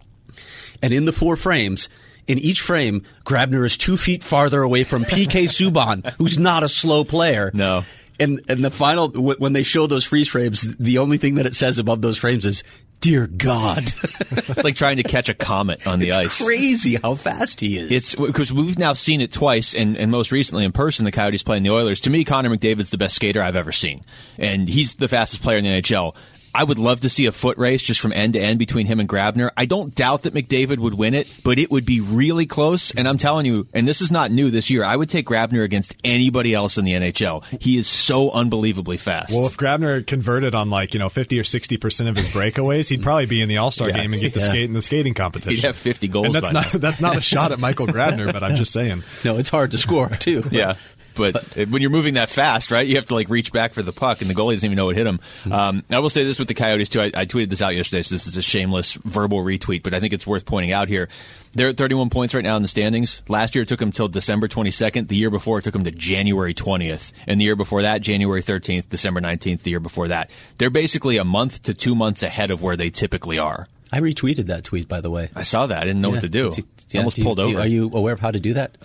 And 0.82 0.94
in 0.94 1.06
the 1.06 1.14
four 1.14 1.38
frames, 1.38 1.88
in 2.28 2.40
each 2.40 2.62
frame, 2.62 3.04
Grabner 3.26 3.66
is 3.66 3.78
two 3.78 3.98
feet 3.98 4.24
farther 4.24 4.62
away 4.62 4.84
from 4.84 5.06
PK 5.06 5.44
Subban, 5.44 6.10
who's 6.18 6.38
not 6.38 6.64
a 6.64 6.70
slow 6.70 7.04
player. 7.04 7.52
No. 7.54 7.84
And 8.20 8.42
and 8.48 8.64
the 8.64 8.72
final 8.72 9.10
wh- 9.10 9.40
when 9.40 9.54
they 9.54 9.64
show 9.64 9.88
those 9.88 10.06
freeze 10.06 10.28
frames, 10.28 10.62
the 10.78 11.00
only 11.00 11.18
thing 11.18 11.36
that 11.36 11.46
it 11.46 11.56
says 11.56 11.80
above 11.80 12.02
those 12.02 12.18
frames 12.18 12.46
is 12.46 12.64
"Dear 13.04 13.28
God." 13.28 13.94
It's 14.36 14.64
like 14.64 14.76
trying 14.76 14.98
to 14.98 15.04
catch 15.04 15.30
a 15.30 15.34
comet 15.34 15.86
on 15.88 16.00
the 16.00 16.10
it's 16.10 16.18
ice. 16.18 16.46
crazy 16.46 16.96
how 16.96 17.16
fast 17.16 17.60
he 17.60 17.78
is. 17.78 17.92
It's 17.92 18.16
because 18.16 18.52
we've 18.52 18.80
now 18.80 18.94
seen 18.94 19.22
it 19.22 19.32
twice, 19.32 19.74
and, 19.74 19.96
and 19.96 20.12
most 20.12 20.32
recently 20.32 20.64
in 20.66 20.72
person, 20.72 21.06
the 21.06 21.12
Coyotes 21.12 21.44
playing 21.44 21.64
the 21.64 21.70
Oilers. 21.70 22.00
To 22.02 22.10
me, 22.10 22.24
Connor 22.24 22.50
McDavid's 22.50 22.92
the 22.92 22.98
best 22.98 23.16
skater 23.16 23.42
I've 23.42 23.56
ever 23.56 23.72
seen, 23.72 24.02
and 24.38 24.68
he's 24.68 24.96
the 24.96 25.08
fastest 25.08 25.42
player 25.44 25.58
in 25.58 25.64
the 25.64 25.70
NHL. 25.70 26.16
I 26.56 26.64
would 26.64 26.78
love 26.80 27.00
to 27.02 27.10
see 27.10 27.26
a 27.26 27.32
foot 27.32 27.58
race 27.58 27.82
just 27.82 28.00
from 28.00 28.14
end 28.14 28.34
to 28.34 28.40
end 28.40 28.60
between 28.60 28.86
him 28.86 29.00
and 29.00 29.10
Grabner. 29.10 29.50
I 29.58 29.66
don't 29.66 29.94
doubt 29.96 30.24
that 30.24 30.34
McDavid 30.34 30.78
would 30.78 30.94
win 30.94 31.14
it, 31.16 31.28
but 31.44 31.58
it 31.60 31.72
would 31.72 31.86
be 31.86 32.00
really 32.00 32.46
close. 32.46 32.92
And 32.92 33.08
I'm 33.08 33.18
telling 33.18 33.46
you, 33.46 33.68
and 33.74 33.88
this 33.88 34.02
is 34.02 34.12
not 34.12 34.32
new 34.32 34.52
this 34.52 34.70
year, 34.70 34.84
I 34.84 34.96
would 34.96 35.10
take 35.10 35.26
Grabner 35.26 35.64
against 35.64 35.96
anybody 36.04 36.54
else 36.54 36.78
in 36.78 36.86
the 36.86 36.92
NHL. 36.94 37.44
He 37.62 37.78
is 37.78 37.88
so 37.88 38.30
unbelievably 38.32 38.98
fast. 38.98 39.34
Well, 39.36 39.48
if 39.48 39.58
Grabner 39.58 40.06
converted 40.06 40.54
on 40.54 40.70
like 40.70 40.94
you 40.94 41.00
know 41.00 41.10
50 41.10 41.40
or 41.40 41.44
60 41.44 41.78
percent 41.78 42.10
of 42.10 42.16
his 42.16 42.28
breakaways, 42.28 42.90
he'd 42.90 43.02
probably 43.02 43.26
be 43.26 43.42
in 43.42 43.50
the 43.50 43.58
All 43.58 43.72
Star 43.72 43.90
Yeah. 43.90 43.98
game 44.02 44.14
and 44.14 44.22
get 44.22 44.34
to 44.36 44.40
Yeah. 44.40 44.46
skate 44.46 44.66
in 44.66 44.74
the 44.74 44.82
skating 44.82 45.14
competition. 45.14 45.56
He'd 45.56 45.64
have 45.66 45.78
50 45.78 46.08
goals 46.08 46.26
And 46.28 46.36
that's 46.36 46.48
by 46.48 46.52
not 46.54 46.74
now. 46.74 46.80
that's 46.80 47.02
not 47.02 47.18
a 47.18 47.22
shot 47.22 47.52
at 47.52 47.60
Michael 47.60 47.88
Grabner, 47.94 48.32
but 48.32 48.44
I'm 48.44 48.56
just 48.56 48.72
saying. 48.72 49.04
no, 49.26 49.38
it's 49.38 49.50
hard 49.50 49.72
to 49.72 49.78
score 49.78 50.10
too. 50.10 50.44
Yeah. 50.52 50.76
But 51.16 51.36
when 51.70 51.82
you're 51.82 51.92
moving 51.92 52.16
that 52.16 52.30
fast, 52.30 52.72
right, 52.72 52.86
you 52.86 52.96
have 52.96 53.06
to 53.08 53.16
like 53.16 53.30
reach 53.30 53.52
back 53.52 53.74
for 53.74 53.82
the 53.82 53.94
puck, 53.94 54.22
and 54.22 54.30
the 54.30 54.34
goalie 54.36 54.54
doesn't 54.54 54.66
even 54.68 54.76
know 54.78 54.86
what 54.86 54.96
hit 54.96 55.08
him. 55.08 55.20
Um, 55.52 55.84
I 55.90 56.00
will 56.00 56.10
say 56.10 56.24
this 56.24 56.40
with 56.40 56.48
the 56.48 56.54
Coyotes 56.54 56.90
too. 56.90 57.02
I, 57.02 57.12
I 57.16 57.26
tweeted 57.26 57.50
this 57.50 57.62
out 57.62 57.76
yesterday, 57.76 58.02
so 58.02 58.16
this 58.16 58.28
is 58.28 58.38
a 58.38 58.42
shameless 58.42 58.94
verbal 58.94 59.40
retweet, 59.40 59.84
but 59.84 59.94
I 59.94 60.00
think 60.00 60.14
it's 60.14 60.28
worth 60.28 60.46
pointing 60.46 60.72
out 60.72 60.88
here. 60.88 61.10
They're 61.56 61.68
at 61.68 61.78
31 61.78 62.10
points 62.10 62.34
right 62.34 62.44
now 62.44 62.56
in 62.56 62.64
the 62.64 62.68
standings. 62.68 63.22
Last 63.28 63.54
year 63.54 63.62
it 63.62 63.68
took 63.68 63.80
them 63.80 63.92
till 63.92 64.08
December 64.08 64.48
22nd. 64.48 65.08
The 65.08 65.16
year 65.16 65.30
before 65.30 65.60
it 65.60 65.62
took 65.64 65.74
them 65.74 65.84
to 65.84 65.92
January 65.92 66.56
20th, 66.56 67.14
and 67.28 67.40
the 67.40 67.46
year 67.46 67.56
before 67.56 67.84
that, 67.84 68.02
January 68.02 68.42
13th, 68.42 68.90
December 68.90 69.22
19th. 69.22 69.62
The 69.62 69.70
year 69.70 69.80
before 69.80 70.08
that, 70.08 70.32
they're 70.58 70.72
basically 70.72 71.18
a 71.18 71.24
month 71.24 71.62
to 71.64 71.76
two 71.76 71.94
months 71.94 72.24
ahead 72.24 72.50
of 72.50 72.62
where 72.64 72.76
they 72.76 72.90
typically 72.90 73.38
are. 73.38 73.68
I 73.92 74.00
retweeted 74.00 74.48
that 74.48 74.64
tweet 74.64 74.88
by 74.88 75.02
the 75.02 75.12
way. 75.12 75.30
I 75.36 75.44
saw 75.44 75.68
that. 75.68 75.78
I 75.78 75.86
didn't 75.86 76.02
know 76.02 76.10
what 76.10 76.22
to 76.22 76.30
do. 76.30 76.52
Almost 76.96 77.16
do 77.16 77.22
you- 77.22 77.26
pulled 77.26 77.38
do 77.38 77.44
you- 77.44 77.50
over. 77.50 77.60
Are 77.60 77.68
you 77.68 77.92
aware 77.94 78.14
of 78.14 78.20
how 78.20 78.32
to 78.32 78.40
do 78.40 78.56
that? 78.56 78.76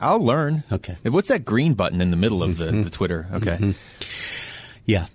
I'll 0.00 0.24
learn. 0.24 0.64
Okay. 0.70 0.96
What's 1.04 1.28
that 1.28 1.44
green 1.44 1.74
button 1.74 2.00
in 2.00 2.10
the 2.10 2.16
middle 2.16 2.42
of 2.42 2.56
the, 2.56 2.70
the 2.72 2.90
Twitter? 2.90 3.26
Okay. 3.34 3.74
yeah. 4.84 5.06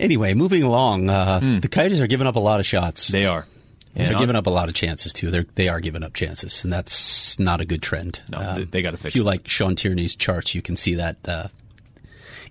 Anyway, 0.00 0.34
moving 0.34 0.62
along, 0.62 1.08
uh, 1.10 1.58
the 1.60 1.68
Coyotes 1.68 2.00
are 2.00 2.06
giving 2.06 2.26
up 2.26 2.36
a 2.36 2.40
lot 2.40 2.60
of 2.60 2.66
shots. 2.66 3.08
They 3.08 3.26
are. 3.26 3.46
And 3.94 4.08
they're 4.08 4.18
giving 4.18 4.36
up 4.36 4.46
a 4.46 4.50
lot 4.50 4.68
of 4.70 4.74
chances 4.74 5.12
too. 5.12 5.30
They're 5.30 5.44
they 5.54 5.68
are 5.68 5.78
giving 5.80 6.02
up 6.02 6.14
chances, 6.14 6.64
and 6.64 6.72
that's 6.72 7.38
not 7.38 7.60
a 7.60 7.66
good 7.66 7.82
trend. 7.82 8.22
Um, 8.32 8.42
No, 8.42 8.54
they- 8.54 8.64
they 8.64 8.82
gotta 8.82 8.96
fix 8.96 9.12
If 9.12 9.16
you 9.16 9.22
it. 9.22 9.26
like 9.26 9.46
Sean 9.48 9.76
Tierney's 9.76 10.16
charts, 10.16 10.54
you 10.54 10.62
can 10.62 10.76
see 10.76 10.94
that 10.94 11.16
uh, 11.28 11.48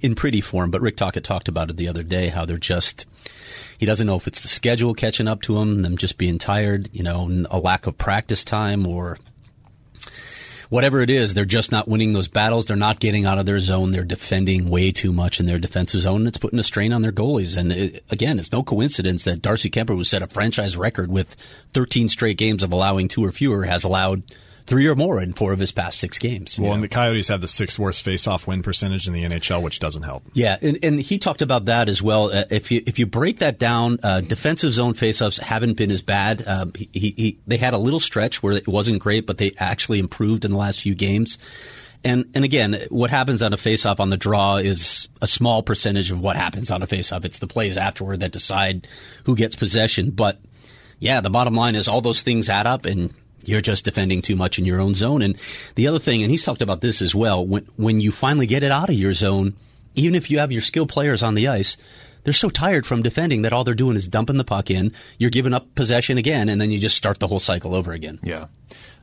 in 0.02 0.14
pretty 0.14 0.40
form. 0.42 0.70
But 0.70 0.82
Rick 0.82 0.98
Tocchet 0.98 1.24
talked 1.24 1.48
about 1.48 1.72
it 1.72 1.78
the 1.78 1.88
other 1.88 2.04
day. 2.04 2.28
How 2.30 2.46
they're 2.46 2.58
just 2.58 3.08
he 3.80 3.88
doesn't 3.88 4.06
know 4.06 4.16
if 4.18 4.28
it's 4.28 4.42
the 4.42 4.48
schedule 4.48 4.94
catching 4.94 5.28
up 5.28 5.42
to 5.42 5.58
him, 5.58 5.82
them 5.82 5.98
just 5.98 6.20
being 6.20 6.38
tired, 6.38 6.90
you 6.94 7.02
know, 7.02 7.28
a 7.50 7.58
lack 7.60 7.88
of 7.88 7.98
practice 7.98 8.44
time, 8.44 8.86
or 8.86 9.18
whatever 10.72 11.02
it 11.02 11.10
is. 11.10 11.34
They're 11.34 11.44
just 11.44 11.70
not 11.70 11.90
winning 11.90 12.14
those 12.14 12.30
battles. 12.30 12.66
They're 12.66 12.78
not 12.78 13.02
getting 13.02 13.26
out 13.26 13.38
of 13.38 13.46
their 13.46 13.60
zone. 13.60 13.92
They're 13.92 14.06
defending 14.06 14.70
way 14.70 14.94
too 14.94 15.12
much 15.12 15.42
in 15.42 15.46
their 15.46 15.60
defensive 15.60 16.00
zone. 16.00 16.22
And 16.22 16.28
it's 16.30 16.38
putting 16.38 16.60
a 16.60 16.64
strain 16.64 16.94
on 16.94 17.02
their 17.02 17.12
goalies. 17.12 17.58
And 17.58 17.74
it, 17.74 18.06
again, 18.10 18.40
it's 18.40 18.54
no 18.54 18.64
coincidence 18.64 19.26
that 19.26 19.42
Darcy 19.42 19.70
Kuemper, 19.70 19.98
who 19.98 20.06
set 20.06 20.24
a 20.24 20.28
franchise 20.28 20.78
record 20.78 21.12
with 21.12 21.36
13 21.74 22.08
straight 22.08 22.38
games 22.38 22.64
of 22.64 22.72
allowing 22.72 23.10
two 23.10 23.24
or 23.24 23.34
fewer, 23.34 23.66
has 23.66 23.84
allowed 23.84 24.24
three 24.68 24.88
or 24.88 24.96
more 24.96 25.22
in 25.22 25.34
four 25.34 25.54
of 25.54 25.60
his 25.60 25.72
past 25.72 26.00
six 26.00 26.18
games. 26.18 26.60
Well, 26.60 26.74
and 26.74 26.84
the 26.84 26.88
Coyotes 26.88 27.28
have 27.28 27.42
the 27.42 27.48
sixth 27.48 27.80
worst 27.80 28.02
face-off 28.02 28.48
win 28.48 28.64
percentage 28.64 29.08
in 29.08 29.14
the 29.14 29.24
NHL, 29.24 29.62
which 29.62 29.80
doesn't 29.80 30.04
help. 30.04 30.24
Yeah, 30.34 30.58
and, 30.62 30.80
and 30.84 31.02
he 31.02 31.20
talked 31.20 31.42
about 31.42 31.66
that 31.66 31.90
as 31.90 32.02
well. 32.02 32.32
Uh, 32.32 32.46
if 32.50 32.72
you 32.72 32.84
if 32.86 33.00
you 33.00 33.06
break 33.06 33.40
that 33.40 33.60
down, 33.60 34.00
uh, 34.04 34.22
defensive 34.22 34.74
zone 34.74 34.94
faceoffs 34.94 35.40
haven't 35.40 35.74
been 35.74 35.92
as 35.92 36.02
bad. 36.02 36.46
Uh, 36.46 36.66
he, 36.76 36.90
he, 36.94 37.14
he 37.18 37.40
they 37.48 37.58
had 37.58 37.74
a 37.74 37.78
little 37.78 38.00
stretch 38.00 38.42
where 38.42 38.54
it 38.54 38.68
wasn't 38.68 39.00
great, 39.00 39.26
but 39.26 39.38
they 39.38 39.54
actually 39.58 40.00
improved 40.00 40.46
in 40.46 40.52
the 40.52 40.58
last 40.58 40.82
few 40.82 40.96
games. 40.96 41.38
And 42.04 42.26
and 42.34 42.44
again, 42.44 42.86
what 42.90 43.10
happens 43.10 43.44
on 43.44 43.54
a 43.54 43.58
faceoff 43.58 44.00
on 44.00 44.10
the 44.10 44.18
draw 44.18 44.56
is 44.56 45.08
a 45.22 45.28
small 45.28 45.62
percentage 45.62 46.12
of 46.12 46.20
what 46.20 46.36
happens 46.36 46.72
on 46.72 46.82
a 46.82 46.88
faceoff. 46.88 47.26
It's 47.26 47.40
the 47.40 47.48
plays 47.48 47.78
afterward 47.78 48.22
that 48.22 48.32
decide 48.32 48.88
who 49.26 49.36
gets 49.36 49.56
possession. 49.56 50.10
But 50.12 50.40
yeah, 51.00 51.22
the 51.22 51.30
bottom 51.30 51.54
line 51.54 51.76
is 51.76 51.88
all 51.88 52.02
those 52.02 52.22
things 52.22 52.50
add 52.50 52.66
up, 52.66 52.86
and 52.86 53.14
you're 53.44 53.62
just 53.62 53.86
defending 53.86 54.22
too 54.22 54.36
much 54.36 54.58
in 54.60 54.66
your 54.66 54.80
own 54.80 54.94
zone. 54.96 55.22
And 55.22 55.38
the 55.76 55.88
other 55.88 56.00
thing, 56.00 56.22
and 56.22 56.32
he's 56.32 56.44
talked 56.44 56.62
about 56.62 56.82
this 56.82 57.02
as 57.02 57.14
well, 57.16 57.46
when 57.46 57.68
when 57.76 58.00
you 58.02 58.12
finally 58.12 58.48
get 58.48 58.64
it 58.64 58.72
out 58.72 58.90
of 58.90 58.96
your 58.96 59.14
zone, 59.14 59.54
even 59.96 60.16
if 60.16 60.30
you 60.32 60.40
have 60.40 60.52
your 60.52 60.62
skilled 60.62 60.90
players 60.90 61.24
on 61.24 61.36
the 61.36 61.48
ice, 61.48 61.78
they're 62.24 62.34
so 62.34 62.50
tired 62.50 62.86
from 62.86 63.02
defending 63.02 63.42
that 63.42 63.54
all 63.54 63.64
they're 63.64 63.74
doing 63.74 63.96
is 63.98 64.08
dumping 64.08 64.38
the 64.38 64.44
puck 64.44 64.70
in. 64.70 64.94
You're 65.18 65.32
giving 65.32 65.54
up 65.54 65.74
possession 65.76 66.18
again, 66.18 66.50
and 66.50 66.62
then 66.62 66.70
you 66.72 66.80
just 66.80 66.96
start 66.96 67.20
the 67.20 67.28
whole 67.28 67.40
cycle 67.40 67.74
over 67.74 67.92
again. 67.94 68.20
Yeah. 68.24 68.46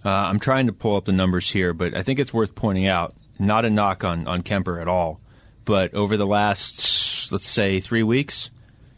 Uh, 0.05 0.11
I'm 0.11 0.39
trying 0.39 0.67
to 0.69 0.73
pull 0.73 0.95
up 0.97 1.05
the 1.07 1.13
numbers 1.13 1.51
here, 1.51 1.73
but 1.73 1.95
I 1.97 2.03
think 2.05 2.21
it's 2.21 2.33
worth 2.33 2.55
pointing 2.55 2.87
out, 2.87 3.15
not 3.41 3.65
a 3.65 3.71
knock 3.71 4.05
on, 4.05 4.29
on 4.29 4.43
Kuemper 4.45 4.81
at 4.81 4.87
all, 4.87 5.21
but 5.65 5.93
over 5.95 6.17
the 6.17 6.27
last, 6.27 7.33
let's 7.33 7.49
say, 7.49 7.81
three 7.81 8.05
weeks, 8.05 8.51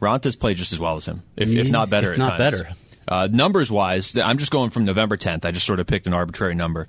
Raanta's 0.03 0.37
played 0.37 0.59
just 0.59 0.75
as 0.75 0.79
well 0.79 0.97
as 0.97 1.07
him, 1.07 1.23
if, 1.37 1.51
if 1.51 1.71
not 1.71 1.89
better 1.89 2.09
If 2.13 2.19
at 2.19 2.19
not 2.19 2.39
times. 2.39 2.39
better. 2.39 2.69
Uh, 3.09 3.29
numbers 3.31 3.71
wise, 3.71 4.17
I'm 4.17 4.39
just 4.39 4.53
going 4.53 4.71
from 4.71 4.85
November 4.85 5.17
10th. 5.17 5.45
I 5.45 5.51
just 5.51 5.67
sort 5.67 5.81
of 5.81 5.87
picked 5.87 6.07
an 6.07 6.15
arbitrary 6.15 6.55
number. 6.55 6.87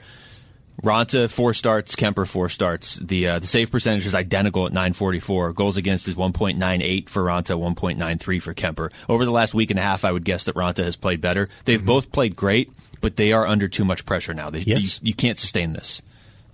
Raanta 0.84 1.30
four 1.30 1.54
starts, 1.54 1.96
Kuemper 1.96 2.28
four 2.28 2.50
starts. 2.50 2.96
The 2.96 3.28
uh, 3.28 3.40
the 3.40 3.46
save 3.46 3.70
percentage 3.72 4.06
is 4.08 4.16
identical 4.16 4.66
at 4.66 4.74
944. 4.74 5.54
Goals 5.54 5.78
against 5.78 6.08
is 6.08 6.16
1.98 6.16 7.08
for 7.08 7.24
Raanta, 7.24 7.56
1.93 7.76 8.42
for 8.42 8.54
Kuemper. 8.56 8.92
Over 9.08 9.26
the 9.26 9.32
last 9.32 9.54
week 9.54 9.70
and 9.70 9.78
a 9.80 9.84
half, 9.84 10.04
I 10.06 10.12
would 10.12 10.26
guess 10.26 10.46
that 10.46 10.56
Raanta 10.56 10.84
has 10.84 10.96
played 10.96 11.22
better. 11.22 11.50
They've 11.66 11.86
both 11.86 12.12
played 12.12 12.36
great, 12.36 12.72
but 13.00 13.16
they 13.16 13.32
are 13.32 13.46
under 13.46 13.68
too 13.68 13.86
much 13.86 14.06
pressure 14.08 14.34
now. 14.34 14.50
They, 14.50 14.60
Yes. 14.60 15.00
you, 15.04 15.10
you 15.10 15.14
can't 15.14 15.38
sustain 15.38 15.74
this. 15.74 16.02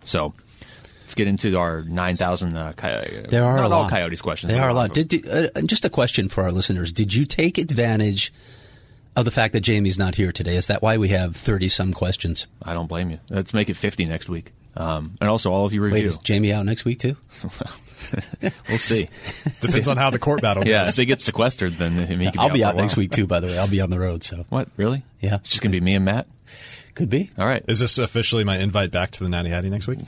So 0.03 0.33
let's 1.01 1.13
get 1.15 1.27
into 1.29 1.57
our 1.57 1.83
9,000. 1.83 2.57
Uh, 2.57 2.73
coy- 2.73 3.27
There 3.29 3.45
are 3.45 3.55
not 3.55 3.71
a 3.71 3.73
all 3.75 3.81
lot. 3.83 3.91
Coyotes 3.91 4.21
questions. 4.21 4.51
There 4.51 4.61
are 4.61 4.69
a 4.69 4.73
lot. 4.73 4.93
Did, 4.93 5.07
did, 5.07 5.27
uh, 5.55 5.61
just 5.61 5.85
a 5.85 5.89
question 5.89 6.27
for 6.27 6.43
our 6.43 6.51
listeners: 6.51 6.91
Did 6.91 7.13
you 7.13 7.25
take 7.25 7.57
advantage 7.57 8.33
of 9.17 9.25
the 9.25 9.31
fact 9.31 9.51
that 9.53 9.61
Jamie's 9.61 9.97
not 9.97 10.15
here 10.15 10.31
today? 10.31 10.55
Is 10.55 10.67
that 10.67 10.81
why 10.81 10.97
we 10.97 11.09
have 11.09 11.35
thirty 11.35 11.67
some 11.69 11.91
questions? 11.93 12.47
I 12.63 12.73
don't 12.73 12.87
blame 12.87 13.09
you. 13.11 13.19
Let's 13.29 13.53
make 13.53 13.69
it 13.69 13.75
50 13.75 14.05
next 14.05 14.29
week. 14.29 14.53
Um, 14.75 15.15
and 15.19 15.29
also, 15.29 15.51
all 15.51 15.65
of 15.65 15.73
you 15.73 15.81
Wait, 15.81 15.93
review. 15.93 16.07
is 16.09 16.17
Jamie 16.17 16.53
out 16.53 16.65
next 16.65 16.85
week 16.85 16.99
too? 16.99 17.17
we'll 18.69 18.77
see. 18.77 19.09
Depends 19.61 19.87
on 19.87 19.97
how 19.97 20.09
the 20.09 20.19
court 20.19 20.41
battle 20.41 20.63
goes. 20.63 20.69
Yeah, 20.69 20.87
if 20.87 20.95
they 20.95 21.05
get 21.05 21.19
sequestered, 21.21 21.73
then 21.73 21.93
he 22.07 22.29
can 22.31 22.39
I'll 22.39 22.49
be 22.51 22.63
out 22.63 22.75
next 22.75 22.95
week 22.95 23.11
too. 23.11 23.27
By 23.27 23.39
the 23.39 23.47
way, 23.47 23.57
I'll 23.57 23.67
be 23.67 23.81
on 23.81 23.89
the 23.89 23.99
road. 23.99 24.23
So 24.23 24.45
What 24.49 24.69
really? 24.77 25.03
Yeah. 25.19 25.35
it's 25.35 25.49
just 25.49 25.61
gonna 25.61 25.71
be 25.71 25.81
me 25.81 25.95
and 25.95 26.05
Matt. 26.05 26.27
Could 26.93 27.09
be. 27.11 27.29
All 27.37 27.45
right. 27.45 27.63
Is 27.67 27.79
this 27.79 27.97
officially 27.99 28.43
my 28.43 28.57
invite 28.57 28.89
back 28.91 29.11
to 29.11 29.23
the 29.23 29.29
Natty 29.29 29.49
Hattie 29.49 29.69
next 29.69 29.87
week? 29.87 29.99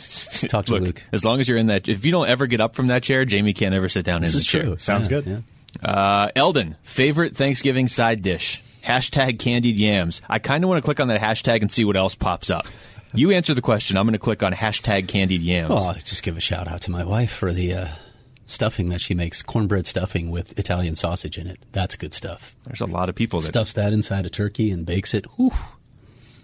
Talk 0.49 0.65
to 0.65 0.71
Look, 0.71 0.81
Luke. 0.81 1.03
as 1.11 1.23
long 1.23 1.39
as 1.39 1.47
you're 1.47 1.57
in 1.59 1.67
that, 1.67 1.87
if 1.87 2.03
you 2.03 2.11
don't 2.11 2.27
ever 2.27 2.47
get 2.47 2.61
up 2.61 2.75
from 2.75 2.87
that 2.87 3.03
chair, 3.03 3.25
Jamie 3.25 3.53
can't 3.53 3.75
ever 3.75 3.89
sit 3.89 4.05
down 4.05 4.21
This 4.21 4.33
in 4.33 4.39
is 4.39 4.45
the 4.45 4.49
chair. 4.51 4.63
true. 4.63 4.77
Sounds 4.79 5.05
Yeah, 5.09 5.21
good. 5.21 5.43
yeah. 5.83 5.87
Uh, 5.87 6.31
Eldon, 6.35 6.75
favorite 6.81 7.35
Thanksgiving 7.37 7.87
side 7.87 8.23
dish? 8.23 8.63
Hashtag 8.83 9.39
candied 9.39 9.77
yams. 9.77 10.21
I 10.29 10.39
kind 10.39 10.63
of 10.63 10.69
want 10.69 10.81
to 10.81 10.85
click 10.85 10.99
on 10.99 11.07
that 11.09 11.19
hashtag 11.21 11.61
and 11.61 11.71
see 11.71 11.85
what 11.85 11.97
else 11.97 12.15
pops 12.15 12.49
up. 12.49 12.65
You 13.13 13.31
answer 13.31 13.53
the 13.53 13.61
question. 13.61 13.97
I'm 13.97 14.05
going 14.05 14.13
to 14.13 14.19
click 14.19 14.43
on 14.43 14.53
hashtag 14.53 15.07
candied 15.07 15.41
yams. 15.41 15.71
Oh, 15.75 15.93
just 16.03 16.23
give 16.23 16.37
a 16.37 16.39
shout 16.39 16.67
out 16.67 16.81
to 16.81 16.91
my 16.91 17.03
wife 17.03 17.31
for 17.31 17.51
the 17.53 17.73
uh, 17.73 17.87
stuffing 18.45 18.89
that 18.89 19.01
she 19.01 19.13
makes 19.15 19.41
cornbread 19.41 19.87
stuffing 19.87 20.29
with 20.31 20.57
Italian 20.59 20.95
sausage 20.95 21.37
in 21.37 21.47
it. 21.47 21.59
That's 21.71 21.95
good 21.95 22.13
stuff. 22.13 22.55
There's 22.65 22.81
a 22.81 22.85
lot 22.85 23.09
of 23.09 23.15
people 23.15 23.41
that 23.41 23.47
Stuffs 23.49 23.73
that 23.73 23.93
inside 23.93 24.25
a 24.25 24.29
turkey 24.29 24.71
and 24.71 24.85
bakes 24.85 25.13
it. 25.13 25.25
Whew. 25.37 25.51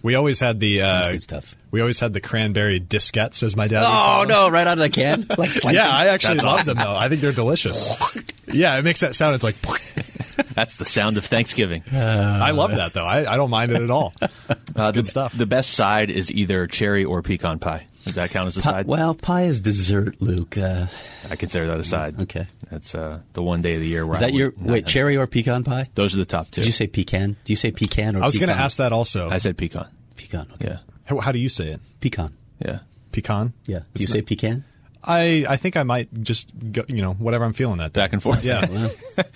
We 0.02 0.14
always 0.14 0.40
had 0.40 0.60
the 0.60 0.84
uh, 0.84 1.10
good 1.12 1.24
stuff. 1.24 1.56
we 1.72 1.82
always 1.82 2.00
had 2.00 2.14
the 2.14 2.22
cranberry 2.22 2.80
disquettes, 2.80 3.42
as 3.42 3.56
my 3.56 3.68
dad. 3.68 3.80
would 3.80 3.88
Oh 3.88 3.90
call 3.90 4.20
them. 4.22 4.28
no! 4.30 4.50
Right 4.50 4.68
out 4.68 4.74
of 4.78 4.84
the 4.84 4.90
can. 4.90 5.26
Like. 5.36 5.64
Yeah, 5.74 5.88
I 5.90 6.08
actually 6.10 6.38
love 6.38 6.60
awesome. 6.60 6.78
them 6.78 6.86
though. 6.86 6.96
I 6.96 7.10
think 7.10 7.22
they're 7.22 7.32
delicious. 7.32 7.90
yeah, 8.54 8.78
it 8.78 8.84
makes 8.84 9.00
that 9.00 9.16
sound. 9.16 9.34
It's 9.34 9.44
like 9.44 9.56
That's 10.56 10.78
the 10.78 10.86
sound 10.86 11.18
of 11.18 11.26
Thanksgiving. 11.26 11.84
I 11.92 12.52
love 12.52 12.72
that 12.72 12.94
though. 12.94 13.04
I, 13.04 13.32
I 13.32 13.38
don't 13.38 13.50
mind 13.50 13.72
it 13.72 13.82
at 13.82 13.92
all. 13.92 14.14
It's 14.48 14.80
Uh, 14.82 14.92
good 14.92 15.06
the, 15.06 15.10
stuff. 15.10 15.38
The 15.38 15.46
best 15.46 15.70
side 15.72 16.10
is 16.10 16.30
either 16.34 16.68
cherry 16.68 17.06
or 17.06 17.22
pecan 17.22 17.60
pie. 17.60 17.88
Does 18.04 18.16
that 18.16 18.30
count 18.32 18.48
as 18.48 18.58
a 18.58 18.62
Pi- 18.62 18.70
side? 18.72 18.88
well, 18.88 19.16
pie 19.16 19.44
is 19.44 19.62
dessert, 19.62 20.22
Luke. 20.22 20.58
Uh, 20.58 20.88
I 21.30 21.38
consider 21.38 21.68
that 21.68 21.80
a 21.80 21.84
side. 21.84 22.20
Okay. 22.24 22.46
That's 22.70 22.94
uh, 22.94 23.22
the 23.34 23.42
one 23.42 23.62
day 23.62 23.76
of 23.76 23.80
the 23.80 23.88
year 23.88 24.06
where 24.06 24.16
is 24.16 24.20
that 24.20 24.34
your 24.34 24.50
would 24.50 24.62
not 24.62 24.70
wait? 24.74 24.84
have- 24.84 24.92
Cherry 24.94 25.16
or 25.18 25.28
pecan 25.28 25.64
pie? 25.64 25.88
Those 25.96 26.14
are 26.14 26.18
the 26.18 26.26
top 26.26 26.52
two. 26.52 26.62
Did 26.62 26.68
you 26.68 26.74
say 26.74 26.88
pecan? 26.88 27.38
Do 27.46 27.54
you 27.54 27.58
say 27.58 27.72
pecan 27.72 28.18
or? 28.18 28.24
I 28.24 28.26
was 28.26 28.38
going 28.38 28.50
to 28.50 28.56
ask 28.56 28.78
that 28.78 28.92
also. 28.92 29.30
I 29.30 29.38
said 29.38 29.58
pecan. 29.58 29.88
pecan. 30.18 30.48
Okay. 30.56 30.68
Yeah. 30.68 30.78
How, 31.06 31.20
how 31.20 31.32
do 31.32 31.40
you 31.40 31.50
say 31.50 31.70
it? 31.70 31.80
Pecan. 32.02 32.36
Yeah. 32.60 32.80
Pecan. 33.14 33.54
Yeah. 33.66 33.80
Do 33.80 33.86
It's 33.96 34.02
you 34.02 34.08
say 34.08 34.22
pecan? 34.24 34.66
I 35.06 35.46
I 35.48 35.58
think 35.58 35.78
I 35.78 35.84
might 35.84 36.12
just 36.24 36.50
go. 36.72 36.84
You 36.88 37.02
know, 37.02 37.14
whatever 37.14 37.46
I'm 37.46 37.54
feeling 37.54 37.78
that 37.78 37.94
day. 37.94 38.02
Back 38.02 38.14
and 38.14 38.22
forth. 38.22 38.44
Yeah. 38.44 38.66
Well, 38.76 38.92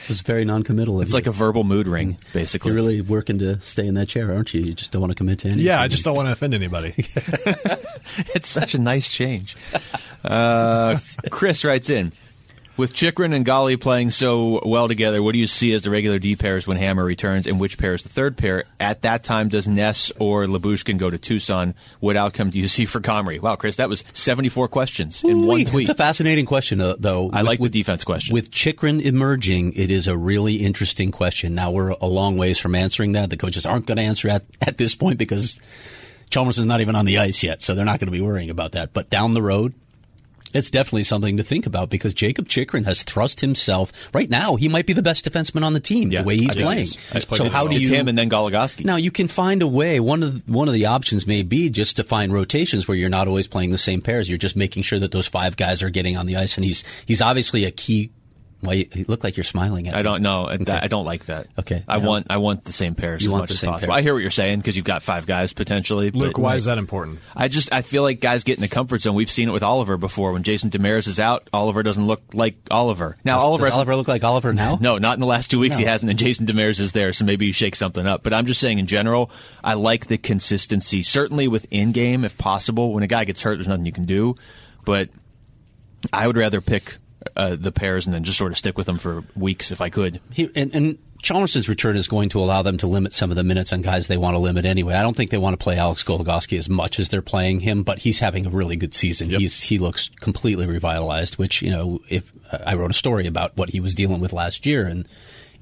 it's 0.09 0.21
very 0.21 0.43
non-committal. 0.43 0.99
It's 1.01 1.11
you. 1.11 1.15
like 1.15 1.27
a 1.27 1.31
verbal 1.31 1.63
mood 1.63 1.87
ring, 1.87 2.17
basically. 2.33 2.71
You're 2.71 2.75
really 2.75 3.01
working 3.01 3.39
to 3.39 3.61
stay 3.61 3.87
in 3.87 3.93
that 3.93 4.07
chair, 4.09 4.33
aren't 4.33 4.53
you? 4.53 4.61
You 4.61 4.73
just 4.73 4.91
don't 4.91 5.01
want 5.01 5.11
to 5.11 5.15
commit 5.15 5.39
to 5.39 5.47
anything. 5.47 5.65
Yeah, 5.65 5.79
I 5.81 5.87
just 5.87 6.03
don't 6.03 6.15
want 6.15 6.27
to 6.27 6.33
offend 6.33 6.53
anybody. 6.53 6.93
it's 6.97 8.49
such 8.49 8.73
a 8.73 8.79
nice 8.79 9.07
change. 9.07 9.55
Uh, 10.23 10.97
Chris 11.29 11.63
writes 11.63 11.89
in 11.89 12.11
With 12.79 12.93
Chychrun 12.93 13.33
and 13.33 13.43
Golly 13.43 13.75
playing 13.75 14.11
so 14.11 14.61
well 14.65 14.87
together, 14.87 15.21
what 15.21 15.33
do 15.33 15.37
you 15.37 15.47
see 15.47 15.73
as 15.73 15.83
the 15.83 15.89
regular 15.91 16.17
D 16.17 16.37
pairs 16.37 16.65
when 16.65 16.77
Hammer 16.77 17.03
returns, 17.03 17.45
and 17.45 17.59
which 17.59 17.77
pair 17.77 17.93
is 17.93 18.03
the 18.03 18.09
third 18.09 18.37
pair? 18.37 18.63
At 18.79 19.01
that 19.01 19.25
time, 19.25 19.49
does 19.49 19.67
Ness 19.67 20.13
or 20.17 20.45
Lyubushkin 20.45 20.97
go 20.97 21.09
to 21.09 21.17
Tucson? 21.17 21.75
What 21.99 22.15
outcome 22.15 22.51
do 22.51 22.57
you 22.57 22.67
see 22.69 22.85
for 22.85 23.01
Comrie? 23.01 23.41
Wow, 23.41 23.57
Chris, 23.57 23.75
that 23.75 23.89
was 23.89 24.05
74 24.13 24.69
questions 24.69 25.25
in 25.25 25.45
one 25.45 25.57
Ooh-wee. 25.57 25.65
tweet. 25.65 25.89
It's 25.89 25.99
a 25.99 26.01
fascinating 26.01 26.45
question, 26.45 26.79
uh, 26.79 26.95
though. 26.97 27.29
I 27.33 27.41
With- 27.41 27.47
like 27.47 27.59
with, 27.59 27.73
the 27.73 27.79
defense 27.81 28.05
question. 28.05 28.33
With 28.33 28.49
Chychrun 28.49 29.01
emerging, 29.01 29.73
it 29.73 29.91
is 29.91 30.07
a 30.07 30.15
really 30.15 30.55
interesting 30.55 31.11
question. 31.11 31.55
Now 31.55 31.71
we're 31.71 31.89
a 31.89 32.07
long 32.07 32.37
ways 32.37 32.59
from 32.59 32.75
answering 32.75 33.11
that. 33.11 33.29
The 33.29 33.35
coaches 33.35 33.65
aren't 33.65 33.87
going 33.87 33.97
to 33.97 34.03
answer 34.03 34.29
at 34.29 34.45
at 34.61 34.77
this 34.77 34.95
point 34.95 35.19
because 35.19 35.59
Chalmers 36.29 36.57
is 36.57 36.65
not 36.65 36.79
even 36.79 36.95
on 36.95 37.03
the 37.03 37.17
ice 37.17 37.43
yet, 37.43 37.61
so 37.61 37.75
they're 37.75 37.83
not 37.83 37.99
going 37.99 38.07
to 38.07 38.17
be 38.17 38.21
worrying 38.21 38.49
about 38.49 38.71
that. 38.71 38.93
But 38.93 39.09
down 39.09 39.33
the 39.33 39.41
road, 39.41 39.73
it's 40.53 40.69
definitely 40.69 41.03
something 41.03 41.37
to 41.37 41.43
think 41.43 41.65
about 41.65 41.89
because 41.89 42.13
Jacob 42.13 42.47
Chychrun 42.47 42.83
has 42.85 43.03
thrust 43.03 43.41
himself. 43.41 43.91
Right 44.13 44.29
now, 44.29 44.55
he 44.55 44.69
might 44.69 44.85
be 44.85 44.93
the 44.93 45.01
best 45.01 45.29
defenseman 45.29 45.63
on 45.63 45.73
the 45.73 45.79
team. 45.79 46.11
Yeah, 46.11 46.21
the 46.21 46.27
way 46.27 46.37
he's 46.37 46.55
playing. 46.55 46.79
is. 46.79 46.95
He's 47.13 47.27
So 47.27 47.49
how 47.49 47.67
do 47.67 47.75
It's 47.75 47.85
you 47.85 47.93
him 47.95 48.07
and 48.07 48.17
then 48.17 48.29
Goligoski. 48.29 48.85
now 48.85 48.95
you 48.95 49.11
can 49.11 49.27
find 49.27 49.61
a 49.61 49.67
way. 49.67 49.99
One 49.99 50.23
of 50.23 50.45
the, 50.45 50.51
one 50.51 50.67
of 50.67 50.73
the 50.73 50.85
options 50.87 51.25
may 51.27 51.43
be 51.43 51.69
just 51.69 51.95
to 51.97 52.03
find 52.03 52.33
rotations 52.33 52.87
where 52.87 52.97
you're 52.97 53.09
not 53.09 53.27
always 53.27 53.47
playing 53.47 53.71
the 53.71 53.77
same 53.77 54.01
pairs. 54.01 54.27
You're 54.29 54.37
just 54.37 54.55
making 54.55 54.83
sure 54.83 54.99
that 54.99 55.11
those 55.11 55.27
five 55.27 55.57
guys 55.57 55.81
are 55.83 55.89
getting 55.89 56.17
on 56.17 56.25
the 56.25 56.35
ice, 56.37 56.55
and 56.57 56.65
he's 56.65 56.83
he's 57.05 57.21
obviously 57.21 57.65
a 57.65 57.71
key. 57.71 58.11
Well, 58.61 58.75
you, 58.75 58.87
you 58.93 59.05
look 59.07 59.23
like 59.23 59.37
you're 59.37 59.45
smiling 59.45 59.87
at. 59.87 59.93
I 59.93 59.99
me. 59.99 60.03
don't 60.03 60.21
know. 60.21 60.47
I 60.49 60.87
don't 60.87 61.05
like 61.05 61.27
that. 61.27 61.47
Okay. 61.57 61.81
I 61.87 61.97
Yeah. 61.97 62.05
want 62.05 62.27
I 62.29 62.37
want 62.37 62.65
the 62.65 62.73
same 62.73 62.93
pairs 62.93 63.21
You 63.21 63.29
as 63.29 63.31
want 63.31 63.41
much 63.43 63.49
the 63.51 63.53
as 63.53 63.61
possible. 63.61 63.91
pair. 63.93 63.97
I 63.97 64.01
hear 64.01 64.13
what 64.13 64.19
you're 64.21 64.31
saying 64.31 64.59
because 64.59 64.75
you've 64.75 64.83
got 64.85 65.01
five 65.01 65.25
guys 65.25 65.53
potentially. 65.53 66.11
Luke, 66.11 66.33
but 66.33 66.41
why 66.41 66.55
is 66.57 66.65
that 66.65 66.77
important? 66.77 67.19
I 67.33 67.47
just 67.47 67.71
I 67.71 67.81
feel 67.83 68.03
like 68.03 68.19
guys 68.19 68.43
get 68.43 68.57
in 68.57 68.61
the 68.61 68.67
comfort 68.67 69.01
zone. 69.01 69.15
We've 69.15 69.31
seen 69.31 69.47
it 69.47 69.53
with 69.53 69.63
Oliver 69.63 69.95
before. 69.95 70.33
When 70.33 70.43
Jason 70.43 70.69
Demers 70.71 71.07
is 71.07 71.21
out, 71.21 71.49
Oliver 71.53 71.83
doesn't 71.83 72.05
look 72.05 72.21
like 72.33 72.55
Oliver. 72.69 73.15
Now 73.23 73.37
Does, 73.37 73.43
Oliver, 73.47 73.63
does 73.65 73.73
Oliver 73.75 73.95
look 73.95 74.07
like 74.09 74.23
Oliver 74.25 74.53
now? 74.53 74.77
no, 74.81 74.97
not 74.97 75.13
in 75.13 75.21
the 75.21 75.25
last 75.25 75.49
two 75.49 75.59
weeks. 75.59 75.77
He 75.77 75.85
hasn't, 75.85 76.09
and 76.09 76.19
Jason 76.19 76.45
Demers 76.45 76.81
is 76.81 76.91
there, 76.91 77.13
so 77.13 77.23
maybe 77.23 77.45
you 77.45 77.53
shake 77.53 77.77
something 77.77 78.05
up. 78.05 78.23
But 78.23 78.33
I'm 78.33 78.45
just 78.45 78.59
saying, 78.59 78.77
in 78.79 78.87
general, 78.87 79.31
I 79.63 79.75
like 79.75 80.07
the 80.07 80.17
consistency. 80.17 81.01
Certainly 81.01 81.47
with 81.47 81.65
in 81.71 81.93
game, 81.93 82.25
if 82.25 82.37
possible. 82.37 82.93
When 82.93 83.03
a 83.03 83.07
guy 83.07 83.23
gets 83.23 83.41
hurt, 83.41 83.55
there's 83.55 83.69
nothing 83.69 83.85
you 83.85 83.93
can 83.93 84.03
do. 84.05 84.35
But 84.83 85.09
I 86.11 86.27
would 86.27 86.35
rather 86.37 86.59
pick 86.59 86.97
uh, 87.35 87.55
the 87.55 87.71
pairs 87.71 88.07
and 88.07 88.13
then 88.13 88.23
just 88.23 88.37
sort 88.37 88.51
of 88.51 88.57
stick 88.57 88.77
with 88.77 88.85
them 88.85 88.97
for 88.97 89.23
weeks 89.35 89.71
if 89.71 89.81
I 89.81 89.89
could. 89.89 90.21
He, 90.31 90.49
and, 90.55 90.73
and 90.73 90.97
Chalmers' 91.21 91.67
return 91.67 91.97
is 91.97 92.07
going 92.07 92.29
to 92.29 92.39
allow 92.39 92.61
them 92.61 92.77
to 92.77 92.87
limit 92.87 93.13
some 93.13 93.29
of 93.29 93.35
the 93.35 93.43
minutes 93.43 93.73
on 93.73 93.81
guys 93.81 94.07
they 94.07 94.17
want 94.17 94.35
to 94.35 94.39
limit 94.39 94.65
anyway. 94.65 94.93
I 94.93 95.01
don't 95.01 95.17
think 95.17 95.31
they 95.31 95.37
want 95.37 95.53
to 95.53 95.63
play 95.63 95.77
Alex 95.77 96.03
Goligoski 96.03 96.57
as 96.57 96.69
much 96.69 96.99
as 96.99 97.09
they're 97.09 97.21
playing 97.21 97.59
him, 97.59 97.83
but 97.83 97.99
he's 97.99 98.19
having 98.19 98.45
a 98.45 98.49
really 98.49 98.77
good 98.77 98.93
season. 98.93 99.29
He's 99.29 99.61
he 99.61 99.79
looks 99.79 100.09
completely 100.21 100.65
revitalized. 100.65 101.37
Which 101.37 101.61
you 101.61 101.71
know, 101.71 101.99
if 102.09 102.31
I 102.65 102.75
wrote 102.75 102.91
a 102.91 102.95
story 102.95 103.27
about 103.27 103.57
what 103.57 103.69
he 103.69 103.79
was 103.79 103.95
dealing 103.95 104.21
with 104.21 104.31
last 104.31 104.65
year, 104.65 104.85
and 104.85 105.07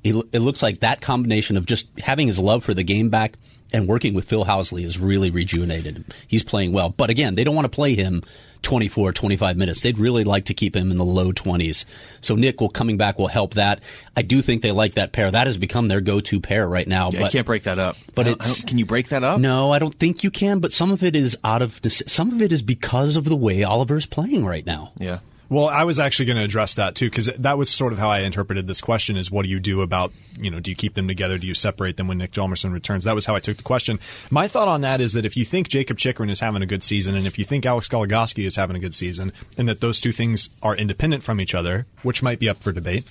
it, 0.04 0.16
it 0.32 0.40
looks 0.40 0.62
like 0.62 0.80
that 0.80 1.02
combination 1.02 1.58
of 1.58 1.66
just 1.66 1.88
having 2.00 2.28
his 2.28 2.38
love 2.38 2.64
for 2.64 2.76
the 2.76 2.84
game 2.84 3.10
back 3.10 3.38
and 3.74 3.88
working 3.88 4.14
with 4.14 4.26
Phil 4.26 4.46
Housley 4.46 4.86
is 4.86 5.00
really 5.00 5.32
rejuvenated. 5.32 6.06
He's 6.28 6.44
playing 6.44 6.72
well, 6.72 6.90
but 6.90 7.10
again, 7.10 7.36
they 7.36 7.44
don't 7.44 7.56
want 7.56 7.66
to 7.66 7.76
play 7.76 7.96
him 7.96 8.24
24, 8.62 9.14
25 9.14 9.58
minutes. 9.58 9.82
They'd 9.82 9.98
really 9.98 10.24
like 10.24 10.46
to 10.46 10.54
keep 10.54 10.76
him 10.76 10.92
in 10.92 10.98
the 10.98 11.06
low 11.06 11.32
20s. 11.32 11.86
So 12.22 12.36
Nick 12.36 12.60
will 12.62 12.70
coming 12.70 12.98
back 12.98 13.18
will 13.18 13.28
help 13.28 13.54
that. 13.56 13.82
I 14.16 14.22
do 14.22 14.42
think 14.42 14.62
they 14.62 14.72
like 14.72 14.96
that 14.96 15.12
pair. 15.12 15.30
That 15.32 15.48
has 15.48 15.58
become 15.58 15.88
their 15.88 16.02
go-to 16.02 16.40
pair 16.40 16.68
right 16.68 16.88
now. 16.88 17.10
Yeah, 17.12 17.20
but 17.20 17.26
you 17.26 17.38
can't 17.40 17.46
break 17.46 17.64
that 17.64 17.80
up. 17.80 17.96
but 18.16 18.28
I 18.28 18.30
I 18.32 18.34
it's- 18.34 18.64
can 18.64 18.78
you 18.78 18.86
break 18.86 19.10
that 19.10 19.24
up? 19.24 19.40
no, 19.40 19.72
I 19.72 19.80
don't 19.80 19.98
think 19.98 20.24
you 20.24 20.32
can. 20.32 20.60
But 20.60 20.72
some 20.74 20.92
of 20.92 21.04
it 21.04 21.16
is 21.16 21.38
out 21.44 21.62
of 21.62 21.80
some 21.90 22.32
of 22.32 22.42
it 22.42 22.52
is 22.52 22.62
because 22.62 23.16
of 23.16 23.26
the 23.26 23.36
way 23.36 23.64
Oliver's 23.64 24.06
playing 24.06 24.46
right 24.46 24.66
now. 24.66 24.92
Yeah. 24.98 25.20
Well, 25.50 25.68
I 25.68 25.86
was 25.86 26.00
actually 26.00 26.26
going 26.26 26.38
to 26.38 26.44
address 26.44 26.76
that 26.76 26.96
too 26.96 27.10
because 27.10 27.28
that 27.28 27.58
was 27.58 27.70
sort 27.70 27.94
of 27.94 28.00
how 28.00 28.10
I 28.10 28.20
interpreted 28.20 28.68
this 28.68 28.82
question: 28.82 29.16
is 29.16 29.32
what 29.32 29.44
do 29.44 29.50
you 29.50 29.60
do 29.60 29.82
about 29.82 30.12
you 30.38 30.52
know 30.52 30.60
do 30.60 30.72
you 30.72 30.76
keep 30.76 30.94
them 30.96 31.08
together? 31.08 31.38
Do 31.38 31.48
you 31.48 31.54
separate 31.54 31.98
them 31.98 32.08
when 32.08 32.18
Nick 32.18 32.32
Hjalmarsson 32.32 32.74
returns? 32.74 33.06
That 33.06 33.16
was 33.16 33.26
how 33.26 33.36
I 33.36 33.40
took 33.40 33.58
the 33.58 33.64
question. 33.64 34.00
My 34.30 34.48
thought 34.48 34.68
on 34.68 34.82
that 34.82 35.00
is 35.00 35.14
that 35.14 35.26
if 35.26 35.38
you 35.38 35.46
think 35.46 35.70
Jacob 35.70 35.98
Chychrun 35.98 36.30
is 36.30 36.42
having 36.42 36.62
a 36.62 36.66
good 36.66 36.84
season, 36.84 37.16
and 37.16 37.26
if 37.26 37.40
you 37.40 37.46
think 37.46 37.66
Alex 37.66 37.88
Goligoski 37.88 38.46
is 38.46 38.56
having 38.58 38.76
a 38.76 38.80
good 38.80 38.94
season, 38.94 39.32
and 39.58 39.70
that 39.70 39.80
those 39.80 40.02
two 40.02 40.12
things 40.12 40.50
are 40.62 40.76
independent 40.76 41.24
from 41.24 41.40
each 41.40 41.56
other, 41.56 41.86
which 42.04 42.22
might 42.22 42.40
be 42.40 42.50
up 42.50 42.62
for 42.62 42.72
debate. 42.72 43.08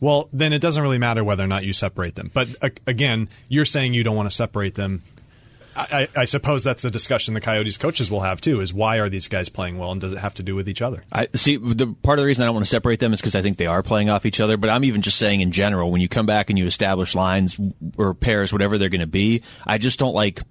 Well, 0.00 0.28
then 0.32 0.52
it 0.52 0.60
doesn't 0.60 0.82
really 0.82 0.98
matter 0.98 1.24
whether 1.24 1.42
or 1.42 1.48
not 1.48 1.64
you 1.64 1.72
separate 1.72 2.14
them. 2.14 2.30
But 2.32 2.48
uh, 2.62 2.70
again, 2.86 3.28
you're 3.48 3.64
saying 3.64 3.94
you 3.94 4.04
don't 4.04 4.16
want 4.16 4.30
to 4.30 4.34
separate 4.34 4.74
them. 4.74 5.02
I, 5.78 6.08
I, 6.16 6.24
suppose 6.24 6.64
that's 6.64 6.84
a 6.84 6.90
discussion 6.90 7.34
the 7.34 7.40
Coyotes 7.40 7.76
coaches 7.76 8.10
will 8.10 8.20
have 8.20 8.40
too: 8.40 8.60
is 8.60 8.74
why 8.74 8.98
are 8.98 9.08
these 9.08 9.28
guys 9.28 9.48
playing 9.48 9.78
well, 9.78 9.92
and 9.92 10.00
does 10.00 10.12
it 10.12 10.18
have 10.18 10.34
to 10.34 10.42
do 10.42 10.54
with 10.54 10.68
each 10.68 10.82
other? 10.82 11.04
I 11.12 11.28
see. 11.34 11.56
The 11.56 11.94
part 12.02 12.18
of 12.18 12.22
the 12.22 12.26
reason 12.26 12.42
I 12.42 12.46
don't 12.46 12.54
want 12.54 12.66
to 12.66 12.70
separate 12.70 13.00
them 13.00 13.12
is 13.12 13.20
because 13.20 13.34
I 13.34 13.42
think 13.42 13.56
they 13.58 13.66
are 13.66 13.82
playing 13.82 14.10
off 14.10 14.26
each 14.26 14.40
other. 14.40 14.56
But 14.56 14.70
I'm 14.70 14.84
even 14.84 15.02
just 15.02 15.18
saying 15.18 15.40
in 15.40 15.52
general, 15.52 15.90
when 15.90 16.00
you 16.00 16.08
come 16.08 16.26
back 16.26 16.50
and 16.50 16.58
you 16.58 16.66
establish 16.66 17.14
lines 17.14 17.58
or 17.96 18.14
pairs, 18.14 18.52
whatever 18.52 18.76
they're 18.76 18.88
going 18.88 19.00
to 19.00 19.06
be, 19.06 19.42
I 19.66 19.78
just 19.78 19.98
don't 19.98 20.14
like. 20.14 20.42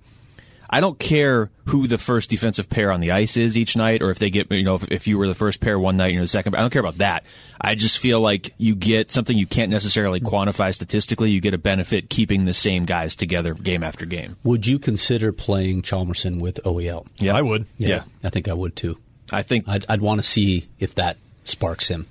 I 0.70 0.82
don't 0.82 0.99
care 0.99 1.49
who 1.65 1.88
the 1.88 1.97
first 1.97 2.30
defensive 2.30 2.70
pair 2.70 2.91
on 2.91 2.99
the 2.99 3.11
ice 3.11 3.38
is 3.38 3.57
each 3.57 3.78
night, 3.78 4.01
or 4.01 4.11
if 4.11 4.20
they 4.20 4.30
get, 4.30 4.51
you 4.51 4.63
know, 4.63 4.76
if, 4.76 4.84
if 4.89 5.07
you 5.07 5.18
were 5.18 5.28
the 5.28 5.36
first 5.36 5.59
pair 5.59 5.80
one 5.80 5.97
night 5.97 6.07
and 6.07 6.15
you're 6.15 6.24
the 6.24 6.28
second. 6.28 6.55
I 6.55 6.61
don't 6.61 6.72
care 6.72 6.80
about 6.82 6.99
that. 6.99 7.24
I 7.59 7.76
just 7.76 7.97
feel 7.97 8.20
like 8.20 8.53
you 8.57 8.76
get 8.76 9.11
something 9.11 9.38
you 9.38 9.47
can't 9.47 9.72
necessarily 9.72 10.20
quantify 10.20 10.74
statistically. 10.74 11.32
You 11.32 11.41
get 11.41 11.53
a 11.53 11.57
benefit 11.57 12.09
keeping 12.09 12.45
the 12.45 12.53
same 12.53 12.86
guys 12.86 13.15
together 13.15 13.53
game 13.53 13.84
after 13.84 14.05
game. 14.05 14.38
Would 14.43 14.65
you 14.65 14.80
consider 14.80 15.32
playing 15.32 15.82
Hjalmarsson 15.82 16.39
with 16.39 16.59
OEL? 16.63 17.07
Yeah, 17.18 17.36
I 17.36 17.41
would. 17.41 17.65
Yeah. 17.78 18.03
I 18.24 18.30
think 18.30 18.47
I 18.47 18.53
would 18.53 18.76
too. 18.76 18.97
I 19.32 19.43
think 19.43 19.68
I'd, 19.68 19.86
I'd 19.89 20.01
want 20.01 20.22
to 20.22 20.28
see 20.28 20.68
if 20.80 20.95
that 20.95 21.18
sparks 21.43 21.88
him. 21.88 22.07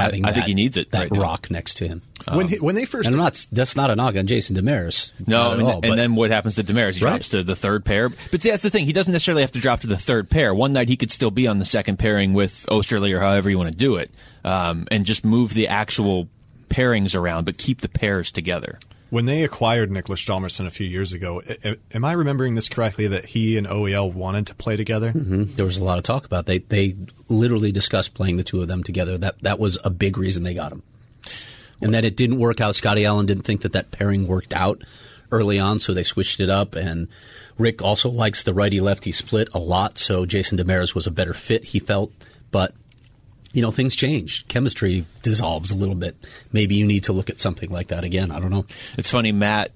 Having 0.00 0.24
I 0.26 0.32
think 0.32 0.44
that- 0.44 0.48
he 0.48 0.54
needs 0.54 0.76
it 0.76 0.90
That 0.92 0.98
right 0.98 1.12
now. 1.12 1.20
rock 1.20 1.50
next 1.50 1.74
to 1.78 1.88
him. 1.88 2.02
when 2.32 2.48
he, 2.48 2.56
when 2.58 2.74
they 2.74 2.84
first 2.84 3.06
And 3.06 3.14
I'm 3.16 3.20
not. 3.22 3.46
That's 3.52 3.76
not 3.76 3.90
a 3.90 3.96
knock 3.96 4.16
on 4.16 4.26
Jason 4.26 4.56
Demers. 4.56 5.12
No, 5.26 5.36
Not 5.36 5.52
at 5.52 5.58
and, 5.58 5.62
all, 5.68 5.72
and 5.74 5.82
but- 5.82 5.96
then 5.96 6.14
what 6.14 6.30
happens 6.30 6.54
to 6.56 6.64
Demers? 6.64 6.94
He 6.96 7.04
Right. 7.04 7.12
drops 7.12 7.28
to 7.30 7.42
the 7.42 7.56
third 7.56 7.84
pair. 7.84 8.08
But 8.08 8.42
see, 8.42 8.50
that's 8.50 8.62
the 8.62 8.70
thing. 8.70 8.86
He 8.86 8.92
doesn't 8.92 9.12
necessarily 9.12 9.42
have 9.42 9.52
to 9.52 9.60
drop 9.60 9.80
to 9.80 9.86
the 9.86 9.96
third 9.98 10.28
pair. 10.30 10.54
One 10.54 10.72
night 10.72 10.88
he 10.88 10.96
could 10.96 11.10
still 11.10 11.30
be 11.30 11.46
on 11.46 11.58
the 11.58 11.64
second 11.64 11.98
pairing 11.98 12.32
with 12.32 12.66
Osterley 12.68 13.12
or 13.12 13.20
however 13.20 13.48
you 13.50 13.58
want 13.58 13.70
to 13.72 13.76
do 13.76 13.96
it, 13.96 14.10
um, 14.44 14.86
and 14.90 15.04
just 15.04 15.24
move 15.24 15.54
the 15.54 15.68
actual 15.68 16.28
pairings 16.68 17.14
around, 17.14 17.44
but 17.44 17.58
keep 17.58 17.80
the 17.80 17.88
pairs 17.88 18.30
together. 18.30 18.78
When 19.10 19.26
they 19.26 19.42
acquired 19.42 19.90
Niklas 19.90 20.24
Hjalmarsson 20.24 20.66
a 20.66 20.70
few 20.70 20.86
years 20.86 21.12
ago, 21.12 21.42
am 21.92 22.04
I 22.04 22.12
remembering 22.12 22.54
this 22.54 22.68
correctly 22.68 23.08
that 23.08 23.26
he 23.26 23.56
and 23.56 23.66
OEL 23.66 24.12
wanted 24.12 24.46
to 24.46 24.54
play 24.54 24.76
together? 24.76 25.12
Mm-hmm. 25.12 25.56
there 25.56 25.66
was 25.66 25.78
a 25.78 25.84
lot 25.84 25.98
of 25.98 26.04
talk 26.04 26.24
about. 26.24 26.46
They 26.46 26.58
they 26.58 26.96
literally 27.28 27.72
discussed 27.72 28.14
playing 28.14 28.36
the 28.36 28.44
two 28.44 28.62
of 28.62 28.68
them 28.68 28.82
together. 28.82 29.18
That 29.18 29.42
that 29.42 29.58
was 29.58 29.78
a 29.84 29.90
big 29.90 30.16
reason 30.16 30.44
they 30.44 30.54
got 30.54 30.72
him, 30.72 30.82
and 31.80 31.92
that 31.92 32.04
it 32.04 32.16
didn't 32.16 32.38
work 32.38 32.60
out. 32.60 32.76
Scotty 32.76 33.04
Allen 33.04 33.26
didn't 33.26 33.44
think 33.44 33.62
that 33.62 33.72
that 33.72 33.90
pairing 33.90 34.26
worked 34.28 34.54
out 34.54 34.82
early 35.32 35.58
on, 35.58 35.80
so 35.80 35.92
they 35.92 36.04
switched 36.04 36.40
it 36.40 36.50
up. 36.50 36.74
And 36.74 37.08
Rick 37.58 37.82
also 37.82 38.10
likes 38.10 38.42
the 38.42 38.54
righty 38.54 38.80
lefty 38.80 39.12
split 39.12 39.48
a 39.52 39.58
lot, 39.58 39.98
so 39.98 40.24
Jason 40.26 40.58
Demers 40.58 40.94
was 40.94 41.06
a 41.06 41.10
better 41.10 41.34
fit, 41.34 41.64
he 41.64 41.78
felt. 41.78 42.12
But 42.50 42.74
you 43.52 43.62
know, 43.62 43.70
things 43.70 43.96
change. 43.96 44.46
Chemistry 44.48 45.06
dissolves 45.22 45.70
a 45.70 45.76
little 45.76 45.94
bit. 45.94 46.16
Maybe 46.52 46.76
you 46.76 46.86
need 46.86 47.04
to 47.04 47.12
look 47.12 47.30
at 47.30 47.40
something 47.40 47.70
like 47.70 47.88
that 47.88 48.04
again. 48.04 48.30
I 48.30 48.40
don't 48.40 48.50
know. 48.50 48.66
It's 48.96 49.10
funny, 49.10 49.32
Matt 49.32 49.72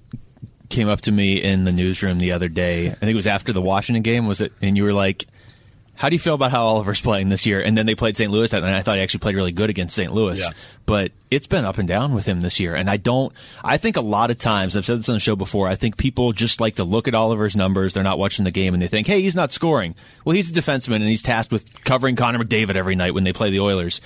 came 0.69 0.89
up 0.89 1.01
to 1.01 1.11
me 1.11 1.41
in 1.41 1.63
the 1.63 1.71
newsroom 1.71 2.19
the 2.19 2.31
other 2.31 2.47
day. 2.47 2.89
I 2.89 2.95
think 2.95 3.11
it 3.11 3.15
was 3.15 3.27
after 3.27 3.53
the 3.53 3.61
Washington 3.61 4.01
game, 4.01 4.25
was 4.25 4.41
it? 4.41 4.51
And 4.61 4.75
you 4.75 4.83
were 4.83 4.93
like, 4.93 5.27
how 5.95 6.09
do 6.09 6.15
you 6.15 6.19
feel 6.19 6.33
about 6.33 6.51
how 6.51 6.65
Oliver's 6.65 6.99
playing 6.99 7.29
this 7.29 7.45
year? 7.45 7.61
And 7.61 7.77
then 7.77 7.85
they 7.85 7.95
played 7.95 8.17
St. 8.17 8.29
Louis. 8.29 8.51
And 8.53 8.65
I 8.65 8.81
thought 8.81 8.97
he 8.97 9.01
actually 9.01 9.21
played 9.21 9.35
really 9.35 9.53
good 9.53 9.69
against 9.69 9.95
St. 9.95 10.13
Louis. 10.13 10.39
Yeah. 10.39 10.49
But 10.85 11.13
it's 11.31 11.47
been 11.47 11.63
up 11.63 11.77
and 11.77 11.87
down 11.87 12.13
with 12.13 12.25
him 12.25 12.41
this 12.41 12.59
year. 12.59 12.75
And 12.75 12.89
I 12.89 12.97
don't, 12.97 13.33
I 13.63 13.77
think 13.77 13.95
a 13.95 14.01
lot 14.01 14.29
of 14.29 14.37
times, 14.37 14.75
I've 14.75 14.85
said 14.85 14.99
this 14.99 15.09
on 15.09 15.15
the 15.15 15.19
show 15.19 15.35
before, 15.35 15.67
I 15.67 15.75
think 15.75 15.95
people 15.97 16.33
just 16.33 16.59
like 16.59 16.75
to 16.75 16.83
look 16.83 17.07
at 17.07 17.15
Oliver's 17.15 17.55
numbers. 17.55 17.93
They're 17.93 18.03
not 18.03 18.19
watching 18.19 18.43
the 18.43 18.51
game 18.51 18.73
and 18.73 18.83
they 18.83 18.87
think, 18.87 19.07
hey, 19.07 19.21
he's 19.21 19.35
not 19.35 19.53
scoring. 19.53 19.95
Well, 20.25 20.35
he's 20.35 20.51
a 20.51 20.53
defenseman 20.53 20.97
and 20.97 21.07
he's 21.07 21.23
tasked 21.23 21.51
with 21.51 21.83
covering 21.85 22.15
Connor 22.17 22.43
McDavid 22.43 22.75
every 22.75 22.95
night 22.95 23.13
when 23.13 23.23
they 23.23 23.33
play 23.33 23.49
the 23.49 23.61
Oilers. 23.61 24.01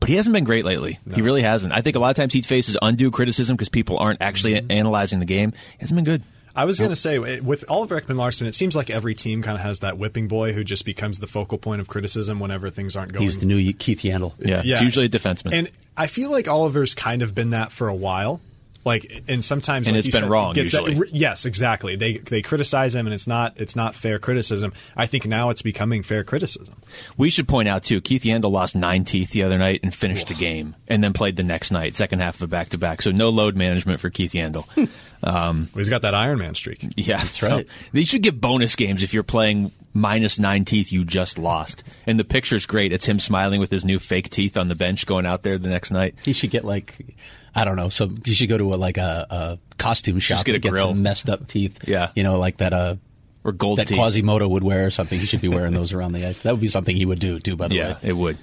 But 0.00 0.08
he 0.08 0.16
hasn't 0.16 0.32
been 0.32 0.42
great 0.42 0.64
lately. 0.64 0.98
He 1.14 1.22
really 1.22 1.42
hasn't. 1.42 1.72
I 1.72 1.80
think 1.80 1.94
a 1.94 2.00
lot 2.00 2.10
of 2.10 2.16
times 2.16 2.32
he 2.32 2.42
faces 2.42 2.76
undue 2.82 3.12
criticism 3.12 3.54
because 3.54 3.68
people 3.68 3.98
aren't 3.98 4.20
actually 4.20 4.54
mm-hmm. 4.54 4.72
analyzing 4.72 5.20
the 5.20 5.26
game. 5.26 5.52
He 5.52 5.78
hasn't 5.78 5.96
been 5.96 6.04
good. 6.04 6.22
I 6.54 6.64
was 6.66 6.78
going 6.78 6.90
to 6.90 6.96
say 6.96 7.16
eh, 7.16 7.40
with 7.40 7.64
Oliver 7.70 8.00
Ekman-Larsson, 8.00 8.46
it 8.46 8.54
seems 8.54 8.76
like 8.76 8.90
every 8.90 9.14
team 9.14 9.42
kind 9.42 9.56
of 9.56 9.62
has 9.62 9.80
that 9.80 9.96
whipping 9.98 10.28
boy 10.28 10.52
who 10.52 10.64
just 10.64 10.84
becomes 10.84 11.18
the 11.18 11.26
focal 11.26 11.58
point 11.58 11.80
of 11.80 11.88
criticism 11.88 12.40
whenever 12.40 12.68
things 12.70 12.94
aren't 12.96 13.12
going. 13.12 13.24
He's 13.24 13.38
the 13.38 13.46
new 13.46 13.72
Keith 13.72 14.00
Yandle. 14.00 14.34
Yeah, 14.38 14.62
Yeah. 14.64 14.74
it's 14.74 14.82
usually 14.82 15.06
a 15.06 15.08
defenseman. 15.08 15.54
and 15.54 15.70
I 15.96 16.06
feel 16.06 16.30
like 16.30 16.48
Oliver's 16.48 16.94
kind 16.94 17.22
of 17.22 17.34
been 17.34 17.50
that 17.50 17.72
for 17.72 17.88
a 17.88 17.94
while. 17.94 18.40
Like, 18.84 19.22
and 19.28 19.44
sometimes, 19.44 19.86
And 19.86 19.94
like 19.96 20.00
it's 20.00 20.06
you 20.08 20.12
been 20.12 20.22
said, 20.22 20.30
wrong, 20.30 20.54
gets 20.54 20.72
that- 20.72 20.84
usually. 20.86 21.10
yes, 21.12 21.46
exactly. 21.46 21.94
They 21.94 22.18
they 22.18 22.42
criticize 22.42 22.94
him, 22.96 23.06
and 23.06 23.14
it's 23.14 23.26
not 23.28 23.54
it's 23.60 23.76
not 23.76 23.94
fair 23.94 24.18
criticism. 24.18 24.72
I 24.96 25.06
think 25.06 25.26
now 25.26 25.50
it's 25.50 25.62
becoming 25.62 26.02
fair 26.02 26.24
criticism. 26.24 26.74
We 27.16 27.30
should 27.30 27.46
point 27.46 27.68
out 27.68 27.84
too, 27.84 28.00
Keith 28.00 28.22
Yandle 28.24 28.50
lost 28.50 28.74
nine 28.74 29.04
teeth 29.04 29.30
the 29.30 29.44
other 29.44 29.56
night 29.58 29.80
and 29.84 29.94
finished 29.94 30.26
the 30.28 30.34
game, 30.34 30.74
and 30.88 31.02
then 31.02 31.12
played 31.12 31.36
the 31.36 31.44
next 31.44 31.70
night, 31.70 31.94
second 31.94 32.20
half 32.20 32.34
of 32.36 32.42
a 32.42 32.46
back 32.48 32.70
to 32.70 32.78
back. 32.78 33.02
So 33.02 33.12
no 33.12 33.28
load 33.28 33.54
management 33.56 34.00
for 34.00 34.10
Keith 34.10 34.32
Yandle. 34.32 34.64
Hmm. 34.70 34.84
Um, 35.24 35.68
well, 35.72 35.78
he's 35.78 35.88
got 35.88 36.02
that 36.02 36.16
Iron 36.16 36.40
Man 36.40 36.56
streak. 36.56 36.84
Yeah, 36.96 37.18
that's 37.18 37.44
right. 37.44 37.68
they 37.92 38.04
should 38.04 38.22
give 38.24 38.40
bonus 38.40 38.74
games 38.74 39.04
if 39.04 39.14
you're 39.14 39.22
playing 39.22 39.70
minus 39.94 40.40
nine 40.40 40.64
teeth 40.64 40.90
you 40.90 41.04
just 41.04 41.38
lost. 41.38 41.84
And 42.08 42.18
the 42.18 42.24
picture's 42.24 42.66
great. 42.66 42.92
It's 42.92 43.06
him 43.06 43.20
smiling 43.20 43.60
with 43.60 43.70
his 43.70 43.84
new 43.84 44.00
fake 44.00 44.30
teeth 44.30 44.56
on 44.56 44.66
the 44.66 44.74
bench, 44.74 45.06
going 45.06 45.24
out 45.24 45.44
there 45.44 45.58
the 45.58 45.68
next 45.68 45.92
night. 45.92 46.16
He 46.24 46.32
should 46.32 46.50
get 46.50 46.64
like, 46.64 47.14
I 47.54 47.64
don't 47.64 47.76
know. 47.76 47.88
So 47.90 48.10
you 48.24 48.34
should 48.34 48.48
go 48.48 48.58
to 48.58 48.74
a, 48.74 48.76
like 48.76 48.96
a, 48.98 49.26
a 49.30 49.58
costume 49.78 50.18
shop 50.20 50.44
get 50.44 50.52
a 50.52 50.54
and 50.56 50.62
get 50.62 50.70
grill. 50.70 50.88
some 50.88 51.02
messed 51.02 51.28
up 51.28 51.46
teeth. 51.48 51.86
Yeah. 51.86 52.10
you 52.14 52.22
know, 52.22 52.38
like 52.38 52.58
that. 52.58 52.72
Uh, 52.72 52.96
Or 53.44 53.52
gold 53.52 53.78
that 53.78 53.88
teeth. 53.88 53.98
Quasimodo 53.98 54.48
would 54.48 54.62
wear 54.62 54.86
or 54.86 54.90
something. 54.90 55.18
He 55.18 55.26
should 55.26 55.40
be 55.40 55.48
wearing 55.48 55.74
those 55.74 55.92
around 55.92 56.12
the 56.12 56.24
ice. 56.26 56.42
That 56.42 56.52
would 56.52 56.60
be 56.60 56.68
something 56.68 56.94
he 56.96 57.04
would 57.06 57.18
do 57.20 57.38
too. 57.38 57.56
By 57.56 57.68
the 57.68 57.74
Yeah, 57.74 57.92
way, 57.94 57.98
it 58.02 58.12
would. 58.12 58.38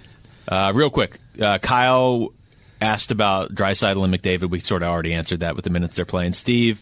Uh, 0.48 0.72
real 0.76 0.90
quick, 0.90 1.18
uh, 1.42 1.58
Kyle 1.60 2.34
asked 2.82 3.12
about 3.12 3.54
Draisaitl 3.56 4.04
and 4.04 4.14
McDavid. 4.14 4.50
We 4.50 4.60
sort 4.60 4.84
of 4.84 4.90
already 4.90 5.14
answered 5.14 5.40
that 5.42 5.56
with 5.56 5.64
the 5.64 5.70
minutes 5.70 5.96
they're 5.96 6.06
playing. 6.06 6.34
Steve, 6.34 6.82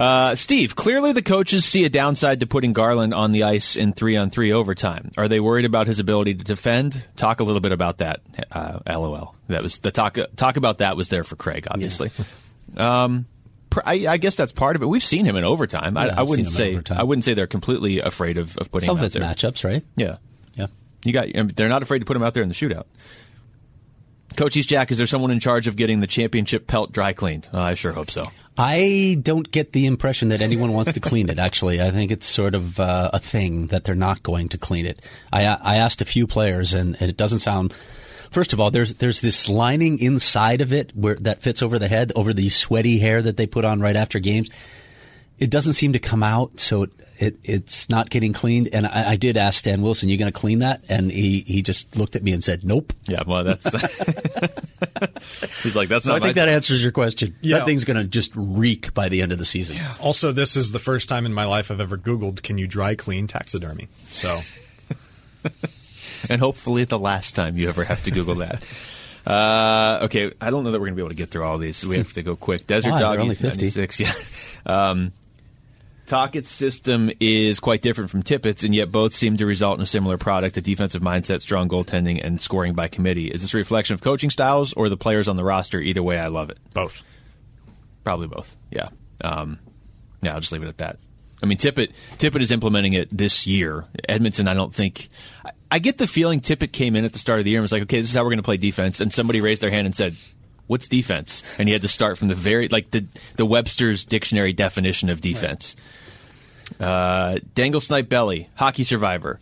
uh, 0.00 0.34
Steve, 0.34 0.74
clearly 0.74 1.12
the 1.12 1.22
coaches 1.22 1.64
see 1.64 1.84
a 1.84 1.88
downside 1.90 2.40
to 2.40 2.46
putting 2.46 2.72
Garland 2.72 3.12
on 3.12 3.32
the 3.32 3.42
ice 3.42 3.76
in 3.76 3.92
three 3.92 4.16
on 4.16 4.30
three 4.30 4.50
overtime. 4.52 5.10
Are 5.18 5.28
they 5.28 5.40
worried 5.40 5.66
about 5.66 5.86
his 5.86 5.98
ability 5.98 6.34
to 6.34 6.44
defend? 6.44 7.04
Talk 7.16 7.40
a 7.40 7.44
little 7.44 7.60
bit 7.60 7.72
about 7.72 7.98
that. 7.98 8.20
Uh, 8.50 8.78
LOL. 8.86 9.34
That 9.48 9.62
was 9.62 9.78
the 9.80 9.90
talk. 9.90 10.16
Talk 10.36 10.56
about 10.56 10.78
that 10.78 10.96
was 10.96 11.08
there 11.10 11.22
for 11.22 11.36
Craig, 11.36 11.66
obviously. 11.70 12.10
um, 12.76 13.26
I, 13.84 14.06
I 14.08 14.16
guess 14.16 14.34
that's 14.36 14.52
part 14.52 14.74
of 14.74 14.82
it. 14.82 14.86
We've 14.86 15.04
seen 15.04 15.24
him 15.24 15.36
in 15.36 15.44
overtime. 15.44 15.96
I, 15.96 16.06
Yeah, 16.06 16.14
I 16.16 16.22
I've 16.22 16.28
wouldn't 16.28 16.48
seen 16.48 16.64
him 16.64 16.68
in 16.68 16.72
say 16.72 16.72
overtime. 16.76 16.98
I 16.98 17.02
wouldn't 17.04 17.24
say 17.24 17.34
they're 17.34 17.46
completely 17.46 18.00
afraid 18.00 18.38
of, 18.38 18.56
of 18.58 18.72
putting 18.72 18.86
some 18.86 18.96
him 18.96 19.04
of 19.04 19.14
out 19.14 19.16
it's 19.26 19.42
there. 19.42 19.50
matchups, 19.52 19.64
right? 19.64 19.84
Yeah. 19.96 20.16
Yeah. 20.54 20.66
You 21.04 21.12
got. 21.12 21.28
I 21.28 21.42
mean, 21.42 21.52
they're 21.54 21.68
not 21.68 21.82
afraid 21.82 22.00
to 22.00 22.04
put 22.04 22.16
him 22.16 22.22
out 22.22 22.34
there 22.34 22.42
in 22.42 22.48
the 22.48 22.54
shootout. 22.54 22.86
Coaches 24.36 24.64
Jack, 24.66 24.90
is 24.90 24.98
there 24.98 25.06
someone 25.06 25.30
in 25.30 25.40
charge 25.40 25.66
of 25.66 25.76
getting 25.76 26.00
the 26.00 26.06
championship 26.06 26.66
pelt 26.66 26.92
dry 26.92 27.12
cleaned? 27.12 27.48
Uh, 27.52 27.58
I 27.60 27.74
sure 27.74 27.92
hope 27.92 28.10
so. 28.10 28.28
I 28.56 29.16
don't 29.22 29.50
get 29.50 29.72
the 29.72 29.86
impression 29.86 30.28
that 30.28 30.42
anyone 30.42 30.72
wants 30.72 30.92
to 30.92 31.00
clean 31.00 31.28
it. 31.28 31.38
Actually, 31.50 31.80
I 31.80 31.90
think 31.90 32.10
it's 32.10 32.26
sort 32.26 32.54
of 32.54 32.78
uh, 32.78 33.10
a 33.12 33.18
thing 33.18 33.68
that 33.68 33.84
they're 33.84 33.94
not 33.94 34.22
going 34.22 34.48
to 34.50 34.58
clean 34.58 34.86
it. 34.86 35.00
I, 35.32 35.46
I 35.46 35.76
asked 35.76 36.02
a 36.02 36.04
few 36.04 36.26
players, 36.26 36.74
and, 36.74 36.96
and 37.00 37.08
it 37.08 37.16
doesn't 37.16 37.38
sound. 37.40 37.72
First 38.30 38.52
of 38.52 38.60
all, 38.60 38.70
there's 38.70 38.94
there's 38.94 39.20
this 39.20 39.48
lining 39.48 39.98
inside 39.98 40.60
of 40.60 40.72
it 40.72 40.94
where 40.94 41.16
that 41.16 41.42
fits 41.42 41.62
over 41.62 41.78
the 41.78 41.88
head, 41.88 42.12
over 42.14 42.32
the 42.32 42.48
sweaty 42.50 42.98
hair 42.98 43.22
that 43.22 43.36
they 43.36 43.46
put 43.46 43.64
on 43.64 43.80
right 43.80 43.96
after 43.96 44.18
games. 44.18 44.50
It 45.40 45.50
doesn't 45.50 45.72
seem 45.72 45.94
to 45.94 45.98
come 45.98 46.22
out, 46.22 46.60
so 46.60 46.84
it, 46.84 46.90
it 47.18 47.36
it's 47.42 47.88
not 47.88 48.10
getting 48.10 48.32
cleaned. 48.32 48.68
And 48.72 48.86
I, 48.86 49.10
I 49.12 49.16
did 49.16 49.36
ask 49.36 49.58
Stan 49.58 49.82
Wilson, 49.82 50.08
"You 50.08 50.16
going 50.18 50.32
to 50.32 50.38
clean 50.38 50.60
that?" 50.60 50.82
And 50.88 51.10
he 51.10 51.40
he 51.40 51.62
just 51.62 51.96
looked 51.96 52.14
at 52.14 52.22
me 52.22 52.32
and 52.32 52.44
said, 52.44 52.62
"Nope." 52.62 52.92
Yeah, 53.06 53.22
well, 53.26 53.42
that's. 53.42 53.66
he's 55.62 55.74
like, 55.76 55.88
that's 55.88 56.04
So 56.04 56.10
not. 56.10 56.22
I 56.22 56.26
think 56.26 56.36
my 56.36 56.44
that 56.44 56.48
answers 56.48 56.82
your 56.82 56.92
question. 56.92 57.34
Yeah. 57.40 57.58
That 57.58 57.64
thing's 57.66 57.84
going 57.84 57.96
to 57.96 58.04
just 58.04 58.32
reek 58.34 58.94
by 58.94 59.08
the 59.08 59.22
end 59.22 59.32
of 59.32 59.38
the 59.38 59.44
season. 59.44 59.78
Also, 60.00 60.30
this 60.32 60.56
is 60.56 60.72
the 60.72 60.78
first 60.78 61.08
time 61.08 61.26
in 61.26 61.32
my 61.34 61.44
life 61.44 61.70
I've 61.70 61.80
ever 61.80 61.96
Googled, 61.96 62.42
"Can 62.42 62.58
you 62.58 62.66
dry 62.66 62.94
clean 62.94 63.26
taxidermy?" 63.26 63.88
So 64.08 64.40
and 66.28 66.40
hopefully 66.40 66.84
the 66.84 66.98
last 66.98 67.34
time 67.34 67.56
you 67.56 67.68
ever 67.68 67.84
have 67.84 68.02
to 68.04 68.10
Google 68.10 68.36
that. 68.36 68.64
Uh, 69.26 70.00
okay, 70.04 70.32
I 70.40 70.50
don't 70.50 70.64
know 70.64 70.70
that 70.72 70.80
we're 70.80 70.86
going 70.86 70.94
to 70.94 70.96
be 70.96 71.02
able 71.02 71.10
to 71.10 71.16
get 71.16 71.30
through 71.30 71.44
all 71.44 71.58
these, 71.58 71.76
so 71.76 71.88
we 71.88 71.98
have 71.98 72.12
to 72.14 72.22
go 72.22 72.36
quick. 72.36 72.66
Desert 72.66 72.90
Why? 72.90 72.98
They're 72.98 73.08
Doggies, 73.08 73.22
only 73.22 73.34
50. 73.34 73.80
96, 73.80 74.00
yeah. 74.00 74.12
Um, 74.64 75.12
Tocchet's 76.10 76.48
system 76.48 77.08
is 77.20 77.60
quite 77.60 77.82
different 77.82 78.10
from 78.10 78.24
Tippett's, 78.24 78.64
and 78.64 78.74
yet 78.74 78.90
both 78.90 79.14
seem 79.14 79.36
to 79.36 79.46
result 79.46 79.78
in 79.78 79.82
a 79.82 79.86
similar 79.86 80.18
product: 80.18 80.56
a 80.56 80.60
defensive 80.60 81.02
mindset, 81.02 81.40
strong 81.40 81.68
goaltending, 81.68 82.20
and 82.24 82.40
scoring 82.40 82.74
by 82.74 82.88
committee. 82.88 83.28
Is 83.28 83.42
this 83.42 83.54
a 83.54 83.56
reflection 83.56 83.94
of 83.94 84.02
coaching 84.02 84.28
styles 84.28 84.72
or 84.72 84.88
the 84.88 84.96
players 84.96 85.28
on 85.28 85.36
the 85.36 85.44
roster? 85.44 85.80
Either 85.80 86.02
way, 86.02 86.18
I 86.18 86.26
love 86.26 86.50
it. 86.50 86.58
both. 86.74 87.04
Probably 88.02 88.26
both. 88.26 88.56
Yeah. 88.70 88.88
Um, 89.20 89.60
yeah, 90.22 90.34
I'll 90.34 90.40
just 90.40 90.50
leave 90.50 90.64
it 90.64 90.68
at 90.68 90.78
that. 90.78 90.98
I 91.42 91.46
mean, 91.46 91.58
Tippett 91.58 91.92
Tippett 92.18 92.40
is 92.40 92.50
implementing 92.50 92.94
it 92.94 93.08
this 93.16 93.46
year. 93.46 93.84
Edmonton, 94.08 94.48
I 94.48 94.54
don't 94.54 94.74
think. 94.74 95.08
I, 95.44 95.50
I 95.70 95.78
get 95.78 95.98
the 95.98 96.08
feeling 96.08 96.40
Tippett 96.40 96.72
came 96.72 96.96
in 96.96 97.04
at 97.04 97.12
the 97.12 97.20
start 97.20 97.38
of 97.38 97.44
the 97.44 97.52
year 97.52 97.60
and 97.60 97.62
was 97.62 97.70
like, 97.70 97.82
"Okay, 97.82 98.00
this 98.00 98.08
is 98.10 98.16
how 98.16 98.22
we're 98.22 98.30
going 98.30 98.38
to 98.38 98.42
play 98.42 98.56
defense," 98.56 99.00
and 99.00 99.12
somebody 99.12 99.40
raised 99.40 99.62
their 99.62 99.70
hand 99.70 99.86
and 99.86 99.94
said, 99.94 100.16
"What's 100.66 100.88
defense?" 100.88 101.44
And 101.56 101.68
he 101.68 101.72
had 101.72 101.82
to 101.82 101.88
start 101.88 102.18
from 102.18 102.26
the 102.26 102.34
very 102.34 102.66
like 102.68 102.90
the 102.90 103.06
the 103.36 103.46
Webster's 103.46 104.04
dictionary 104.04 104.52
definition 104.52 105.08
of 105.08 105.20
defense. 105.20 105.76
Uh, 106.78 107.38
Dangle 107.54 107.80
Snipe 107.80 108.08
Belly, 108.08 108.48
Hockey 108.54 108.84
Survivor. 108.84 109.40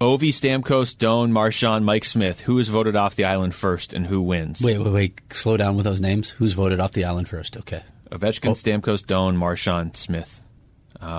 Ovi, 0.00 0.28
Stamkos, 0.28 0.96
Doan, 0.96 1.32
Marchand, 1.32 1.86
Mike 1.86 2.04
Smith. 2.04 2.40
Who 2.40 2.58
is 2.58 2.68
voted 2.68 2.96
off 2.96 3.16
the 3.16 3.24
island 3.24 3.54
first 3.54 3.94
and 3.94 4.06
who 4.06 4.20
wins? 4.20 4.60
Wait, 4.60 4.78
wait, 4.78 4.92
wait. 4.92 5.20
Slow 5.32 5.56
down 5.56 5.76
with 5.76 5.84
those 5.84 6.02
names. 6.02 6.30
Who's 6.30 6.52
voted 6.52 6.80
off 6.80 6.92
the 6.92 7.04
island 7.06 7.28
first? 7.28 7.56
Okay. 7.56 7.82
Ovechkin, 8.12 8.52
Stamkos, 8.52 9.04
Doan, 9.06 9.36
Marchand, 9.36 9.96
Smith. 9.96 10.42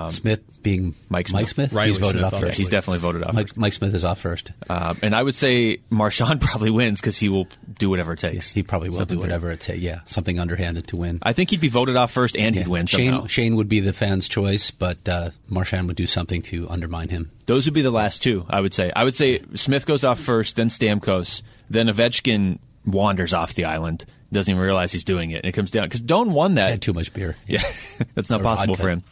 Smith 0.08 0.40
being 0.62 0.94
Mike 1.08 1.30
Mike 1.32 1.48
Smith. 1.48 1.70
Smith. 1.70 1.72
Riley 1.72 1.88
he's 1.88 1.98
voted 1.98 2.12
Smith, 2.12 2.24
off 2.24 2.32
obviously. 2.34 2.48
first. 2.50 2.58
He's 2.58 2.70
definitely 2.70 2.98
voted 3.00 3.22
off. 3.24 3.34
Mike, 3.34 3.56
Mike 3.56 3.72
Smith 3.72 3.94
is 3.94 4.04
off 4.04 4.20
first. 4.20 4.52
Uh, 4.68 4.94
and 5.02 5.14
I 5.14 5.22
would 5.22 5.34
say 5.34 5.78
Marchand 5.90 6.40
probably 6.42 6.70
wins 6.70 7.00
because 7.00 7.16
he 7.16 7.28
will 7.28 7.46
do 7.78 7.88
whatever 7.90 8.12
it 8.12 8.18
takes. 8.18 8.50
He 8.52 8.62
probably 8.62 8.88
will 8.90 8.98
Something 8.98 9.18
do 9.18 9.22
whatever 9.22 9.50
it 9.50 9.60
takes. 9.60 9.80
Yeah, 9.80 10.00
something 10.06 10.38
underhanded 10.38 10.88
to 10.88 10.96
win. 10.96 11.18
I 11.22 11.32
think 11.32 11.50
he'd 11.50 11.60
be 11.60 11.68
voted 11.68 11.96
off 11.96 12.10
first 12.10 12.36
and 12.36 12.54
he'd 12.54 12.68
win 12.68 12.86
somehow. 12.86 13.20
Shane 13.20 13.26
Shane 13.28 13.56
would 13.56 13.68
be 13.68 13.80
the 13.80 13.92
fans' 13.92 14.28
choice, 14.28 14.70
but 14.70 15.08
uh, 15.08 15.30
Marchand 15.48 15.86
would 15.88 15.96
do 15.96 16.06
something 16.06 16.42
to 16.42 16.68
undermine 16.68 17.08
him. 17.08 17.30
Those 17.46 17.66
would 17.66 17.74
be 17.74 17.82
the 17.82 17.90
last 17.90 18.22
two, 18.22 18.44
I 18.50 18.60
would 18.60 18.74
say. 18.74 18.90
I 18.94 19.04
would 19.04 19.14
say 19.14 19.42
Smith 19.54 19.86
goes 19.86 20.04
off 20.04 20.18
first, 20.20 20.56
then 20.56 20.68
Stamkos, 20.68 21.42
then 21.70 21.86
Ovechkin 21.86 22.58
wanders 22.84 23.32
off 23.32 23.54
the 23.54 23.64
island, 23.64 24.04
doesn't 24.32 24.50
even 24.52 24.62
realize 24.62 24.92
he's 24.92 25.04
doing 25.04 25.30
it, 25.30 25.36
and 25.36 25.44
it 25.46 25.52
comes 25.52 25.70
down 25.70 25.84
because 25.84 26.02
Doan 26.02 26.32
won 26.32 26.56
that. 26.56 26.66
He 26.66 26.70
had 26.72 26.82
too 26.82 26.92
much 26.92 27.12
beer. 27.14 27.36
Yeah, 27.46 27.62
that's 28.14 28.28
not 28.30 28.40
Or 28.40 28.44
possible 28.44 28.74
vodka. 28.74 28.82
for 28.82 28.90
him. 28.90 29.02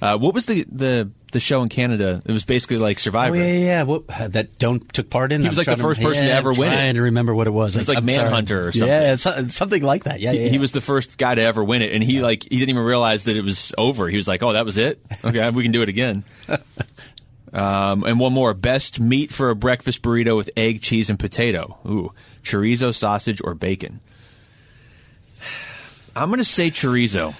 Uh, 0.00 0.18
what 0.18 0.34
was 0.34 0.44
the, 0.46 0.64
the 0.70 1.10
the 1.32 1.40
show 1.40 1.62
in 1.62 1.68
Canada? 1.68 2.22
It 2.24 2.32
was 2.32 2.44
basically 2.44 2.76
like 2.76 2.98
Oh 2.98 3.00
Survivor. 3.00 3.36
yeah, 3.36 3.44
yeah, 3.46 3.58
yeah. 3.64 3.82
What, 3.84 4.06
that 4.08 4.58
Doan 4.58 4.80
took 4.80 5.08
part 5.10 5.32
in. 5.32 5.40
He 5.40 5.46
I'm 5.46 5.50
was 5.50 5.58
like 5.58 5.66
the 5.66 5.76
first 5.76 6.02
person 6.02 6.24
to 6.24 6.32
ever 6.32 6.52
win 6.52 6.72
it. 6.72 6.92
To 6.94 7.02
remember 7.02 7.34
what 7.34 7.46
it 7.46 7.50
was. 7.50 7.74
It 7.76 7.78
was 7.78 7.88
like 7.88 7.98
I'm 7.98 8.08
sorry. 8.08 8.24
Manhunter 8.24 8.68
or 8.68 8.72
something. 8.72 8.88
Yeah, 8.88 9.14
so, 9.14 9.48
something 9.48 9.82
like 9.82 10.04
that. 10.04 10.20
Yeah, 10.20 10.32
He, 10.32 10.38
yeah, 10.38 10.44
yeah. 10.44 10.50
he 10.50 10.58
was 10.58 10.72
the 10.72 10.80
first 10.80 11.16
guy 11.18 11.34
to 11.34 11.42
ever 11.42 11.64
win 11.64 11.82
it, 11.82 11.92
and 11.92 12.02
he 12.04 12.20
like 12.20 12.42
he 12.44 12.58
didn't 12.58 12.70
even 12.70 12.82
realize 12.84 13.24
that 13.24 13.36
it 13.36 13.42
was 13.42 13.74
over. 13.78 14.08
He 14.08 14.16
was 14.16 14.28
like, 14.28 14.42
"Oh, 14.42 14.52
that 14.52 14.64
was 14.64 14.76
it. 14.78 15.00
Okay, 15.24 15.48
we 15.50 15.62
can 15.62 15.72
do 15.72 15.82
it 15.82 15.88
again." 15.88 16.24
um, 17.52 18.04
and 18.04 18.20
one 18.20 18.32
more: 18.32 18.52
best 18.54 19.00
meat 19.00 19.32
for 19.32 19.50
a 19.50 19.56
breakfast 19.56 20.02
burrito 20.02 20.36
with 20.36 20.50
egg, 20.56 20.82
cheese, 20.82 21.08
and 21.10 21.18
potato. 21.18 21.78
Ooh, 21.86 22.12
chorizo, 22.42 22.94
sausage, 22.94 23.40
or 23.42 23.54
bacon. 23.54 24.00
I'm 26.16 26.28
going 26.28 26.38
to 26.38 26.44
say 26.44 26.70
chorizo, 26.70 27.34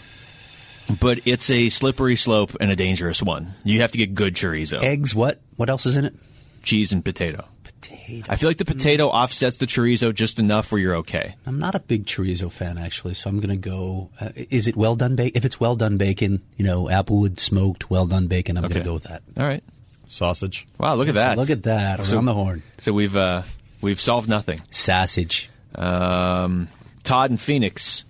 but 1.00 1.20
it's 1.26 1.50
a 1.50 1.68
slippery 1.68 2.16
slope 2.16 2.56
and 2.60 2.70
a 2.70 2.76
dangerous 2.76 3.22
one. 3.22 3.54
You 3.64 3.80
have 3.80 3.92
to 3.92 3.98
get 3.98 4.14
good 4.14 4.34
chorizo, 4.34 4.82
eggs. 4.82 5.14
What? 5.14 5.40
What 5.56 5.68
else 5.70 5.86
is 5.86 5.96
in 5.96 6.04
it? 6.04 6.14
cheese, 6.62 6.90
and 6.92 7.04
potato. 7.04 7.44
Potato. 7.62 7.96
potato. 7.96 8.26
I 8.28 8.34
feel 8.36 8.50
like 8.50 8.56
the 8.58 8.64
potato 8.64 9.06
offsets 9.06 9.58
the 9.58 9.66
chorizo 9.66 10.12
just 10.12 10.40
enough 10.40 10.72
where 10.72 10.80
you're 10.80 10.96
okay. 10.96 11.36
I'm 11.46 11.60
not 11.60 11.76
a 11.76 11.78
big 11.78 12.06
chorizo 12.06 12.50
fan 12.50 12.76
actually, 12.76 13.14
so 13.14 13.30
I'm 13.30 13.36
going 13.38 13.50
to 13.50 13.56
go. 13.56 14.10
Uh, 14.20 14.30
is 14.34 14.66
it 14.66 14.76
well 14.76 14.96
done 14.96 15.14
bacon? 15.14 15.36
If 15.36 15.44
it's 15.44 15.60
well 15.60 15.76
done 15.76 15.96
bacon, 15.96 16.42
you 16.56 16.64
know, 16.64 16.84
applewood 16.86 17.38
smoked, 17.38 17.88
well 17.88 18.06
done 18.06 18.26
bacon, 18.26 18.56
I'm 18.56 18.62
going 18.62 18.74
to 18.74 18.80
go 18.82 18.94
with 18.94 19.04
that. 19.04 19.22
All 19.36 19.46
right. 19.46 19.62
Sausage. 20.08 20.66
Wow, 20.78 20.94
look 20.96 21.06
at 21.08 21.14
So 21.14 21.20
that. 21.20 21.36
look 21.38 21.50
at 21.50 21.62
that 21.64 21.98
around 22.00 22.06
So- 22.08 22.20
the 22.20 22.34
horn. 22.34 22.62
So 22.80 22.92
we've 22.92 23.16
uh, 23.16 23.42
we've 23.80 24.00
solved 24.00 24.28
nothing. 24.28 24.60
Sausage. 24.72 25.48
Um, 25.76 26.66
Todd 27.04 27.30
and 27.30 27.40
Phoenix. 27.40 28.04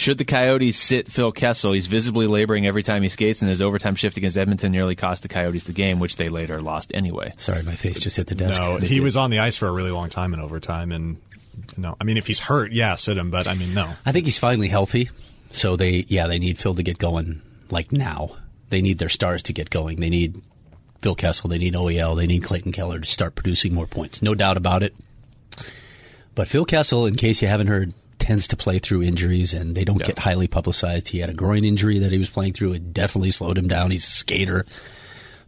Should 0.00 0.16
the 0.16 0.24
Coyotes 0.24 0.78
sit 0.78 1.10
Phil 1.10 1.30
Kessel? 1.30 1.72
He's 1.72 1.86
visibly 1.86 2.26
laboring 2.26 2.66
every 2.66 2.82
time 2.82 3.02
he 3.02 3.10
skates, 3.10 3.42
and 3.42 3.50
his 3.50 3.60
overtime 3.60 3.96
shift 3.96 4.16
against 4.16 4.38
Edmonton 4.38 4.72
nearly 4.72 4.96
cost 4.96 5.20
the 5.20 5.28
Coyotes 5.28 5.64
the 5.64 5.74
game, 5.74 5.98
which 5.98 6.16
they 6.16 6.30
later 6.30 6.62
lost 6.62 6.90
anyway. 6.94 7.34
Sorry, 7.36 7.62
my 7.64 7.74
face 7.74 8.00
just 8.00 8.16
hit 8.16 8.26
the 8.26 8.34
desk. 8.34 8.58
No, 8.58 8.78
he 8.78 9.00
was 9.00 9.18
on 9.18 9.28
the 9.28 9.40
ice 9.40 9.58
for 9.58 9.68
a 9.68 9.70
really 9.70 9.90
long 9.90 10.08
time 10.08 10.32
in 10.32 10.40
overtime, 10.40 10.90
and 10.90 11.18
no, 11.76 11.98
I 12.00 12.04
mean 12.04 12.16
if 12.16 12.26
he's 12.26 12.40
hurt, 12.40 12.72
yeah, 12.72 12.94
sit 12.94 13.18
him. 13.18 13.30
But 13.30 13.46
I 13.46 13.52
mean, 13.52 13.74
no. 13.74 13.92
I 14.06 14.12
think 14.12 14.24
he's 14.24 14.38
finally 14.38 14.68
healthy. 14.68 15.10
So 15.50 15.76
they, 15.76 16.06
yeah, 16.08 16.28
they 16.28 16.38
need 16.38 16.56
Phil 16.56 16.74
to 16.76 16.82
get 16.82 16.96
going 16.96 17.42
like 17.70 17.92
now. 17.92 18.38
They 18.70 18.80
need 18.80 18.96
their 18.96 19.10
stars 19.10 19.42
to 19.44 19.52
get 19.52 19.68
going. 19.68 20.00
They 20.00 20.08
need 20.08 20.40
Phil 21.02 21.14
Kessel. 21.14 21.50
They 21.50 21.58
need 21.58 21.74
OEL. 21.74 22.16
They 22.16 22.26
need 22.26 22.42
Clayton 22.42 22.72
Keller 22.72 23.00
to 23.00 23.06
start 23.06 23.34
producing 23.34 23.74
more 23.74 23.86
points. 23.86 24.22
No 24.22 24.34
doubt 24.34 24.56
about 24.56 24.82
it. 24.82 24.94
But 26.34 26.48
Phil 26.48 26.64
Kessel, 26.64 27.04
in 27.04 27.16
case 27.16 27.42
you 27.42 27.48
haven't 27.48 27.66
heard, 27.66 27.92
tends 28.30 28.46
to 28.46 28.56
play 28.56 28.78
through 28.78 29.02
injuries 29.02 29.52
and 29.52 29.74
they 29.74 29.84
don't 29.84 29.98
Yeah. 29.98 30.06
get 30.06 30.20
highly 30.20 30.46
publicized. 30.46 31.08
He 31.08 31.18
had 31.18 31.30
a 31.30 31.34
groin 31.34 31.64
injury 31.64 31.98
that 31.98 32.12
he 32.12 32.18
was 32.18 32.30
playing 32.30 32.52
through. 32.52 32.74
It 32.74 32.92
definitely 32.94 33.32
slowed 33.32 33.58
him 33.58 33.66
down. 33.66 33.90
He's 33.90 34.06
a 34.06 34.10
skater. 34.10 34.66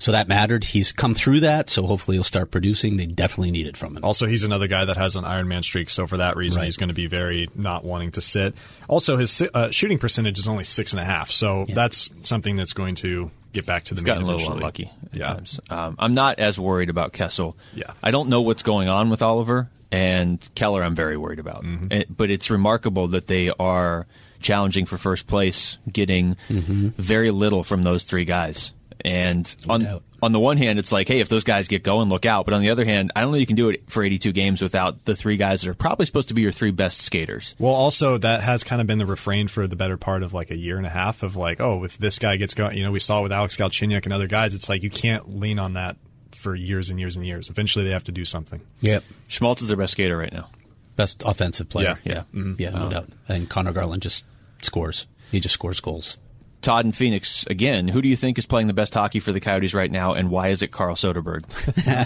So 0.01 0.11
that 0.11 0.27
mattered. 0.27 0.65
He's 0.65 0.91
come 0.91 1.15
through 1.15 1.39
that, 1.41 1.71
so 1.71 1.87
hopefully 1.87 2.17
he'll 2.17 2.25
start 2.25 2.51
producing. 2.51 2.97
They 2.97 3.07
definitely 3.07 3.53
need 3.53 3.69
it 3.69 3.77
from 3.77 3.97
him. 3.97 4.05
Also, 4.05 4.27
he's 4.27 4.43
another 4.43 4.67
guy 4.67 4.85
that 4.85 4.97
has 4.97 5.15
an 5.15 5.25
Iron 5.25 5.47
Man 5.47 5.63
streak, 5.63 5.91
so 5.91 6.09
for 6.09 6.17
that 6.17 6.37
reason, 6.37 6.59
Right. 6.59 6.65
he's 6.65 6.77
going 6.77 6.89
to 6.89 6.93
be 6.95 7.07
very 7.07 7.49
not 7.55 7.85
wanting 7.85 8.11
to 8.13 8.21
sit. 8.21 8.57
Also, 8.89 9.17
his 9.17 9.41
uh, 9.55 9.71
shooting 9.71 9.99
percentage 9.99 10.41
is 10.41 10.49
only 10.49 10.65
six 10.65 10.93
and 10.93 10.99
a 11.01 11.05
half, 11.05 11.31
so 11.31 11.67
that's 11.73 12.11
something 12.23 12.57
that's 12.57 12.73
going 12.73 12.97
to 12.97 13.31
get 13.53 13.65
back 13.65 13.85
to 13.85 13.95
the 13.95 14.01
He's 14.01 14.05
mean 14.07 14.15
gotten 14.15 14.23
a 14.25 14.27
little 14.27 14.41
eventually. 14.41 14.59
unlucky 14.59 14.91
at 15.13 15.17
Yeah. 15.21 15.27
times. 15.35 15.61
Um, 15.71 15.95
I'm 16.01 16.15
not 16.15 16.41
as 16.41 16.59
worried 16.59 16.91
about 16.91 17.13
Kessel. 17.13 17.57
Yeah. 17.73 17.93
I 18.03 18.11
don't 18.11 18.29
know 18.29 18.41
what's 18.41 18.65
going 18.65 18.89
on 18.89 19.09
with 19.09 19.23
Oliver 19.23 19.71
and 19.93 20.49
Keller. 20.57 20.83
I'm 20.83 20.95
very 20.97 21.17
worried 21.17 21.39
about. 21.39 21.63
Mm-hmm. 21.63 21.93
It- 21.93 22.17
but 22.17 22.31
it's 22.31 22.51
remarkable 22.51 23.09
that 23.09 23.27
they 23.29 23.51
are 23.51 24.07
challenging 24.41 24.87
for 24.87 24.97
first 24.99 25.29
place, 25.29 25.79
getting 25.91 26.37
very 26.49 27.31
little 27.31 27.63
from 27.63 27.85
those 27.85 28.03
three 28.05 28.25
guys. 28.25 28.73
And 29.05 29.53
on 29.69 29.83
doubt. 29.83 30.03
on 30.23 30.31
the 30.31 30.39
one 30.39 30.57
hand, 30.57 30.79
it's 30.79 30.93
like, 30.93 31.09
hey, 31.09 31.19
if 31.21 31.29
those 31.29 31.43
guys 31.43 31.67
get 31.67 31.83
going, 31.83 32.09
look 32.09 32.25
out. 32.25 32.45
But 32.45 32.55
on 32.55 32.61
the 32.61 32.71
other 32.71 32.85
hand, 32.85 33.11
I 33.17 33.21
don't 33.21 33.33
know 33.33 33.39
you 33.39 33.47
can 33.47 33.57
do 33.57 33.69
it 33.71 33.91
for 33.91 34.05
82 34.05 34.31
games 34.33 34.63
without 34.63 35.05
the 35.07 35.17
three 35.17 35.37
guys 35.37 35.63
that 35.63 35.71
are 35.71 35.75
probably 35.75 36.07
supposed 36.07 36.29
to 36.29 36.35
be 36.35 36.43
your 36.43 36.53
three 36.53 36.71
best 36.71 36.99
skaters. 37.01 37.57
Well, 37.59 37.73
also 37.73 38.19
that 38.19 38.43
has 38.43 38.63
kind 38.63 38.81
of 38.81 38.87
been 38.87 38.99
the 38.99 39.07
refrain 39.07 39.49
for 39.49 39.67
the 39.67 39.75
better 39.75 39.97
part 39.97 40.23
of 40.23 40.33
like 40.35 40.53
a 40.53 40.57
year 40.57 40.77
and 40.77 40.87
a 40.87 40.91
half 40.91 41.25
of 41.25 41.35
like, 41.35 41.61
oh, 41.61 41.83
if 41.83 41.99
this 41.99 42.21
guy 42.21 42.37
gets 42.37 42.55
going, 42.55 42.77
you 42.77 42.85
know, 42.85 42.93
we 42.93 43.01
saw 43.01 43.23
with 43.23 43.33
Alex 43.33 43.57
Galchenyuk 43.57 44.05
and 44.05 44.13
other 44.13 44.29
guys, 44.29 44.55
it's 44.55 44.69
like 44.69 44.83
you 44.85 44.91
can't 44.91 45.37
lean 45.39 45.59
on 45.59 45.73
that 45.75 45.97
for 46.43 46.55
years 46.55 46.91
and 46.91 46.99
years 46.99 47.17
and 47.17 47.25
years. 47.27 47.49
Eventually, 47.49 47.85
they 47.85 47.93
have 47.93 48.05
to 48.05 48.13
do 48.13 48.25
something. 48.25 48.61
Yep. 48.81 49.05
Schmaltz 49.29 49.63
is 49.63 49.69
their 49.69 49.77
best 49.77 49.93
skater 49.93 50.17
right 50.19 50.33
now. 50.33 50.51
Best 50.97 51.23
offensive 51.25 51.69
player. 51.69 51.99
Yeah, 52.05 52.25
Yeah. 52.35 52.41
yeah. 52.43 52.55
Yeah, 52.59 52.71
no 52.79 52.91
doubt. 52.91 53.09
And 53.29 53.49
Conor 53.49 53.73
Garland 53.73 54.03
just 54.03 54.27
scores. 54.61 55.07
He 55.31 55.41
just 55.41 55.55
scores 55.55 55.81
goals. 55.81 56.19
Todd 56.61 56.85
and 56.85 56.95
Phoenix 56.95 57.45
again. 57.49 57.89
Who 57.89 58.01
do 58.03 58.09
you 58.09 58.15
think 58.15 58.39
is 58.39 58.47
playing 58.47 58.69
the 58.69 58.73
best 58.73 58.95
hockey 58.95 59.19
for 59.19 59.33
the 59.33 59.41
Coyotes 59.41 59.75
right 59.75 59.91
now, 59.91 60.13
and 60.15 60.31
why 60.31 60.49
is 60.51 60.63
it 60.63 60.69
Carl 60.69 60.95
Soderberg? 60.95 61.43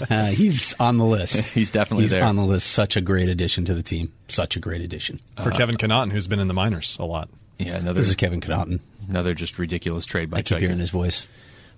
Uh, 0.09 0.25
he's 0.31 0.73
on 0.79 0.97
the 0.97 1.05
list. 1.05 1.35
He's 1.53 1.69
definitely 1.69 2.05
he's 2.05 2.11
there. 2.11 2.23
on 2.23 2.37
the 2.37 2.43
list. 2.45 2.65
Such 2.71 2.95
a 2.97 3.01
great 3.01 3.29
addition 3.29 3.65
to 3.65 3.75
the 3.75 3.83
team. 3.83 4.13
Such 4.29 4.55
a 4.55 4.59
great 4.59 4.81
addition. 4.81 5.19
For 5.43 5.51
Kevin 5.51 5.77
Connauton, 5.77 6.11
who's 6.11 6.27
been 6.27 6.39
in 6.39 6.47
the 6.47 6.55
minors 6.55 6.97
a 6.99 7.05
lot. 7.05 7.29
Yeah, 7.59 7.75
another 7.75 7.99
This 7.99 8.09
is 8.09 8.15
Kevin 8.15 8.41
Connauton. 8.41 8.79
another 9.09 9.33
just 9.35 9.59
ridiculous 9.59 10.05
trade 10.07 10.29
by 10.31 10.37
I 10.37 10.41
keep 10.41 10.57
Chaykin. 10.57 10.61
hearing 10.61 10.79
his 10.79 10.89
voice. 10.89 11.27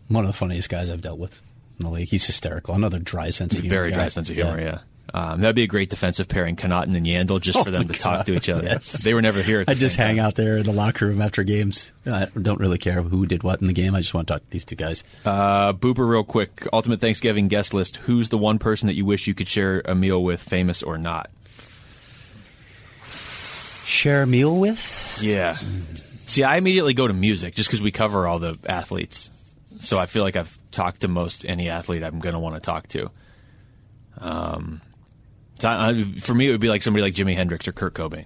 One 0.07 0.24
of 0.24 0.30
the 0.32 0.38
funniest 0.38 0.70
guys 0.70 0.89
I've 0.89 1.01
dealt 1.01 1.20
with 1.20 1.41
in 1.80 1.86
the 1.86 1.92
league. 1.92 2.10
He's 2.10 2.26
hysterical. 2.26 2.76
Another 2.76 3.00
dry 3.00 3.30
sense 3.30 3.54
of 3.54 3.62
humor. 3.62 3.76
Very 3.76 3.90
guy. 3.92 3.96
dry 3.98 4.10
sense 4.10 4.30
of 4.30 4.36
humor. 4.36 4.60
Yeah. 4.60 4.80
Um, 5.12 5.42
that'd 5.42 5.56
be 5.56 5.64
a 5.64 5.68
great 5.68 5.90
defensive 5.90 6.28
pairing, 6.28 6.56
Connauton 6.56 6.96
and 6.96 7.04
Yandle, 7.04 7.42
just 7.42 7.58
for 7.58 7.70
Oh 7.70 7.72
them 7.72 7.88
to 7.88 7.94
talk 7.96 8.28
to 8.28 8.34
each 8.36 8.48
other. 8.48 8.64
yes. 8.64 9.04
They 9.04 9.16
were 9.16 9.24
never 9.24 9.42
here. 9.42 9.62
At 9.62 9.66
the 9.66 9.72
I 9.72 9.74
just 9.76 9.96
hang 9.96 10.18
time. 10.18 10.26
out 10.26 10.36
there 10.36 10.58
in 10.58 10.68
the 10.68 10.72
locker 10.72 11.08
room 11.08 11.20
after 11.20 11.44
games. 11.44 11.92
I 12.06 12.28
don't 12.40 12.60
really 12.60 12.78
care 12.78 13.02
who 13.02 13.26
did 13.26 13.42
what 13.42 13.60
in 13.60 13.66
the 13.66 13.74
game. 13.74 13.96
I 13.96 14.02
just 14.02 14.14
want 14.14 14.28
to 14.28 14.34
talk 14.36 14.44
to 14.44 14.50
these 14.52 14.66
two 14.66 14.76
guys. 14.76 15.04
Uh, 15.26 15.74
Booper, 15.74 16.08
real 16.08 16.24
quick. 16.24 16.68
Ultimate 16.72 17.02
Thanksgiving 17.02 17.48
guest 17.48 17.74
list. 17.74 17.96
Who's 17.98 18.30
the 18.30 18.38
one 18.38 18.60
person 18.60 18.86
that 18.86 18.94
you 18.94 19.04
wish 19.04 19.26
you 19.26 19.34
could 19.34 19.48
share 19.48 19.82
a 19.86 19.96
meal 19.96 20.24
with, 20.24 20.44
famous 20.44 20.84
or 20.84 21.00
not? 21.00 21.32
Share 23.86 24.22
a 24.22 24.28
meal 24.28 24.56
with? 24.56 25.18
Yeah. 25.20 25.58
See, 26.28 26.44
I 26.44 26.58
immediately 26.58 26.94
go 26.94 27.08
to 27.08 27.14
music 27.16 27.56
just 27.56 27.68
because 27.70 27.82
we 27.82 27.90
cover 27.90 28.28
all 28.28 28.38
the 28.38 28.60
athletes. 28.68 29.32
So 29.80 29.98
I 29.98 30.06
feel 30.06 30.22
like 30.22 30.36
I've 30.36 30.59
talked 30.72 31.02
to 31.02 31.08
most 31.08 31.46
any 31.46 31.70
athlete 31.70 32.04
I'm 32.04 32.20
going 32.20 32.34
to 32.34 32.40
want 32.40 32.56
to 32.56 32.62
talk 32.62 32.88
to. 32.90 33.10
Um, 34.20 34.82
so 35.60 35.70
I, 35.70 35.90
I- 35.90 36.20
for 36.20 36.34
me, 36.34 36.48
it 36.48 36.52
would 36.52 36.62
be 36.62 36.70
like 36.70 36.82
somebody 36.82 37.04
like 37.04 37.14
Jimi 37.14 37.36
Hendrix 37.36 37.68
or 37.68 37.72
Kurt 37.72 37.94
Cobain. 37.94 38.26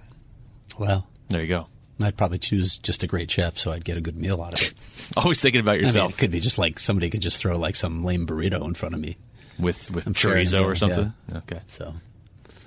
Well, 0.78 1.06
There 1.28 1.40
you 1.42 1.48
go. 1.48 1.66
I'd 2.00 2.16
probably 2.16 2.38
choose 2.38 2.78
just 2.78 3.04
a 3.04 3.06
great 3.06 3.30
chef, 3.30 3.56
so 3.56 3.70
I'd 3.70 3.84
get 3.84 3.96
a 3.96 4.00
good 4.00 4.16
meal 4.16 4.42
out 4.42 4.60
of 4.60 4.66
it. 4.66 4.74
Always 5.16 5.40
thinking 5.40 5.60
about 5.60 5.74
I 5.74 5.78
mean, 5.78 5.86
yourself 5.86 6.14
it 6.14 6.18
could 6.18 6.32
be 6.32 6.40
just 6.40 6.58
like 6.58 6.80
somebody 6.80 7.08
could 7.08 7.22
just 7.22 7.38
throw 7.40 7.56
like 7.56 7.76
some 7.76 8.02
lame 8.02 8.26
burrito 8.26 8.64
in 8.64 8.74
front 8.74 8.96
of 8.96 9.00
me. 9.00 9.16
with 9.60 9.92
with 9.92 10.04
I'm 10.06 10.10
a 10.10 10.14
chorizo 10.14 10.58
meal, 10.60 10.64
or 10.64 10.74
something. 10.74 11.12
Okay, 11.32 11.60
So 11.68 11.94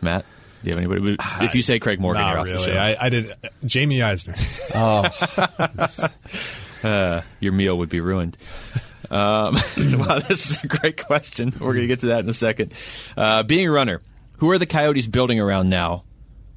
Matt, 0.01 0.23
do 0.63 0.69
you 0.69 0.75
have 0.77 0.91
anybody? 0.91 1.17
If 1.41 1.55
you 1.55 1.61
say 1.61 1.77
Craig 1.77 1.99
Morgan, 1.99 2.25
you're 2.25 2.35
Not 2.37 2.47
off 2.49 2.53
the 2.53 2.63
show. 2.63 2.71
I, 2.73 2.95
I 3.05 3.09
did. 3.09 3.33
Jamie 3.65 4.01
Eisner. 4.01 4.35
uh, 6.83 7.21
your 7.39 7.53
meal 7.53 7.77
would 7.77 7.89
be 7.89 8.01
ruined. 8.01 8.37
Um, 9.09 9.55
wow, 9.77 10.19
this 10.19 10.49
is 10.49 10.63
a 10.63 10.67
great 10.67 11.03
question. 11.05 11.51
We're 11.59 11.73
going 11.73 11.81
to 11.83 11.87
get 11.87 12.01
to 12.01 12.07
that 12.07 12.19
in 12.23 12.29
a 12.29 12.33
second. 12.33 12.73
Uh, 13.15 13.43
being 13.43 13.67
a 13.67 13.71
runner, 13.71 14.01
who 14.37 14.51
are 14.51 14.57
the 14.57 14.65
Coyotes 14.65 15.07
building 15.07 15.39
around 15.39 15.69
now? 15.69 16.03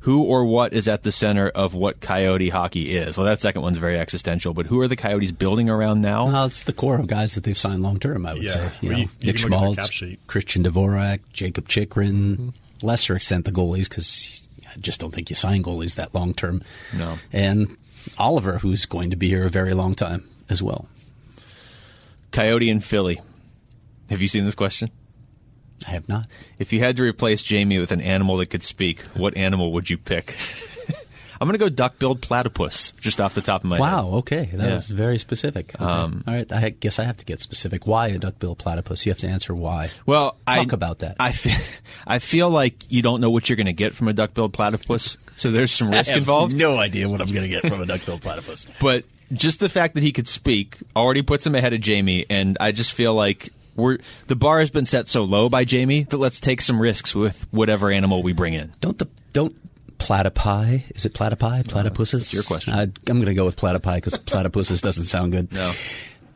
Who 0.05 0.23
or 0.23 0.47
what 0.47 0.73
is 0.73 0.89
at 0.89 1.03
the 1.03 1.12
center 1.12 1.49
of 1.51 1.75
what 1.75 2.01
Coyote 2.01 2.49
hockey 2.49 2.97
is? 2.97 3.18
Well, 3.18 3.27
that 3.27 3.43
second 3.43 3.61
one's 3.61 3.77
very 3.77 3.99
existential, 3.99 4.55
but 4.55 4.64
who 4.66 4.81
are 4.81 4.89
the 4.89 4.97
Coyotes 4.97 5.31
building 5.31 5.68
around 5.68 6.01
now? 6.01 6.25
well, 6.25 6.47
it's 6.47 6.62
the 6.62 6.73
core 6.73 6.99
of 6.99 7.07
guys 7.07 7.35
that 7.35 7.45
they've 7.45 7.59
signed 7.59 7.83
long 7.83 8.01
term. 8.01 8.25
I 8.25 8.33
would 8.33 8.43
Yeah. 8.43 8.51
say. 8.51 8.71
You 8.81 8.89
Well, 8.89 8.93
know, 8.97 9.03
you- 9.05 9.11
you 9.21 9.27
Nick 9.27 9.37
can 9.37 9.51
look 9.51 9.62
at 9.62 9.71
the 9.71 9.77
cap 9.83 9.91
Schmaltz. 9.93 10.16
Christian 10.27 10.64
Dvorak, 10.64 11.21
Jakob 11.35 11.68
Chychrun, 11.68 12.55
lesser 12.81 13.14
extent 13.14 13.45
the 13.45 13.53
goalies 13.53 13.91
because 13.91 14.49
I 14.75 14.79
just 14.81 15.01
don't 15.01 15.12
think 15.14 15.29
you 15.29 15.37
sign 15.37 15.62
goalies 15.62 15.97
that 15.97 16.14
long 16.14 16.33
term. 16.33 16.62
No. 16.97 17.18
and 17.31 17.77
Oliver, 18.18 18.59
who's 18.59 18.86
going 18.86 19.11
to 19.11 19.16
be 19.16 19.28
here 19.28 19.46
a 19.46 19.51
very 19.51 19.74
long 19.74 19.94
time 19.94 20.28
as 20.48 20.62
well. 20.62 20.86
Coyote 22.32 22.70
and 22.70 22.84
Philly. 22.84 23.20
Have 24.09 24.20
you 24.20 24.28
seen 24.28 24.44
this 24.44 24.55
question? 24.55 24.90
I 25.86 25.90
have 25.92 26.09
not. 26.09 26.26
If 26.59 26.72
you 26.72 26.80
had 26.80 26.96
to 26.96 27.03
replace 27.03 27.42
Jamie 27.42 27.78
with 27.78 27.90
an 27.92 28.01
animal 28.01 28.36
that 28.38 28.46
could 28.46 28.62
speak, 28.62 29.01
what 29.14 29.36
animal 29.36 29.72
would 29.72 29.88
you 29.88 29.96
pick? 29.98 30.36
I'm 31.40 31.46
going 31.48 31.55
to 31.55 31.59
go 31.59 31.70
duck-billed 31.70 32.20
platypus, 32.20 32.92
just 33.01 33.18
off 33.18 33.32
the 33.32 33.40
top 33.40 33.62
of 33.64 33.70
my 33.70 33.76
head. 33.76 33.80
Wow. 33.80 34.11
Okay, 34.16 34.51
that 34.53 34.66
Yeah. 34.68 34.74
was 34.74 34.88
very 34.88 35.18
specific. 35.18 35.74
Okay. 35.74 35.82
Um, 35.82 36.22
All 36.26 36.34
right, 36.34 36.53
I 36.53 36.68
guess 36.68 36.98
I 36.98 37.05
have 37.05 37.16
to 37.16 37.24
get 37.24 37.40
specific. 37.40 37.86
Why 37.86 38.09
a 38.09 38.18
duck-billed 38.18 38.59
platypus? 38.59 39.07
You 39.07 39.12
have 39.12 39.20
to 39.20 39.26
answer 39.28 39.55
why. 39.55 39.88
Well, 40.05 40.32
Talk 40.32 40.38
I, 40.46 40.66
about 40.70 40.98
that. 40.98 41.16
I 41.18 41.32
feel, 41.32 41.57
I 42.07 42.18
feel 42.18 42.51
like 42.51 42.84
you 42.92 43.01
don't 43.01 43.22
know 43.22 43.30
what 43.30 43.48
you're 43.48 43.57
going 43.57 43.66
to 43.68 43.72
get 43.72 43.94
from 43.94 44.09
a 44.09 44.12
duck-billed 44.12 44.53
platypus, 44.53 45.16
so 45.41 45.51
there's 45.51 45.72
some 45.72 45.91
risk 45.91 46.12
involved. 46.12 46.55
No 46.55 46.76
idea 46.76 47.09
what 47.09 47.22
I'm 47.22 47.32
going 47.32 47.43
to 47.43 47.49
get 47.49 47.66
from 47.66 47.80
a 47.80 47.86
duck-billed 47.86 48.20
platypus. 48.20 48.66
But 48.80 49.05
just 49.32 49.59
the 49.59 49.70
fact 49.70 49.95
that 49.95 50.03
he 50.03 50.12
could 50.12 50.28
speak 50.28 50.76
already 50.95 51.22
puts 51.22 51.47
him 51.47 51.55
ahead 51.55 51.72
of 51.72 51.80
Jamie, 51.80 52.26
and 52.28 52.59
I 52.61 52.72
just 52.72 52.93
feel 52.93 53.14
like 53.14 53.51
we're 53.74 53.99
the 54.26 54.36
bar 54.36 54.61
has 54.61 54.70
been 54.70 54.84
set 54.84 55.09
so 55.09 55.24
low 55.24 55.49
by 55.49 55.64
Jamie 55.64 56.03
that 56.03 56.18
let's 56.18 56.41
take 56.41 56.61
some 56.61 56.78
risks 56.78 57.14
with 57.14 57.47
whatever 57.53 57.91
animal 57.91 58.22
we 58.22 58.34
bring 58.34 58.53
in. 58.53 58.74
Don't 58.82 58.99
the 58.99 59.09
don't 59.32 59.57
platypi? 59.99 60.91
Is 60.95 61.07
it 61.07 61.14
platypi? 61.14 61.62
Platypuses? 61.64 62.12
that's 62.12 62.34
your 62.34 62.43
question. 62.43 62.74
I, 62.74 62.82
I'm 62.82 62.93
going 63.07 63.26
to 63.26 63.34
go 63.34 63.47
with 63.47 63.57
platypi 63.57 63.95
because 63.95 64.14
platypuses 64.18 64.82
doesn't 64.82 65.07
sound 65.07 65.32
good. 65.32 65.53
No. 65.53 65.72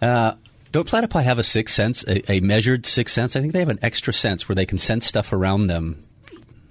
Uh, 0.01 0.35
don't 0.73 0.89
platypi 0.89 1.23
have 1.23 1.39
a 1.39 1.45
sixth 1.45 1.75
sense, 1.75 2.05
a, 2.05 2.33
a 2.33 2.41
measured 2.41 2.87
sixth 2.87 3.15
sense? 3.15 3.37
I 3.37 3.41
think 3.41 3.53
they 3.53 3.61
have 3.61 3.69
an 3.69 3.81
extra 3.83 4.15
sense 4.15 4.49
where 4.49 4.57
they 4.57 4.67
can 4.67 4.79
sense 4.79 5.07
stuff 5.07 5.33
around 5.33 5.67
them. 5.67 6.04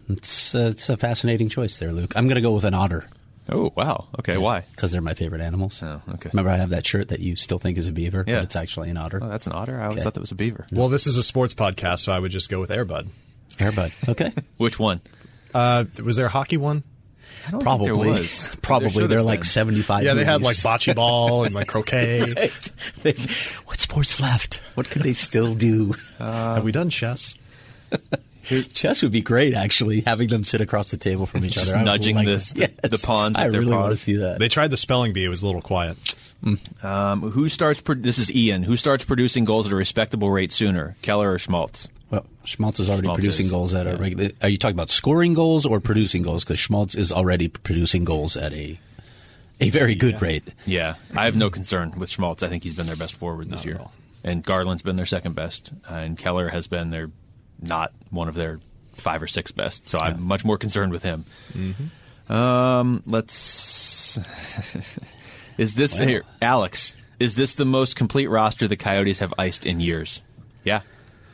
It's, 0.09 0.53
uh, 0.55 0.69
it's 0.71 0.89
a 0.89 0.97
fascinating 0.97 1.49
choice 1.49 1.77
there, 1.77 1.91
Luke. 1.91 2.13
I'm 2.15 2.27
going 2.27 2.35
to 2.35 2.41
go 2.41 2.51
with 2.51 2.65
an 2.65 2.73
otter 2.73 3.05
Oh 3.49 3.73
wow. 3.75 4.07
Okay. 4.19 4.37
Why? 4.37 4.61
because 4.71 4.93
they're 4.93 5.01
my 5.01 5.15
favorite 5.15 5.41
animals. 5.41 5.81
Oh, 5.83 6.01
okay. 6.13 6.29
Remember, 6.31 6.49
I 6.49 6.55
have 6.55 6.69
that 6.69 6.85
shirt 6.87 7.09
that 7.09 7.19
you 7.19 7.35
still 7.35 7.59
think 7.59 7.77
is 7.77 7.87
a 7.89 7.91
beaver, 7.91 8.23
Yeah. 8.25 8.35
but 8.35 8.43
it's 8.45 8.55
actually 8.55 8.89
an 8.89 8.95
otter. 8.95 9.19
Oh, 9.21 9.27
that's 9.27 9.47
an 9.47 9.53
otter. 9.53 9.77
I 9.79 9.83
always 9.83 9.97
Okay. 9.97 10.03
thought 10.05 10.13
that 10.13 10.21
was 10.21 10.31
a 10.31 10.35
beaver. 10.35 10.65
Well, 10.71 10.87
this 10.87 11.07
is 11.07 11.17
a 11.17 11.23
sports 11.23 11.53
podcast, 11.53 11.99
so 11.99 12.13
I 12.13 12.19
would 12.19 12.31
just 12.31 12.49
go 12.49 12.61
with 12.61 12.69
Airbud. 12.69 13.07
Airbud. 13.57 14.09
Okay. 14.09 14.31
Which 14.57 14.79
one? 14.79 15.01
Uh, 15.53 15.83
was 16.01 16.15
there 16.15 16.27
a 16.27 16.29
hockey 16.29 16.55
one? 16.55 16.83
I 17.45 17.51
don't 17.51 17.61
Probably. 17.61 17.87
think 17.89 18.01
there 18.03 18.13
was. 18.13 18.49
Probably. 18.61 18.89
There 18.91 19.07
They're 19.09 19.17
have 19.17 19.25
like 19.25 19.43
75 19.43 20.03
Yeah, 20.03 20.13
they 20.13 20.23
had 20.23 20.41
like 20.41 20.55
bocce 20.55 20.95
ball 20.95 21.43
and 21.43 21.53
like 21.53 21.67
croquet. 21.73 22.49
what 23.65 23.81
sports 23.81 24.21
left? 24.21 24.61
What 24.75 24.89
could 24.89 25.01
they 25.01 25.11
still 25.13 25.53
do? 25.53 25.95
Have 26.17 26.63
we 26.63 26.71
done 26.71 26.89
chess? 26.89 27.35
Chess 28.73 29.01
would 29.01 29.11
be 29.11 29.21
great, 29.21 29.53
actually, 29.53 30.01
having 30.01 30.27
them 30.27 30.43
sit 30.43 30.61
across 30.61 30.91
the 30.91 30.97
table 30.97 31.25
from 31.25 31.45
each 31.45 31.53
Just 31.53 31.69
other. 31.71 31.77
I 31.77 31.83
nudging 31.83 32.15
like 32.15 32.25
the- 32.27 32.37
to- 32.37 32.59
yes. 32.59 32.71
the 32.91 32.97
pawns 33.05 33.37
I 33.37 33.45
with 33.45 33.51
their 33.53 33.61
really 33.61 33.73
want 33.73 33.91
to 33.91 33.97
see 33.97 34.17
that. 34.17 34.39
They 34.39 34.49
tried 34.49 34.69
the 34.71 34.77
spelling 34.77 35.13
bee. 35.13 35.23
It 35.23 35.29
was 35.29 35.43
a 35.43 35.45
little 35.45 35.61
quiet. 35.61 35.97
Um, 36.81 37.21
who 37.31 37.47
starts? 37.47 37.79
Pro- 37.81 37.95
this 37.95 38.17
is 38.17 38.29
Ian. 38.33 38.63
Who 38.63 38.75
starts 38.75 39.05
producing 39.05 39.45
goals 39.45 39.65
at 39.67 39.71
a 39.71 39.75
respectable 39.77 40.29
rate 40.29 40.51
sooner, 40.51 40.95
Keller 41.01 41.31
or 41.31 41.39
Schmaltz? 41.39 41.87
well, 42.11 42.25
Schmaltz 42.43 42.81
is 42.81 42.89
already 42.89 43.03
Schmaltz 43.05 43.19
producing 43.21 43.45
is, 43.45 43.51
goals 43.51 43.73
at 43.73 43.85
yeah. 43.85 43.93
a 43.93 43.97
regular. 43.97 44.29
Are 44.41 44.49
you 44.49 44.57
talking 44.57 44.75
about 44.75 44.89
scoring 44.89 45.33
goals 45.33 45.65
or 45.65 45.79
producing 45.79 46.21
goals? 46.21 46.43
Because 46.43 46.59
Schmaltz 46.59 46.95
is 46.95 47.11
already 47.13 47.47
producing 47.47 48.03
goals 48.03 48.35
at 48.35 48.51
a 48.53 48.77
a 49.61 49.69
very 49.69 49.95
good 49.95 50.21
rate. 50.21 50.43
Yeah, 50.65 50.95
I 51.15 51.25
have 51.25 51.35
no 51.37 51.49
concern 51.49 51.93
with 51.97 52.09
Schmaltz. 52.09 52.43
I 52.43 52.49
think 52.49 52.63
he's 52.63 52.73
been 52.73 52.87
their 52.87 52.97
best 52.97 53.13
forward 53.15 53.47
this 53.49 53.59
Not 53.59 53.65
year, 53.65 53.75
at 53.75 53.81
all. 53.81 53.93
and 54.25 54.43
Garland's 54.43 54.81
been 54.81 54.97
their 54.97 55.05
second 55.05 55.35
best, 55.35 55.71
and 55.87 56.17
Keller 56.17 56.49
has 56.49 56.67
been 56.67 56.89
their 56.89 57.09
not 57.61 57.91
one 58.09 58.27
of 58.27 58.35
their 58.35 58.59
five 58.97 59.21
or 59.23 59.27
six 59.27 59.51
best. 59.51 59.87
So 59.87 59.97
I'm 59.99 60.21
much 60.23 60.45
more 60.45 60.57
concerned 60.57 60.91
with 60.91 61.03
him. 61.03 61.25
Um, 62.29 63.03
let's. 63.05 64.17
is 65.57 65.75
this 65.75 65.99
Wow. 65.99 66.05
here, 66.05 66.23
Alex? 66.41 66.95
Is 67.19 67.35
this 67.35 67.55
the 67.55 67.65
most 67.65 67.95
complete 67.95 68.27
roster 68.27 68.67
the 68.67 68.75
Coyotes 68.77 69.19
have 69.19 69.33
iced 69.37 69.65
in 69.65 69.79
years? 69.79 70.21
Yeah, 70.63 70.81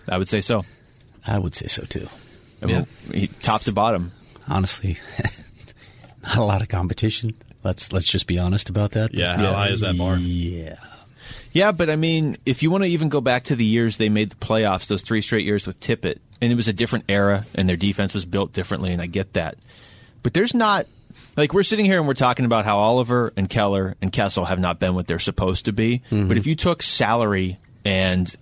I 0.07 0.17
would 0.17 0.27
say 0.27 0.41
so. 0.41 0.65
I 1.25 1.37
would 1.39 1.55
say 1.55 1.67
so 1.67 1.83
too. 1.83 2.07
I 2.61 2.65
mean, 2.65 2.87
he- 3.11 3.27
top 3.27 3.61
to 3.61 3.71
bottom. 3.73 4.11
Honestly, 4.47 4.97
not 6.23 6.37
a 6.37 6.43
lot 6.43 6.61
of 6.61 6.67
competition. 6.69 7.33
Let's 7.63 7.91
let's 7.93 8.07
just 8.07 8.25
be 8.27 8.39
honest 8.39 8.69
about 8.69 8.91
that. 8.91 9.13
Yeah, 9.13 9.37
how 9.37 9.53
high 9.53 9.69
is 9.69 9.81
that 9.81 9.97
bar? 9.97 10.15
Yeah. 10.17 10.77
Yeah, 11.51 11.71
but 11.71 11.89
I 11.89 11.95
mean, 11.95 12.37
if 12.45 12.61
you 12.63 12.71
want 12.71 12.83
to 12.83 12.89
even 12.89 13.09
go 13.09 13.21
back 13.21 13.45
to 13.45 13.55
the 13.55 13.65
years 13.65 13.97
they 13.97 14.09
made 14.09 14.29
the 14.29 14.35
playoffs, 14.35 14.87
those 14.87 15.01
three 15.01 15.21
straight 15.21 15.45
years 15.45 15.65
with 15.65 15.79
Tippett, 15.79 16.19
and 16.41 16.51
it 16.51 16.55
was 16.55 16.67
a 16.67 16.73
different 16.73 17.05
era, 17.09 17.45
and 17.55 17.67
their 17.67 17.75
defense 17.75 18.13
was 18.13 18.25
built 18.25 18.53
differently, 18.53 18.91
and 18.93 19.01
I 19.01 19.07
get 19.07 19.33
that. 19.33 19.57
But 20.21 20.33
there's 20.33 20.53
not 20.53 20.85
like 21.35 21.53
we're 21.53 21.63
sitting 21.63 21.85
here 21.85 21.97
and 21.97 22.07
we're 22.07 22.13
talking 22.13 22.45
about 22.45 22.65
how 22.65 22.77
Oliver 22.79 23.33
and 23.35 23.49
Keller 23.49 23.95
and 24.01 24.11
Kessel 24.11 24.45
have 24.45 24.59
not 24.59 24.79
been 24.79 24.93
what 24.93 25.07
they're 25.07 25.19
supposed 25.19 25.65
to 25.65 25.73
be. 25.73 26.01
Mm-hmm. 26.11 26.27
But 26.27 26.37
if 26.37 26.47
you 26.47 26.55
took 26.55 26.83
salary 26.83 27.59
and 27.85 28.33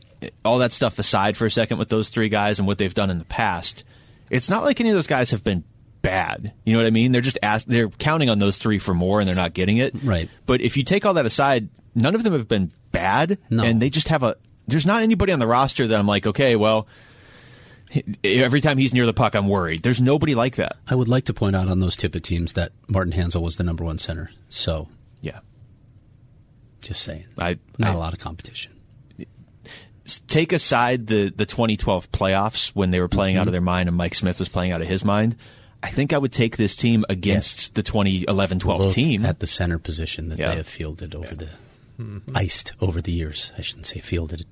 all 0.44 0.60
that 0.60 0.74
stuff 0.74 1.00
aside 1.00 1.38
for 1.38 1.46
a 1.46 1.52
second 1.52 1.78
with 1.78 1.90
those 1.90 2.10
three 2.10 2.30
guys 2.30 2.60
and 2.60 2.68
what 2.68 2.78
they've 2.78 2.94
done 2.94 3.10
in 3.10 3.20
the 3.20 3.26
past, 3.26 3.84
it's 4.30 4.50
not 4.50 4.64
like 4.64 4.80
any 4.80 4.90
of 4.90 4.96
those 4.96 5.08
guys 5.08 5.32
have 5.32 5.44
been 5.44 5.64
bad. 6.02 6.54
You 6.66 6.74
know 6.74 6.80
what 6.80 6.88
I 6.88 6.92
mean? 6.92 7.12
They're 7.12 7.22
just 7.22 7.40
ask, 7.42 7.68
they're 7.68 7.90
counting 7.90 8.30
on 8.30 8.40
those 8.40 8.58
three 8.58 8.80
for 8.80 8.94
more 8.94 9.20
and 9.20 9.28
they're 9.28 9.36
not 9.36 9.54
getting 9.54 9.78
it. 9.78 9.94
Right. 10.04 10.30
But 10.46 10.62
if 10.62 10.78
you 10.78 10.84
take 10.84 11.06
all 11.06 11.16
that 11.16 11.26
aside, 11.26 11.70
none 11.96 12.16
of 12.16 12.24
them 12.24 12.34
have 12.34 12.48
been 12.48 12.72
bad, 12.98 13.38
No. 13.50 13.64
and 13.64 13.82
they 13.82 13.90
just 13.90 14.10
have 14.10 14.24
a. 14.24 14.36
There's 14.68 14.86
not 14.86 15.02
anybody 15.02 15.32
on 15.34 15.40
the 15.40 15.48
roster 15.48 15.88
that 15.88 15.98
I'm 15.98 16.08
like, 16.08 16.28
okay, 16.28 16.56
well, 16.56 16.88
every 18.24 18.60
time 18.62 18.78
he's 18.78 18.94
near 18.94 19.06
the 19.06 19.14
puck, 19.14 19.34
I'm 19.36 19.48
worried. 19.48 19.82
There's 19.84 20.02
nobody 20.02 20.36
like 20.36 20.56
that. 20.58 20.76
I 20.88 20.96
would 20.96 21.08
like 21.08 21.26
to 21.26 21.34
point 21.34 21.56
out 21.56 21.68
on 21.70 21.80
those 21.80 21.96
Tippett 21.96 22.24
teams 22.24 22.54
that 22.54 22.72
Martin 22.88 23.14
Hanzal 23.14 23.42
was 23.42 23.56
the 23.58 23.64
number 23.64 23.84
one 23.86 23.98
center. 23.98 24.30
So 24.50 24.90
Yeah, 25.22 25.40
just 26.82 27.02
saying, 27.02 27.26
I, 27.38 27.60
not 27.78 27.92
I 27.92 27.94
a 27.94 27.98
lot 27.98 28.14
of 28.14 28.20
competition. 28.20 28.74
take 30.28 30.52
aside 30.54 31.08
the 31.08 31.32
the 31.36 31.46
2012 31.46 32.12
playoffs 32.12 32.70
when 32.70 32.92
they 32.92 33.00
were 33.00 33.08
playing 33.08 33.36
Mm-hmm. 33.36 33.42
out 33.42 33.48
of 33.48 33.52
their 33.54 33.62
mind 33.62 33.88
and 33.90 33.98
Mike 33.98 34.16
Smith 34.16 34.40
was 34.40 34.50
playing 34.50 34.72
out 34.74 34.82
of 34.82 34.88
his 34.88 35.04
mind. 35.06 35.36
I 35.84 35.92
think 35.92 36.12
I 36.12 36.18
would 36.18 36.34
take 36.34 36.58
this 36.58 36.76
team 36.76 37.06
against 37.08 37.76
the 37.76 37.84
2011-12 37.84 38.80
Look 38.80 38.94
team. 38.94 39.24
at 39.26 39.40
the 39.40 39.48
center 39.48 39.78
position 39.80 40.30
that 40.30 40.40
Yeah. 40.40 40.50
they 40.50 40.56
have 40.58 40.68
fielded 40.68 41.14
over 41.14 41.36
the 41.36 41.50
iced 42.36 42.74
over 42.82 43.02
the 43.02 43.12
years. 43.12 43.52
I 43.58 43.62
shouldn't 43.62 43.86
say 43.88 44.00
fielded. 44.00 44.46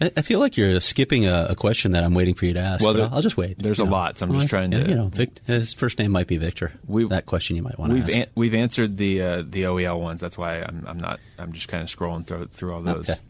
I, 0.00 0.10
I 0.16 0.22
feel 0.22 0.40
like 0.40 0.56
you're 0.56 0.80
skipping 0.80 1.26
a, 1.26 1.46
a 1.50 1.54
question 1.54 1.92
that 1.92 2.02
I'm 2.02 2.14
waiting 2.14 2.34
for 2.34 2.46
you 2.46 2.54
to 2.54 2.60
ask. 2.60 2.84
Well, 2.84 2.94
there- 2.94 3.04
I'll, 3.06 3.14
I'll 3.16 3.22
just 3.22 3.36
wait. 3.36 3.58
there's 3.62 3.78
a 3.80 3.84
know. 3.84 3.90
lot, 3.92 4.18
so 4.18 4.26
I'm 4.26 4.34
just 4.34 4.48
trying 4.48 4.72
to- 4.72 4.78
You 4.88 4.94
know, 4.96 5.06
Vic, 5.06 5.38
his 5.46 5.72
first 5.72 5.98
name 6.00 6.10
might 6.10 6.26
be 6.26 6.36
Victor. 6.36 6.72
We- 6.86 7.04
that 7.08 7.26
question 7.26 7.54
you 7.56 7.62
might 7.62 7.78
want 7.78 7.90
to 7.90 7.94
We've 7.94 8.04
ask. 8.08 8.16
an, 8.16 8.26
we've 8.34 8.54
answered 8.54 8.96
the 8.96 9.22
uh, 9.22 9.42
the 9.48 9.62
OEL 9.62 10.00
ones. 10.00 10.20
That's 10.20 10.36
why 10.36 10.62
I'm 10.62 10.84
I'm 10.86 10.98
not 10.98 11.20
I'm 11.38 11.52
just 11.52 11.68
kind 11.68 11.82
of 11.82 11.88
scrolling 11.88 12.26
through 12.26 12.48
through 12.48 12.74
all 12.74 12.82
those. 12.82 13.08
Okay. 13.08 13.20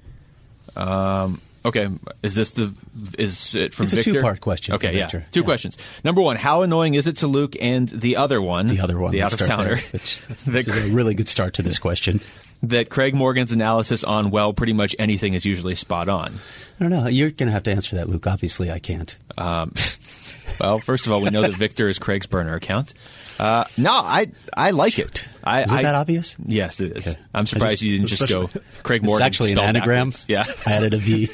Um, 0.77 1.41
okay, 1.65 1.89
is 2.23 2.35
this 2.35 2.53
the 2.53 2.75
is 3.19 3.55
it 3.55 3.75
from 3.75 3.85
It's 3.85 3.93
a 3.93 4.03
two-part 4.03 4.41
question 4.41 4.75
Okay, 4.75 4.97
yeah, 4.97 5.09
two 5.09 5.23
Yeah. 5.41 5.43
questions. 5.45 5.77
Number 6.03 6.21
one, 6.23 6.37
how 6.37 6.63
annoying 6.63 6.95
is 6.95 7.07
it 7.07 7.17
to 7.19 7.27
Luke 7.27 7.55
and 7.61 7.89
the 7.89 8.17
other 8.17 8.41
one, 8.41 8.67
the 8.69 8.81
other 8.81 8.99
one, 8.99 9.13
the 9.13 9.23
out 9.23 9.39
of 9.39 9.47
towner, 9.47 9.77
which, 9.93 10.23
that, 10.47 10.47
which 10.67 10.69
is 10.69 10.85
a 10.87 10.89
really 10.89 11.15
good 11.15 11.29
start 11.29 11.55
to 11.55 11.63
this 11.63 11.79
question. 11.79 12.21
That 12.69 12.91
Craig 12.91 13.15
Morgan's 13.15 13.53
analysis 13.53 14.05
on 14.05 14.31
well, 14.31 14.53
pretty 14.53 14.73
much 14.73 14.95
anything 14.99 15.35
is 15.35 15.45
usually 15.45 15.75
spot 15.75 16.09
on. 16.09 16.35
I 16.81 16.85
don't 16.85 16.91
know. 16.91 17.07
You're 17.09 17.31
going 17.31 17.47
to 17.47 17.53
have 17.53 17.63
to 17.65 17.71
answer 17.71 17.97
that, 17.97 18.09
Luke. 18.09 18.27
Obviously, 18.27 18.71
I 18.71 18.79
can't. 18.79 19.17
Um, 19.39 19.75
well, 20.61 20.79
first 20.79 21.07
of 21.07 21.13
all, 21.13 21.21
we 21.21 21.31
know 21.31 21.43
that 21.43 21.55
Victor 21.55 21.89
is 21.89 21.99
Craig's 21.99 22.27
burner 22.27 22.55
account. 22.55 22.95
Uh, 23.39 23.65
no, 23.77 23.91
I 23.91 24.31
I 24.57 24.71
like 24.71 24.99
it. 25.01 25.25
I, 25.43 25.65
Is 25.65 25.73
it 25.73 25.75
I, 25.77 25.83
that 25.83 25.95
obvious? 25.97 26.37
Yes, 26.47 26.81
it 26.81 26.97
is. 26.97 27.09
Okay. 27.09 27.19
I'm 27.35 27.47
surprised 27.47 27.81
just- 27.81 27.83
you 27.83 27.99
didn't 27.99 28.07
just 28.09 28.29
go 28.29 28.49
Craig 28.85 29.03
It's 29.03 29.07
Morgan. 29.09 29.27
actually 29.27 29.53
an 29.53 29.59
anagram. 29.59 30.11
backwards. 30.11 30.27
Yeah, 30.29 30.45
I 30.67 30.73
added 30.75 30.95
a 30.95 30.99
V. 30.99 31.27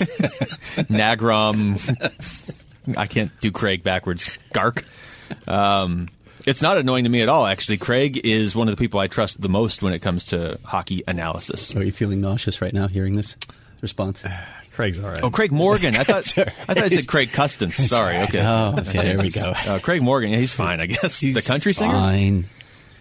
Nagram. 0.88 1.76
I 2.96 3.06
can't 3.06 3.30
do 3.40 3.52
Craig 3.52 3.82
backwards. 3.82 4.30
Gark. 4.52 4.84
Um, 5.46 6.08
it's 6.46 6.62
not 6.62 6.78
annoying 6.78 7.04
to 7.04 7.10
me 7.10 7.22
at 7.22 7.28
all. 7.28 7.46
Actually, 7.46 7.78
Craig 7.78 8.20
is 8.24 8.54
one 8.56 8.68
of 8.68 8.76
the 8.76 8.80
people 8.80 9.00
I 9.00 9.06
trust 9.06 9.40
the 9.40 9.48
most 9.48 9.82
when 9.82 9.92
it 9.92 10.00
comes 10.00 10.26
to 10.26 10.58
hockey 10.64 11.02
analysis. 11.06 11.74
Are 11.76 11.82
you 11.82 11.92
feeling 11.92 12.20
nauseous 12.20 12.60
right 12.60 12.72
now 12.72 12.88
hearing 12.88 13.14
this 13.14 13.36
response? 13.80 14.22
Craig's 14.72 14.98
all 15.00 15.10
right. 15.10 15.22
Oh, 15.22 15.30
Craig 15.30 15.52
Morgan. 15.52 15.96
I 15.96 16.04
thought 16.04 16.38
I 16.38 16.44
thought 16.44 16.78
I 16.78 16.88
said 16.88 17.06
Craig 17.08 17.32
Custance. 17.32 17.76
Sorry. 17.88 18.18
Okay. 18.18 18.40
Oh, 18.40 18.76
okay, 18.78 18.98
there 19.02 19.18
we 19.18 19.30
go. 19.30 19.52
Uh, 19.66 19.78
Craig 19.78 20.00
Morgan. 20.00 20.30
Yeah, 20.30 20.38
he's 20.38 20.54
fine, 20.54 20.80
I 20.80 20.86
guess. 20.86 21.20
He's 21.20 21.34
the 21.34 21.42
country 21.42 21.74
singer. 21.74 21.92
Fine. 21.92 22.48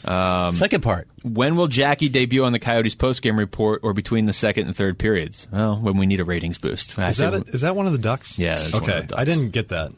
Um, 0.03 0.51
Second 0.51 0.81
part. 0.81 1.07
When 1.23 1.55
will 1.55 1.67
Jackie 1.67 2.09
debut 2.09 2.43
on 2.43 2.53
the 2.53 2.59
Coyotes 2.59 2.95
postgame 2.95 3.37
report 3.37 3.81
or 3.83 3.93
between 3.93 4.25
the 4.25 4.33
second 4.33 4.67
and 4.67 4.75
third 4.75 4.97
periods? 4.97 5.47
Well, 5.51 5.77
when 5.77 5.97
we 5.97 6.05
need 6.05 6.19
a 6.19 6.25
ratings 6.25 6.57
boost. 6.57 6.97
Is 6.97 7.17
say- 7.17 7.29
that 7.29 7.47
a, 7.47 7.51
is 7.53 7.61
that 7.61 7.75
one 7.75 7.85
of 7.85 7.91
the 7.91 7.97
ducks? 7.97 8.37
Yeah, 8.39 8.59
that's 8.59 8.73
one 8.73 8.83
okay, 8.83 8.97
of 8.97 9.01
the 9.03 9.07
ducks. 9.09 9.21
I 9.21 9.25
didn't 9.25 9.49
get 9.51 9.69
that. 9.69 9.91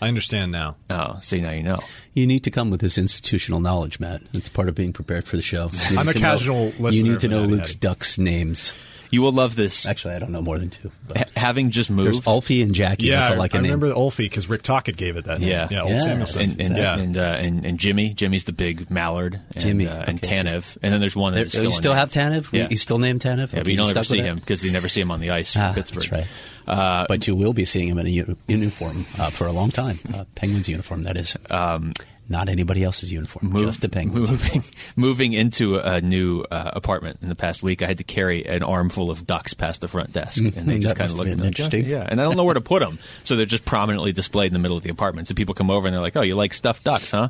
I 0.00 0.08
understand 0.08 0.52
now. 0.52 0.76
Oh, 0.90 1.18
see, 1.20 1.40
now 1.40 1.52
you 1.52 1.62
know. 1.62 1.80
You 2.14 2.26
need 2.26 2.44
to 2.44 2.50
come 2.50 2.70
with 2.70 2.80
this 2.80 2.98
institutional 2.98 3.60
knowledge, 3.60 3.98
Matt. 4.00 4.22
It's 4.34 4.48
part 4.48 4.68
of 4.68 4.74
being 4.74 4.92
prepared 4.92 5.24
for 5.26 5.36
the 5.36 5.42
show. 5.42 5.68
I'm 5.90 6.08
a 6.08 6.12
to 6.12 6.18
know- 6.18 6.28
casual 6.36 6.72
You 6.92 7.02
need 7.02 7.20
to 7.20 7.28
know 7.28 7.40
Natty 7.42 7.52
Luke's 7.56 7.70
Hattie. 7.72 7.80
ducks' 7.80 8.18
names. 8.18 8.72
You 9.10 9.22
will 9.22 9.32
love 9.32 9.56
this. 9.56 9.86
Actually, 9.86 10.14
I 10.14 10.18
don't 10.18 10.30
know 10.32 10.42
more 10.42 10.58
than 10.58 10.70
two. 10.70 10.90
but- 11.06 11.16
Ha- 11.16 11.24
having 11.36 11.70
just 11.70 11.94
There's 11.94 12.14
moved. 12.16 12.28
Alfie 12.28 12.62
and 12.62 12.74
Jackie. 12.74 13.06
Yeah, 13.06 13.18
That's 13.20 13.30
I, 13.30 13.34
all 13.36 13.40
I 13.42 13.44
I 13.44 13.48
can 13.48 13.62
name. 13.62 13.72
remember 13.72 13.94
Olfie 13.94 14.24
because 14.24 14.48
Rick 14.48 14.62
Tocchet 14.62 14.96
gave 14.96 15.16
it 15.16 15.24
that 15.26 15.40
name. 15.40 15.48
Yeah. 15.50 15.68
yeah, 15.70 15.82
Old 15.82 15.92
Yeah. 15.92 15.98
Samuelson. 16.00 16.42
and 16.42 16.60
and, 16.60 16.76
yeah. 16.76 16.98
and, 16.98 17.16
uh, 17.16 17.20
and 17.38 17.64
and 17.66 17.78
Jimmy, 17.78 18.10
Jimmy's 18.14 18.44
the 18.44 18.52
big 18.52 18.90
mallard. 18.90 19.40
And, 19.54 19.64
Jimmy, 19.64 19.86
uh, 19.86 20.04
and 20.06 20.22
okay. 20.24 20.36
Tanev, 20.42 20.76
and 20.82 20.92
then 20.92 21.00
there's 21.00 21.14
one 21.16 21.34
There- 21.34 21.44
that's 21.44 21.54
you 21.54 21.60
still 21.60 21.72
still 21.72 21.92
have 21.94 22.14
unnamed. 22.16 22.44
Tanev? 22.46 22.52
Yeah. 22.52 22.68
He's 22.68 22.82
still 22.82 22.98
named 22.98 23.20
Tanev? 23.20 23.36
Yeah, 23.36 23.42
Okay, 23.42 23.62
but 23.62 23.66
you 23.68 23.76
don't 23.76 23.90
ever 23.90 24.04
see 24.04 24.18
him 24.18 24.36
because 24.36 24.64
you 24.64 24.72
never 24.72 24.88
see 24.88 25.00
him 25.00 25.10
on 25.10 25.20
the 25.20 25.30
ice 25.30 25.52
for 25.54 25.60
Ah, 25.60 25.72
Pittsburgh. 25.72 26.02
That's 26.10 26.12
right. 26.12 26.26
Uh, 26.66 27.06
but 27.08 27.26
you 27.28 27.36
will 27.36 27.52
be 27.52 27.64
seeing 27.64 27.86
him 27.88 27.98
in 27.98 28.06
a 28.08 28.36
uniform 28.48 29.06
uh, 29.20 29.30
for 29.30 29.46
a 29.46 29.52
long 29.52 29.70
time. 29.70 29.98
Uh, 30.12 30.24
Penguins 30.34 30.68
uniform, 30.68 31.04
that 31.04 31.16
is. 31.16 31.36
Um, 31.48 31.92
Not 32.28 32.48
anybody 32.48 32.82
else's 32.82 33.12
uniform, 33.12 33.52
move- 33.52 33.66
just 33.66 33.80
the 33.82 33.88
Penguins. 33.88 34.28
moving 34.30 34.64
moving 34.96 35.32
into 35.32 35.78
a 35.78 36.00
new 36.00 36.40
uh, 36.50 36.72
apartment 36.74 37.18
in 37.22 37.28
the 37.28 37.36
past 37.36 37.62
week, 37.62 37.82
I 37.82 37.86
had 37.86 37.98
to 37.98 38.04
carry 38.04 38.44
an 38.44 38.62
armful 38.64 39.10
of 39.12 39.26
ducks 39.26 39.54
past 39.54 39.80
the 39.80 39.86
front 39.88 40.12
desk, 40.12 40.42
and 40.42 40.68
they 40.68 40.78
just 40.80 40.96
kind 40.96 41.08
of 41.08 41.16
looked 41.16 41.30
at 41.30 41.38
me. 41.38 41.46
interesting. 41.46 41.84
Yeah, 41.84 42.04
and 42.08 42.20
I 42.20 42.24
don't 42.24 42.36
know 42.36 42.42
where 42.44 42.54
to 42.54 42.60
put 42.60 42.80
them, 42.80 42.98
so 43.22 43.36
they're 43.36 43.46
just 43.46 43.64
prominently 43.64 44.12
displayed 44.12 44.48
in 44.48 44.52
the 44.54 44.58
middle 44.58 44.76
of 44.76 44.82
the 44.82 44.90
apartment. 44.90 45.28
So 45.28 45.34
people 45.34 45.54
come 45.54 45.70
over 45.70 45.86
and 45.86 45.94
they're 45.94 46.02
like, 46.02 46.16
"Oh, 46.16 46.22
you 46.22 46.34
like 46.34 46.52
stuffed 46.52 46.82
ducks, 46.82 47.12
huh?" 47.12 47.28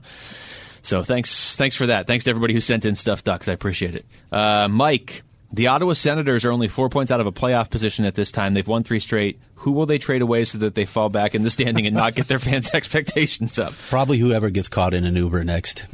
So 0.82 1.02
thanks, 1.02 1.56
thanks 1.56 1.76
for 1.76 1.86
that. 1.88 2.06
Thanks 2.06 2.24
to 2.24 2.30
everybody 2.30 2.54
who 2.54 2.60
sent 2.60 2.84
in 2.84 2.94
stuffed 2.94 3.24
ducks. 3.24 3.48
I 3.48 3.52
appreciate 3.52 3.96
it. 3.96 4.06
Uh, 4.30 4.68
Mike, 4.68 5.24
the 5.52 5.66
Ottawa 5.66 5.92
Senators 5.94 6.44
are 6.44 6.52
only 6.52 6.68
four 6.68 6.88
points 6.88 7.10
out 7.10 7.20
of 7.20 7.26
a 7.26 7.32
playoff 7.32 7.70
position 7.70 8.04
at 8.04 8.14
this 8.14 8.30
time. 8.32 8.54
They've 8.54 8.66
won 8.66 8.82
three 8.82 9.00
straight. 9.00 9.40
Who 9.56 9.72
will 9.72 9.86
they 9.86 9.98
trade 9.98 10.22
away 10.22 10.44
so 10.44 10.58
that 10.58 10.74
they 10.74 10.84
fall 10.84 11.08
back 11.08 11.34
in 11.34 11.42
the 11.42 11.50
standing 11.50 11.86
and 11.86 11.96
not 11.96 12.14
get 12.14 12.28
their 12.28 12.38
fans' 12.38 12.70
expectations 12.74 13.58
up? 13.58 13.72
Probably 13.88 14.18
whoever 14.18 14.50
gets 14.50 14.68
caught 14.68 14.94
in 14.94 15.04
an 15.04 15.16
Uber 15.16 15.44
next. 15.44 15.84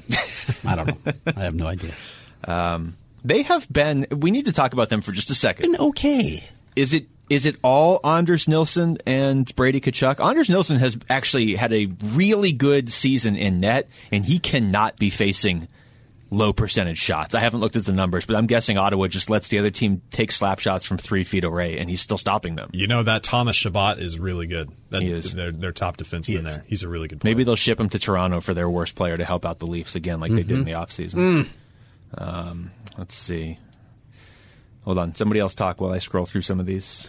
I 0.65 0.77
don't 0.77 0.87
know. 0.87 1.13
I 1.37 1.45
have 1.45 1.55
no 1.55 1.67
idea. 1.67 1.93
Um, 2.45 2.97
they 3.25 3.43
have 3.43 3.73
been. 3.73 4.07
We 4.11 4.31
need 4.31 4.47
to 4.47 4.53
talk 4.53 4.73
about 4.73 4.89
them 4.89 5.01
for 5.01 5.13
just 5.13 5.31
a 5.31 5.35
second. 5.35 5.73
Been 5.73 5.81
okay. 5.81 6.45
Is 6.75 6.93
it 6.93 7.07
is 7.31 7.47
it 7.47 7.57
all 7.63 8.01
Anders 8.05 8.49
Nilsson 8.49 8.99
and 9.07 9.55
Brady 9.57 9.81
Tkachuk? 9.81 10.23
Anders 10.25 10.51
Nilsson 10.51 10.79
has 10.79 10.99
actually 11.09 11.55
had 11.55 11.73
a 11.73 11.87
really 12.13 12.53
good 12.53 12.93
season 12.93 13.37
in 13.37 13.61
net, 13.61 13.89
and 14.11 14.25
he 14.25 14.39
cannot 14.39 14.99
be 14.99 15.09
facing 15.09 15.69
low 16.33 16.53
percentage 16.53 16.99
shots. 16.99 17.35
I 17.35 17.41
haven't 17.41 17.61
looked 17.61 17.77
at 17.77 17.85
the 17.85 17.93
numbers, 17.93 18.27
but 18.27 18.37
I'm 18.37 18.47
guessing 18.47 18.79
Ottawa 18.79 19.07
just 19.07 19.29
lets 19.29 19.49
the 19.49 19.59
other 19.59 19.71
team 19.71 20.03
take 20.11 20.33
slap 20.33 20.59
shots 20.59 20.85
from 20.85 20.99
three 20.99 21.25
feet 21.25 21.45
away, 21.45 21.79
and 21.79 21.89
he's 21.89 22.01
still 22.01 22.19
stopping 22.19 22.57
them. 22.57 22.71
You 22.73 22.87
know 22.87 23.03
that 23.03 23.23
Thomas 23.23 23.55
Chabot 23.55 23.99
is 23.99 24.19
really 24.19 24.47
good. 24.47 24.71
That, 24.91 25.03
He 25.03 25.11
is. 25.11 25.33
Their, 25.33 25.53
their 25.53 25.73
top 25.73 25.99
defenseman 25.99 26.45
there. 26.45 26.65
He's 26.67 26.83
a 26.83 26.89
really 26.89 27.09
good 27.09 27.21
player. 27.21 27.35
Maybe 27.35 27.45
they'll 27.45 27.57
ship 27.57 27.79
him 27.79 27.89
to 27.91 27.99
Toronto 27.99 28.41
for 28.41 28.55
their 28.55 28.69
worst 28.69 28.95
player 28.95 29.17
to 29.17 29.25
help 29.25 29.45
out 29.45 29.59
the 29.59 29.67
Leafs 29.67 29.95
again, 29.95 30.21
like 30.21 30.33
they 30.33 30.43
did 30.43 30.59
in 30.59 30.65
the 30.65 30.73
offseason. 30.73 31.49
Um, 32.17 32.71
let's 32.99 33.15
see. 33.15 33.59
Hold 34.85 34.99
on. 34.99 35.15
Somebody 35.15 35.41
else 35.41 35.55
talk 35.55 35.81
while 35.81 35.93
I 35.93 35.99
scroll 35.99 36.27
through 36.27 36.43
some 36.43 36.61
of 36.61 36.67
these. 36.67 37.09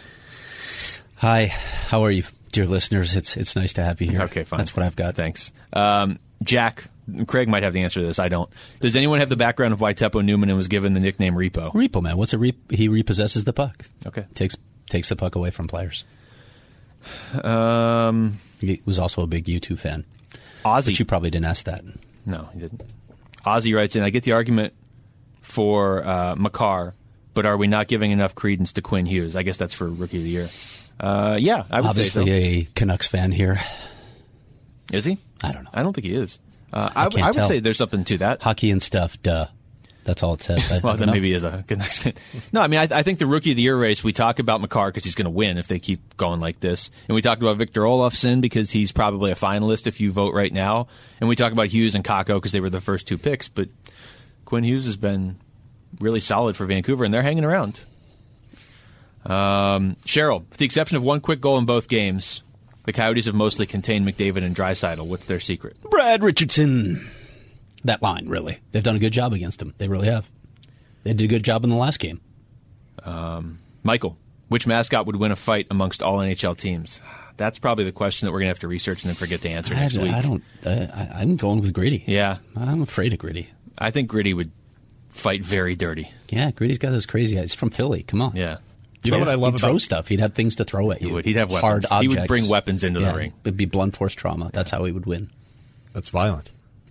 Hi, 1.16 1.46
how 1.46 2.04
are 2.04 2.10
you 2.10 2.24
dear 2.54 2.66
listeners, 2.66 3.14
it's 3.16 3.36
it's 3.36 3.56
nice 3.56 3.72
to 3.74 3.82
have 3.82 4.00
you 4.00 4.10
here. 4.10 4.22
Okay, 4.22 4.44
fine. 4.44 4.58
That's 4.58 4.74
what 4.74 4.86
I've 4.86 4.96
got. 4.96 5.16
Thanks. 5.16 5.52
Um, 5.72 6.20
Jack, 6.44 6.84
Craig 7.26 7.48
might 7.48 7.62
have 7.64 7.72
the 7.72 7.82
answer 7.82 8.00
to 8.00 8.06
this. 8.06 8.18
I 8.18 8.28
don't. 8.28 8.48
Does 8.80 8.94
anyone 8.96 9.18
have 9.20 9.28
the 9.28 9.36
background 9.36 9.72
of 9.72 9.80
why 9.80 9.94
Teppo 9.94 10.22
Numminen 10.22 10.56
was 10.56 10.68
given 10.68 10.92
the 10.92 11.00
nickname 11.00 11.34
Repo? 11.34 11.72
Repo 11.72 12.00
man, 12.02 12.16
what's 12.16 12.32
a 12.34 12.38
re- 12.38 12.54
he 12.70 12.88
repossesses 12.88 13.44
the 13.44 13.52
puck? 13.52 13.84
Okay. 14.06 14.26
takes 14.34 14.56
takes 14.88 15.08
the 15.08 15.16
puck 15.16 15.34
away 15.34 15.50
from 15.50 15.66
players. 15.66 16.04
Um, 17.42 18.38
He 18.60 18.80
was 18.84 18.98
also 18.98 19.22
a 19.22 19.26
big 19.26 19.44
U2 19.46 19.78
fan, 19.78 20.04
Ozzy. 20.64 20.86
but 20.86 20.98
you 20.98 21.04
probably 21.04 21.30
didn't 21.30 21.46
ask 21.46 21.64
that. 21.66 21.84
No, 22.26 22.48
he 22.52 22.60
didn't. 22.60 22.82
Ozzy 23.46 23.74
writes 23.74 23.96
in, 23.96 24.02
I 24.02 24.10
get 24.10 24.22
the 24.22 24.32
argument 24.32 24.72
for 25.42 26.06
uh, 26.06 26.34
Makar, 26.36 26.94
but 27.34 27.44
are 27.44 27.56
we 27.58 27.66
not 27.66 27.88
giving 27.88 28.10
enough 28.10 28.34
credence 28.34 28.72
to 28.74 28.82
Quinn 28.82 29.04
Hughes? 29.06 29.36
I 29.36 29.42
guess 29.42 29.58
that's 29.58 29.74
for 29.74 29.88
Rookie 29.88 30.18
of 30.18 30.22
the 30.24 30.30
Year. 30.30 30.50
Uh, 30.98 31.36
yeah, 31.38 31.64
I 31.70 31.80
would 31.80 31.90
Obviously, 31.90 32.24
say 32.24 32.32
a 32.32 32.68
Canucks 32.74 33.06
fan 33.06 33.32
here. 33.32 33.60
Is 34.92 35.04
he? 35.04 35.18
I 35.44 35.52
don't 35.52 35.64
know. 35.64 35.70
I 35.74 35.82
don't 35.82 35.92
think 35.92 36.06
he 36.06 36.14
is. 36.14 36.38
Uh, 36.72 36.90
I, 36.94 37.04
would 37.08 37.34
tell. 37.34 37.48
say 37.48 37.60
there's 37.60 37.78
something 37.78 38.04
to 38.04 38.18
that. 38.18 38.42
Hockey 38.42 38.70
and 38.70 38.82
stuff, 38.82 39.20
duh. 39.22 39.46
That's 40.04 40.22
all 40.22 40.34
it 40.34 40.42
says. 40.42 40.70
I, 40.70 40.78
Well, 40.82 40.96
then 40.96 41.06
know. 41.06 41.12
maybe 41.12 41.32
is 41.32 41.44
a 41.44 41.64
good 41.66 41.78
next 41.78 41.98
fan. 41.98 42.14
No, 42.52 42.60
I 42.60 42.66
mean, 42.66 42.80
I, 42.80 42.88
I 42.90 43.02
think 43.02 43.18
the 43.18 43.26
rookie 43.26 43.52
of 43.52 43.56
the 43.56 43.62
year 43.62 43.76
race, 43.76 44.04
we 44.04 44.12
talk 44.12 44.38
about 44.38 44.60
Makar 44.60 44.88
because 44.88 45.04
he's 45.04 45.14
going 45.14 45.24
to 45.24 45.30
win 45.30 45.56
if 45.56 45.66
they 45.66 45.78
keep 45.78 46.16
going 46.16 46.40
like 46.40 46.60
this. 46.60 46.90
And 47.08 47.14
we 47.14 47.22
talked 47.22 47.42
about 47.42 47.56
Victor 47.56 47.82
Olofsson 47.82 48.40
because 48.40 48.70
he's 48.70 48.92
probably 48.92 49.30
a 49.30 49.34
finalist 49.34 49.86
if 49.86 50.00
you 50.00 50.12
vote 50.12 50.34
right 50.34 50.52
now. 50.52 50.88
And 51.20 51.28
we 51.28 51.36
talk 51.36 51.52
about 51.52 51.68
Hughes 51.68 51.94
and 51.94 52.04
Kakko 52.04 52.36
because 52.36 52.52
they 52.52 52.60
were 52.60 52.70
the 52.70 52.80
first 52.80 53.06
two 53.06 53.16
picks. 53.16 53.48
But 53.48 53.68
Quinn 54.44 54.64
Hughes 54.64 54.84
has 54.84 54.96
been 54.96 55.36
really 56.00 56.20
solid 56.20 56.56
for 56.56 56.66
Vancouver, 56.66 57.04
and 57.04 57.14
they're 57.14 57.22
hanging 57.22 57.44
around. 57.44 57.80
Um, 59.24 59.96
Cheryl, 60.04 60.40
with 60.50 60.58
the 60.58 60.66
exception 60.66 60.96
of 60.98 61.02
one 61.02 61.20
quick 61.20 61.40
goal 61.40 61.56
in 61.56 61.64
both 61.64 61.88
games, 61.88 62.42
the 62.84 62.92
Coyotes 62.92 63.26
have 63.26 63.34
mostly 63.34 63.66
contained 63.66 64.06
McDavid 64.06 64.44
and 64.44 64.54
Draisaitl. 64.54 65.06
What's 65.06 65.26
their 65.26 65.40
secret? 65.40 65.76
Brad 65.82 66.22
Richardson. 66.22 67.08
That 67.84 68.02
line, 68.02 68.28
really. 68.28 68.58
They've 68.72 68.82
done 68.82 68.96
a 68.96 69.00
good 69.00 69.12
job 69.12 69.32
against 69.32 69.60
him. 69.60 69.74
They 69.78 69.88
really 69.88 70.08
have. 70.08 70.30
They 71.02 71.12
did 71.12 71.24
a 71.24 71.28
good 71.28 71.44
job 71.44 71.64
in 71.64 71.70
the 71.70 71.76
last 71.76 71.98
game. 71.98 72.20
Michael, 73.82 74.16
which 74.48 74.66
mascot 74.66 75.06
would 75.06 75.16
win 75.16 75.32
a 75.32 75.36
fight 75.36 75.66
amongst 75.70 76.02
all 76.02 76.18
NHL 76.18 76.56
teams? 76.56 77.02
That's 77.36 77.58
probably 77.58 77.84
the 77.84 77.92
question 77.92 78.26
that 78.26 78.32
we're 78.32 78.38
going 78.38 78.46
to 78.46 78.52
have 78.52 78.60
to 78.60 78.68
research 78.68 79.02
and 79.02 79.10
then 79.10 79.16
forget 79.16 79.42
to 79.42 79.50
answer 79.50 79.74
I, 79.74 79.80
next 79.80 79.98
week. 79.98 80.12
I 80.12 80.22
don't. 80.22 80.42
Uh, 80.64 80.86
I, 80.94 81.20
I'm 81.20 81.36
going 81.36 81.60
with 81.60 81.72
Gritty. 81.72 82.04
Yeah, 82.06 82.38
I'm 82.56 82.82
afraid 82.82 83.12
of 83.12 83.18
Gritty. 83.18 83.50
I 83.76 83.90
think 83.90 84.08
Gritty 84.08 84.32
would 84.32 84.52
fight 85.10 85.44
very 85.44 85.74
dirty. 85.74 86.10
Yeah, 86.28 86.52
Gritty's 86.52 86.78
got 86.78 86.90
those 86.90 87.06
crazy 87.06 87.36
eyes. 87.36 87.50
He's 87.50 87.54
from 87.54 87.70
Philly. 87.70 88.04
Come 88.04 88.22
on. 88.22 88.36
Yeah. 88.36 88.58
You 89.04 89.12
know 89.12 89.18
what 89.18 89.28
I 89.28 89.34
love 89.34 89.54
He'd 89.54 89.60
throw 89.60 89.78
stuff. 89.78 90.08
He'd 90.08 90.20
have 90.20 90.34
things 90.34 90.56
to 90.56 90.64
throw 90.64 90.90
at 90.90 91.02
you. 91.02 91.08
He 91.08 91.14
would. 91.14 91.24
He'd 91.24 91.36
have 91.36 91.50
Hard 91.50 91.84
weapons. 91.90 92.00
He 92.00 92.08
would 92.08 92.26
bring 92.28 92.48
weapons 92.48 92.84
into 92.84 93.00
the 93.00 93.06
Yeah, 93.06 93.14
ring. 93.14 93.32
It'd 93.44 93.56
be 93.56 93.64
blunt 93.66 93.96
force 93.96 94.14
trauma. 94.14 94.50
That's 94.52 94.70
how 94.70 94.84
he 94.84 94.92
would 94.92 95.06
win. 95.06 95.30
that's 95.92 96.10
violent. 96.10 96.50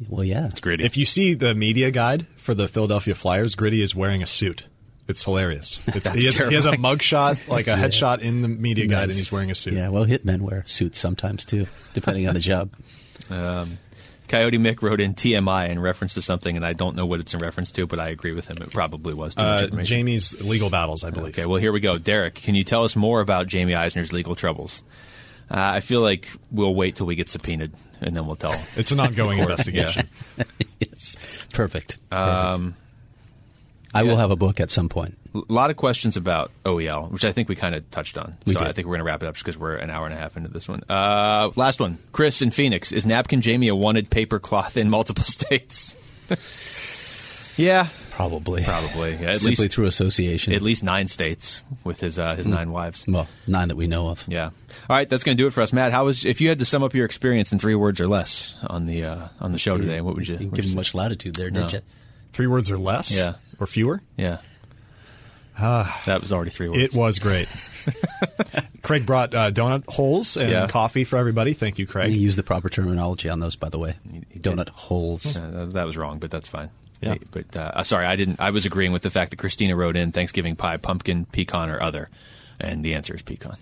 Well, 0.09 0.23
yeah. 0.23 0.47
It's 0.47 0.59
Gritty. 0.59 0.83
If 0.83 0.97
you 0.97 1.05
see 1.05 1.33
the 1.33 1.53
media 1.55 1.91
guide 1.91 2.27
for 2.37 2.53
the 2.53 2.67
Philadelphia 2.67 3.15
Flyers, 3.15 3.55
Gritty 3.55 3.81
is 3.81 3.95
wearing 3.95 4.21
a 4.21 4.25
suit. 4.25 4.67
It's 5.07 5.23
hilarious. 5.23 5.79
It's, 5.87 6.09
he, 6.09 6.25
has, 6.25 6.35
he 6.35 6.55
has 6.55 6.65
a 6.65 6.71
mugshot, 6.71 7.47
like 7.47 7.67
a 7.67 7.71
headshot 7.75 8.19
in 8.19 8.41
the 8.41 8.47
media 8.47 8.87
guide, 8.87 9.03
and 9.03 9.13
he's 9.13 9.31
wearing 9.31 9.51
a 9.51 9.55
suit. 9.55 9.73
Yeah, 9.73 9.89
well, 9.89 10.05
hitmen 10.05 10.41
wear 10.41 10.63
suits 10.67 10.97
sometimes 10.99 11.45
too, 11.45 11.67
depending 11.93 12.27
on 12.27 12.33
the 12.33 12.39
job. 12.39 12.71
Um, 13.29 13.77
Coyote 14.27 14.57
Mick 14.57 14.81
wrote 14.81 14.99
in 15.01 15.13
TMI 15.13 15.69
in 15.69 15.79
reference 15.79 16.13
to 16.15 16.21
something, 16.21 16.55
and 16.55 16.65
I 16.65 16.73
don't 16.73 16.95
know 16.95 17.05
what 17.05 17.19
it's 17.19 17.33
in 17.33 17.39
reference 17.39 17.71
to, 17.73 17.85
but 17.85 17.99
I 17.99 18.09
agree 18.09 18.31
with 18.33 18.47
him. 18.47 18.57
It 18.61 18.71
probably 18.71 19.13
was 19.13 19.35
too 19.35 19.43
much 19.43 19.61
Uh, 19.61 19.65
information. 19.65 19.97
Jamie's 19.97 20.41
legal 20.41 20.69
battles, 20.69 21.03
I 21.03 21.09
believe. 21.11 21.33
Okay, 21.33 21.45
well, 21.45 21.59
here 21.59 21.71
we 21.71 21.79
go. 21.79 21.97
Derek, 21.97 22.35
can 22.35 22.55
you 22.55 22.63
tell 22.63 22.83
us 22.83 22.95
more 22.95 23.21
about 23.21 23.47
Jamie 23.47 23.75
Eisner's 23.75 24.11
legal 24.13 24.35
troubles? 24.35 24.83
Uh, 25.51 25.55
I 25.59 25.79
feel 25.81 26.01
like 26.01 26.29
we'll 26.51 26.73
wait 26.73 26.95
till 26.95 27.05
we 27.05 27.15
get 27.15 27.29
subpoenaed, 27.29 27.73
and 28.01 28.15
then 28.15 28.25
we'll 28.25 28.35
tell. 28.37 28.59
It's 28.75 28.91
an 28.91 28.99
ongoing 28.99 29.37
investigation. 29.39 30.07
yes, 30.79 31.17
perfect. 31.53 31.97
Um, 32.11 32.75
I 33.93 34.03
will 34.03 34.17
have 34.17 34.31
a 34.31 34.35
book 34.35 34.59
at 34.59 34.71
some 34.71 34.89
point. 34.89 35.17
A 35.35 35.41
lot 35.53 35.69
of 35.69 35.77
questions 35.77 36.17
about 36.17 36.51
OEL, 36.65 37.11
which 37.11 37.25
I 37.25 37.31
think 37.31 37.49
we 37.49 37.55
kind 37.55 37.75
of 37.75 37.89
touched 37.91 38.17
on. 38.17 38.35
We 38.45 38.53
so 38.53 38.59
did. 38.59 38.67
I 38.67 38.71
think 38.71 38.87
we're 38.87 38.93
going 38.93 38.99
to 38.99 39.05
wrap 39.05 39.23
it 39.23 39.27
up 39.27 39.35
just 39.35 39.45
because 39.45 39.57
we're 39.57 39.75
an 39.75 39.89
hour 39.89 40.05
and 40.05 40.13
a 40.13 40.17
half 40.17 40.35
into 40.37 40.49
this 40.49 40.67
one. 40.67 40.83
Uh, 40.89 41.51
last 41.55 41.79
one. 41.79 41.97
Chris 42.11 42.41
in 42.41 42.51
Phoenix. 42.51 42.91
Is 42.91 43.05
Napkin 43.05 43.41
Jamie 43.41 43.67
a 43.67 43.75
wanted 43.75 44.09
paper 44.09 44.39
cloth 44.39 44.77
in 44.77 44.89
multiple 44.89 45.23
states? 45.25 45.95
yeah, 47.57 47.87
Probably, 48.11 48.63
probably. 48.63 49.13
Yeah, 49.15 49.31
at 49.31 49.41
simply 49.41 49.63
least 49.63 49.73
through 49.75 49.87
association. 49.87 50.53
at 50.53 50.61
least 50.61 50.83
nine 50.83 51.07
states 51.07 51.61
with 51.83 51.99
his 51.99 52.19
uh, 52.19 52.35
his 52.35 52.45
nine 52.47 52.71
wives. 52.71 53.05
well, 53.07 53.27
nine 53.47 53.69
that 53.69 53.75
we 53.75 53.87
know 53.87 54.09
of. 54.09 54.23
Yeah. 54.27 54.45
All 54.45 54.95
right, 54.95 55.09
that's 55.09 55.23
going 55.23 55.35
to 55.35 55.41
do 55.43 55.47
it 55.47 55.51
for 55.53 55.61
us, 55.61 55.73
Matt. 55.73 55.91
How 55.91 56.05
was 56.05 56.23
if 56.23 56.39
you 56.39 56.49
had 56.49 56.59
to 56.59 56.65
sum 56.65 56.83
up 56.83 56.93
your 56.93 57.05
experience 57.05 57.51
in 57.51 57.57
three 57.57 57.73
words 57.73 57.99
or 57.99 58.07
less 58.07 58.55
on 58.67 58.85
the 58.85 59.05
uh, 59.05 59.27
on 59.41 59.51
the 59.51 59.57
show 59.57 59.77
today? 59.77 59.99
What 60.01 60.13
would 60.15 60.27
you? 60.27 60.37
You 60.37 60.47
give 60.49 60.65
you 60.65 60.75
much 60.75 60.93
latitude 60.93 61.33
there, 61.35 61.49
No. 61.49 61.61
did 61.63 61.73
you? 61.73 61.79
Three 62.33 62.45
words 62.47 62.69
or 62.69 62.77
less? 62.77 63.15
Yeah. 63.15 63.33
Or 63.59 63.67
fewer? 63.67 64.01
Yeah. 64.17 64.37
that 65.59 66.19
was 66.21 66.33
already 66.33 66.51
three 66.51 66.67
words. 66.69 66.81
It 66.81 66.93
was 66.99 67.19
great. 67.19 67.47
Craig 68.81 69.05
brought 69.05 69.33
uh, 69.33 69.51
donut 69.51 69.85
holes 69.87 70.35
and 70.37 70.49
Yeah. 70.49 70.67
coffee 70.67 71.03
for 71.03 71.17
everybody. 71.17 71.53
Thank 71.53 71.77
you, 71.79 71.85
He 71.85 71.91
Craig. 71.91 72.11
used 72.13 72.37
the 72.37 72.43
proper 72.43 72.69
terminology 72.69 73.29
on 73.29 73.39
those, 73.39 73.55
by 73.55 73.69
the 73.69 73.77
way. 73.79 73.95
Donut 74.37 74.69
holes. 74.69 75.37
Uh, 75.37 75.67
that 75.71 75.85
was 75.85 75.95
wrong, 75.97 76.19
but 76.19 76.31
that's 76.31 76.47
fine. 76.47 76.69
Yeah. 77.01 77.13
Hey, 77.13 77.19
But 77.31 77.55
uh, 77.55 77.71
uh, 77.75 77.83
sorry, 77.83 78.05
I 78.05 78.15
didn't. 78.15 78.39
I 78.39 78.49
was 78.51 78.65
agreeing 78.65 78.91
with 78.93 79.01
the 79.01 79.09
fact 79.09 79.31
that 79.31 79.37
Christina 79.37 79.75
wrote 79.75 79.95
in 79.95 80.11
Thanksgiving 80.11 80.55
pie, 80.55 80.77
pumpkin, 80.77 81.25
pecan, 81.25 81.69
or 81.69 81.81
other, 81.81 82.09
and 82.59 82.83
the 82.83 82.93
answer 82.95 83.13
is 83.15 83.21
pecan. 83.21 83.57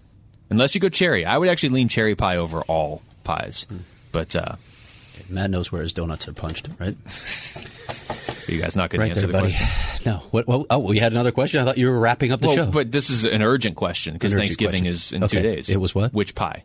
Unless 0.49 0.75
you 0.75 0.81
go 0.81 0.89
cherry, 0.89 1.25
I 1.25 1.37
would 1.37 1.49
actually 1.49 1.69
lean 1.69 1.87
cherry 1.87 2.15
pie 2.15 2.37
over 2.37 2.61
all 2.61 3.01
pies. 3.23 3.65
But 4.11 4.35
uh, 4.35 4.55
Matt 5.29 5.49
knows 5.49 5.71
where 5.71 5.81
his 5.81 5.93
donuts 5.93 6.27
are 6.27 6.33
punched, 6.33 6.69
right? 6.79 6.95
you 8.51 8.61
guys 8.61 8.75
not 8.75 8.89
going 8.89 8.99
to 8.99 9.03
right 9.03 9.09
answer 9.11 9.27
there, 9.27 9.41
the 9.41 9.47
buddy. 9.47 9.53
question. 9.53 9.87
No. 10.05 10.17
What, 10.31 10.47
well, 10.47 10.65
oh, 10.71 10.79
we 10.79 10.97
had 10.97 11.11
another 11.11 11.31
question. 11.31 11.61
I 11.61 11.63
thought 11.63 11.77
you 11.77 11.87
were 11.89 11.99
wrapping 11.99 12.31
up 12.31 12.41
the 12.41 12.47
Well, 12.47 12.55
show. 12.55 12.65
but 12.71 12.91
this 12.91 13.09
is 13.11 13.23
an 13.25 13.43
urgent 13.43 13.75
question 13.75 14.13
because 14.13 14.33
Thanksgiving 14.33 14.83
question. 14.85 14.93
is 14.93 15.13
in 15.13 15.23
Okay. 15.23 15.37
two 15.37 15.43
days. 15.43 15.69
It 15.69 15.77
was 15.79 15.93
what? 15.93 16.11
Which 16.13 16.33
pie? 16.33 16.63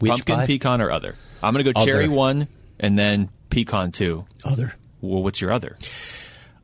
Which 0.00 0.10
pumpkin, 0.10 0.34
pie? 0.36 0.46
pecan, 0.46 0.80
or 0.80 0.90
other? 0.90 1.14
I'm 1.42 1.52
going 1.54 1.64
to 1.64 1.72
go 1.72 1.80
Other. 1.80 1.90
cherry 1.90 2.08
one 2.08 2.48
and 2.80 2.98
then 2.98 3.28
pecan 3.50 3.92
two. 3.92 4.24
Other. 4.44 4.74
Well, 5.00 5.22
what's 5.22 5.40
your 5.40 5.52
other? 5.52 5.78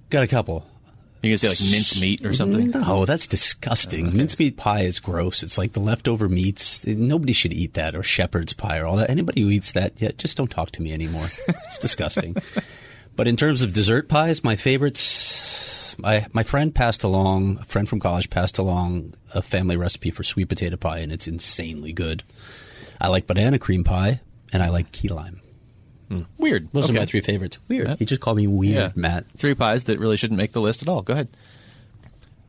Got 0.08 0.24
a 0.24 0.26
couple. 0.26 0.66
You're 1.22 1.30
going 1.30 1.38
to 1.38 1.54
say 1.54 1.64
like 1.66 1.72
mince 1.72 2.00
meat 2.00 2.24
or 2.26 2.32
something? 2.32 2.70
No, 2.70 3.04
that's 3.04 3.26
disgusting. 3.26 4.16
Mincemeat 4.16 4.56
pie 4.56 4.80
is 4.84 4.98
gross. 4.98 5.42
It's 5.42 5.58
like 5.58 5.74
the 5.74 5.80
leftover 5.80 6.28
meats. 6.30 6.84
Nobody 6.86 7.34
should 7.34 7.52
eat 7.52 7.74
that 7.74 7.94
or 7.94 8.02
shepherd's 8.02 8.54
pie 8.54 8.78
or 8.78 8.86
all 8.86 8.96
that. 8.96 9.10
Anybody 9.10 9.42
who 9.42 9.50
eats 9.50 9.72
that, 9.72 9.92
yeah, 9.98 10.12
just 10.16 10.38
don't 10.38 10.50
talk 10.50 10.70
to 10.72 10.82
me 10.82 10.92
anymore. 10.94 11.26
it's 11.46 11.78
disgusting. 11.78 12.36
But 13.16 13.28
in 13.28 13.36
terms 13.36 13.62
of 13.62 13.72
dessert 13.72 14.08
pies, 14.08 14.42
my 14.42 14.56
favorites, 14.56 15.94
my 15.98 16.26
my 16.32 16.42
friend 16.42 16.74
passed 16.74 17.04
along, 17.04 17.58
a 17.60 17.64
friend 17.64 17.88
from 17.88 18.00
college 18.00 18.30
passed 18.30 18.58
along 18.58 19.12
a 19.34 19.42
family 19.42 19.76
recipe 19.76 20.10
for 20.10 20.22
sweet 20.24 20.48
potato 20.48 20.76
pie, 20.76 20.98
and 20.98 21.12
it's 21.12 21.26
insanely 21.28 21.92
good. 21.92 22.22
I 23.00 23.08
like 23.08 23.26
banana 23.26 23.58
cream 23.58 23.84
pie, 23.84 24.20
and 24.52 24.62
I 24.62 24.68
like 24.70 24.92
key 24.92 25.08
lime. 25.08 25.40
Weird. 26.38 26.70
Those 26.72 26.86
Okay. 26.86 26.96
are 26.96 27.00
my 27.02 27.06
three 27.06 27.20
favorites. 27.20 27.58
Weird. 27.68 27.86
Yeah. 27.88 27.96
He 27.98 28.04
just 28.04 28.20
called 28.20 28.36
me 28.36 28.48
weird, 28.48 28.74
Yeah. 28.74 28.90
Matt. 28.96 29.26
Three 29.36 29.54
pies 29.54 29.84
that 29.84 30.00
really 30.00 30.16
shouldn't 30.16 30.38
make 30.38 30.50
the 30.52 30.60
list 30.60 30.82
at 30.82 30.88
all. 30.88 31.02
Go 31.02 31.12
ahead. 31.12 31.28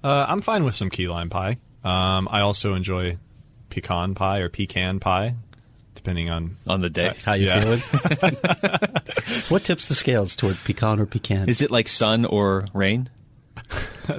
Uh, 0.04 0.26
I'm 0.28 0.42
fine 0.42 0.64
with 0.64 0.74
some 0.74 0.90
key 0.90 1.08
lime 1.08 1.30
pie. 1.30 1.58
Um, 1.84 2.28
I 2.32 2.42
also 2.42 2.74
enjoy 2.74 3.18
pecan 3.70 4.16
pie 4.16 4.40
or 4.40 4.50
pecan 4.50 5.00
pie, 5.00 5.36
depending 6.04 6.30
on. 6.30 6.58
On 6.68 6.82
the 6.82 6.90
day. 6.90 7.14
How 7.26 7.34
you 7.34 7.48
Yeah. 7.48 7.62
feeling? 7.62 7.80
what 9.50 9.64
tips 9.64 9.88
the 9.88 9.96
scales 9.96 10.36
toward 10.36 10.58
pecan 10.64 11.00
or 11.00 11.06
pecan? 11.06 11.50
Is 11.50 11.62
it 11.62 11.72
like 11.72 11.88
sun 11.88 12.26
or 12.26 12.66
rain? 12.74 13.10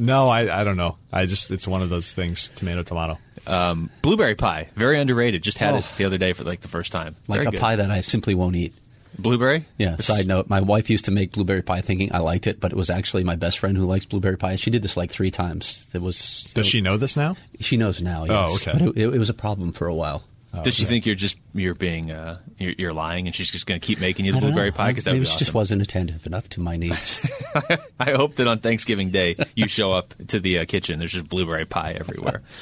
No, 0.01 0.29
I, 0.29 0.61
I 0.61 0.65
don't 0.65 0.77
know. 0.77 0.97
I 1.13 1.27
just 1.27 1.51
it's 1.51 1.67
one 1.67 1.83
of 1.83 1.91
those 1.91 2.13
things. 2.13 2.51
Tomato, 2.57 2.83
tomato. 2.83 3.19
Um, 3.47 3.91
blueberry 4.03 4.35
pie, 4.37 4.69
very 4.77 4.99
underrated. 5.01 5.43
Just 5.43 5.59
had 5.59 5.75
it 5.75 5.85
Oh. 5.85 5.95
the 5.97 6.05
other 6.05 6.19
day 6.19 6.33
for 6.33 6.45
like 6.45 6.61
the 6.61 6.69
first 6.69 6.93
time. 6.93 7.17
like 7.29 7.39
Very 7.41 7.49
a 7.49 7.51
good. 7.53 7.61
pie 7.61 7.77
that 7.77 7.91
I 7.91 8.01
simply 8.01 8.35
won't 8.35 8.57
eat. 8.57 8.75
Blueberry? 9.19 9.67
Yeah. 9.77 9.97
Side 9.99 10.27
note: 10.27 10.49
My 10.49 10.61
wife 10.63 10.89
used 10.89 11.05
to 11.07 11.11
make 11.11 11.33
blueberry 11.33 11.61
pie, 11.63 11.83
thinking 11.83 12.15
I 12.15 12.19
liked 12.21 12.47
it, 12.47 12.61
but 12.61 12.73
it 12.73 12.77
was 12.77 12.89
actually 12.89 13.25
my 13.25 13.37
best 13.37 13.59
friend 13.59 13.77
who 13.77 13.85
likes 13.85 14.07
blueberry 14.07 14.39
pie. 14.39 14.57
She 14.57 14.71
did 14.71 14.83
this 14.83 14.97
like 14.97 15.11
three 15.11 15.31
times. 15.31 15.91
It 15.93 16.01
was. 16.01 16.49
Does 16.55 16.67
she 16.67 16.81
know 16.81 16.97
this 16.97 17.15
now? 17.17 17.37
She 17.61 17.77
knows 17.77 18.01
now. 18.01 18.25
Oh, 18.29 18.55
okay. 18.55 18.73
But 18.73 18.83
it, 18.97 19.15
it 19.15 19.19
was 19.19 19.29
a 19.29 19.35
problem 19.35 19.73
for 19.73 19.87
a 19.87 19.95
while. 19.95 20.23
Does 20.61 20.75
she 20.75 20.85
think 20.85 21.07
you're 21.07 21.15
just 21.15 21.39
you're 21.55 21.75
being 21.75 22.13
uh, 22.13 22.39
you're, 22.59 22.75
you're 22.77 22.93
lying 22.93 23.27
and 23.27 23.35
she's 23.35 23.51
just 23.51 23.67
going 23.67 23.81
to 23.81 23.87
keep 23.87 24.01
making 24.01 24.27
you 24.27 24.33
the 24.33 24.41
blueberry 24.41 24.71
know. 24.71 24.77
pie? 24.77 24.91
Because 24.91 25.07
maybe 25.07 25.21
be 25.21 25.25
she 25.25 25.31
awesome. 25.31 25.39
just 25.39 25.55
wasn't 25.55 25.83
attentive 25.83 26.27
enough 26.27 26.49
to 26.51 26.61
my 26.61 26.77
needs. 26.77 27.21
I 27.99 28.11
hope 28.11 28.35
that 28.37 28.47
on 28.47 28.59
Thanksgiving 28.59 29.11
Day 29.11 29.37
you 29.55 29.67
show 29.67 29.93
up 29.93 30.15
to 30.29 30.41
the 30.41 30.59
uh, 30.59 30.65
kitchen. 30.67 30.99
There's 30.99 31.13
just 31.13 31.29
blueberry 31.29 31.65
pie 31.65 31.97
everywhere. 31.99 32.43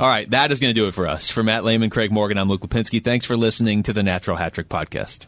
All 0.00 0.08
right, 0.08 0.28
that 0.30 0.50
is 0.50 0.58
going 0.58 0.74
to 0.74 0.80
do 0.80 0.88
it 0.88 0.94
for 0.94 1.06
us. 1.06 1.30
For 1.30 1.42
Matt 1.44 1.64
Lehman, 1.64 1.90
Craig 1.90 2.10
Morgan, 2.10 2.36
I'm 2.36 2.48
Luke 2.48 2.62
Lapinski. 2.62 3.02
Thanks 3.02 3.26
for 3.26 3.36
listening 3.36 3.84
to 3.84 3.92
the 3.92 4.02
Natural 4.02 4.36
Hat 4.36 4.54
Trick 4.54 4.68
Podcast. 4.68 5.26